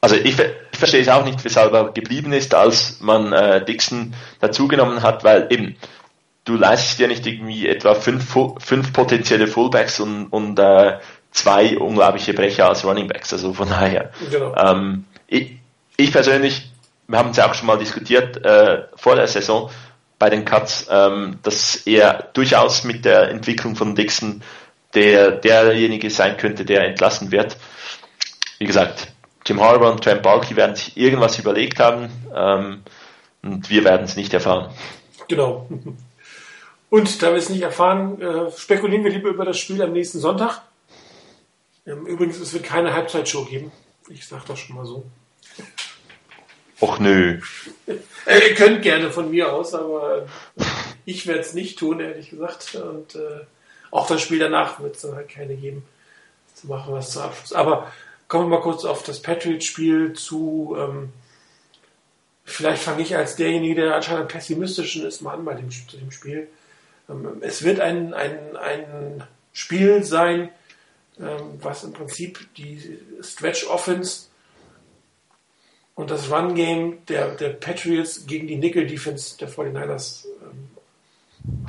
Also 0.00 0.16
ich, 0.16 0.38
ich, 0.38 0.78
verstehe 0.78 1.00
es 1.00 1.08
auch 1.08 1.24
nicht, 1.24 1.42
weshalb 1.44 1.72
er 1.72 1.90
geblieben 1.90 2.32
ist, 2.32 2.54
als 2.54 3.00
man 3.00 3.32
äh, 3.32 3.64
Dixon 3.64 4.14
dazugenommen 4.40 5.02
hat, 5.02 5.24
weil 5.24 5.46
eben 5.50 5.76
du 6.44 6.54
leistest 6.54 6.98
dir 6.98 7.08
nicht 7.08 7.26
irgendwie 7.26 7.66
etwa 7.66 7.94
fünf, 7.94 8.36
fünf 8.58 8.92
potenzielle 8.92 9.46
Fullbacks 9.46 10.00
und, 10.00 10.26
und 10.26 10.58
äh, 10.58 10.98
zwei 11.32 11.78
unglaubliche 11.78 12.34
Brecher 12.34 12.68
als 12.68 12.84
Runningbacks. 12.84 13.32
Also 13.32 13.52
von 13.52 13.68
daher. 13.68 14.10
Genau. 14.30 14.54
Ähm, 14.54 15.04
ich, 15.26 15.58
ich 15.96 16.12
persönlich, 16.12 16.70
wir 17.08 17.18
haben 17.18 17.30
es 17.30 17.36
ja 17.36 17.48
auch 17.48 17.54
schon 17.54 17.66
mal 17.66 17.78
diskutiert 17.78 18.44
äh, 18.44 18.84
vor 18.94 19.16
der 19.16 19.26
Saison, 19.26 19.70
bei 20.18 20.30
den 20.30 20.44
Cuts, 20.44 20.86
ähm, 20.90 21.38
dass 21.42 21.86
er 21.86 22.30
durchaus 22.32 22.84
mit 22.84 23.04
der 23.04 23.30
Entwicklung 23.30 23.76
von 23.76 23.94
Dixon 23.94 24.42
der, 24.94 25.32
derjenige 25.32 26.10
sein 26.10 26.36
könnte, 26.36 26.64
der 26.64 26.84
entlassen 26.84 27.30
wird. 27.30 27.56
Wie 28.58 28.66
gesagt, 28.66 29.08
Jim 29.44 29.60
Harbour 29.60 29.92
und 29.92 30.02
Trent 30.02 30.22
Balky 30.22 30.56
werden 30.56 30.74
sich 30.74 30.96
irgendwas 30.96 31.38
überlegt 31.38 31.78
haben 31.78 32.10
ähm, 32.34 32.82
und 33.42 33.68
wir 33.70 33.84
werden 33.84 34.04
es 34.04 34.16
nicht 34.16 34.32
erfahren. 34.32 34.72
Genau. 35.28 35.68
Und 36.88 37.22
da 37.22 37.30
wir 37.30 37.38
es 37.38 37.50
nicht 37.50 37.62
erfahren, 37.62 38.20
äh, 38.20 38.50
spekulieren 38.56 39.04
wir 39.04 39.10
lieber 39.10 39.28
über 39.28 39.44
das 39.44 39.58
Spiel 39.58 39.82
am 39.82 39.92
nächsten 39.92 40.18
Sonntag. 40.18 40.62
Ähm, 41.86 42.06
übrigens, 42.06 42.38
es 42.38 42.52
wird 42.52 42.64
keine 42.64 42.94
Halbzeitshow 42.94 43.44
geben. 43.44 43.72
Ich 44.08 44.26
sag 44.26 44.46
das 44.46 44.58
schon 44.58 44.76
mal 44.76 44.86
so. 44.86 45.04
Och 46.80 47.00
nö. 47.00 47.40
Äh, 48.26 48.48
ihr 48.48 48.54
könnt 48.54 48.82
gerne 48.82 49.10
von 49.10 49.30
mir 49.30 49.52
aus, 49.52 49.72
aber 49.74 50.26
ich 51.04 51.26
werde 51.26 51.40
es 51.40 51.54
nicht 51.54 51.78
tun, 51.78 52.00
ehrlich 52.00 52.30
gesagt. 52.30 52.74
Und 52.74 53.14
äh, 53.14 53.44
auch 53.90 54.06
das 54.06 54.20
Spiel 54.20 54.38
danach 54.38 54.80
wird 54.80 54.96
es 54.96 55.02
dann 55.02 55.14
halt 55.14 55.28
keine 55.28 55.56
geben. 55.56 55.84
Zu 56.54 56.66
machen 56.66 56.92
was 56.92 57.12
zu 57.12 57.20
Abschluss. 57.20 57.52
Aber 57.52 57.92
kommen 58.28 58.50
wir 58.50 58.58
mal 58.58 58.62
kurz 58.62 58.84
auf 58.84 59.02
das 59.02 59.22
Patriots-Spiel 59.22 60.12
zu. 60.12 60.76
Ähm, 60.78 61.12
vielleicht 62.44 62.82
fange 62.82 63.02
ich 63.02 63.16
als 63.16 63.36
derjenige, 63.36 63.82
der 63.82 63.94
anscheinend 63.94 64.28
pessimistisch 64.28 64.96
ist, 64.96 65.22
mal 65.22 65.34
an 65.34 65.44
bei 65.44 65.54
dem, 65.54 65.70
dem 65.70 66.10
Spiel. 66.10 66.48
Ähm, 67.08 67.38
es 67.40 67.62
wird 67.62 67.80
ein, 67.80 68.12
ein, 68.12 68.56
ein 68.56 69.24
Spiel 69.52 70.02
sein, 70.02 70.50
ähm, 71.18 71.58
was 71.62 71.84
im 71.84 71.92
Prinzip 71.92 72.54
die 72.56 72.98
Stretch 73.22 73.66
Offense 73.66 74.26
und 75.96 76.10
das 76.10 76.30
Run 76.30 76.54
Game 76.54 77.04
der, 77.06 77.34
der 77.34 77.48
Patriots 77.48 78.26
gegen 78.26 78.46
die 78.46 78.56
Nickel 78.56 78.86
Defense 78.86 79.36
der 79.38 79.48
49ers 79.48 80.26
ähm, 80.42 81.66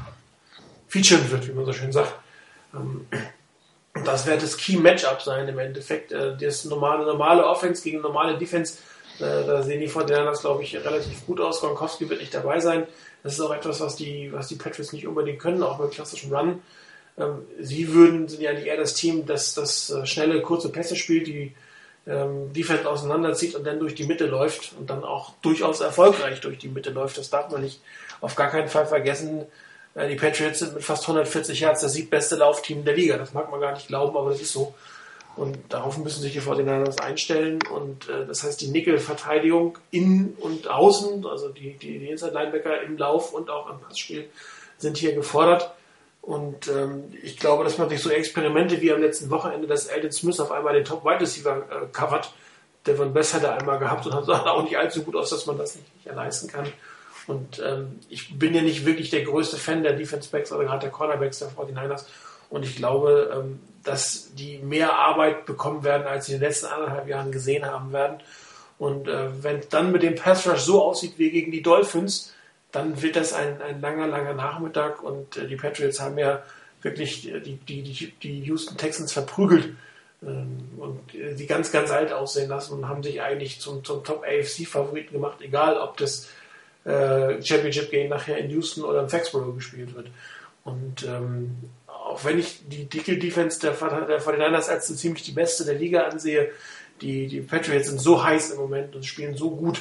featuren 0.87 1.31
wird, 1.31 1.47
wie 1.47 1.53
man 1.53 1.65
so 1.65 1.73
schön 1.73 1.91
sagt. 1.91 2.13
Ähm, 2.73 3.07
das 4.05 4.27
wird 4.27 4.43
das 4.43 4.57
Key 4.57 4.77
Matchup 4.77 5.21
sein 5.21 5.47
im 5.47 5.57
Endeffekt. 5.57 6.11
Äh, 6.11 6.37
das 6.37 6.65
normale, 6.65 7.05
normale 7.05 7.45
Offense 7.45 7.81
gegen 7.81 8.01
normale 8.01 8.37
Defense. 8.37 8.79
Äh, 9.19 9.45
da 9.45 9.63
sehen 9.63 9.79
die 9.79 9.89
49ers, 9.89 10.41
glaube 10.41 10.61
ich, 10.61 10.75
relativ 10.75 11.25
gut 11.25 11.39
aus. 11.39 11.61
Gronkowski 11.61 12.09
wird 12.09 12.19
nicht 12.19 12.33
dabei 12.33 12.59
sein. 12.59 12.85
Das 13.23 13.33
ist 13.33 13.39
auch 13.39 13.53
etwas, 13.53 13.79
was 13.79 13.95
die, 13.95 14.31
was 14.31 14.49
die 14.49 14.55
Patriots 14.55 14.91
nicht 14.91 15.07
unbedingt 15.07 15.39
können, 15.39 15.63
auch 15.63 15.79
beim 15.79 15.89
klassischen 15.89 16.35
Run. 16.35 16.61
Ähm, 17.17 17.43
sie 17.59 17.93
würden, 17.93 18.27
sind 18.27 18.41
ja 18.41 18.51
nicht 18.51 18.67
eher 18.67 18.77
das 18.77 18.93
Team, 18.93 19.25
das 19.25 19.53
das 19.53 19.89
äh, 19.89 20.05
schnelle, 20.05 20.41
kurze 20.41 20.69
Pässe 20.69 20.97
spielt, 20.97 21.27
die 21.27 21.55
ähm, 22.07 22.53
Defense 22.53 22.89
auseinanderzieht 22.89 23.55
und 23.55 23.65
dann 23.65 23.79
durch 23.79 23.95
die 23.95 24.05
Mitte 24.05 24.25
läuft 24.25 24.73
und 24.79 24.89
dann 24.89 25.03
auch 25.03 25.33
durchaus 25.41 25.81
erfolgreich 25.81 26.39
durch 26.41 26.57
die 26.57 26.69
Mitte 26.69 26.91
läuft. 26.91 27.17
Das 27.17 27.29
darf 27.29 27.51
man 27.51 27.61
nicht 27.61 27.81
auf 28.21 28.35
gar 28.35 28.49
keinen 28.49 28.69
Fall 28.69 28.85
vergessen. 28.85 29.45
Äh, 29.93 30.07
die 30.07 30.15
Patriots 30.15 30.59
sind 30.59 30.73
mit 30.73 30.83
fast 30.83 31.03
140 31.03 31.59
Yards 31.59 31.81
das 31.81 31.93
siebbeste 31.93 32.35
Laufteam 32.35 32.85
der 32.85 32.95
Liga. 32.95 33.17
Das 33.17 33.33
mag 33.33 33.51
man 33.51 33.59
gar 33.59 33.73
nicht 33.73 33.87
glauben, 33.87 34.15
aber 34.15 34.31
das 34.31 34.41
ist 34.41 34.53
so. 34.53 34.73
Und 35.35 35.57
darauf 35.69 35.97
müssen 35.99 36.21
sich 36.21 36.33
die 36.33 36.41
49ers 36.41 36.99
einstellen. 36.99 37.59
Und 37.71 38.09
äh, 38.09 38.25
das 38.25 38.43
heißt, 38.43 38.59
die 38.61 38.69
Nickel-Verteidigung 38.69 39.77
innen 39.91 40.35
und 40.39 40.69
außen, 40.69 41.25
also 41.25 41.49
die, 41.49 41.73
die, 41.73 41.99
die 41.99 42.09
Inside-Linebacker 42.09 42.81
im 42.81 42.97
Lauf 42.97 43.33
und 43.33 43.49
auch 43.49 43.69
im 43.69 43.79
Passspiel, 43.79 44.29
sind 44.77 44.97
hier 44.97 45.13
gefordert. 45.13 45.71
Und 46.27 46.67
ähm, 46.67 47.05
ich 47.23 47.37
glaube, 47.37 47.63
dass 47.63 47.77
man 47.77 47.87
sich 47.87 48.01
so 48.01 48.09
Experimente 48.09 48.81
wie 48.81 48.91
am 48.91 48.99
letzten 48.99 49.29
Wochenende, 49.29 49.65
dass 49.65 49.87
Alden 49.87 50.11
Smith 50.11 50.41
auf 50.41 50.51
einmal 50.51 50.73
den 50.73 50.83
Top 50.83 51.05
Wide 51.05 51.21
Receiver 51.21 51.59
äh, 51.69 51.85
covert. 51.93 52.33
Devon 52.85 53.13
Bess 53.13 53.33
hat 53.33 53.43
er 53.43 53.57
einmal 53.57 53.79
gehabt 53.79 54.05
und 54.05 54.13
hat 54.13 54.27
auch 54.29 54.61
nicht 54.63 54.77
allzu 54.77 55.03
gut 55.03 55.15
aus, 55.15 55.29
dass 55.29 55.45
man 55.45 55.57
das 55.57 55.75
nicht, 55.75 55.87
nicht 55.95 56.13
leisten 56.13 56.49
kann. 56.49 56.67
Und 57.27 57.63
ähm, 57.65 57.99
ich 58.09 58.37
bin 58.37 58.53
ja 58.53 58.61
nicht 58.61 58.85
wirklich 58.85 59.09
der 59.09 59.23
größte 59.23 59.55
Fan 59.55 59.83
der 59.83 59.93
Defense 59.93 60.29
Backs 60.29 60.51
oder 60.51 60.65
gerade 60.65 60.81
der 60.81 60.89
Cornerbacks 60.89 61.39
der 61.39 61.47
49ers. 61.47 62.03
Und 62.49 62.65
ich 62.65 62.75
glaube, 62.75 63.33
ähm, 63.33 63.61
dass 63.85 64.33
die 64.33 64.57
mehr 64.57 64.99
Arbeit 64.99 65.45
bekommen 65.45 65.85
werden, 65.85 66.07
als 66.07 66.25
sie 66.25 66.33
in 66.33 66.39
den 66.41 66.49
letzten 66.49 66.65
anderthalb 66.65 67.07
Jahren 67.07 67.31
gesehen 67.31 67.65
haben 67.65 67.93
werden. 67.93 68.17
Und 68.77 69.07
äh, 69.07 69.29
wenn 69.41 69.61
dann 69.69 69.93
mit 69.93 70.03
dem 70.03 70.15
Pass 70.15 70.45
Rush 70.45 70.59
so 70.59 70.83
aussieht 70.83 71.13
wie 71.15 71.31
gegen 71.31 71.53
die 71.53 71.61
Dolphins, 71.61 72.33
dann 72.77 73.01
wird 73.01 73.15
das 73.15 73.33
ein, 73.33 73.61
ein 73.61 73.81
langer, 73.81 74.07
langer 74.07 74.33
Nachmittag 74.33 75.01
und 75.01 75.35
äh, 75.37 75.47
die 75.47 75.55
Patriots 75.55 75.99
haben 75.99 76.17
ja 76.17 76.43
wirklich 76.81 77.23
die, 77.43 77.55
die, 77.55 78.13
die, 78.21 78.39
Houston 78.41 78.77
Texans 78.77 79.11
verprügelt 79.11 79.75
ähm, 80.21 80.69
und 80.77 81.15
äh, 81.15 81.33
die 81.33 81.47
ganz, 81.47 81.71
ganz 81.71 81.89
alt 81.89 82.13
aussehen 82.13 82.49
lassen 82.49 82.73
und 82.73 82.87
haben 82.87 83.01
sich 83.01 83.21
eigentlich 83.21 83.59
zum, 83.59 83.83
zum 83.83 84.03
Top 84.03 84.23
AFC-Favoriten 84.23 85.13
gemacht, 85.13 85.39
egal 85.41 85.77
ob 85.77 85.97
das 85.97 86.29
äh, 86.85 87.41
Championship 87.41 87.89
Game 87.89 88.09
nachher 88.09 88.37
in 88.37 88.51
Houston 88.51 88.83
oder 88.83 89.01
in 89.01 89.09
Foxborough 89.09 89.55
gespielt 89.55 89.95
wird. 89.95 90.09
Und 90.63 91.03
ähm, 91.03 91.57
auch 91.87 92.23
wenn 92.25 92.37
ich 92.37 92.61
die 92.67 92.85
Dickel 92.85 93.17
Defense 93.17 93.59
der, 93.59 93.71
der 93.71 94.21
49ers 94.21 94.69
als 94.69 94.95
ziemlich 94.95 95.23
die 95.23 95.31
beste 95.31 95.65
der 95.65 95.75
Liga 95.75 96.03
ansehe, 96.03 96.51
die, 97.01 97.27
die 97.27 97.41
Patriots 97.41 97.87
sind 97.87 97.99
so 97.99 98.23
heiß 98.23 98.51
im 98.51 98.57
Moment 98.57 98.95
und 98.95 99.05
spielen 99.05 99.35
so 99.35 99.51
gut 99.51 99.79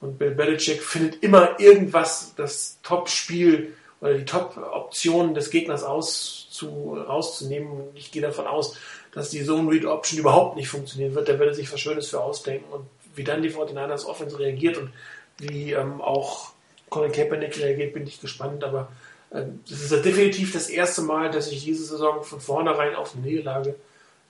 und 0.00 0.18
Bill 0.18 0.32
Belichick 0.32 0.82
findet 0.82 1.22
immer 1.22 1.58
irgendwas, 1.58 2.34
das 2.36 2.78
Top-Spiel 2.82 3.74
oder 4.00 4.14
die 4.14 4.24
Top-Optionen 4.24 5.34
des 5.34 5.50
Gegners 5.50 5.82
auszu, 5.82 6.94
rauszunehmen. 6.94 7.84
Ich 7.94 8.12
gehe 8.12 8.22
davon 8.22 8.46
aus, 8.46 8.76
dass 9.12 9.30
die 9.30 9.44
Zone-Read-Option 9.44 10.20
überhaupt 10.20 10.56
nicht 10.56 10.68
funktionieren 10.68 11.14
wird. 11.14 11.28
Der 11.28 11.38
würde 11.38 11.54
sich 11.54 11.72
was 11.72 11.80
Schönes 11.80 12.08
für 12.08 12.20
ausdenken. 12.20 12.70
Und 12.70 12.86
wie 13.14 13.24
dann 13.24 13.42
die 13.42 13.50
49ers 13.50 14.04
Offense 14.04 14.38
reagiert 14.38 14.76
und 14.76 14.90
wie 15.38 15.72
ähm, 15.72 16.00
auch 16.00 16.50
Colin 16.90 17.12
Kaepernick 17.12 17.58
reagiert, 17.58 17.94
bin 17.94 18.06
ich 18.06 18.20
gespannt. 18.20 18.62
Aber 18.62 18.88
äh, 19.30 19.44
das 19.68 19.80
ist 19.80 19.92
ja 19.92 19.98
definitiv 19.98 20.52
das 20.52 20.68
erste 20.68 21.00
Mal, 21.00 21.30
dass 21.30 21.50
ich 21.50 21.64
diese 21.64 21.84
Saison 21.84 22.22
von 22.22 22.40
vornherein 22.40 22.94
auf 22.94 23.14
eine 23.14 23.26
Niederlage 23.26 23.76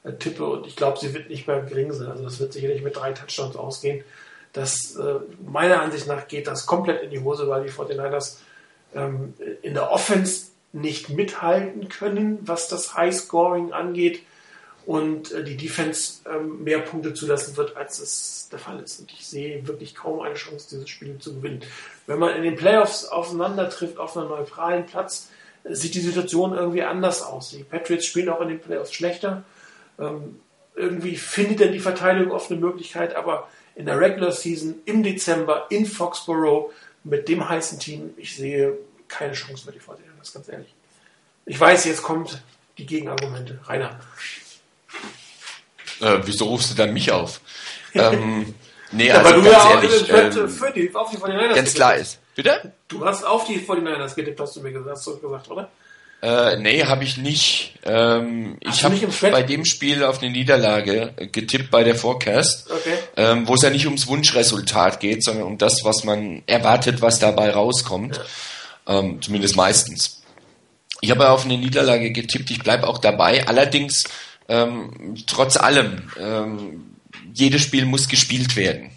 äh, 0.04 0.12
tippe. 0.12 0.46
Und 0.46 0.68
ich 0.68 0.76
glaube, 0.76 0.98
sie 1.00 1.12
wird 1.12 1.28
nicht 1.28 1.48
mehr 1.48 1.62
gering 1.62 1.92
sein. 1.92 2.08
Also 2.08 2.22
das 2.22 2.38
wird 2.38 2.52
sicherlich 2.52 2.82
mit 2.82 2.94
drei 2.94 3.12
Touchdowns 3.12 3.56
ausgehen. 3.56 4.04
Das, 4.56 4.96
äh, 4.96 5.16
meiner 5.46 5.82
Ansicht 5.82 6.06
nach 6.06 6.28
geht 6.28 6.46
das 6.46 6.64
komplett 6.64 7.02
in 7.02 7.10
die 7.10 7.20
Hose, 7.20 7.46
weil 7.46 7.64
die 7.64 7.70
49ers 7.70 8.38
ähm, 8.94 9.34
in 9.60 9.74
der 9.74 9.90
Offense 9.90 10.46
nicht 10.72 11.10
mithalten 11.10 11.90
können, 11.90 12.38
was 12.40 12.68
das 12.68 12.96
High-Scoring 12.96 13.72
angeht 13.72 14.22
und 14.86 15.30
äh, 15.32 15.44
die 15.44 15.58
Defense 15.58 16.22
ähm, 16.26 16.64
mehr 16.64 16.78
Punkte 16.78 17.12
zulassen 17.12 17.54
wird, 17.58 17.76
als 17.76 17.98
es 17.98 18.48
der 18.50 18.58
Fall 18.58 18.80
ist. 18.80 18.98
Und 18.98 19.12
ich 19.12 19.26
sehe 19.26 19.68
wirklich 19.68 19.94
kaum 19.94 20.20
eine 20.20 20.36
Chance, 20.36 20.68
dieses 20.70 20.88
Spiel 20.88 21.18
zu 21.18 21.34
gewinnen. 21.34 21.60
Wenn 22.06 22.18
man 22.18 22.34
in 22.34 22.42
den 22.42 22.56
Playoffs 22.56 23.04
aufeinander 23.04 23.68
trifft, 23.68 23.98
auf 23.98 24.16
einem 24.16 24.28
neutralen 24.28 24.86
Platz, 24.86 25.28
sieht 25.64 25.94
die 25.94 26.00
Situation 26.00 26.54
irgendwie 26.54 26.82
anders 26.82 27.22
aus. 27.22 27.50
Die 27.50 27.62
Patriots 27.62 28.06
spielen 28.06 28.30
auch 28.30 28.40
in 28.40 28.48
den 28.48 28.60
Playoffs 28.60 28.94
schlechter. 28.94 29.44
Ähm, 29.98 30.40
irgendwie 30.74 31.16
findet 31.16 31.60
dann 31.60 31.72
die 31.72 31.80
Verteidigung 31.80 32.32
oft 32.32 32.50
eine 32.50 32.60
Möglichkeit, 32.60 33.16
aber 33.16 33.48
in 33.76 33.86
der 33.86 34.00
Regular 34.00 34.32
Season 34.32 34.74
im 34.86 35.02
Dezember 35.02 35.66
in 35.70 35.86
Foxborough 35.86 36.72
mit 37.04 37.28
dem 37.28 37.48
heißen 37.48 37.78
Team. 37.78 38.14
Ich 38.16 38.34
sehe 38.34 38.76
keine 39.06 39.34
Chance 39.34 39.66
für 39.66 39.72
die 39.72 39.78
49ers, 39.78 40.34
ganz 40.34 40.48
ehrlich. 40.48 40.74
Ich 41.44 41.60
weiß, 41.60 41.84
jetzt 41.84 42.02
kommt 42.02 42.42
die 42.78 42.86
Gegenargumente. 42.86 43.60
Rainer. 43.66 44.00
Äh, 46.00 46.18
wieso 46.24 46.46
rufst 46.46 46.72
du 46.72 46.74
dann 46.74 46.92
mich 46.92 47.12
auf? 47.12 47.40
ähm, 47.94 48.54
nee, 48.92 49.10
also 49.10 49.30
ja, 49.30 49.36
du 49.36 49.48
ja 49.48 49.70
ehrlich, 49.74 50.08
ähm, 50.10 50.48
für 50.48 50.72
die, 50.72 50.94
auf 50.94 51.10
die 51.10 51.18
49ers 51.18 51.54
Ganz 51.54 51.74
klar 51.74 51.96
ist. 51.96 52.18
Bitte? 52.34 52.72
Du 52.88 53.04
hast 53.04 53.24
auf 53.24 53.44
die 53.44 53.60
49ers 53.60 54.14
getippt, 54.14 54.40
hast 54.40 54.56
du 54.56 54.60
mir 54.60 54.72
gesagt, 54.72 54.90
hast 54.90 55.06
du 55.06 55.18
gesagt 55.18 55.50
oder? 55.50 55.70
Äh, 56.26 56.56
nee, 56.56 56.84
habe 56.84 57.04
ich 57.04 57.18
nicht. 57.18 57.74
Ähm, 57.84 58.56
ich 58.58 58.82
habe 58.82 58.96
bei 59.30 59.44
dem 59.44 59.64
Spiel 59.64 60.02
auf 60.02 60.20
eine 60.20 60.32
Niederlage 60.32 61.12
getippt 61.30 61.70
bei 61.70 61.84
der 61.84 61.94
Forecast, 61.94 62.68
okay. 62.68 62.98
ähm, 63.16 63.46
wo 63.46 63.54
es 63.54 63.62
ja 63.62 63.70
nicht 63.70 63.86
ums 63.86 64.08
Wunschresultat 64.08 64.98
geht, 64.98 65.22
sondern 65.22 65.44
um 65.44 65.56
das, 65.56 65.84
was 65.84 66.02
man 66.02 66.42
erwartet, 66.48 67.00
was 67.00 67.20
dabei 67.20 67.52
rauskommt. 67.52 68.20
Ja. 68.88 68.98
Ähm, 68.98 69.22
zumindest 69.22 69.54
meistens. 69.54 70.22
Ich 71.00 71.12
habe 71.12 71.30
auf 71.30 71.44
eine 71.44 71.58
Niederlage 71.58 72.10
getippt, 72.10 72.50
ich 72.50 72.58
bleibe 72.58 72.88
auch 72.88 72.98
dabei. 72.98 73.46
Allerdings, 73.46 74.02
ähm, 74.48 75.14
trotz 75.28 75.56
allem, 75.56 76.10
ähm, 76.18 76.96
jedes 77.34 77.62
Spiel 77.62 77.84
muss 77.84 78.08
gespielt 78.08 78.56
werden. 78.56 78.90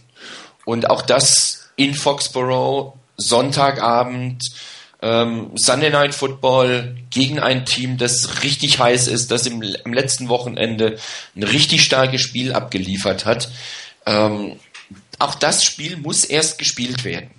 Und 0.66 0.90
auch 0.90 1.04
das 1.04 1.70
in 1.76 1.94
Foxborough, 1.94 2.98
Sonntagabend, 3.18 4.42
ähm, 5.02 5.52
Sunday 5.56 5.90
Night 5.90 6.14
Football 6.14 6.98
gegen 7.10 7.40
ein 7.40 7.66
Team, 7.66 7.98
das 7.98 8.44
richtig 8.44 8.80
heiß 8.80 9.08
ist, 9.08 9.32
das 9.32 9.46
im, 9.46 9.64
am 9.86 9.94
letzten 9.94 10.30
Wochenende 10.30 10.98
ein 11.36 11.44
richtig 11.44 11.84
starkes 11.84 12.22
Spiel 12.22 12.54
abgeliefert 12.54 13.26
hat. 13.26 13.50
Ähm, 14.06 14.60
auch 15.20 15.36
das 15.36 15.64
Spiel 15.64 15.98
muss 15.98 16.26
erst 16.26 16.58
gespielt 16.58 17.04
werden. 17.04 17.32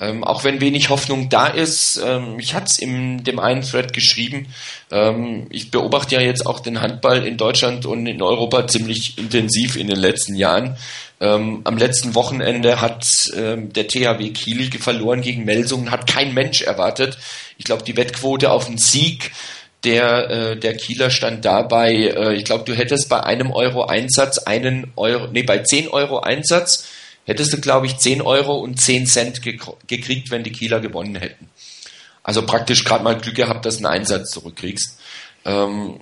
Ähm, 0.00 0.22
auch 0.22 0.44
wenn 0.44 0.60
wenig 0.60 0.90
Hoffnung 0.90 1.28
da 1.28 1.48
ist, 1.48 2.00
ähm, 2.04 2.38
ich 2.38 2.54
hatte 2.54 2.66
es 2.66 2.78
in 2.78 3.24
dem 3.24 3.40
einen 3.40 3.62
Thread 3.62 3.92
geschrieben, 3.92 4.46
ähm, 4.92 5.46
ich 5.50 5.72
beobachte 5.72 6.14
ja 6.14 6.20
jetzt 6.20 6.46
auch 6.46 6.60
den 6.60 6.80
Handball 6.80 7.26
in 7.26 7.36
Deutschland 7.36 7.84
und 7.84 8.06
in 8.06 8.22
Europa 8.22 8.68
ziemlich 8.68 9.18
intensiv 9.18 9.74
in 9.74 9.88
den 9.88 9.98
letzten 9.98 10.36
Jahren. 10.36 10.76
Ähm, 11.20 11.62
am 11.64 11.76
letzten 11.76 12.14
Wochenende 12.14 12.80
hat 12.80 13.08
ähm, 13.36 13.72
der 13.72 13.88
THW 13.88 14.30
Kiel 14.30 14.70
verloren 14.78 15.20
gegen 15.20 15.44
Melsungen, 15.44 15.90
hat 15.90 16.06
kein 16.06 16.32
Mensch 16.32 16.62
erwartet. 16.62 17.18
Ich 17.56 17.64
glaube, 17.64 17.82
die 17.82 17.96
Wettquote 17.96 18.52
auf 18.52 18.66
den 18.66 18.78
Sieg 18.78 19.32
der, 19.84 20.30
äh, 20.30 20.56
der 20.56 20.76
Kieler 20.76 21.10
stand 21.10 21.44
dabei, 21.44 21.92
äh, 21.92 22.34
ich 22.34 22.44
glaube, 22.44 22.64
du 22.64 22.74
hättest 22.74 23.08
bei 23.08 23.22
einem 23.22 23.52
Euro 23.52 23.84
Einsatz 23.84 24.38
einen 24.38 24.92
Euro, 24.96 25.28
nee, 25.32 25.42
bei 25.42 25.58
10 25.58 25.88
Euro 25.88 26.20
Einsatz 26.20 26.86
hättest 27.28 27.52
du, 27.52 27.60
glaube 27.60 27.86
ich, 27.86 27.98
10 27.98 28.22
Euro 28.22 28.56
und 28.56 28.80
10 28.80 29.06
Cent 29.06 29.42
gekriegt, 29.42 30.30
wenn 30.30 30.42
die 30.42 30.50
Kieler 30.50 30.80
gewonnen 30.80 31.14
hätten. 31.14 31.50
Also 32.22 32.44
praktisch 32.44 32.84
gerade 32.84 33.04
mal 33.04 33.18
Glück 33.18 33.36
gehabt, 33.36 33.66
dass 33.66 33.78
du 33.78 33.86
einen 33.86 34.00
Einsatz 34.00 34.30
zurückkriegst. 34.30 34.98
Ähm, 35.44 36.00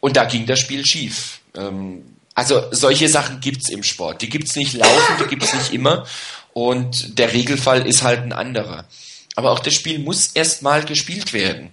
und 0.00 0.16
da 0.16 0.26
ging 0.26 0.44
das 0.46 0.60
Spiel 0.60 0.84
schief. 0.84 1.40
Ähm, 1.56 2.16
also 2.34 2.62
solche 2.70 3.08
Sachen 3.08 3.40
gibt's 3.40 3.70
im 3.70 3.82
Sport. 3.82 4.20
Die 4.20 4.28
gibt's 4.28 4.54
nicht 4.54 4.74
laufend, 4.74 5.20
die 5.20 5.28
gibt's 5.28 5.54
nicht 5.54 5.72
immer. 5.72 6.06
Und 6.52 7.18
der 7.18 7.32
Regelfall 7.32 7.86
ist 7.86 8.02
halt 8.02 8.20
ein 8.20 8.32
anderer. 8.32 8.86
Aber 9.34 9.52
auch 9.52 9.60
das 9.60 9.72
Spiel 9.72 9.98
muss 9.98 10.28
erstmal 10.28 10.84
gespielt 10.84 11.32
werden. 11.32 11.70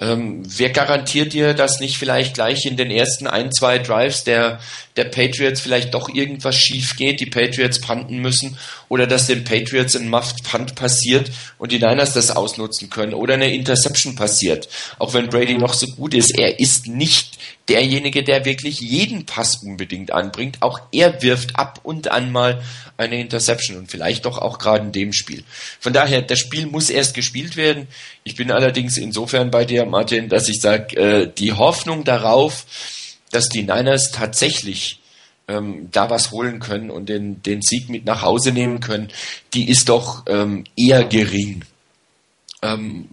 Ähm, 0.00 0.42
wer 0.46 0.70
garantiert 0.70 1.34
dir, 1.34 1.52
dass 1.52 1.78
nicht 1.78 1.98
vielleicht 1.98 2.32
gleich 2.32 2.64
in 2.64 2.78
den 2.78 2.90
ersten 2.90 3.26
ein, 3.26 3.52
zwei 3.52 3.78
Drives 3.78 4.24
der, 4.24 4.58
der 4.96 5.04
Patriots 5.04 5.60
vielleicht 5.60 5.92
doch 5.92 6.08
irgendwas 6.08 6.56
schief 6.56 6.96
geht, 6.96 7.20
die 7.20 7.26
Patriots 7.26 7.82
panten 7.82 8.18
müssen 8.18 8.56
oder 8.88 9.06
dass 9.06 9.26
den 9.26 9.44
Patriots 9.44 9.94
ein 9.96 10.08
Muffed 10.08 10.42
Punt 10.42 10.74
passiert 10.74 11.30
und 11.58 11.70
die 11.70 11.78
Niners 11.78 12.14
das 12.14 12.30
ausnutzen 12.30 12.88
können 12.88 13.12
oder 13.12 13.34
eine 13.34 13.52
Interception 13.52 14.16
passiert. 14.16 14.70
Auch 14.98 15.12
wenn 15.12 15.28
Brady 15.28 15.58
noch 15.58 15.74
so 15.74 15.86
gut 15.88 16.14
ist, 16.14 16.36
er 16.38 16.58
ist 16.58 16.86
nicht 16.86 17.38
derjenige, 17.68 18.24
der 18.24 18.44
wirklich 18.44 18.80
jeden 18.80 19.26
Pass 19.26 19.62
unbedingt 19.62 20.12
anbringt. 20.12 20.58
Auch 20.60 20.80
er 20.92 21.22
wirft 21.22 21.56
ab 21.56 21.80
und 21.82 22.10
an 22.10 22.32
mal 22.32 22.62
eine 22.96 23.20
Interception 23.20 23.78
und 23.78 23.90
vielleicht 23.90 24.26
doch 24.26 24.38
auch 24.38 24.58
gerade 24.58 24.84
in 24.84 24.92
dem 24.92 25.12
Spiel. 25.12 25.44
Von 25.78 25.92
daher, 25.92 26.20
das 26.20 26.38
Spiel 26.38 26.66
muss 26.66 26.90
erst 26.90 27.14
gespielt 27.14 27.56
werden. 27.56 27.86
Ich 28.24 28.34
bin 28.34 28.50
allerdings 28.50 28.96
insofern 28.98 29.50
bei 29.50 29.64
dir, 29.64 29.86
Martin, 29.90 30.28
dass 30.28 30.48
ich 30.48 30.60
sage, 30.60 30.96
äh, 30.96 31.32
die 31.32 31.52
Hoffnung 31.52 32.04
darauf, 32.04 32.64
dass 33.30 33.48
die 33.48 33.62
Niners 33.62 34.10
tatsächlich 34.12 35.00
ähm, 35.48 35.88
da 35.90 36.10
was 36.10 36.30
holen 36.30 36.60
können 36.60 36.90
und 36.90 37.08
den, 37.08 37.42
den 37.42 37.62
Sieg 37.62 37.88
mit 37.88 38.04
nach 38.04 38.22
Hause 38.22 38.52
nehmen 38.52 38.80
können, 38.80 39.08
die 39.52 39.68
ist 39.68 39.88
doch 39.88 40.24
ähm, 40.26 40.64
eher 40.76 41.04
gering. 41.04 41.64
Ähm, 42.62 43.08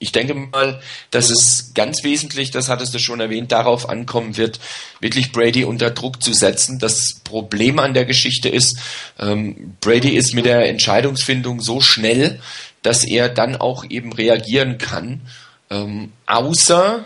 ich 0.00 0.12
denke 0.12 0.34
mal, 0.34 0.80
dass 1.10 1.30
es 1.30 1.72
ganz 1.74 2.04
wesentlich, 2.04 2.50
das 2.50 2.68
hattest 2.68 2.94
du 2.94 2.98
schon 2.98 3.20
erwähnt, 3.20 3.50
darauf 3.50 3.88
ankommen 3.88 4.36
wird, 4.36 4.60
wirklich 5.00 5.32
Brady 5.32 5.64
unter 5.64 5.90
Druck 5.90 6.22
zu 6.22 6.32
setzen. 6.32 6.78
Das 6.78 7.20
Problem 7.24 7.78
an 7.78 7.94
der 7.94 8.04
Geschichte 8.04 8.48
ist, 8.48 8.78
ähm, 9.18 9.76
Brady 9.80 10.10
ist 10.10 10.34
mit 10.34 10.44
der 10.44 10.68
Entscheidungsfindung 10.68 11.60
so 11.60 11.80
schnell, 11.80 12.40
dass 12.82 13.04
er 13.04 13.28
dann 13.28 13.56
auch 13.56 13.84
eben 13.88 14.12
reagieren 14.12 14.78
kann. 14.78 15.22
Ähm, 15.70 16.12
außer, 16.26 17.04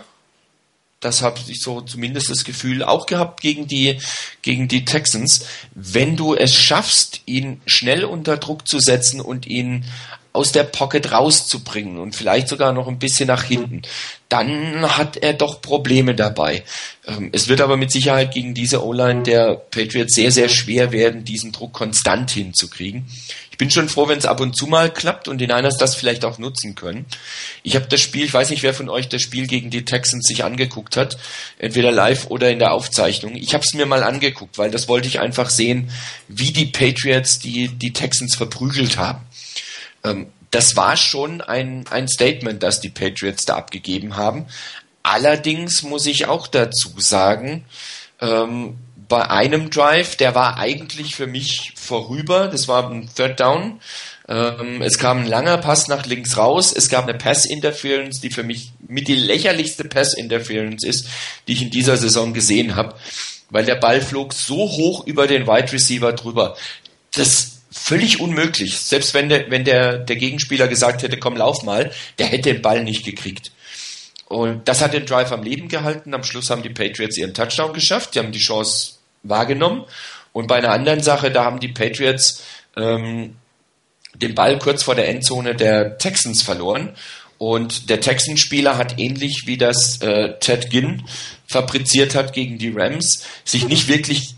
das 0.99 1.21
habe 1.21 1.39
ich 1.47 1.61
so 1.61 1.81
zumindest 1.81 2.29
das 2.29 2.43
Gefühl 2.45 2.83
auch 2.83 3.05
gehabt 3.05 3.41
gegen 3.41 3.67
die, 3.67 3.99
gegen 4.41 4.67
die 4.67 4.85
Texans, 4.85 5.45
wenn 5.75 6.15
du 6.15 6.33
es 6.33 6.55
schaffst, 6.55 7.21
ihn 7.25 7.61
schnell 7.65 8.05
unter 8.05 8.37
Druck 8.37 8.67
zu 8.67 8.79
setzen 8.79 9.19
und 9.19 9.45
ihn 9.45 9.85
aus 10.33 10.51
der 10.51 10.63
Pocket 10.63 11.11
rauszubringen 11.11 11.99
und 11.99 12.15
vielleicht 12.15 12.47
sogar 12.47 12.73
noch 12.73 12.87
ein 12.87 12.97
bisschen 12.97 13.27
nach 13.27 13.43
hinten, 13.43 13.83
dann 14.29 14.97
hat 14.97 15.15
er 15.15 15.33
doch 15.33 15.61
Probleme 15.61 16.15
dabei. 16.15 16.63
Ähm, 17.05 17.29
es 17.31 17.47
wird 17.47 17.61
aber 17.61 17.77
mit 17.77 17.91
Sicherheit 17.91 18.33
gegen 18.33 18.55
diese 18.55 18.83
O-Line 18.83 19.21
der 19.21 19.55
Patriots 19.55 20.15
sehr, 20.15 20.31
sehr 20.31 20.49
schwer 20.49 20.91
werden, 20.91 21.23
diesen 21.23 21.51
Druck 21.51 21.73
konstant 21.73 22.31
hinzukriegen. 22.31 23.05
Ich 23.53 23.57
bin 23.59 23.69
schon 23.69 23.87
froh, 23.87 24.07
wenn 24.07 24.17
es 24.17 24.25
ab 24.25 24.39
und 24.39 24.57
zu 24.57 24.65
mal 24.65 24.91
klappt 24.91 25.27
und 25.27 25.37
die 25.37 25.45
Niners 25.45 25.77
das 25.77 25.93
vielleicht 25.93 26.25
auch 26.25 26.39
nutzen 26.39 26.73
können. 26.73 27.05
Ich 27.61 27.75
habe 27.75 27.85
das 27.85 28.01
Spiel, 28.01 28.25
ich 28.25 28.33
weiß 28.33 28.49
nicht, 28.49 28.63
wer 28.63 28.73
von 28.73 28.89
euch 28.89 29.09
das 29.09 29.21
Spiel 29.21 29.45
gegen 29.45 29.69
die 29.69 29.85
Texans 29.85 30.25
sich 30.25 30.43
angeguckt 30.43 30.97
hat, 30.97 31.19
entweder 31.59 31.91
live 31.91 32.31
oder 32.31 32.49
in 32.49 32.57
der 32.57 32.73
Aufzeichnung. 32.73 33.35
Ich 33.35 33.53
habe 33.53 33.63
es 33.63 33.75
mir 33.75 33.85
mal 33.85 34.01
angeguckt, 34.01 34.57
weil 34.57 34.71
das 34.71 34.87
wollte 34.87 35.07
ich 35.07 35.19
einfach 35.19 35.51
sehen, 35.51 35.91
wie 36.27 36.51
die 36.51 36.65
Patriots 36.65 37.37
die, 37.37 37.67
die 37.67 37.93
Texans 37.93 38.33
verprügelt 38.33 38.97
haben. 38.97 39.21
Ähm, 40.03 40.31
das 40.49 40.75
war 40.75 40.97
schon 40.97 41.41
ein, 41.41 41.85
ein 41.91 42.07
Statement, 42.07 42.63
das 42.63 42.81
die 42.81 42.89
Patriots 42.89 43.45
da 43.45 43.55
abgegeben 43.55 44.15
haben. 44.15 44.47
Allerdings 45.03 45.83
muss 45.83 46.07
ich 46.07 46.25
auch 46.25 46.47
dazu 46.47 46.89
sagen, 46.97 47.65
ähm, 48.19 48.79
bei 49.13 49.29
einem 49.29 49.69
Drive, 49.69 50.15
der 50.15 50.33
war 50.33 50.57
eigentlich 50.57 51.15
für 51.15 51.27
mich 51.27 51.73
vorüber, 51.75 52.47
das 52.47 52.67
war 52.67 52.89
ein 52.89 53.07
Third 53.15 53.39
Down. 53.39 53.79
Ähm, 54.27 54.81
es 54.81 54.97
kam 54.97 55.19
ein 55.19 55.27
langer 55.27 55.59
Pass 55.59 55.87
nach 55.87 56.07
links 56.07 56.35
raus, 56.35 56.73
es 56.75 56.89
gab 56.89 57.07
eine 57.07 57.15
Pass 57.15 57.45
Interference, 57.45 58.21
die 58.21 58.31
für 58.31 58.41
mich 58.41 58.71
mit 58.87 59.07
die 59.07 59.13
lächerlichste 59.13 59.83
Pass 59.83 60.15
Interference 60.15 60.83
ist, 60.83 61.09
die 61.47 61.53
ich 61.53 61.61
in 61.61 61.69
dieser 61.69 61.95
Saison 61.95 62.33
gesehen 62.33 62.75
habe, 62.75 62.95
weil 63.51 63.65
der 63.65 63.75
Ball 63.75 64.01
flog 64.01 64.33
so 64.33 64.55
hoch 64.55 65.05
über 65.05 65.27
den 65.27 65.45
Wide 65.45 65.71
Receiver 65.71 66.11
drüber. 66.13 66.57
Das 67.13 67.59
völlig 67.69 68.19
unmöglich. 68.19 68.79
Selbst 68.79 69.13
wenn 69.13 69.29
der, 69.29 69.51
wenn 69.51 69.63
der, 69.63 69.99
der 69.99 70.15
Gegenspieler 70.15 70.67
gesagt 70.67 71.03
hätte, 71.03 71.19
komm, 71.19 71.37
lauf 71.37 71.61
mal, 71.61 71.91
der 72.17 72.25
hätte 72.25 72.51
den 72.51 72.63
Ball 72.63 72.83
nicht 72.83 73.05
gekriegt. 73.05 73.51
Und 74.25 74.67
das 74.67 74.81
hat 74.81 74.95
den 74.95 75.05
Drive 75.05 75.31
am 75.31 75.43
Leben 75.43 75.67
gehalten. 75.67 76.15
Am 76.15 76.23
Schluss 76.23 76.49
haben 76.49 76.63
die 76.63 76.69
Patriots 76.69 77.15
ihren 77.15 77.35
Touchdown 77.35 77.73
geschafft. 77.73 78.15
Die 78.15 78.19
haben 78.19 78.31
die 78.31 78.39
Chance 78.39 79.02
wahrgenommen. 79.23 79.85
Und 80.31 80.47
bei 80.47 80.57
einer 80.57 80.71
anderen 80.71 81.01
Sache, 81.01 81.31
da 81.31 81.45
haben 81.45 81.59
die 81.59 81.69
Patriots 81.69 82.43
ähm, 82.75 83.35
den 84.15 84.35
Ball 84.35 84.59
kurz 84.59 84.83
vor 84.83 84.95
der 84.95 85.09
Endzone 85.09 85.55
der 85.55 85.97
Texans 85.97 86.41
verloren. 86.41 86.95
Und 87.37 87.89
der 87.89 87.99
Texans-Spieler 87.99 88.77
hat 88.77 88.99
ähnlich 88.99 89.43
wie 89.45 89.57
das 89.57 90.01
äh, 90.01 90.39
Ted 90.39 90.69
Ginn 90.69 91.03
fabriziert 91.47 92.15
hat 92.15 92.33
gegen 92.33 92.57
die 92.57 92.69
Rams, 92.69 93.25
sich 93.43 93.67
nicht 93.67 93.87
wirklich 93.87 94.35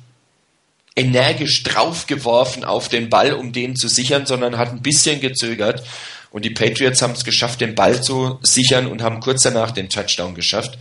energisch 0.95 1.63
draufgeworfen 1.63 2.63
auf 2.63 2.89
den 2.89 3.09
Ball, 3.09 3.33
um 3.33 3.51
den 3.51 3.75
zu 3.75 3.87
sichern, 3.87 4.25
sondern 4.25 4.57
hat 4.57 4.71
ein 4.71 4.81
bisschen 4.81 5.19
gezögert. 5.19 5.83
Und 6.31 6.45
die 6.45 6.49
Patriots 6.49 7.01
haben 7.01 7.13
es 7.13 7.23
geschafft, 7.23 7.61
den 7.61 7.75
Ball 7.75 8.01
zu 8.01 8.39
sichern 8.41 8.87
und 8.87 9.01
haben 9.01 9.19
kurz 9.19 9.43
danach 9.43 9.71
den 9.71 9.89
Touchdown 9.89 10.35
geschafft. 10.35 10.77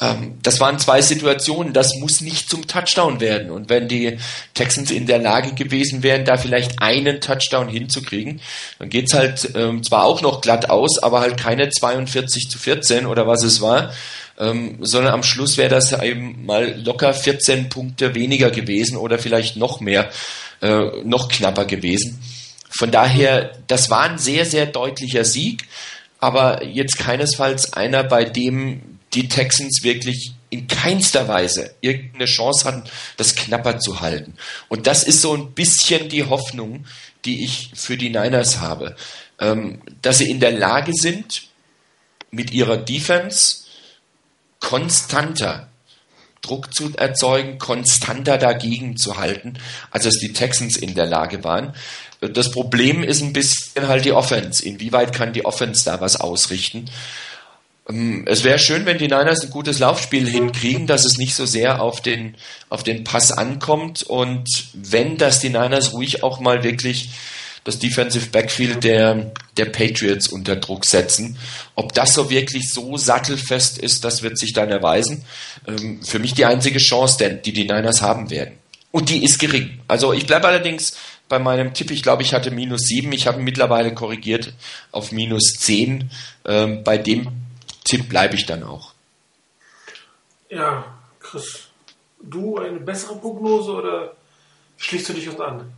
Ähm, 0.00 0.38
das 0.42 0.60
waren 0.60 0.78
zwei 0.78 1.02
Situationen, 1.02 1.72
das 1.72 1.94
muss 1.96 2.20
nicht 2.20 2.48
zum 2.48 2.66
Touchdown 2.66 3.20
werden. 3.20 3.50
Und 3.50 3.68
wenn 3.68 3.88
die 3.88 4.18
Texans 4.54 4.90
in 4.90 5.06
der 5.06 5.18
Lage 5.18 5.54
gewesen 5.54 6.02
wären, 6.02 6.24
da 6.24 6.36
vielleicht 6.36 6.80
einen 6.80 7.20
Touchdown 7.20 7.68
hinzukriegen, 7.68 8.40
dann 8.78 8.90
geht's 8.90 9.14
halt 9.14 9.50
ähm, 9.54 9.82
zwar 9.82 10.04
auch 10.04 10.22
noch 10.22 10.40
glatt 10.40 10.70
aus, 10.70 10.98
aber 11.02 11.20
halt 11.20 11.36
keine 11.38 11.68
42 11.68 12.48
zu 12.48 12.58
14 12.58 13.06
oder 13.06 13.26
was 13.26 13.42
es 13.42 13.60
war, 13.60 13.92
ähm, 14.38 14.78
sondern 14.80 15.12
am 15.12 15.22
Schluss 15.22 15.56
wäre 15.56 15.70
das 15.70 15.92
eben 16.00 16.46
mal 16.46 16.80
locker 16.80 17.12
14 17.12 17.68
Punkte 17.68 18.14
weniger 18.14 18.50
gewesen 18.50 18.96
oder 18.96 19.18
vielleicht 19.18 19.56
noch 19.56 19.80
mehr, 19.80 20.10
äh, 20.62 21.02
noch 21.04 21.28
knapper 21.28 21.64
gewesen. 21.64 22.22
Von 22.70 22.90
daher, 22.90 23.52
das 23.66 23.90
war 23.90 24.02
ein 24.02 24.18
sehr, 24.18 24.44
sehr 24.44 24.66
deutlicher 24.66 25.24
Sieg, 25.24 25.64
aber 26.20 26.64
jetzt 26.64 26.98
keinesfalls 26.98 27.72
einer, 27.72 28.04
bei 28.04 28.24
dem 28.24 28.97
die 29.18 29.26
Texans 29.26 29.82
wirklich 29.82 30.32
in 30.48 30.68
keinster 30.68 31.26
Weise 31.26 31.74
irgendeine 31.80 32.26
Chance 32.26 32.64
hatten, 32.64 32.84
das 33.16 33.34
knapper 33.34 33.80
zu 33.80 34.00
halten. 34.00 34.34
Und 34.68 34.86
das 34.86 35.02
ist 35.02 35.20
so 35.20 35.34
ein 35.34 35.52
bisschen 35.54 36.08
die 36.08 36.24
Hoffnung, 36.24 36.86
die 37.24 37.44
ich 37.44 37.72
für 37.74 37.96
die 37.96 38.10
Niners 38.10 38.60
habe, 38.60 38.94
ähm, 39.40 39.82
dass 40.02 40.18
sie 40.18 40.30
in 40.30 40.38
der 40.38 40.52
Lage 40.52 40.92
sind, 40.94 41.48
mit 42.30 42.52
ihrer 42.52 42.76
Defense 42.76 43.64
konstanter 44.60 45.68
Druck 46.40 46.72
zu 46.72 46.92
erzeugen, 46.96 47.58
konstanter 47.58 48.38
dagegen 48.38 48.96
zu 48.96 49.16
halten, 49.16 49.54
als 49.90 50.04
es 50.04 50.20
die 50.20 50.32
Texans 50.32 50.76
in 50.76 50.94
der 50.94 51.06
Lage 51.06 51.42
waren. 51.42 51.74
Das 52.20 52.52
Problem 52.52 53.02
ist 53.02 53.22
ein 53.22 53.32
bisschen 53.32 53.88
halt 53.88 54.04
die 54.04 54.12
Offense. 54.12 54.64
Inwieweit 54.64 55.12
kann 55.12 55.32
die 55.32 55.44
Offense 55.44 55.84
da 55.84 56.00
was 56.00 56.20
ausrichten? 56.20 56.88
Ähm, 57.88 58.24
es 58.26 58.44
wäre 58.44 58.58
schön, 58.58 58.86
wenn 58.86 58.98
die 58.98 59.08
Niners 59.08 59.44
ein 59.44 59.50
gutes 59.50 59.78
Laufspiel 59.78 60.28
hinkriegen, 60.28 60.86
dass 60.86 61.04
es 61.04 61.18
nicht 61.18 61.34
so 61.34 61.46
sehr 61.46 61.80
auf 61.82 62.00
den, 62.00 62.36
auf 62.68 62.82
den 62.82 63.04
Pass 63.04 63.32
ankommt 63.32 64.02
und 64.02 64.48
wenn, 64.74 65.16
dass 65.16 65.40
die 65.40 65.50
Niners 65.50 65.92
ruhig 65.92 66.22
auch 66.22 66.40
mal 66.40 66.62
wirklich 66.62 67.10
das 67.64 67.78
Defensive 67.78 68.30
Backfield 68.30 68.82
der, 68.84 69.32
der 69.56 69.66
Patriots 69.66 70.28
unter 70.28 70.56
Druck 70.56 70.86
setzen. 70.86 71.36
Ob 71.74 71.92
das 71.92 72.14
so 72.14 72.30
wirklich 72.30 72.70
so 72.70 72.96
sattelfest 72.96 73.76
ist, 73.76 74.04
das 74.04 74.22
wird 74.22 74.38
sich 74.38 74.54
dann 74.54 74.70
erweisen. 74.70 75.24
Ähm, 75.66 76.02
für 76.02 76.18
mich 76.18 76.34
die 76.34 76.46
einzige 76.46 76.78
Chance, 76.78 77.40
die 77.44 77.52
die 77.52 77.64
Niners 77.64 78.00
haben 78.00 78.30
werden. 78.30 78.54
Und 78.90 79.10
die 79.10 79.22
ist 79.22 79.38
gering. 79.38 79.80
Also 79.86 80.14
ich 80.14 80.26
bleibe 80.26 80.48
allerdings 80.48 80.96
bei 81.28 81.38
meinem 81.38 81.74
Tipp. 81.74 81.90
Ich 81.90 82.02
glaube, 82.02 82.22
ich 82.22 82.32
hatte 82.32 82.50
minus 82.50 82.82
7. 82.86 83.12
Ich 83.12 83.26
habe 83.26 83.42
mittlerweile 83.42 83.92
korrigiert 83.92 84.54
auf 84.90 85.12
minus 85.12 85.52
10. 85.58 86.10
Ähm, 86.46 86.84
bei 86.84 86.96
dem 86.96 87.28
Tipp 87.88 88.08
bleibe 88.08 88.34
ich 88.34 88.46
dann 88.46 88.62
auch. 88.62 88.92
Ja, 90.50 90.84
Chris, 91.20 91.68
du 92.22 92.58
eine 92.58 92.78
bessere 92.80 93.16
Prognose 93.16 93.72
oder 93.72 94.16
schließt 94.76 95.08
du 95.08 95.12
dich 95.14 95.28
uns 95.28 95.40
an? 95.40 95.72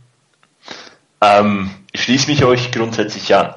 Ähm, 1.21 1.71
ich 1.91 2.03
schließe 2.03 2.29
mich 2.29 2.43
euch 2.43 2.71
grundsätzlich 2.71 3.33
an. 3.35 3.53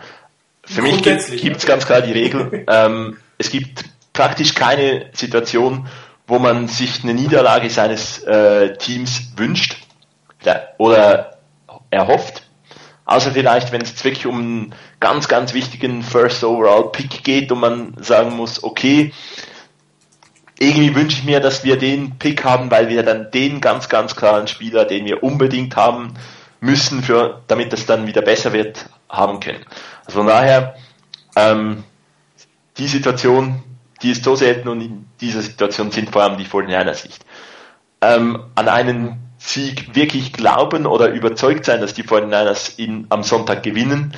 Für 0.65 0.83
mich 0.83 1.03
gibt 1.03 1.57
es 1.57 1.67
ganz 1.67 1.87
klar 1.87 2.01
die 2.01 2.13
Regel, 2.13 2.65
ähm, 2.69 3.19
es 3.37 3.51
gibt 3.51 3.85
praktisch 4.13 4.55
keine 4.55 5.11
Situation, 5.13 5.87
wo 6.27 6.39
man 6.39 6.69
sich 6.69 7.03
eine 7.03 7.13
Niederlage 7.13 7.69
seines 7.69 8.23
äh, 8.23 8.77
Teams 8.79 9.33
wünscht 9.37 9.77
oder 10.79 11.39
erhofft. 11.91 12.44
Außer 13.07 13.33
vielleicht, 13.33 13.71
wenn 13.73 13.83
es 13.83 14.03
wirklich 14.03 14.27
um 14.27 14.39
einen 14.39 14.75
ganz, 15.01 15.29
ganz 15.29 15.53
wichtigen 15.53 16.03
First 16.03 16.43
Overall 16.43 16.91
Pick 16.91 17.23
geht 17.23 17.53
und 17.53 17.61
man 17.61 17.95
sagen 18.01 18.35
muss, 18.35 18.63
okay, 18.63 19.13
irgendwie 20.59 20.95
wünsche 20.95 21.19
ich 21.19 21.25
mir, 21.25 21.41
dass 21.41 21.65
wir 21.65 21.77
den 21.77 22.19
Pick 22.19 22.45
haben, 22.45 22.71
weil 22.71 22.89
wir 22.89 23.03
dann 23.03 23.31
den 23.31 23.61
ganz, 23.61 23.89
ganz 23.89 24.17
klaren 24.17 24.47
Spieler, 24.47 24.85
den 24.85 25.05
wir 25.05 25.23
unbedingt 25.23 25.77
haben 25.77 26.15
müssen, 26.61 27.03
für, 27.03 27.43
damit 27.47 27.73
es 27.73 27.85
dann 27.87 28.07
wieder 28.07 28.23
besser 28.23 28.53
wird, 28.53 28.87
haben 29.09 29.41
können. 29.41 29.65
Also 30.07 30.21
von 30.21 30.27
daher, 30.27 30.77
ähm, 31.37 31.85
die 32.79 32.87
Situation, 32.87 33.63
die 34.03 34.13
ist 34.13 34.25
so 34.25 34.35
selten 34.35 34.69
und 34.69 34.81
in 34.81 35.07
dieser 35.21 35.43
Situation 35.43 35.91
sind 35.91 36.11
vor 36.11 36.23
allem 36.23 36.39
die 36.39 36.47
49ers 36.47 37.03
Sicht. 37.03 37.25
Ähm, 38.01 38.45
an 38.55 38.69
einen 38.69 39.19
Sieg 39.47 39.95
wirklich 39.95 40.33
glauben 40.33 40.87
oder 40.87 41.09
überzeugt 41.09 41.67
sein, 41.67 41.81
dass 41.81 41.93
die 41.93 42.03
49ers 42.03 42.79
in, 42.79 43.07
am 43.11 43.23
Sonntag 43.23 43.63
gewinnen, 43.63 44.15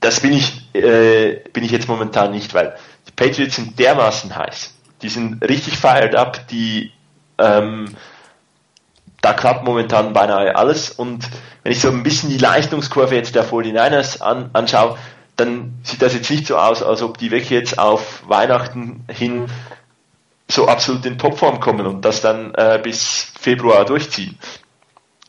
das 0.00 0.20
bin 0.20 0.32
ich, 0.32 0.74
äh, 0.74 1.40
bin 1.52 1.64
ich 1.64 1.70
jetzt 1.70 1.88
momentan 1.88 2.30
nicht, 2.30 2.52
weil 2.52 2.76
die 3.08 3.12
Patriots 3.12 3.56
sind 3.56 3.78
dermaßen 3.78 4.36
heiß. 4.36 4.74
Die 5.00 5.08
sind 5.08 5.42
richtig 5.42 5.78
fired 5.78 6.14
up, 6.14 6.46
die 6.48 6.92
ähm, 7.38 7.96
da 9.22 9.32
klappt 9.32 9.64
momentan 9.64 10.12
beinahe 10.12 10.56
alles. 10.56 10.90
Und 10.90 11.28
wenn 11.62 11.72
ich 11.72 11.80
so 11.80 11.88
ein 11.88 12.02
bisschen 12.02 12.28
die 12.28 12.38
Leistungskurve 12.38 13.14
jetzt 13.14 13.34
der 13.34 13.46
49ers 13.46 14.20
an, 14.20 14.50
anschaue, 14.52 14.98
dann 15.36 15.78
sieht 15.84 16.02
das 16.02 16.12
jetzt 16.12 16.30
nicht 16.30 16.46
so 16.46 16.58
aus, 16.58 16.82
als 16.82 17.00
ob 17.02 17.16
die 17.16 17.30
wirklich 17.30 17.50
jetzt 17.50 17.78
auf 17.78 18.28
Weihnachten 18.28 19.04
hin 19.08 19.46
so 20.54 20.68
absolut 20.68 21.04
in 21.06 21.18
Topform 21.18 21.60
kommen 21.60 21.86
und 21.86 22.04
das 22.04 22.20
dann 22.20 22.54
äh, 22.54 22.80
bis 22.82 23.32
Februar 23.38 23.84
durchziehen. 23.84 24.38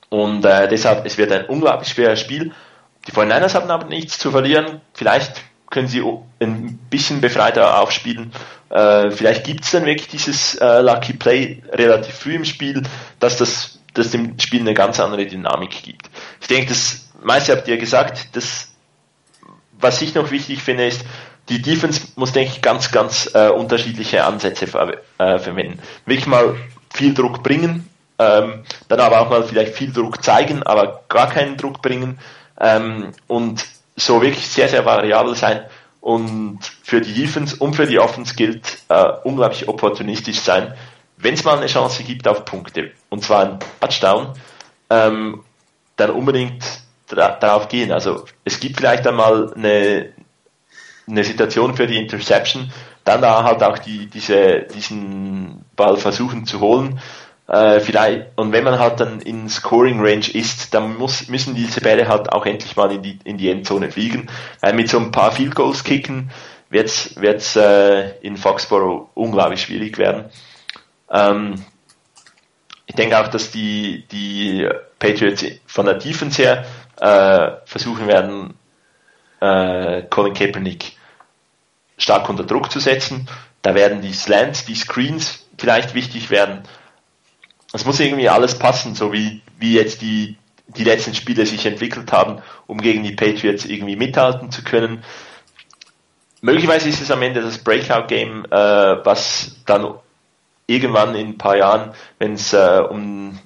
Und 0.10 0.46
äh, 0.46 0.68
deshalb, 0.68 1.06
es 1.06 1.18
wird 1.18 1.32
ein 1.32 1.46
unglaublich 1.46 1.90
schweres 1.90 2.20
Spiel. 2.20 2.52
Die 3.08 3.12
49ers 3.12 3.56
haben 3.56 3.70
aber 3.70 3.86
nichts 3.86 4.20
zu 4.20 4.32
verlieren. 4.32 4.82
Vielleicht 4.94 5.44
können 5.70 5.88
sie 5.88 6.04
ein 6.40 6.78
bisschen 6.90 7.20
befreiter 7.20 7.80
aufspielen. 7.80 8.32
Äh, 8.70 9.12
vielleicht 9.12 9.44
gibt 9.44 9.66
es 9.66 9.72
dann 9.72 9.86
wirklich 9.86 10.08
dieses 10.08 10.56
äh, 10.56 10.82
Lucky 10.82 11.14
Play 11.14 11.64
relativ 11.72 12.16
früh 12.16 12.36
im 12.36 12.46
Spiel, 12.46 12.84
dass 13.20 13.38
das 13.38 13.80
dass 13.94 14.12
dem 14.12 14.40
Spiel 14.40 14.62
eine 14.62 14.74
ganz 14.74 15.00
andere 15.00 15.26
Dynamik 15.26 15.84
gibt. 15.84 16.10
Ich 16.42 16.48
denke, 16.48 16.70
das 16.70 17.10
meiste 17.22 17.56
habt 17.56 17.68
ihr 17.68 17.78
gesagt. 17.78 18.36
Das, 18.36 18.74
was 19.80 20.02
ich 20.02 20.16
noch 20.16 20.32
wichtig 20.32 20.62
finde, 20.62 20.88
ist, 20.88 21.06
die 21.50 21.62
Defense 21.62 22.08
muss, 22.16 22.32
denke 22.32 22.52
ich, 22.54 22.62
ganz, 22.62 22.92
ganz 22.92 23.30
äh, 23.34 23.50
unterschiedliche 23.50 24.24
Ansätze 24.24 24.68
ver 24.68 24.98
äh, 25.18 25.40
verwenden. 25.40 25.80
Wirklich 26.06 26.28
mal 26.28 26.56
viel 26.94 27.14
Druck 27.14 27.44
bringen, 27.44 27.90
ähm, 28.20 28.64
dann 28.88 29.00
aber 29.00 29.22
auch 29.22 29.30
mal 29.30 29.44
vielleicht 29.44 29.76
viel 29.76 29.92
Druck 29.92 30.24
zeigen, 30.24 30.64
aber 30.64 31.04
gar 31.10 31.30
keinen 31.30 31.58
Druck 31.58 31.82
bringen 31.82 32.20
ähm, 32.60 33.12
und 33.28 33.66
so 33.96 34.22
wirklich 34.22 34.48
sehr, 34.48 34.70
sehr 34.70 34.86
variabel 34.86 35.36
sein 35.36 35.66
und 36.02 36.60
für 36.84 37.02
die 37.02 37.14
Defense 37.14 37.56
und 37.58 37.76
für 37.76 37.86
die 37.86 38.00
Offense 38.00 38.36
gilt 38.36 38.80
äh, 38.90 39.12
unglaublich 39.24 39.68
opportunistisch 39.68 40.40
sein, 40.40 40.74
wenn 41.18 41.34
es 41.34 41.44
mal 41.44 41.58
eine 41.58 41.68
Chance 41.68 42.04
gibt 42.04 42.28
auf 42.28 42.46
Punkte 42.46 42.92
und 43.10 43.24
zwar 43.24 43.46
ein 43.46 43.60
Touchdown, 43.80 44.34
ähm, 44.90 45.44
dann 45.96 46.10
unbedingt 46.12 46.64
darauf 47.08 47.68
gehen. 47.68 47.92
Also 47.92 48.26
es 48.44 48.60
gibt 48.60 48.78
vielleicht 48.78 49.06
einmal 49.06 49.54
eine, 49.54 50.10
eine 51.08 51.24
Situation 51.24 51.76
für 51.76 51.88
die 51.88 51.98
Interception, 51.98 52.72
dann 53.04 53.22
da 53.22 53.44
halt 53.44 53.64
auch 53.64 53.78
die, 53.78 54.08
diese, 54.08 54.62
diesen 54.74 55.66
Ball 55.76 55.98
versuchen 55.98 56.46
zu 56.46 56.60
holen 56.60 57.00
äh, 57.48 57.82
vielleicht, 57.82 58.38
und 58.38 58.54
wenn 58.54 58.64
man 58.64 58.80
halt 58.80 59.00
dann 59.00 59.20
in 59.20 59.50
Scoring 59.50 60.00
Range 60.00 60.28
ist, 60.34 60.74
dann 60.74 60.98
muss, 60.98 61.28
müssen 61.28 61.56
diese 61.56 61.82
Bälle 61.82 62.08
halt 62.08 62.32
auch 62.32 62.46
endlich 62.46 62.76
mal 62.76 62.92
in 62.92 63.04
die, 63.04 63.20
in 63.26 63.38
die 63.38 63.50
Endzone 63.50 63.92
fliegen. 63.92 64.30
Weil 64.62 64.74
mit 64.74 64.90
so 64.90 64.98
ein 64.98 65.12
paar 65.12 65.32
Field 65.32 65.54
Goals 65.54 65.84
kicken 65.84 66.32
wird's, 66.70 67.16
wird's 67.18 67.56
äh, 67.56 68.18
in 68.22 68.38
Foxborough 68.38 69.10
unglaublich 69.14 69.62
schwierig 69.62 69.98
werden. 69.98 70.26
Ähm, 71.12 71.64
ich 72.86 72.96
denke 72.96 73.20
auch, 73.20 73.28
dass 73.28 73.52
die, 73.52 74.06
die 74.12 74.68
Patriots 75.00 75.44
von 75.68 75.86
der 75.86 75.96
Defense 75.96 76.42
her 76.42 76.66
äh, 77.00 77.58
versuchen 77.66 78.08
werden, 78.08 78.54
äh, 79.42 80.04
Colin 80.10 80.34
Kaepernick 80.34 80.93
stark 81.98 82.30
unter 82.30 82.44
Druck 82.44 82.72
zu 82.72 82.80
setzen. 82.80 83.28
Da 83.62 83.76
werden 83.76 84.02
die 84.02 84.14
Slants, 84.14 84.66
die 84.66 84.76
Screens 84.76 85.46
vielleicht 85.58 85.94
wichtig 85.94 86.30
werden 86.30 86.64
es 87.74 87.86
muss 87.86 88.00
irgendwie 88.00 88.30
alles 88.30 88.58
passen, 88.58 88.96
so 88.96 89.12
wie, 89.12 89.42
wie 89.58 89.74
jetzt 89.74 90.02
die, 90.02 90.38
die 90.68 90.84
letzten 90.84 91.16
Spiele 91.16 91.46
sich 91.46 91.66
entwickelt 91.66 92.12
haben, 92.12 92.42
um 92.68 92.80
gegen 92.80 93.04
die 93.04 93.16
Patriots 93.16 93.66
irgendwie 93.66 93.96
mithalten 93.96 94.52
zu 94.52 94.64
können. 94.64 95.04
Möglicherweise 96.42 96.88
ist 96.88 97.02
es 97.02 97.12
am 97.12 97.22
Ende 97.22 97.42
das 97.42 97.58
Breakout-Game, 97.58 98.46
äh, 98.46 98.56
was 99.06 99.56
dann 99.66 99.96
irgendwann 100.68 101.16
in 101.16 101.30
ein 101.30 101.38
paar 101.38 101.58
Jahren, 101.58 101.94
wenn 102.20 102.34
es 102.34 102.54
äh, 102.54 102.82
um 102.90 103.40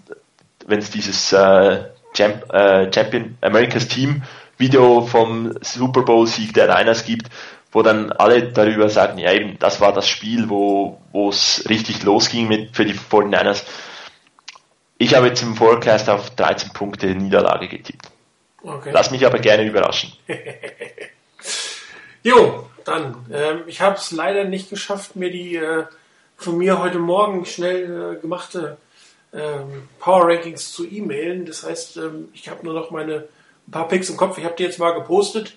wenn 0.70 0.80
es 0.80 0.92
dieses 0.92 1.32
äh, 1.32 1.86
äh, 2.18 2.94
Champion 2.94 3.38
America's 3.40 3.88
Team 3.88 4.24
Video 4.58 5.02
vom 5.02 5.54
Super 5.62 6.02
Bowl 6.02 6.28
Sieg 6.28 6.54
der 6.54 6.76
Niners 6.76 7.06
gibt, 7.06 7.30
wo 7.78 7.84
dann 7.84 8.12
alle 8.12 8.52
darüber 8.52 8.90
sagen, 8.90 9.20
ja 9.20 9.32
eben, 9.32 9.60
das 9.60 9.80
war 9.80 9.94
das 9.94 10.10
Spiel, 10.10 10.50
wo 10.50 11.00
wo 11.12 11.30
es 11.30 11.64
richtig 11.70 12.02
losging 12.02 12.48
mit 12.48 12.76
für 12.76 12.86
die 12.86 12.96
49ers. 12.96 13.66
Ich 14.98 15.14
habe 15.14 15.28
jetzt 15.28 15.44
im 15.44 15.56
Forecast 15.56 16.10
auf 16.10 16.32
13 16.32 16.74
Punkte 16.74 17.06
Niederlage 17.14 17.68
getippt. 17.68 18.10
Okay. 18.64 18.90
Lass 18.92 19.12
mich 19.12 19.28
aber 19.28 19.38
gerne 19.38 19.64
überraschen. 19.64 20.12
jo, 22.24 22.68
dann. 22.84 23.28
Ähm, 23.32 23.62
ich 23.68 23.80
habe 23.80 23.98
es 23.98 24.10
leider 24.10 24.46
nicht 24.46 24.72
geschafft, 24.72 25.16
mir 25.16 25.30
die 25.30 25.58
äh, 25.58 25.86
von 26.36 26.58
mir 26.58 26.80
heute 26.80 26.98
Morgen 26.98 27.46
schnell 27.46 28.16
äh, 28.16 28.20
gemachte 28.20 28.78
ähm, 29.34 29.88
Power 30.00 30.28
Rankings 30.28 30.72
zu 30.72 30.84
e-mailen. 30.84 31.46
Das 31.46 31.62
heißt, 31.62 31.98
ähm, 31.98 32.30
ich 32.34 32.50
habe 32.50 32.66
nur 32.66 32.74
noch 32.74 32.90
meine 32.90 33.28
ein 33.68 33.72
paar 33.72 33.88
Picks 33.88 34.10
im 34.10 34.18
Kopf. 34.18 34.40
Ich 34.40 34.46
habe 34.46 34.56
die 34.56 34.64
jetzt 34.64 34.80
mal 34.80 34.96
gepostet. 34.96 35.54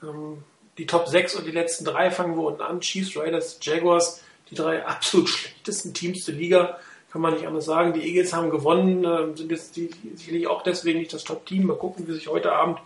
Ähm, 0.00 0.44
die 0.80 0.86
Top 0.86 1.08
6 1.08 1.34
und 1.34 1.46
die 1.46 1.50
letzten 1.50 1.84
drei 1.84 2.10
fangen 2.10 2.36
wir 2.36 2.44
unten 2.44 2.62
an. 2.62 2.80
Chiefs, 2.80 3.14
Raiders, 3.14 3.58
Jaguars, 3.60 4.22
die 4.50 4.54
drei 4.54 4.84
absolut 4.86 5.28
schlechtesten 5.28 5.92
Teams 5.92 6.24
der 6.24 6.34
Liga 6.34 6.78
kann 7.12 7.20
man 7.20 7.34
nicht 7.34 7.46
anders 7.46 7.66
sagen. 7.66 7.92
Die 7.92 8.00
Eagles 8.00 8.32
haben 8.32 8.50
gewonnen, 8.50 9.04
äh, 9.04 9.36
sind 9.36 9.50
jetzt 9.50 9.76
die, 9.76 9.90
sicherlich 10.14 10.46
auch 10.46 10.62
deswegen 10.62 11.00
nicht 11.00 11.12
das 11.12 11.24
Top-Team. 11.24 11.66
Mal 11.66 11.76
gucken, 11.76 12.08
wie 12.08 12.12
sich 12.12 12.28
heute 12.28 12.52
Abend 12.52 12.78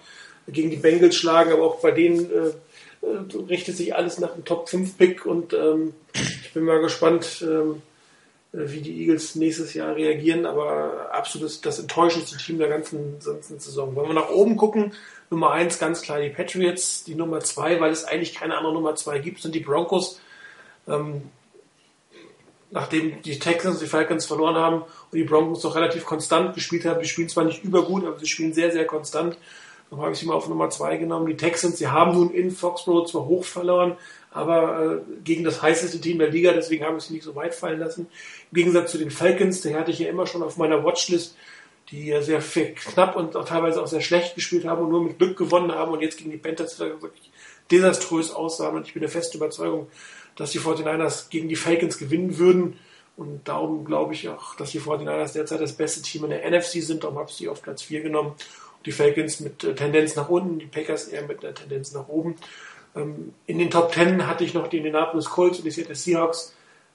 gegen 0.48 0.70
die 0.70 0.76
Bengals 0.76 1.14
schlagen, 1.14 1.52
aber 1.52 1.62
auch 1.62 1.80
bei 1.80 1.92
denen 1.92 2.30
äh, 2.30 3.06
äh 3.06 3.44
richtet 3.48 3.76
sich 3.76 3.94
alles 3.94 4.18
nach 4.18 4.32
einem 4.32 4.44
Top-5-Pick 4.44 5.24
und 5.24 5.52
ähm, 5.52 5.94
ich 6.14 6.52
bin 6.52 6.64
mal 6.64 6.80
gespannt, 6.80 7.44
ähm, 7.46 7.82
äh, 8.52 8.70
wie 8.72 8.80
die 8.80 9.02
Eagles 9.02 9.36
nächstes 9.36 9.74
Jahr 9.74 9.94
reagieren, 9.94 10.46
aber 10.46 11.10
absolut 11.12 11.64
das 11.64 11.78
enttäuschendste 11.78 12.38
Team 12.38 12.58
der 12.58 12.68
ganzen, 12.68 13.18
ganzen 13.24 13.60
Saison. 13.60 13.94
Wenn 13.94 14.08
wir 14.08 14.14
nach 14.14 14.30
oben 14.30 14.56
gucken, 14.56 14.92
Nummer 15.35 15.51
1 15.51 15.81
ganz 15.81 16.02
klar 16.02 16.20
die 16.20 16.31
Patriots, 16.31 17.02
die 17.02 17.16
Nummer 17.16 17.40
2, 17.40 17.81
weil 17.81 17.90
es 17.90 18.05
eigentlich 18.05 18.35
keine 18.35 18.56
andere 18.56 18.73
Nummer 18.73 18.94
2 18.94 19.19
gibt, 19.19 19.43
sind 19.43 19.55
die 19.55 19.61
Broncos. 19.61 20.20
Ähm, 20.86 21.23
nachdem 22.70 23.20
die 23.23 23.39
Texans 23.39 23.81
die 23.81 23.86
Falcons 23.86 24.27
verloren 24.27 24.55
haben 24.55 24.82
und 24.82 25.19
die 25.19 25.24
Broncos 25.24 25.62
doch 25.62 25.74
relativ 25.74 26.05
konstant 26.05 26.55
gespielt 26.55 26.85
haben. 26.85 27.01
Die 27.01 27.09
spielen 27.09 27.28
zwar 27.28 27.44
nicht 27.44 27.65
übergut, 27.65 28.06
aber 28.06 28.19
sie 28.19 28.27
spielen 28.27 28.52
sehr, 28.52 28.70
sehr 28.70 28.85
konstant. 28.85 29.36
Dann 29.90 30.01
habe 30.01 30.12
ich 30.12 30.19
sie 30.19 30.27
mal 30.27 30.35
auf 30.35 30.48
Nummer 30.48 30.70
2 30.70 30.97
genommen. 30.98 31.27
Die 31.27 31.36
Texans, 31.36 31.78
sie 31.78 31.89
haben 31.89 32.15
nun 32.15 32.31
in 32.31 32.52
Foxborough 32.52 33.09
zwar 33.09 33.27
hoch 33.27 33.44
verloren, 33.44 33.97
aber 34.31 35.02
äh, 35.09 35.23
gegen 35.23 35.43
das 35.43 35.62
heißeste 35.62 36.01
Team 36.01 36.19
der 36.19 36.31
Liga, 36.31 36.52
deswegen 36.52 36.85
habe 36.85 36.98
ich 36.98 37.05
sie 37.05 37.15
nicht 37.15 37.24
so 37.24 37.35
weit 37.35 37.55
fallen 37.55 37.81
lassen. 37.81 38.06
Im 38.51 38.56
Gegensatz 38.56 38.93
zu 38.93 38.98
den 38.98 39.11
Falcons, 39.11 39.61
die 39.61 39.74
hatte 39.74 39.90
ich 39.90 39.98
ja 39.98 40.09
immer 40.09 40.27
schon 40.27 40.43
auf 40.43 40.56
meiner 40.56 40.85
Watchlist, 40.85 41.36
die 41.90 42.06
ja 42.06 42.23
sehr 42.23 42.40
knapp 42.40 43.16
und 43.16 43.36
auch 43.36 43.44
teilweise 43.44 43.82
auch 43.82 43.86
sehr 43.86 44.01
schlecht 44.01 44.35
gespielt 44.35 44.65
haben 44.65 44.82
und 44.82 44.90
nur 44.90 45.05
mit 45.05 45.19
Glück 45.19 45.36
gewonnen 45.36 45.73
haben 45.73 45.93
und 45.93 46.01
jetzt 46.01 46.19
gegen 46.19 46.31
die 46.31 46.39
Panthers 46.39 46.78
wirklich 46.78 47.31
desaströs 47.70 48.31
aussahen. 48.31 48.77
Und 48.77 48.86
ich 48.86 48.94
bin 48.94 49.01
der 49.01 49.11
festen 49.11 49.36
Überzeugung, 49.36 49.89
dass 50.36 50.51
die 50.51 50.61
49ers 50.61 51.28
gegen 51.31 51.48
die 51.48 51.56
Falcons 51.56 51.98
gewinnen 51.98 52.39
würden. 52.39 52.78
Und 53.16 53.47
darum 53.47 53.85
glaube 53.85 54.15
ich 54.15 54.28
auch, 54.28 54.56
dass 54.56 54.70
die 54.70 54.81
49ers 54.81 55.35
derzeit 55.35 55.61
das 55.61 55.74
beste 55.74 56.02
Team 56.02 56.24
in 56.24 56.31
der 56.31 56.51
NFC 56.51 56.82
sind. 56.82 57.05
Darum 57.05 57.19
habe 57.19 57.31
ich 57.31 57.36
sie 57.36 57.48
auf 57.48 57.62
Platz 57.62 57.82
4 57.82 58.02
genommen. 58.02 58.35
Die 58.86 58.93
Falcons 58.93 59.40
mit 59.40 59.65
äh, 59.65 59.74
Tendenz 59.74 60.16
nach 60.16 60.28
unten, 60.28 60.59
die 60.59 60.66
Packers 60.66 61.09
eher 61.09 61.27
mit 61.27 61.44
einer 61.44 61.55
Tendenz 61.55 61.93
nach 61.93 62.09
oben. 62.09 62.36
Ähm, 62.97 63.32
in 63.47 63.59
den 63.59 63.70
Top 63.70 63.93
Ten 63.93 64.27
hatte 64.27 64.44
ich 64.44 64.52
noch 64.52 64.69
die 64.69 64.78
Indianapolis 64.78 65.27
Colts 65.27 65.59
und 65.59 65.65
die 65.65 65.70
Seattle 65.70 65.94
Seahawks. 65.94 66.53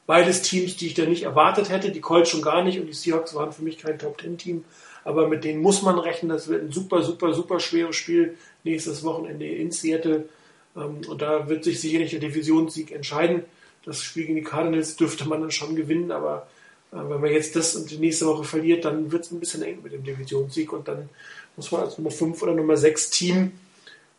Beides 0.09 0.41
Teams, 0.41 0.75
die 0.75 0.87
ich 0.87 0.95
da 0.95 1.05
nicht 1.05 1.21
erwartet 1.21 1.69
hätte. 1.69 1.91
Die 1.91 2.01
Colts 2.01 2.31
schon 2.31 2.41
gar 2.41 2.63
nicht 2.63 2.79
und 2.79 2.87
die 2.87 2.93
Seahawks 2.93 3.35
waren 3.35 3.51
für 3.51 3.61
mich 3.61 3.77
kein 3.77 3.99
Top 3.99 4.17
Ten 4.17 4.39
Team. 4.39 4.65
Aber 5.03 5.27
mit 5.27 5.43
denen 5.43 5.61
muss 5.61 5.83
man 5.83 5.99
rechnen. 5.99 6.29
Das 6.29 6.47
wird 6.47 6.63
ein 6.63 6.71
super, 6.71 7.03
super, 7.03 7.31
super 7.35 7.59
schweres 7.59 7.95
Spiel 7.95 8.35
nächstes 8.63 9.03
Wochenende 9.03 9.45
in 9.45 9.69
Seattle. 9.69 10.27
Ähm, 10.75 11.01
und 11.07 11.21
da 11.21 11.47
wird 11.47 11.63
sich 11.63 11.79
sicherlich 11.79 12.09
der 12.09 12.21
Divisionssieg 12.21 12.91
entscheiden. 12.91 13.43
Das 13.85 14.01
Spiel 14.01 14.23
gegen 14.23 14.37
die 14.37 14.41
Cardinals 14.41 14.95
dürfte 14.95 15.29
man 15.29 15.41
dann 15.41 15.51
schon 15.51 15.75
gewinnen, 15.75 16.11
aber 16.11 16.47
äh, 16.91 16.95
wenn 16.95 17.21
man 17.21 17.31
jetzt 17.31 17.55
das 17.55 17.75
und 17.75 17.91
die 17.91 17.99
nächste 17.99 18.25
Woche 18.25 18.45
verliert, 18.45 18.85
dann 18.85 19.11
wird 19.11 19.25
es 19.25 19.31
ein 19.31 19.39
bisschen 19.39 19.61
eng 19.61 19.83
mit 19.83 19.93
dem 19.93 20.03
Divisionssieg 20.03 20.73
und 20.73 20.87
dann 20.87 21.09
muss 21.55 21.71
man 21.71 21.81
als 21.81 21.99
Nummer 21.99 22.09
5 22.09 22.41
oder 22.41 22.55
Nummer 22.55 22.77
6 22.77 23.11
Team 23.11 23.51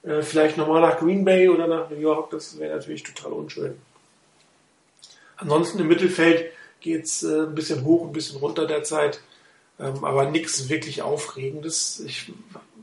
äh, 0.05 0.23
vielleicht 0.23 0.57
nochmal 0.57 0.83
nach 0.83 1.01
Green 1.01 1.25
Bay 1.25 1.49
oder 1.49 1.67
nach 1.67 1.91
New 1.91 1.99
York. 1.99 2.31
Das 2.31 2.61
wäre 2.61 2.77
natürlich 2.77 3.03
total 3.03 3.33
unschön. 3.33 3.75
Ansonsten 5.41 5.81
im 5.81 5.89
Mittelfeld 5.89 6.53
geht 6.81 7.05
es 7.05 7.23
äh, 7.23 7.43
ein 7.43 7.55
bisschen 7.55 7.85
hoch, 7.85 8.07
ein 8.07 8.12
bisschen 8.12 8.39
runter 8.39 8.67
derzeit, 8.67 9.21
ähm, 9.79 10.05
aber 10.05 10.31
nichts 10.31 10.69
wirklich 10.69 11.03
Aufregendes. 11.03 12.01
Ich 12.07 12.33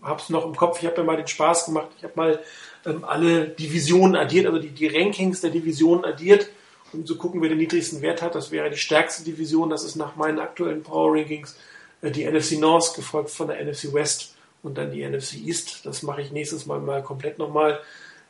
habe 0.02 0.22
es 0.22 0.30
noch 0.30 0.46
im 0.46 0.56
Kopf, 0.56 0.80
ich 0.82 0.88
habe 0.88 1.02
mir 1.02 1.08
mal 1.08 1.18
den 1.18 1.28
Spaß 1.28 1.66
gemacht, 1.66 1.90
ich 1.98 2.04
habe 2.04 2.14
mal 2.16 2.40
ähm, 2.86 3.04
alle 3.04 3.48
Divisionen 3.50 4.16
addiert, 4.16 4.48
also 4.48 4.60
die, 4.60 4.70
die 4.70 4.88
Rankings 4.88 5.42
der 5.42 5.52
Divisionen 5.52 6.06
addiert, 6.06 6.50
um 6.94 7.06
zu 7.06 7.18
gucken, 7.18 7.42
wer 7.42 7.50
den 7.50 7.58
niedrigsten 7.60 8.02
Wert 8.02 8.22
hat. 8.22 8.36
Das 8.36 8.52
wäre 8.52 8.70
die 8.70 8.78
stärkste 8.78 9.24
Division, 9.24 9.70
das 9.70 9.84
ist 9.84 9.96
nach 9.96 10.16
meinen 10.16 10.40
aktuellen 10.40 10.84
Power 10.84 11.14
Rankings 11.14 11.56
äh, 12.02 12.12
die 12.12 12.26
NFC 12.26 12.54
North, 12.60 12.96
gefolgt 12.96 13.30
von 13.30 13.48
der 13.48 13.64
NFC 13.64 13.94
West 13.94 14.36
und 14.64 14.78
dann 14.78 14.92
die 14.92 15.08
NFC 15.08 15.36
East. 15.46 15.86
Das 15.86 16.02
mache 16.02 16.22
ich 16.22 16.32
nächstes 16.32 16.66
Mal 16.66 16.80
mal 16.80 17.04
komplett 17.04 17.38
nochmal. 17.38 17.80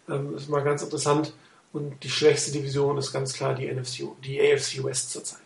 Ähm, 0.10 0.36
ist 0.36 0.50
mal 0.50 0.64
ganz 0.64 0.84
interessant. 0.84 1.34
Und 1.78 2.04
die 2.04 2.10
schwächste 2.10 2.52
Division 2.52 2.98
ist 2.98 3.14
ganz 3.14 3.34
klar 3.34 3.54
die, 3.54 3.72
NFC, 3.72 4.06
die 4.24 4.42
AFC 4.42 4.84
West 4.84 5.12
zurzeit. 5.12 5.42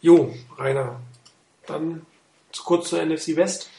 Jo, 0.00 0.34
Rainer. 0.58 1.00
Dann 1.68 2.04
kurz 2.64 2.88
zur 2.88 3.04
NFC 3.04 3.36
West. 3.36 3.70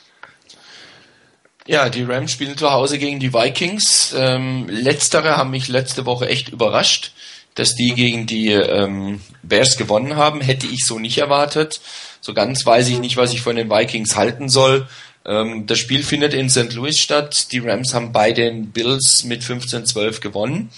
Ja, 1.67 1.89
die 1.89 2.03
Rams 2.03 2.31
spielen 2.31 2.57
zu 2.57 2.71
Hause 2.71 2.99
gegen 2.99 3.19
die 3.19 3.33
Vikings. 3.33 4.15
Ähm, 4.17 4.69
letztere 4.69 5.35
haben 5.35 5.51
mich 5.51 5.67
letzte 5.67 6.05
Woche 6.05 6.29
echt 6.29 6.47
überrascht, 6.47 7.11
dass 7.55 7.75
die 7.75 7.95
gegen 7.95 8.27
die 8.27 8.51
ähm, 8.51 9.19
Bears 9.43 9.75
gewonnen 9.75 10.15
haben. 10.15 10.39
Hätte 10.39 10.67
ich 10.67 10.85
so 10.85 10.99
nicht 10.99 11.17
erwartet. 11.17 11.81
So 12.21 12.33
ganz 12.33 12.65
weiß 12.65 12.87
ich 12.87 12.99
nicht, 12.99 13.17
was 13.17 13.33
ich 13.33 13.41
von 13.41 13.57
den 13.57 13.69
Vikings 13.69 14.15
halten 14.15 14.47
soll. 14.47 14.87
Ähm, 15.25 15.65
das 15.65 15.79
Spiel 15.79 16.03
findet 16.03 16.33
in 16.33 16.49
St. 16.49 16.73
Louis 16.73 16.99
statt. 16.99 17.51
Die 17.51 17.59
Rams 17.59 17.93
haben 17.93 18.11
bei 18.11 18.31
den 18.31 18.71
Bills 18.71 19.23
mit 19.23 19.43
15-12 19.43 20.21
gewonnen. 20.21 20.69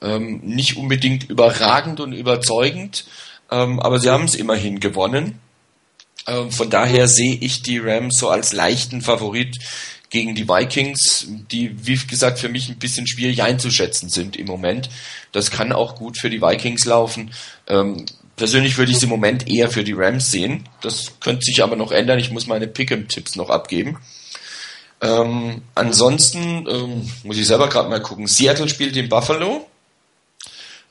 Ähm, 0.00 0.40
nicht 0.44 0.76
unbedingt 0.76 1.28
überragend 1.30 2.00
und 2.00 2.12
überzeugend, 2.12 3.06
ähm, 3.50 3.80
aber 3.80 3.98
sie 3.98 4.10
haben 4.10 4.24
es 4.24 4.34
immerhin 4.34 4.80
gewonnen. 4.80 5.38
Ähm, 6.26 6.50
von 6.50 6.70
daher 6.70 7.08
sehe 7.08 7.36
ich 7.36 7.62
die 7.62 7.78
Rams 7.78 8.18
so 8.18 8.28
als 8.28 8.52
leichten 8.52 9.02
Favorit 9.02 9.58
gegen 10.10 10.34
die 10.34 10.48
Vikings, 10.48 11.26
die, 11.50 11.86
wie 11.86 11.96
gesagt, 11.96 12.38
für 12.38 12.48
mich 12.48 12.68
ein 12.68 12.78
bisschen 12.78 13.06
schwierig 13.06 13.42
einzuschätzen 13.42 14.08
sind 14.08 14.36
im 14.36 14.46
Moment. 14.46 14.88
Das 15.32 15.50
kann 15.50 15.72
auch 15.72 15.96
gut 15.96 16.18
für 16.18 16.30
die 16.30 16.40
Vikings 16.40 16.84
laufen. 16.84 17.32
Ähm, 17.66 18.06
persönlich 18.36 18.76
würde 18.76 18.90
ich 18.90 18.98
es 18.98 19.02
im 19.02 19.08
Moment 19.08 19.48
eher 19.48 19.70
für 19.70 19.84
die 19.84 19.92
Rams 19.92 20.30
sehen. 20.30 20.68
Das 20.80 21.20
könnte 21.20 21.44
sich 21.44 21.62
aber 21.62 21.76
noch 21.76 21.92
ändern. 21.92 22.18
Ich 22.18 22.30
muss 22.30 22.46
meine 22.46 22.66
Pick'em-Tipps 22.66 23.36
noch 23.36 23.50
abgeben. 23.50 23.98
Ähm, 25.00 25.62
ansonsten 25.74 26.66
ähm, 26.68 27.10
muss 27.24 27.36
ich 27.36 27.46
selber 27.46 27.68
gerade 27.68 27.88
mal 27.88 28.00
gucken. 28.00 28.26
Seattle 28.26 28.68
spielt 28.68 28.96
in 28.96 29.08
Buffalo. 29.08 29.66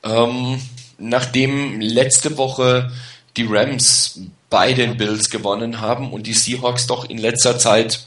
Ähm, 0.03 0.61
nachdem 0.97 1.79
letzte 1.81 2.37
Woche 2.37 2.91
die 3.37 3.47
Rams 3.49 4.19
bei 4.49 4.73
den 4.73 4.97
Bills 4.97 5.29
gewonnen 5.29 5.81
haben 5.81 6.13
und 6.13 6.27
die 6.27 6.33
Seahawks 6.33 6.85
doch 6.85 7.09
in 7.09 7.17
letzter 7.17 7.57
Zeit 7.57 8.05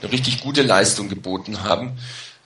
eine 0.00 0.10
richtig 0.10 0.40
gute 0.40 0.62
Leistung 0.62 1.08
geboten 1.08 1.62
haben, 1.62 1.98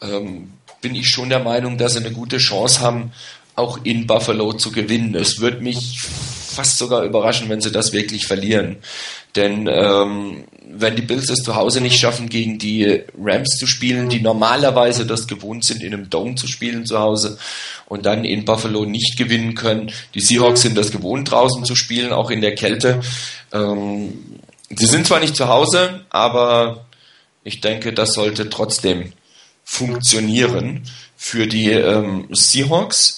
ähm, 0.02 0.52
bin 0.81 0.94
ich 0.94 1.09
schon 1.09 1.28
der 1.28 1.40
Meinung, 1.40 1.78
dass 1.78 1.93
sie 1.93 2.01
eine 2.01 2.12
gute 2.12 2.39
Chance 2.39 2.81
haben, 2.81 3.12
auch 3.59 3.80
in 3.85 4.06
Buffalo 4.06 4.52
zu 4.52 4.72
gewinnen. 4.72 5.14
Es 5.14 5.40
wird 5.40 5.60
mich 5.62 6.01
fast 6.01 6.78
sogar 6.78 7.05
überraschen, 7.05 7.48
wenn 7.48 7.60
sie 7.60 7.70
das 7.70 7.93
wirklich 7.93 8.26
verlieren. 8.26 8.78
Denn 9.36 9.68
ähm, 9.70 10.44
wenn 10.70 10.97
die 10.97 11.02
Bills 11.02 11.30
es 11.30 11.43
zu 11.44 11.55
Hause 11.55 11.80
nicht 11.80 11.98
schaffen, 11.98 12.28
gegen 12.28 12.59
die 12.59 13.02
Rams 13.16 13.51
zu 13.59 13.66
spielen, 13.66 14.09
die 14.09 14.20
normalerweise 14.20 15.06
das 15.06 15.28
gewohnt 15.28 15.64
sind, 15.64 15.82
in 15.82 15.94
einem 15.94 16.10
Dome 16.10 16.35
zu 16.35 16.47
spielen 16.47 16.85
zu 16.86 16.98
Hause 16.98 17.39
und 17.86 18.06
dann 18.06 18.24
in 18.24 18.44
Buffalo 18.44 18.85
nicht 18.85 19.16
gewinnen 19.16 19.55
können. 19.55 19.93
Die 20.14 20.20
Seahawks 20.20 20.62
sind 20.62 20.76
das 20.76 20.90
gewohnt, 20.90 21.30
draußen 21.30 21.64
zu 21.64 21.76
spielen, 21.76 22.12
auch 22.12 22.30
in 22.30 22.40
der 22.40 22.55
Kälte. 22.55 23.01
Ähm, 23.52 24.40
sie 24.70 24.86
sind 24.86 25.06
zwar 25.06 25.20
nicht 25.20 25.36
zu 25.36 25.48
Hause, 25.48 26.05
aber 26.10 26.86
ich 27.44 27.60
denke, 27.60 27.93
das 27.93 28.14
sollte 28.14 28.51
trotzdem 28.51 29.12
funktionieren 29.64 30.82
für 31.16 31.47
die 31.47 31.70
ähm, 31.70 32.26
Seahawks. 32.30 33.18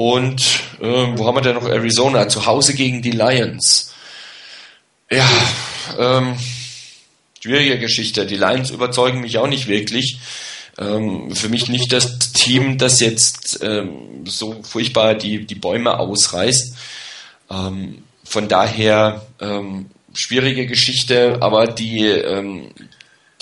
Und 0.00 0.40
äh, 0.80 1.08
wo 1.14 1.26
haben 1.26 1.36
wir 1.36 1.42
denn 1.42 1.56
noch 1.56 1.68
Arizona? 1.68 2.26
Zu 2.26 2.46
Hause 2.46 2.72
gegen 2.72 3.02
die 3.02 3.10
Lions. 3.10 3.92
Ja, 5.10 5.28
ähm, 5.98 6.36
schwierige 7.38 7.78
Geschichte. 7.78 8.24
Die 8.24 8.38
Lions 8.38 8.70
überzeugen 8.70 9.20
mich 9.20 9.36
auch 9.36 9.46
nicht 9.46 9.68
wirklich. 9.68 10.18
Ähm, 10.78 11.36
für 11.36 11.50
mich 11.50 11.68
nicht 11.68 11.92
das 11.92 12.32
Team, 12.32 12.78
das 12.78 13.00
jetzt 13.00 13.60
ähm, 13.62 14.24
so 14.24 14.62
furchtbar 14.62 15.16
die, 15.16 15.44
die 15.44 15.54
Bäume 15.54 15.98
ausreißt. 15.98 16.74
Ähm, 17.50 18.02
von 18.24 18.48
daher 18.48 19.26
ähm, 19.38 19.90
schwierige 20.14 20.66
Geschichte, 20.66 21.42
aber 21.42 21.66
die, 21.66 22.06
ähm, 22.06 22.70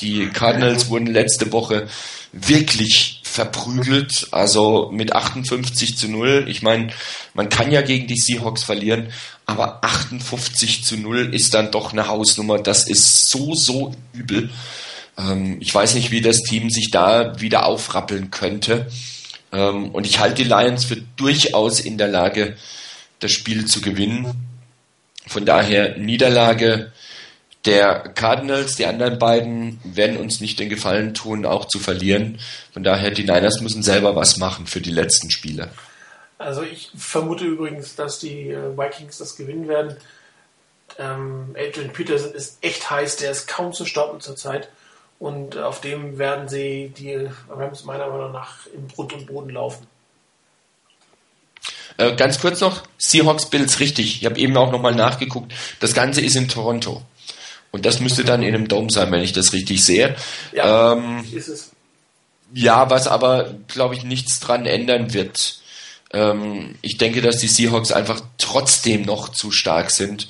die 0.00 0.26
Cardinals 0.30 0.90
wurden 0.90 1.06
letzte 1.06 1.52
Woche 1.52 1.86
wirklich 2.32 3.17
verprügelt, 3.28 4.28
also 4.32 4.90
mit 4.92 5.14
58 5.14 5.96
zu 5.96 6.08
0. 6.08 6.46
Ich 6.48 6.62
meine, 6.62 6.92
man 7.34 7.48
kann 7.48 7.70
ja 7.70 7.82
gegen 7.82 8.06
die 8.06 8.16
Seahawks 8.16 8.62
verlieren, 8.62 9.12
aber 9.46 9.84
58 9.84 10.84
zu 10.84 10.96
0 10.96 11.34
ist 11.34 11.54
dann 11.54 11.70
doch 11.70 11.92
eine 11.92 12.08
Hausnummer. 12.08 12.58
Das 12.58 12.88
ist 12.88 13.30
so, 13.30 13.54
so 13.54 13.94
übel. 14.12 14.50
Ähm, 15.16 15.58
ich 15.60 15.74
weiß 15.74 15.94
nicht, 15.94 16.10
wie 16.10 16.20
das 16.20 16.42
Team 16.42 16.70
sich 16.70 16.90
da 16.90 17.40
wieder 17.40 17.66
aufrappeln 17.66 18.30
könnte. 18.30 18.88
Ähm, 19.52 19.90
und 19.90 20.06
ich 20.06 20.18
halte 20.18 20.42
die 20.42 20.48
Lions 20.48 20.84
für 20.84 20.96
durchaus 21.16 21.80
in 21.80 21.98
der 21.98 22.08
Lage, 22.08 22.56
das 23.20 23.32
Spiel 23.32 23.66
zu 23.66 23.80
gewinnen. 23.80 24.32
Von 25.26 25.44
daher 25.44 25.98
Niederlage 25.98 26.92
der 27.68 27.98
Cardinals, 28.14 28.76
die 28.76 28.86
anderen 28.86 29.18
beiden 29.18 29.78
werden 29.84 30.16
uns 30.16 30.40
nicht 30.40 30.58
den 30.58 30.68
Gefallen 30.68 31.12
tun, 31.12 31.44
auch 31.44 31.66
zu 31.66 31.78
verlieren. 31.78 32.38
Von 32.72 32.82
daher, 32.82 33.10
die 33.10 33.24
Niners 33.24 33.60
müssen 33.60 33.82
selber 33.82 34.16
was 34.16 34.38
machen 34.38 34.66
für 34.66 34.80
die 34.80 34.90
letzten 34.90 35.30
Spiele. 35.30 35.70
Also 36.38 36.62
ich 36.62 36.90
vermute 36.96 37.44
übrigens, 37.44 37.94
dass 37.94 38.18
die 38.20 38.50
äh, 38.50 38.76
Vikings 38.76 39.18
das 39.18 39.36
gewinnen 39.36 39.68
werden. 39.68 39.96
Ähm, 40.98 41.54
Adrian 41.58 41.92
Peterson 41.92 42.32
ist 42.32 42.58
echt 42.62 42.88
heiß, 42.90 43.16
der 43.16 43.32
ist 43.32 43.48
kaum 43.48 43.72
zu 43.72 43.84
stoppen 43.84 44.20
zurzeit. 44.20 44.68
Und 45.18 45.58
auf 45.58 45.80
dem 45.80 46.16
werden 46.16 46.48
sie 46.48 46.92
die 46.96 47.28
Rams 47.50 47.84
meiner 47.84 48.08
Meinung 48.08 48.32
nach 48.32 48.66
im 48.72 48.88
Grund 48.88 49.12
und 49.12 49.26
Boden 49.26 49.50
laufen. 49.50 49.86
Äh, 51.98 52.14
ganz 52.14 52.40
kurz 52.40 52.60
noch, 52.60 52.84
Seahawks 52.96 53.46
Bills, 53.46 53.80
richtig. 53.80 54.22
Ich 54.22 54.24
habe 54.24 54.38
eben 54.38 54.56
auch 54.56 54.70
nochmal 54.70 54.94
nachgeguckt. 54.94 55.52
Das 55.80 55.92
Ganze 55.92 56.20
ist 56.20 56.36
in 56.36 56.48
Toronto. 56.48 57.02
Und 57.70 57.84
das 57.84 58.00
müsste 58.00 58.24
dann 58.24 58.42
in 58.42 58.54
einem 58.54 58.68
Dome 58.68 58.88
sein, 58.90 59.12
wenn 59.12 59.22
ich 59.22 59.32
das 59.32 59.52
richtig 59.52 59.84
sehe. 59.84 60.16
Ja, 60.52 60.94
ähm, 60.94 61.24
ist 61.32 61.48
es. 61.48 61.70
Ja, 62.54 62.88
was 62.88 63.06
aber, 63.06 63.54
glaube 63.68 63.94
ich, 63.94 64.04
nichts 64.04 64.40
dran 64.40 64.64
ändern 64.64 65.12
wird. 65.12 65.58
Ähm, 66.12 66.76
ich 66.80 66.96
denke, 66.96 67.20
dass 67.20 67.38
die 67.38 67.48
Seahawks 67.48 67.92
einfach 67.92 68.22
trotzdem 68.38 69.02
noch 69.02 69.28
zu 69.28 69.50
stark 69.50 69.90
sind, 69.90 70.28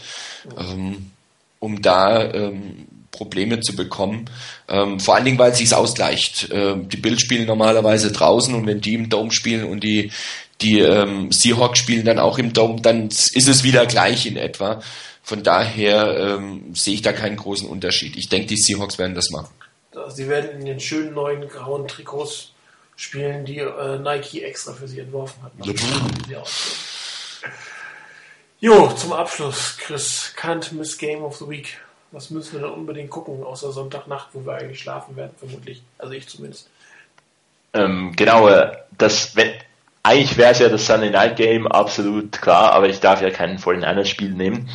ähm, 0.58 1.12
um 1.60 1.80
da 1.80 2.32
ähm, 2.32 2.86
Probleme 3.12 3.60
zu 3.60 3.76
bekommen. 3.76 4.28
Ähm, 4.68 4.98
vor 4.98 5.14
allen 5.14 5.24
Dingen, 5.24 5.38
weil 5.38 5.52
es 5.52 5.58
sich 5.58 5.72
ausgleicht. 5.72 6.48
Ähm, 6.52 6.88
die 6.88 6.96
Bills 6.96 7.20
spielen 7.20 7.46
normalerweise 7.46 8.10
draußen 8.10 8.54
und 8.54 8.66
wenn 8.66 8.80
die 8.80 8.94
im 8.94 9.08
Dome 9.08 9.30
spielen 9.30 9.64
und 9.64 9.84
die, 9.84 10.10
die 10.60 10.80
Seahawks 11.30 11.78
spielen 11.78 12.04
dann 12.04 12.18
auch 12.18 12.36
im 12.36 12.52
Dome, 12.52 12.80
dann 12.80 13.06
ist 13.06 13.46
es 13.48 13.62
wieder 13.62 13.86
gleich 13.86 14.26
in 14.26 14.36
etwa. 14.36 14.82
Von 15.28 15.42
daher 15.42 16.16
ähm, 16.18 16.74
sehe 16.74 16.94
ich 16.94 17.02
da 17.02 17.12
keinen 17.12 17.36
großen 17.36 17.68
Unterschied. 17.68 18.16
Ich 18.16 18.30
denke, 18.30 18.46
die 18.46 18.56
Seahawks 18.56 18.96
werden 18.96 19.14
das 19.14 19.28
machen. 19.28 19.50
Sie 20.08 20.26
werden 20.26 20.58
in 20.58 20.64
den 20.64 20.80
schönen 20.80 21.12
neuen 21.12 21.46
grauen 21.50 21.86
Trikots 21.86 22.52
spielen, 22.96 23.44
die 23.44 23.58
äh, 23.58 23.98
Nike 23.98 24.42
extra 24.42 24.72
für 24.72 24.88
sie 24.88 25.00
entworfen 25.00 25.42
hat. 25.42 25.52
Jo, 28.58 28.90
zum 28.92 29.12
Abschluss, 29.12 29.76
Chris, 29.76 30.32
Can't 30.34 30.72
Miss 30.72 30.96
Game 30.96 31.22
of 31.22 31.36
the 31.36 31.46
Week. 31.46 31.76
Was 32.10 32.30
müssen 32.30 32.54
wir 32.54 32.60
denn 32.60 32.70
unbedingt 32.70 33.10
gucken, 33.10 33.44
außer 33.44 33.70
Sonntagnacht, 33.70 34.28
wo 34.32 34.46
wir 34.46 34.54
eigentlich 34.54 34.80
schlafen 34.80 35.14
werden, 35.14 35.32
vermutlich. 35.38 35.82
Also 35.98 36.14
ich 36.14 36.26
zumindest. 36.26 36.70
Ähm, 37.74 38.14
genau, 38.16 38.48
äh, 38.48 38.78
das, 38.96 39.36
wenn, 39.36 39.52
eigentlich 40.02 40.38
wäre 40.38 40.52
es 40.52 40.60
ja 40.60 40.70
das 40.70 40.86
Sunday 40.86 41.10
Night 41.10 41.36
Game, 41.36 41.66
absolut 41.66 42.32
klar, 42.32 42.72
aber 42.72 42.88
ich 42.88 43.00
darf 43.00 43.20
ja 43.20 43.28
keinen 43.28 43.58
vollen 43.58 43.84
einer 43.84 44.06
Spiel 44.06 44.30
nehmen. 44.30 44.70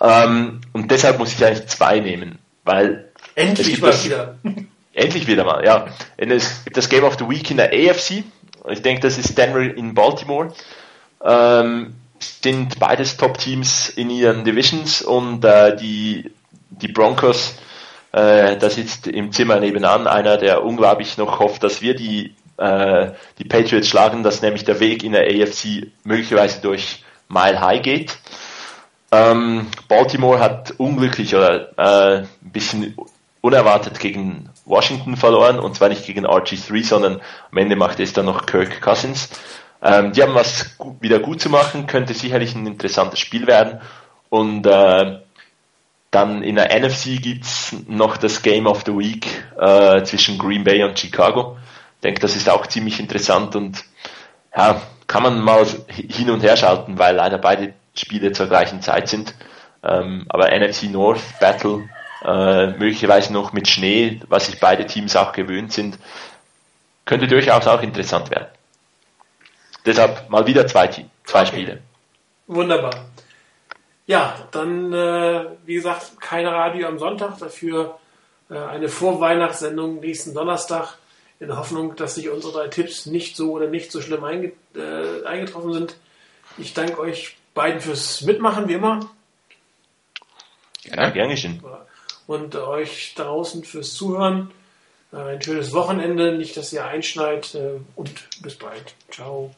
Ähm, 0.00 0.60
und 0.72 0.90
deshalb 0.90 1.18
muss 1.18 1.32
ich 1.32 1.44
eigentlich 1.44 1.66
zwei 1.66 2.00
nehmen, 2.00 2.38
weil 2.64 3.10
endlich 3.34 3.80
mal 3.80 3.88
das, 3.88 4.04
wieder. 4.04 4.38
Endlich 4.92 5.28
wieder 5.28 5.44
mal, 5.44 5.64
ja. 5.64 5.86
Es 6.16 6.64
gibt 6.64 6.76
das 6.76 6.88
Game 6.88 7.04
of 7.04 7.16
the 7.16 7.28
Week 7.28 7.48
in 7.50 7.58
der 7.58 7.72
AFC. 7.72 8.24
Ich 8.68 8.82
denke, 8.82 9.00
das 9.02 9.18
ist 9.18 9.38
Denver 9.38 9.60
in 9.60 9.94
Baltimore. 9.94 10.52
Ähm, 11.24 11.94
sind 12.18 12.78
beides 12.78 13.16
Top-Teams 13.16 13.88
in 13.90 14.10
ihren 14.10 14.44
Divisions 14.44 15.02
und 15.02 15.44
äh, 15.44 15.76
die, 15.76 16.30
die 16.70 16.88
Broncos, 16.88 17.54
äh, 18.12 18.56
da 18.56 18.68
sitzt 18.68 19.06
im 19.06 19.32
Zimmer 19.32 19.60
nebenan 19.60 20.06
einer, 20.06 20.36
der 20.36 20.64
unglaublich 20.64 21.16
noch 21.16 21.38
hofft, 21.38 21.62
dass 21.62 21.80
wir 21.80 21.94
die, 21.94 22.34
äh, 22.58 23.12
die 23.38 23.44
Patriots 23.44 23.88
schlagen, 23.88 24.22
dass 24.22 24.42
nämlich 24.42 24.64
der 24.64 24.80
Weg 24.80 25.04
in 25.04 25.12
der 25.12 25.24
AFC 25.24 25.86
möglicherweise 26.04 26.60
durch 26.60 27.04
Mile 27.28 27.60
High 27.60 27.82
geht. 27.82 28.18
Ähm, 29.12 29.66
Baltimore 29.88 30.38
hat 30.38 30.74
unglücklich 30.78 31.34
oder 31.34 31.76
äh, 31.76 32.18
ein 32.22 32.28
bisschen 32.52 32.96
unerwartet 33.40 33.98
gegen 33.98 34.50
Washington 34.64 35.16
verloren 35.16 35.58
und 35.58 35.74
zwar 35.74 35.88
nicht 35.88 36.06
gegen 36.06 36.26
RG3, 36.26 36.84
sondern 36.84 37.20
am 37.50 37.58
Ende 37.58 37.76
macht 37.76 37.98
es 38.00 38.12
dann 38.12 38.26
noch 38.26 38.46
Kirk 38.46 38.80
Cousins. 38.80 39.30
Ähm, 39.82 40.12
die 40.12 40.22
haben 40.22 40.34
was 40.34 40.76
wieder 41.00 41.18
gut 41.18 41.40
zu 41.40 41.48
machen, 41.48 41.86
könnte 41.86 42.14
sicherlich 42.14 42.54
ein 42.54 42.66
interessantes 42.66 43.18
Spiel 43.18 43.46
werden. 43.46 43.80
Und 44.28 44.66
äh, 44.66 45.18
dann 46.10 46.42
in 46.42 46.56
der 46.56 46.78
NFC 46.78 47.20
gibt's 47.20 47.74
noch 47.86 48.16
das 48.16 48.42
Game 48.42 48.66
of 48.66 48.82
the 48.84 48.96
Week 48.96 49.26
äh, 49.58 50.02
zwischen 50.02 50.38
Green 50.38 50.64
Bay 50.64 50.82
und 50.84 50.98
Chicago. 50.98 51.56
Ich 51.96 52.02
denke, 52.02 52.20
das 52.20 52.36
ist 52.36 52.48
auch 52.48 52.66
ziemlich 52.66 53.00
interessant 53.00 53.56
und 53.56 53.84
ja, 54.56 54.80
kann 55.06 55.22
man 55.22 55.40
mal 55.40 55.64
hin 55.88 56.30
und 56.30 56.42
her 56.42 56.56
schalten, 56.56 56.98
weil 56.98 57.14
leider 57.16 57.38
beide 57.38 57.74
Spiele 57.94 58.32
zur 58.32 58.46
gleichen 58.46 58.82
Zeit 58.82 59.08
sind. 59.08 59.34
Ähm, 59.82 60.26
aber 60.28 60.50
NFC 60.56 60.84
North 60.84 61.22
Battle 61.40 61.88
äh, 62.24 62.66
möglicherweise 62.68 63.32
noch 63.32 63.52
mit 63.52 63.68
Schnee, 63.68 64.20
was 64.28 64.46
sich 64.46 64.60
beide 64.60 64.86
Teams 64.86 65.16
auch 65.16 65.32
gewöhnt 65.32 65.72
sind, 65.72 65.98
könnte 67.06 67.26
durchaus 67.26 67.66
auch 67.66 67.82
interessant 67.82 68.30
werden. 68.30 68.48
Deshalb 69.86 70.28
mal 70.28 70.46
wieder 70.46 70.66
zwei, 70.66 70.88
zwei 70.88 71.40
okay. 71.40 71.46
Spiele. 71.46 71.82
Wunderbar. 72.46 73.06
Ja, 74.06 74.34
dann, 74.50 74.92
äh, 74.92 75.46
wie 75.64 75.74
gesagt, 75.74 76.20
kein 76.20 76.46
Radio 76.46 76.88
am 76.88 76.98
Sonntag, 76.98 77.38
dafür 77.38 77.98
äh, 78.50 78.58
eine 78.58 78.88
Vorweihnachtssendung 78.88 80.00
nächsten 80.00 80.34
Donnerstag, 80.34 80.98
in 81.38 81.46
der 81.46 81.56
Hoffnung, 81.56 81.96
dass 81.96 82.16
sich 82.16 82.28
unsere 82.28 82.52
drei 82.52 82.68
Tipps 82.68 83.06
nicht 83.06 83.34
so 83.34 83.52
oder 83.52 83.68
nicht 83.68 83.90
so 83.90 84.02
schlimm 84.02 84.24
einge 84.24 84.52
äh, 84.74 85.24
eingetroffen 85.24 85.72
sind. 85.72 85.96
Ich 86.58 86.74
danke 86.74 87.00
euch 87.00 87.36
beiden 87.54 87.80
fürs 87.80 88.22
Mitmachen, 88.22 88.68
wie 88.68 88.74
immer. 88.74 89.10
Ja, 90.84 91.10
gerne 91.10 91.36
schön. 91.36 91.62
Und 92.26 92.54
euch 92.56 93.14
draußen 93.14 93.64
fürs 93.64 93.94
Zuhören. 93.94 94.50
Äh, 95.12 95.16
ein 95.16 95.42
schönes 95.42 95.72
Wochenende, 95.72 96.36
nicht, 96.36 96.56
dass 96.56 96.72
ihr 96.72 96.84
einschneit 96.84 97.54
äh, 97.54 97.80
und 97.96 98.28
bis 98.42 98.56
bald. 98.56 98.94
Ciao. 99.10 99.54